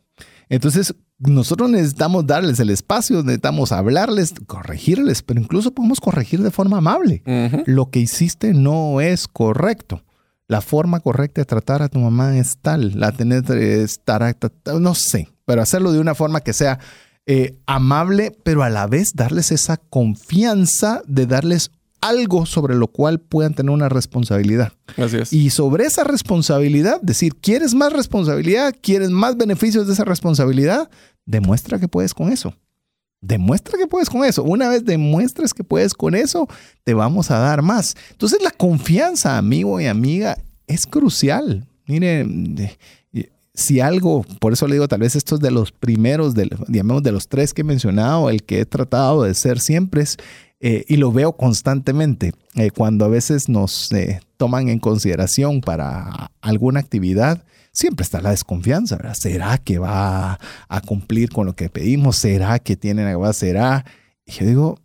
Entonces, 0.48 0.94
nosotros 1.18 1.70
necesitamos 1.70 2.26
darles 2.26 2.58
el 2.60 2.70
espacio, 2.70 3.22
necesitamos 3.22 3.70
hablarles, 3.70 4.34
corregirles, 4.46 5.22
pero 5.22 5.40
incluso 5.40 5.72
podemos 5.72 6.00
corregir 6.00 6.42
de 6.42 6.50
forma 6.50 6.78
amable. 6.78 7.22
Lo 7.66 7.90
que 7.90 8.00
hiciste 8.00 8.52
no 8.52 9.00
es 9.00 9.28
correcto. 9.28 10.02
La 10.48 10.60
forma 10.60 11.00
correcta 11.00 11.40
de 11.40 11.46
tratar 11.46 11.80
a 11.82 11.88
tu 11.88 12.00
mamá 12.00 12.36
es 12.36 12.58
tal, 12.60 12.98
la 12.98 13.12
tener, 13.12 13.50
estar, 13.52 14.36
no 14.80 14.94
sé, 14.94 15.28
pero 15.46 15.62
hacerlo 15.62 15.92
de 15.92 16.00
una 16.00 16.14
forma 16.14 16.40
que 16.40 16.52
sea 16.52 16.78
eh, 17.26 17.56
amable, 17.66 18.36
pero 18.42 18.62
a 18.62 18.70
la 18.70 18.86
vez 18.86 19.12
darles 19.14 19.52
esa 19.52 19.76
confianza 19.76 21.02
de 21.06 21.26
darles 21.26 21.70
algo 22.00 22.46
sobre 22.46 22.74
lo 22.74 22.88
cual 22.88 23.20
puedan 23.20 23.54
tener 23.54 23.70
una 23.70 23.88
responsabilidad. 23.88 24.72
Y 25.30 25.50
sobre 25.50 25.84
esa 25.84 26.04
responsabilidad, 26.04 27.00
decir, 27.00 27.36
¿quieres 27.36 27.74
más 27.74 27.92
responsabilidad? 27.92 28.74
¿Quieres 28.82 29.10
más 29.10 29.36
beneficios 29.36 29.86
de 29.86 29.94
esa 29.94 30.04
responsabilidad? 30.04 30.90
Demuestra 31.24 31.78
que 31.78 31.88
puedes 31.88 32.12
con 32.12 32.32
eso. 32.32 32.54
Demuestra 33.20 33.78
que 33.78 33.86
puedes 33.86 34.10
con 34.10 34.24
eso. 34.24 34.42
Una 34.42 34.68
vez 34.68 34.84
demuestres 34.84 35.54
que 35.54 35.62
puedes 35.62 35.94
con 35.94 36.16
eso, 36.16 36.48
te 36.82 36.92
vamos 36.92 37.30
a 37.30 37.38
dar 37.38 37.62
más. 37.62 37.94
Entonces 38.10 38.42
la 38.42 38.50
confianza, 38.50 39.38
amigo 39.38 39.80
y 39.80 39.86
amiga, 39.86 40.36
es 40.66 40.86
crucial. 40.86 41.68
Mire, 41.86 42.26
si 43.54 43.80
algo, 43.80 44.24
por 44.40 44.52
eso 44.52 44.66
le 44.66 44.74
digo, 44.74 44.88
tal 44.88 45.00
vez 45.00 45.14
estos 45.14 45.40
de 45.40 45.50
los 45.50 45.72
primeros, 45.72 46.34
de, 46.34 46.48
digamos, 46.68 47.02
de 47.02 47.12
los 47.12 47.28
tres 47.28 47.52
que 47.52 47.60
he 47.60 47.64
mencionado, 47.64 48.30
el 48.30 48.44
que 48.44 48.60
he 48.60 48.66
tratado 48.66 49.24
de 49.24 49.34
ser 49.34 49.60
siempre 49.60 50.04
eh, 50.60 50.84
y 50.88 50.96
lo 50.96 51.12
veo 51.12 51.36
constantemente, 51.36 52.32
eh, 52.54 52.70
cuando 52.70 53.04
a 53.04 53.08
veces 53.08 53.48
nos 53.48 53.92
eh, 53.92 54.20
toman 54.36 54.68
en 54.68 54.78
consideración 54.78 55.60
para 55.60 56.30
alguna 56.40 56.80
actividad, 56.80 57.44
siempre 57.72 58.04
está 58.04 58.20
la 58.20 58.30
desconfianza, 58.30 58.96
¿verdad? 58.96 59.14
¿Será 59.14 59.58
que 59.58 59.78
va 59.78 60.38
a 60.68 60.80
cumplir 60.80 61.30
con 61.30 61.46
lo 61.46 61.54
que 61.54 61.68
pedimos? 61.68 62.16
¿Será 62.16 62.58
que 62.58 62.76
tiene 62.76 63.02
algo? 63.02 63.30
¿Será? 63.32 63.84
Y 64.24 64.32
yo 64.32 64.46
digo, 64.46 64.78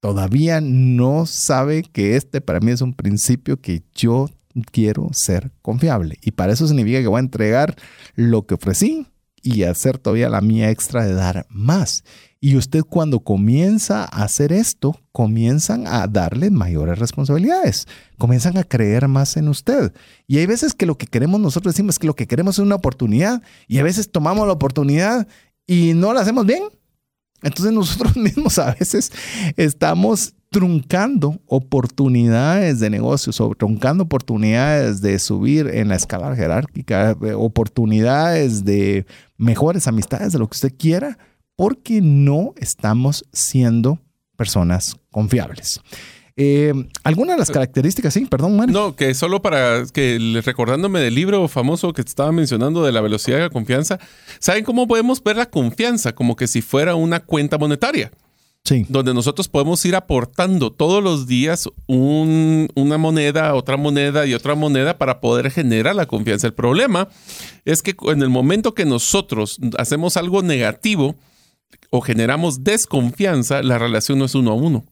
todavía 0.00 0.60
no 0.60 1.26
sabe 1.26 1.82
que 1.82 2.16
este 2.16 2.40
para 2.40 2.60
mí 2.60 2.70
es 2.70 2.80
un 2.80 2.94
principio 2.94 3.60
que 3.60 3.82
yo 3.94 4.28
quiero 4.70 5.08
ser 5.12 5.52
confiable. 5.62 6.18
Y 6.22 6.32
para 6.32 6.52
eso 6.52 6.66
significa 6.66 7.00
que 7.00 7.08
voy 7.08 7.18
a 7.18 7.20
entregar 7.20 7.76
lo 8.14 8.46
que 8.46 8.54
ofrecí 8.54 9.06
y 9.42 9.64
hacer 9.64 9.98
todavía 9.98 10.28
la 10.28 10.40
mía 10.40 10.70
extra 10.70 11.04
de 11.04 11.14
dar 11.14 11.46
más. 11.50 12.04
Y 12.40 12.56
usted 12.56 12.82
cuando 12.82 13.20
comienza 13.20 14.02
a 14.02 14.24
hacer 14.24 14.52
esto, 14.52 14.98
comienzan 15.12 15.86
a 15.86 16.06
darle 16.06 16.50
mayores 16.50 16.98
responsabilidades, 16.98 17.86
comienzan 18.18 18.58
a 18.58 18.64
creer 18.64 19.06
más 19.08 19.36
en 19.36 19.48
usted. 19.48 19.92
Y 20.26 20.38
hay 20.38 20.46
veces 20.46 20.74
que 20.74 20.86
lo 20.86 20.96
que 20.96 21.06
queremos 21.06 21.40
nosotros 21.40 21.74
decimos 21.74 21.98
que 21.98 22.06
lo 22.06 22.16
que 22.16 22.26
queremos 22.26 22.56
es 22.56 22.64
una 22.64 22.74
oportunidad 22.76 23.42
y 23.68 23.78
a 23.78 23.84
veces 23.84 24.10
tomamos 24.10 24.46
la 24.46 24.54
oportunidad 24.54 25.28
y 25.66 25.94
no 25.94 26.12
la 26.12 26.22
hacemos 26.22 26.46
bien. 26.46 26.64
Entonces 27.42 27.72
nosotros 27.72 28.16
mismos 28.16 28.58
a 28.58 28.74
veces 28.74 29.12
estamos 29.56 30.34
truncando 30.52 31.40
oportunidades 31.46 32.78
de 32.78 32.90
negocios 32.90 33.40
o 33.40 33.54
truncando 33.54 34.04
oportunidades 34.04 35.00
de 35.00 35.18
subir 35.18 35.66
en 35.66 35.88
la 35.88 35.96
escala 35.96 36.36
jerárquica, 36.36 37.16
eh, 37.22 37.32
oportunidades 37.32 38.64
de 38.64 39.06
mejores 39.38 39.88
amistades, 39.88 40.34
de 40.34 40.38
lo 40.38 40.46
que 40.48 40.56
usted 40.56 40.74
quiera, 40.78 41.18
porque 41.56 42.00
no 42.02 42.52
estamos 42.58 43.24
siendo 43.32 43.98
personas 44.36 44.96
confiables. 45.10 45.80
Eh, 46.36 46.72
¿Alguna 47.02 47.32
de 47.32 47.38
las 47.38 47.50
características? 47.50 48.12
Sí, 48.12 48.26
perdón, 48.26 48.56
Mario. 48.56 48.74
No, 48.74 48.96
que 48.96 49.14
solo 49.14 49.40
para 49.40 49.84
que 49.92 50.40
recordándome 50.44 51.00
del 51.00 51.14
libro 51.14 51.48
famoso 51.48 51.94
que 51.94 52.02
estaba 52.02 52.30
mencionando 52.30 52.84
de 52.84 52.92
la 52.92 53.00
velocidad 53.00 53.38
de 53.38 53.44
la 53.44 53.50
confianza, 53.50 53.98
¿saben 54.38 54.64
cómo 54.64 54.86
podemos 54.86 55.22
ver 55.22 55.36
la 55.36 55.46
confianza? 55.46 56.14
Como 56.14 56.36
que 56.36 56.46
si 56.46 56.60
fuera 56.60 56.94
una 56.94 57.20
cuenta 57.20 57.56
monetaria. 57.56 58.12
Sí. 58.64 58.86
Donde 58.88 59.12
nosotros 59.12 59.48
podemos 59.48 59.84
ir 59.84 59.96
aportando 59.96 60.70
todos 60.70 61.02
los 61.02 61.26
días 61.26 61.68
una 61.86 62.96
moneda, 62.96 63.54
otra 63.54 63.76
moneda 63.76 64.24
y 64.24 64.34
otra 64.34 64.54
moneda 64.54 64.98
para 64.98 65.20
poder 65.20 65.50
generar 65.50 65.96
la 65.96 66.06
confianza. 66.06 66.46
El 66.46 66.54
problema 66.54 67.08
es 67.64 67.82
que 67.82 67.96
en 68.06 68.22
el 68.22 68.28
momento 68.28 68.72
que 68.72 68.84
nosotros 68.84 69.58
hacemos 69.78 70.16
algo 70.16 70.42
negativo 70.42 71.16
o 71.90 72.00
generamos 72.00 72.62
desconfianza, 72.62 73.62
la 73.62 73.78
relación 73.78 74.18
no 74.18 74.26
es 74.26 74.34
uno 74.34 74.52
a 74.52 74.54
uno. 74.54 74.84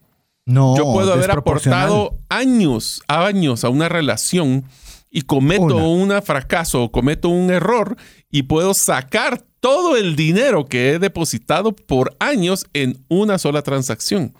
No, 0.47 0.77
Yo 0.77 0.93
puedo 0.93 1.13
haber 1.13 1.31
aportado 1.31 2.17
años, 2.29 3.03
años 3.07 3.63
a 3.63 3.69
una 3.69 3.89
relación 3.89 4.65
y 5.11 5.23
cometo 5.23 5.89
un 5.89 6.11
fracaso 6.23 6.85
o 6.85 6.93
cometo 6.93 7.29
un 7.29 7.51
error 7.51 7.97
y 8.31 8.45
puedo 8.45 8.75
sacar 8.75 9.43
todo 9.61 9.97
el 9.97 10.17
dinero 10.17 10.67
que 10.67 10.91
he 10.91 10.99
depositado 10.99 11.73
por 11.73 12.17
años 12.21 12.67
en 12.73 13.05
una 13.09 13.39
sola 13.39 13.63
transacción. 13.63 14.33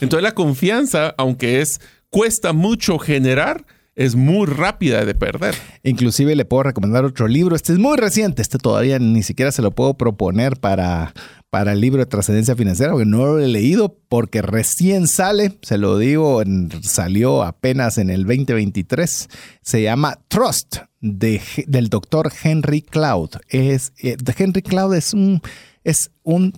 Entonces 0.00 0.22
la 0.22 0.34
confianza, 0.34 1.14
aunque 1.16 1.60
es 1.60 1.80
cuesta 2.10 2.52
mucho 2.52 2.98
generar, 2.98 3.64
es 3.96 4.14
muy 4.14 4.46
rápida 4.46 5.04
de 5.04 5.14
perder. 5.14 5.54
Inclusive 5.82 6.36
le 6.36 6.44
puedo 6.44 6.64
recomendar 6.64 7.04
otro 7.04 7.26
libro. 7.26 7.56
Este 7.56 7.72
es 7.72 7.78
muy 7.78 7.96
reciente. 7.96 8.42
Este 8.42 8.58
todavía 8.58 8.98
ni 8.98 9.22
siquiera 9.22 9.50
se 9.50 9.62
lo 9.62 9.70
puedo 9.70 9.94
proponer 9.94 10.58
para, 10.58 11.14
para 11.48 11.72
el 11.72 11.80
libro 11.80 12.00
de 12.00 12.06
trascendencia 12.06 12.54
financiera, 12.54 12.92
porque 12.92 13.06
no 13.06 13.24
lo 13.24 13.38
he 13.38 13.48
leído 13.48 13.96
porque 14.08 14.42
recién 14.42 15.08
sale, 15.08 15.58
se 15.62 15.78
lo 15.78 15.98
digo, 15.98 16.42
salió 16.82 17.42
apenas 17.42 17.96
en 17.96 18.10
el 18.10 18.24
2023. 18.24 19.28
Se 19.62 19.82
llama 19.82 20.18
Trust 20.28 20.76
de, 21.00 21.40
del 21.66 21.88
doctor 21.88 22.30
Henry 22.42 22.82
Cloud. 22.82 23.30
Es, 23.48 23.94
eh, 24.02 24.16
Henry 24.36 24.60
Cloud 24.60 24.94
es 24.94 25.14
un, 25.14 25.40
es 25.84 26.10
un 26.22 26.52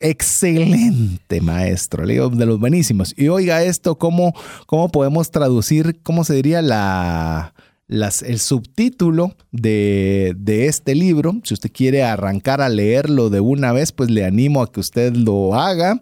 excelente 0.00 1.40
maestro, 1.40 2.04
le 2.04 2.14
de 2.14 2.46
los 2.46 2.58
buenísimos. 2.58 3.14
Y 3.16 3.28
oiga 3.28 3.62
esto, 3.62 3.96
¿cómo, 3.96 4.34
cómo 4.66 4.90
podemos 4.90 5.30
traducir, 5.30 6.00
cómo 6.02 6.24
se 6.24 6.34
diría 6.34 6.62
la, 6.62 7.54
las, 7.86 8.22
el 8.22 8.38
subtítulo 8.38 9.36
de, 9.50 10.34
de, 10.36 10.66
este 10.66 10.94
libro? 10.94 11.40
Si 11.44 11.54
usted 11.54 11.70
quiere 11.72 12.02
arrancar 12.02 12.60
a 12.60 12.68
leerlo 12.68 13.30
de 13.30 13.40
una 13.40 13.72
vez, 13.72 13.92
pues 13.92 14.10
le 14.10 14.24
animo 14.24 14.62
a 14.62 14.70
que 14.70 14.80
usted 14.80 15.14
lo 15.14 15.54
haga. 15.54 16.00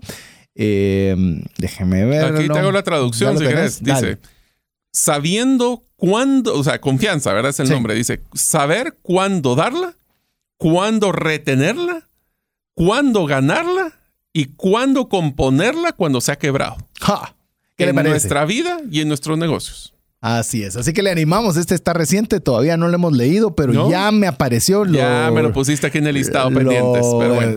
Eh, 0.54 1.14
déjeme 1.58 2.04
ver. 2.04 2.36
Aquí 2.36 2.48
tengo 2.48 2.72
la 2.72 2.82
traducción, 2.82 3.38
si 3.38 3.44
quieres. 3.44 3.82
Dice, 3.82 4.18
sabiendo 4.92 5.84
cuándo, 5.96 6.58
o 6.58 6.64
sea, 6.64 6.80
confianza, 6.80 7.32
¿verdad? 7.32 7.50
Es 7.50 7.60
el 7.60 7.70
nombre. 7.70 7.94
Dice, 7.94 8.20
saber 8.34 8.98
cuándo 9.02 9.54
darla, 9.54 9.96
cuándo 10.58 11.12
retenerla 11.12 12.08
cuándo 12.74 13.26
ganarla 13.26 13.92
y 14.32 14.46
cuándo 14.46 15.08
componerla 15.08 15.92
cuando 15.92 16.20
se 16.20 16.32
ha 16.32 16.38
quebrado. 16.38 16.76
¿Qué 17.76 17.84
en 17.84 17.96
le 17.96 18.02
nuestra 18.02 18.44
vida 18.44 18.80
y 18.90 19.00
en 19.00 19.08
nuestros 19.08 19.38
negocios. 19.38 19.94
Así 20.22 20.62
es, 20.62 20.76
así 20.76 20.92
que 20.92 21.02
le 21.02 21.10
animamos. 21.10 21.56
Este 21.56 21.74
está 21.74 21.94
reciente, 21.94 22.38
todavía 22.38 22.76
no 22.76 22.86
lo 22.86 22.94
hemos 22.94 23.12
leído, 23.12 23.56
pero 23.56 23.90
ya 23.90 24.12
me 24.12 24.28
apareció. 24.28 24.84
Lo, 24.84 24.92
ya 24.92 25.32
me 25.34 25.42
lo 25.42 25.52
pusiste 25.52 25.88
aquí 25.88 25.98
en 25.98 26.06
el 26.06 26.14
listado 26.14 26.48
pendientes. 26.52 27.04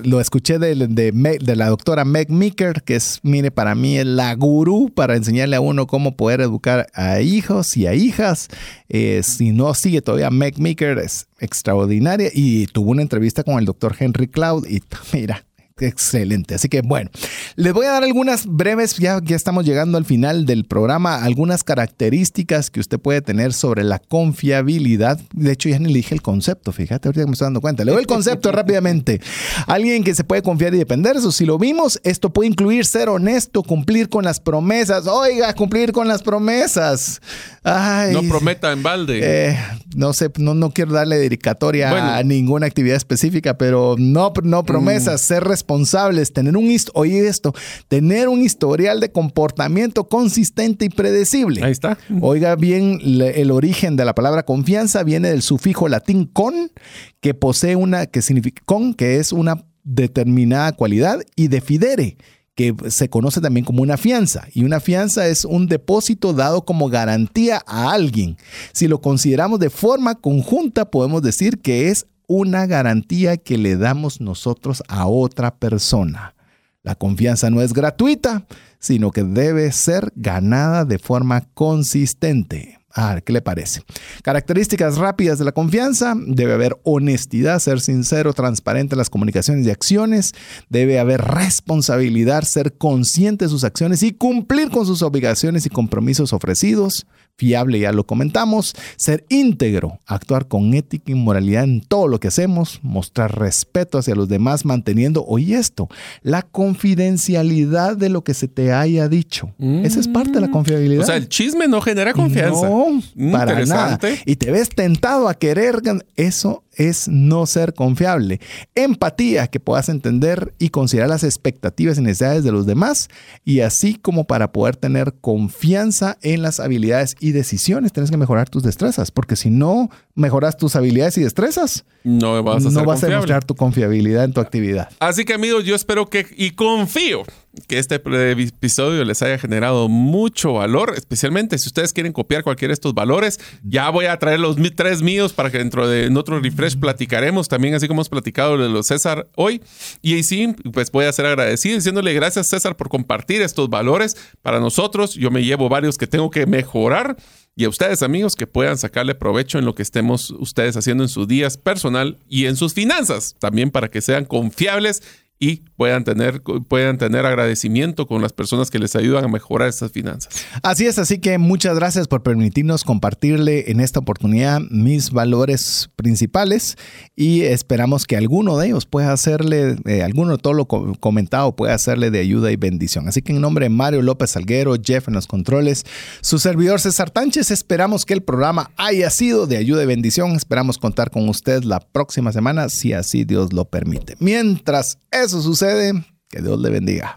Lo 0.04 0.20
escuché 0.20 0.58
de, 0.58 0.74
de, 0.76 1.56
la 1.56 1.70
doctora 1.70 2.06
Meg 2.06 2.32
Meeker, 2.32 2.82
que 2.82 2.96
es, 2.96 3.20
mire, 3.22 3.52
para 3.52 3.76
mí 3.76 4.00
es 4.00 4.08
la 4.08 4.34
gurú 4.34 4.92
para 4.92 5.16
enseñarle 5.16 5.58
a 5.58 5.62
uno 5.62 5.86
cómo 5.86 6.18
poder 6.18 6.42
educar 6.42 6.88
a 6.96 7.22
hijos 7.22 7.78
y 7.78 7.86
a 7.86 7.94
hijas. 7.94 8.48
Eh, 8.90 9.22
si 9.22 9.52
no 9.52 9.76
sigue 9.76 10.02
todavía 10.02 10.32
Meg 10.32 10.58
Meeker, 10.58 10.98
es 10.98 11.28
extraordinaria. 11.40 12.32
Y 12.34 12.66
tuvo 12.66 12.90
una 12.90 13.04
entrevista 13.04 13.44
con 13.44 13.60
el 13.60 13.66
doctor 13.66 13.96
Henry 14.00 14.28
Cloud 14.28 14.66
y 14.68 14.82
mira, 15.14 15.45
Excelente. 15.78 16.56
Así 16.56 16.70
que 16.70 16.82
bueno, 16.82 17.10
les 17.58 17.74
voy 17.74 17.86
a 17.86 17.92
dar 17.92 18.04
algunas 18.04 18.46
breves, 18.46 18.96
ya, 18.96 19.20
ya 19.22 19.36
estamos 19.36 19.66
llegando 19.66 19.98
al 19.98 20.06
final 20.06 20.46
del 20.46 20.64
programa, 20.64 21.22
algunas 21.22 21.66
características 21.66 22.72
que 22.72 22.80
usted 22.80 22.98
puede 22.98 23.22
tener 23.22 23.52
sobre 23.52 23.84
la 23.84 24.00
confiabilidad. 24.00 25.20
De 25.34 25.52
hecho, 25.52 25.68
ya 25.68 25.78
ni 25.78 25.90
le 25.90 25.96
dije 25.96 26.16
el 26.16 26.22
concepto, 26.22 26.72
fíjate, 26.72 27.10
ahorita 27.10 27.26
me 27.26 27.34
estoy 27.34 27.48
dando 27.48 27.60
cuenta. 27.60 27.84
Le 27.84 27.92
doy 27.92 28.00
el 28.00 28.08
concepto 28.08 28.52
rápidamente. 28.54 29.20
Alguien 29.68 30.06
que 30.06 30.16
se 30.16 30.24
puede 30.24 30.42
confiar 30.42 30.74
y 30.74 30.78
depender. 30.78 31.18
Eso, 31.18 31.34
si 31.34 31.46
lo 31.46 31.58
vimos, 31.58 32.00
esto 32.06 32.30
puede 32.30 32.48
incluir 32.48 32.86
ser 32.86 33.10
honesto, 33.10 33.62
cumplir 33.62 34.08
con 34.08 34.24
las 34.24 34.40
promesas. 34.40 35.08
Oiga, 35.08 35.54
cumplir 35.56 35.92
con 35.92 36.08
las 36.08 36.24
promesas. 36.24 37.22
no 37.66 38.22
prometa 38.30 38.72
en 38.72 38.82
balde. 38.82 39.20
Eh, 39.22 39.58
no 39.94 40.14
sé, 40.14 40.32
no, 40.38 40.54
no 40.54 40.72
quiero 40.72 40.94
darle 40.94 41.18
dedicatoria 41.18 42.16
a 42.18 42.24
ninguna 42.24 42.66
actividad 42.66 42.96
específica, 42.96 43.58
pero 43.58 43.96
no, 43.98 44.32
no 44.42 44.64
promesas, 44.64 45.22
mm. 45.22 45.26
ser 45.26 45.44
responsables, 45.66 46.32
tener 46.32 46.56
un, 46.56 46.76
oye 46.94 47.28
esto, 47.28 47.54
tener 47.88 48.30
un 48.30 48.42
historial 48.42 49.00
de 49.00 49.12
comportamiento 49.12 50.08
consistente 50.08 50.86
y 50.86 50.90
predecible. 50.90 51.64
Ahí 51.64 51.72
está. 51.72 51.98
Oiga 52.22 52.56
bien, 52.56 53.00
el 53.04 53.50
origen 53.50 53.96
de 53.96 54.06
la 54.06 54.14
palabra 54.14 54.44
confianza 54.44 55.04
viene 55.04 55.30
del 55.30 55.42
sufijo 55.42 55.88
latín 55.88 56.26
con, 56.26 56.72
que 57.20 57.34
posee 57.34 57.76
una, 57.76 58.06
que 58.06 58.22
significa 58.22 58.62
con, 58.66 58.94
que 58.94 59.18
es 59.18 59.32
una 59.32 59.66
determinada 59.84 60.72
cualidad, 60.74 61.22
y 61.36 61.48
de 61.48 61.62
fidere, 61.62 62.18
que 62.54 62.76
se 62.90 63.10
conoce 63.10 63.42
también 63.42 63.66
como 63.66 63.82
una 63.82 63.98
fianza. 63.98 64.48
Y 64.54 64.64
una 64.64 64.80
fianza 64.80 65.28
es 65.28 65.46
un 65.46 65.68
depósito 65.68 66.34
dado 66.34 66.64
como 66.64 66.90
garantía 66.90 67.62
a 67.66 67.92
alguien. 67.92 68.38
Si 68.72 68.88
lo 68.88 69.02
consideramos 69.02 69.60
de 69.60 69.70
forma 69.70 70.16
conjunta, 70.16 70.90
podemos 70.92 71.22
decir 71.22 71.60
que 71.60 71.90
es 71.90 72.06
una 72.28 72.66
garantía 72.66 73.38
que 73.38 73.58
le 73.58 73.78
damos 73.78 74.22
nosotros 74.22 74.84
a 74.88 75.08
otra 75.08 75.56
persona. 75.56 76.36
La 76.84 76.96
confianza 76.96 77.50
no 77.50 77.62
es 77.62 77.74
gratuita, 77.74 78.46
sino 78.80 79.12
que 79.12 79.24
debe 79.24 79.72
ser 79.72 80.14
ganada 80.16 80.86
de 80.86 81.00
forma 81.00 81.42
consistente. 81.54 82.80
Ah, 82.98 83.20
¿qué 83.26 83.34
le 83.34 83.42
parece? 83.42 83.82
Características 84.22 84.98
rápidas 84.98 85.38
de 85.38 85.44
la 85.44 85.52
confianza. 85.52 86.14
Debe 86.16 86.54
haber 86.54 86.78
honestidad, 86.84 87.60
ser 87.60 87.82
sincero, 87.82 88.34
transparente 88.34 88.96
en 88.96 89.00
las 89.00 89.10
comunicaciones 89.10 89.68
y 89.68 89.72
acciones. 89.72 90.32
Debe 90.70 90.98
haber 90.98 91.22
responsabilidad, 91.22 92.44
ser 92.44 92.78
consciente 92.78 93.46
de 93.46 93.50
sus 93.50 93.66
acciones 93.66 94.02
y 94.02 94.14
cumplir 94.14 94.70
con 94.70 94.86
sus 94.86 95.02
obligaciones 95.02 95.66
y 95.66 95.70
compromisos 95.70 96.32
ofrecidos 96.32 97.06
fiable, 97.38 97.80
ya 97.80 97.92
lo 97.92 98.06
comentamos, 98.06 98.74
ser 98.96 99.26
íntegro, 99.30 100.00
actuar 100.06 100.48
con 100.48 100.74
ética 100.74 101.12
y 101.12 101.16
moralidad 101.16 101.64
en 101.64 101.82
todo 101.82 102.08
lo 102.08 102.20
que 102.20 102.30
hacemos, 102.30 102.80
mostrar 102.82 103.38
respeto 103.38 103.98
hacia 103.98 104.16
los 104.16 104.30
demás, 104.30 104.66
manteniendo, 104.66 105.26
oye 105.26 105.58
esto, 105.58 105.90
la 106.22 106.42
confidencialidad 106.42 107.98
de 107.98 108.10
lo 108.10 108.24
que 108.24 108.34
se 108.34 108.48
te 108.48 108.72
haya 108.74 109.08
dicho. 109.08 109.54
Esa 109.60 110.00
es 110.00 110.08
parte 110.08 110.32
de 110.32 110.42
la 110.42 110.52
confiabilidad. 110.52 111.04
O 111.04 111.06
sea, 111.06 111.18
el 111.18 111.30
chisme 111.30 111.68
no 111.68 111.82
genera 111.82 112.14
confianza. 112.14 112.70
No, 112.70 113.32
para 113.32 113.66
nada. 113.66 114.00
Y 114.26 114.36
te 114.36 114.52
ves 114.52 114.70
tentado 114.70 115.28
a 115.28 115.34
querer, 115.36 115.82
eso 116.16 116.64
es 116.76 117.08
no 117.08 117.46
ser 117.46 117.74
confiable. 117.74 118.40
Empatía, 118.76 119.48
que 119.48 119.60
puedas 119.60 119.90
entender 119.90 120.54
y 120.60 120.70
considerar 120.70 121.10
las 121.10 121.24
expectativas 121.24 121.98
y 121.98 122.02
necesidades 122.02 122.44
de 122.44 122.52
los 122.52 122.66
demás, 122.66 123.10
y 123.44 123.62
así 123.62 123.96
como 123.96 124.26
para 124.26 124.52
poder 124.52 124.76
tener 124.76 125.14
confianza 125.22 126.18
en 126.22 126.42
las 126.42 126.60
habilidades 126.60 127.16
y 127.20 127.32
decisiones, 127.32 127.94
tienes 127.94 128.12
que 128.12 128.18
mejorar 128.18 128.50
tus 128.50 128.64
destrezas, 128.64 129.12
porque 129.12 129.36
si 129.36 129.50
no 129.50 129.90
mejoras 130.14 130.58
tus 130.58 130.76
habilidades 130.76 131.18
y 131.18 131.22
destrezas, 131.22 131.86
no 132.04 132.42
vas 132.44 132.66
a, 132.66 132.70
no 132.70 132.86
vas 132.86 133.04
a 133.04 133.08
demostrar 133.08 133.44
tu 133.44 133.56
confiabilidad 133.56 134.24
en 134.24 134.34
tu 134.34 134.42
actividad. 134.42 134.90
Así 135.00 135.26
que 135.26 135.34
amigos, 135.34 135.66
yo 135.66 135.76
espero 135.76 136.08
que 136.08 136.26
y 136.36 136.52
confío 136.52 137.24
que 137.68 137.80
este 137.80 137.96
episodio 137.96 139.04
les 139.06 139.22
haya 139.22 139.38
generado 139.38 139.90
mucho 139.90 140.54
valor, 140.54 140.94
especialmente 140.96 141.58
si 141.58 141.68
ustedes 141.68 141.94
quieren 141.94 142.14
copiar 142.14 142.44
cualquiera 142.44 142.72
de 142.72 142.76
estos 142.76 142.94
valores. 142.94 143.40
Ya 143.64 143.90
voy 143.90 144.06
a 144.06 144.18
traer 144.18 144.40
los 144.40 144.58
tres 144.76 145.02
míos 145.02 145.34
para 145.34 145.52
que 145.52 145.58
dentro 145.58 145.88
de 145.88 146.14
otro 146.16 146.40
refresh 146.40 146.78
platicaremos 146.78 147.48
también, 147.48 147.74
así 147.74 147.88
como 147.88 148.00
hemos 148.00 148.10
platicado 148.10 148.58
de 148.58 148.70
los 148.70 148.88
César 148.88 149.28
hoy. 149.36 149.62
Y 150.02 150.24
sí, 150.24 150.56
pues 150.74 150.92
voy 150.92 151.06
a 151.06 151.14
ser 151.14 151.26
agradecido 151.26 151.76
diciéndole 151.76 152.14
gracias 152.14 152.48
César 152.50 152.76
por 152.76 152.90
compartir 152.90 153.42
estos 153.42 153.70
valores 153.70 154.16
para 154.42 154.60
nosotros. 154.60 155.16
Yo 155.16 155.32
me 155.32 155.44
llevo 155.44 155.70
varios 155.70 155.98
que 155.98 156.08
tengo 156.08 156.30
que 156.30 156.46
mejorar. 156.46 157.18
Y 157.58 157.64
a 157.64 157.70
ustedes 157.70 158.04
amigos 158.04 158.36
que 158.36 158.48
puedan 158.48 158.78
sacarle 158.78 159.16
provecho 159.16 159.58
en 159.58 159.64
lo 159.64 159.76
que 159.76 159.82
estemos 159.82 160.32
ustedes 160.32 160.76
haciendo 160.76 161.06
en 161.06 161.10
sus 161.10 161.26
días 161.26 161.56
personal 161.58 162.18
y 162.28 162.48
en 162.48 162.58
sus 162.58 162.74
finanzas, 162.74 163.38
también 163.40 163.72
para 163.72 163.90
que 163.90 164.02
sean 164.02 164.26
confiables 164.26 165.02
y 165.38 165.64
puedan 165.76 166.06
tener, 166.06 166.42
puedan 166.42 166.98
tener 166.98 167.26
agradecimiento 167.26 168.08
con 168.08 168.22
las 168.22 168.32
personas 168.32 168.72
que 168.72 168.80
les 168.80 168.96
ayudan 168.96 169.26
a 169.26 169.28
mejorar 169.28 169.68
estas 169.68 169.92
finanzas. 169.92 170.46
Así 170.64 170.86
es, 170.86 170.98
así 170.98 171.20
que 171.20 171.38
muchas 171.38 171.76
gracias 171.76 172.08
por 172.08 172.24
permitirnos 172.24 172.84
compartirle 172.84 173.70
en 173.70 173.82
esta 173.82 174.00
oportunidad 174.00 174.62
mis 174.70 175.12
valores 175.12 175.90
principales 175.98 176.78
y 177.16 177.42
esperamos 177.42 178.06
que 178.06 178.16
alguno 178.16 178.58
de 178.58 178.68
ellos 178.68 178.86
pueda 178.86 179.12
hacerle, 179.12 179.76
eh, 179.86 180.04
alguno 180.04 180.34
de 180.34 180.38
todo 180.38 180.54
lo 180.54 180.66
comentado 180.68 181.56
pueda 181.56 181.74
hacerle 181.74 182.12
de 182.12 182.20
ayuda 182.20 182.52
y 182.52 182.56
bendición. 182.56 183.10
Así 183.10 183.22
que 183.22 183.34
en 183.34 183.42
nombre 183.42 183.66
de 183.66 183.70
Mario 183.70 184.02
López 184.02 184.32
Salguero, 184.32 184.76
Jeff 184.82 185.10
en 185.10 185.16
los 185.16 185.28
controles, 185.28 185.86
su 186.22 186.40
servidor 186.40 186.80
César 186.80 187.10
Tánchez, 187.10 187.52
esperamos 187.52 188.06
que 188.06 188.14
el 188.14 188.24
programa 188.24 188.72
haya 188.78 189.10
sido 189.10 189.48
de 189.48 189.58
ayuda 189.58 189.84
y 189.84 189.88
bendición. 189.88 190.32
Esperamos 190.32 190.78
contar 190.78 191.12
con 191.12 191.28
usted 191.28 191.64
la 191.64 191.80
próxima 191.82 192.32
semana, 192.32 192.70
si 192.70 192.94
así 192.94 193.26
Dios 193.26 193.52
lo 193.52 193.66
permite. 193.66 194.16
Mientras 194.20 194.98
eso 195.26 195.42
sucede, 195.42 195.94
que 196.30 196.42
Dios 196.42 196.60
le 196.60 196.70
bendiga. 196.70 197.16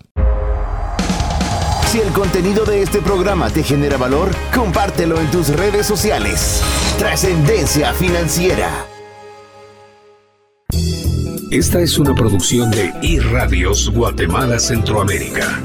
Si 1.91 2.01
el 2.01 2.13
contenido 2.13 2.65
de 2.65 2.83
este 2.83 3.01
programa 3.01 3.49
te 3.49 3.63
genera 3.63 3.97
valor, 3.97 4.31
compártelo 4.55 5.19
en 5.21 5.31
tus 5.31 5.49
redes 5.49 5.87
sociales. 5.87 6.63
Trascendencia 6.99 7.95
financiera. 7.95 8.71
Esta 11.51 11.81
es 11.81 11.99
una 11.99 12.15
producción 12.15 12.71
de 12.71 12.93
iRadios 13.01 13.91
Guatemala 13.91 14.59
Centroamérica. 14.59 15.63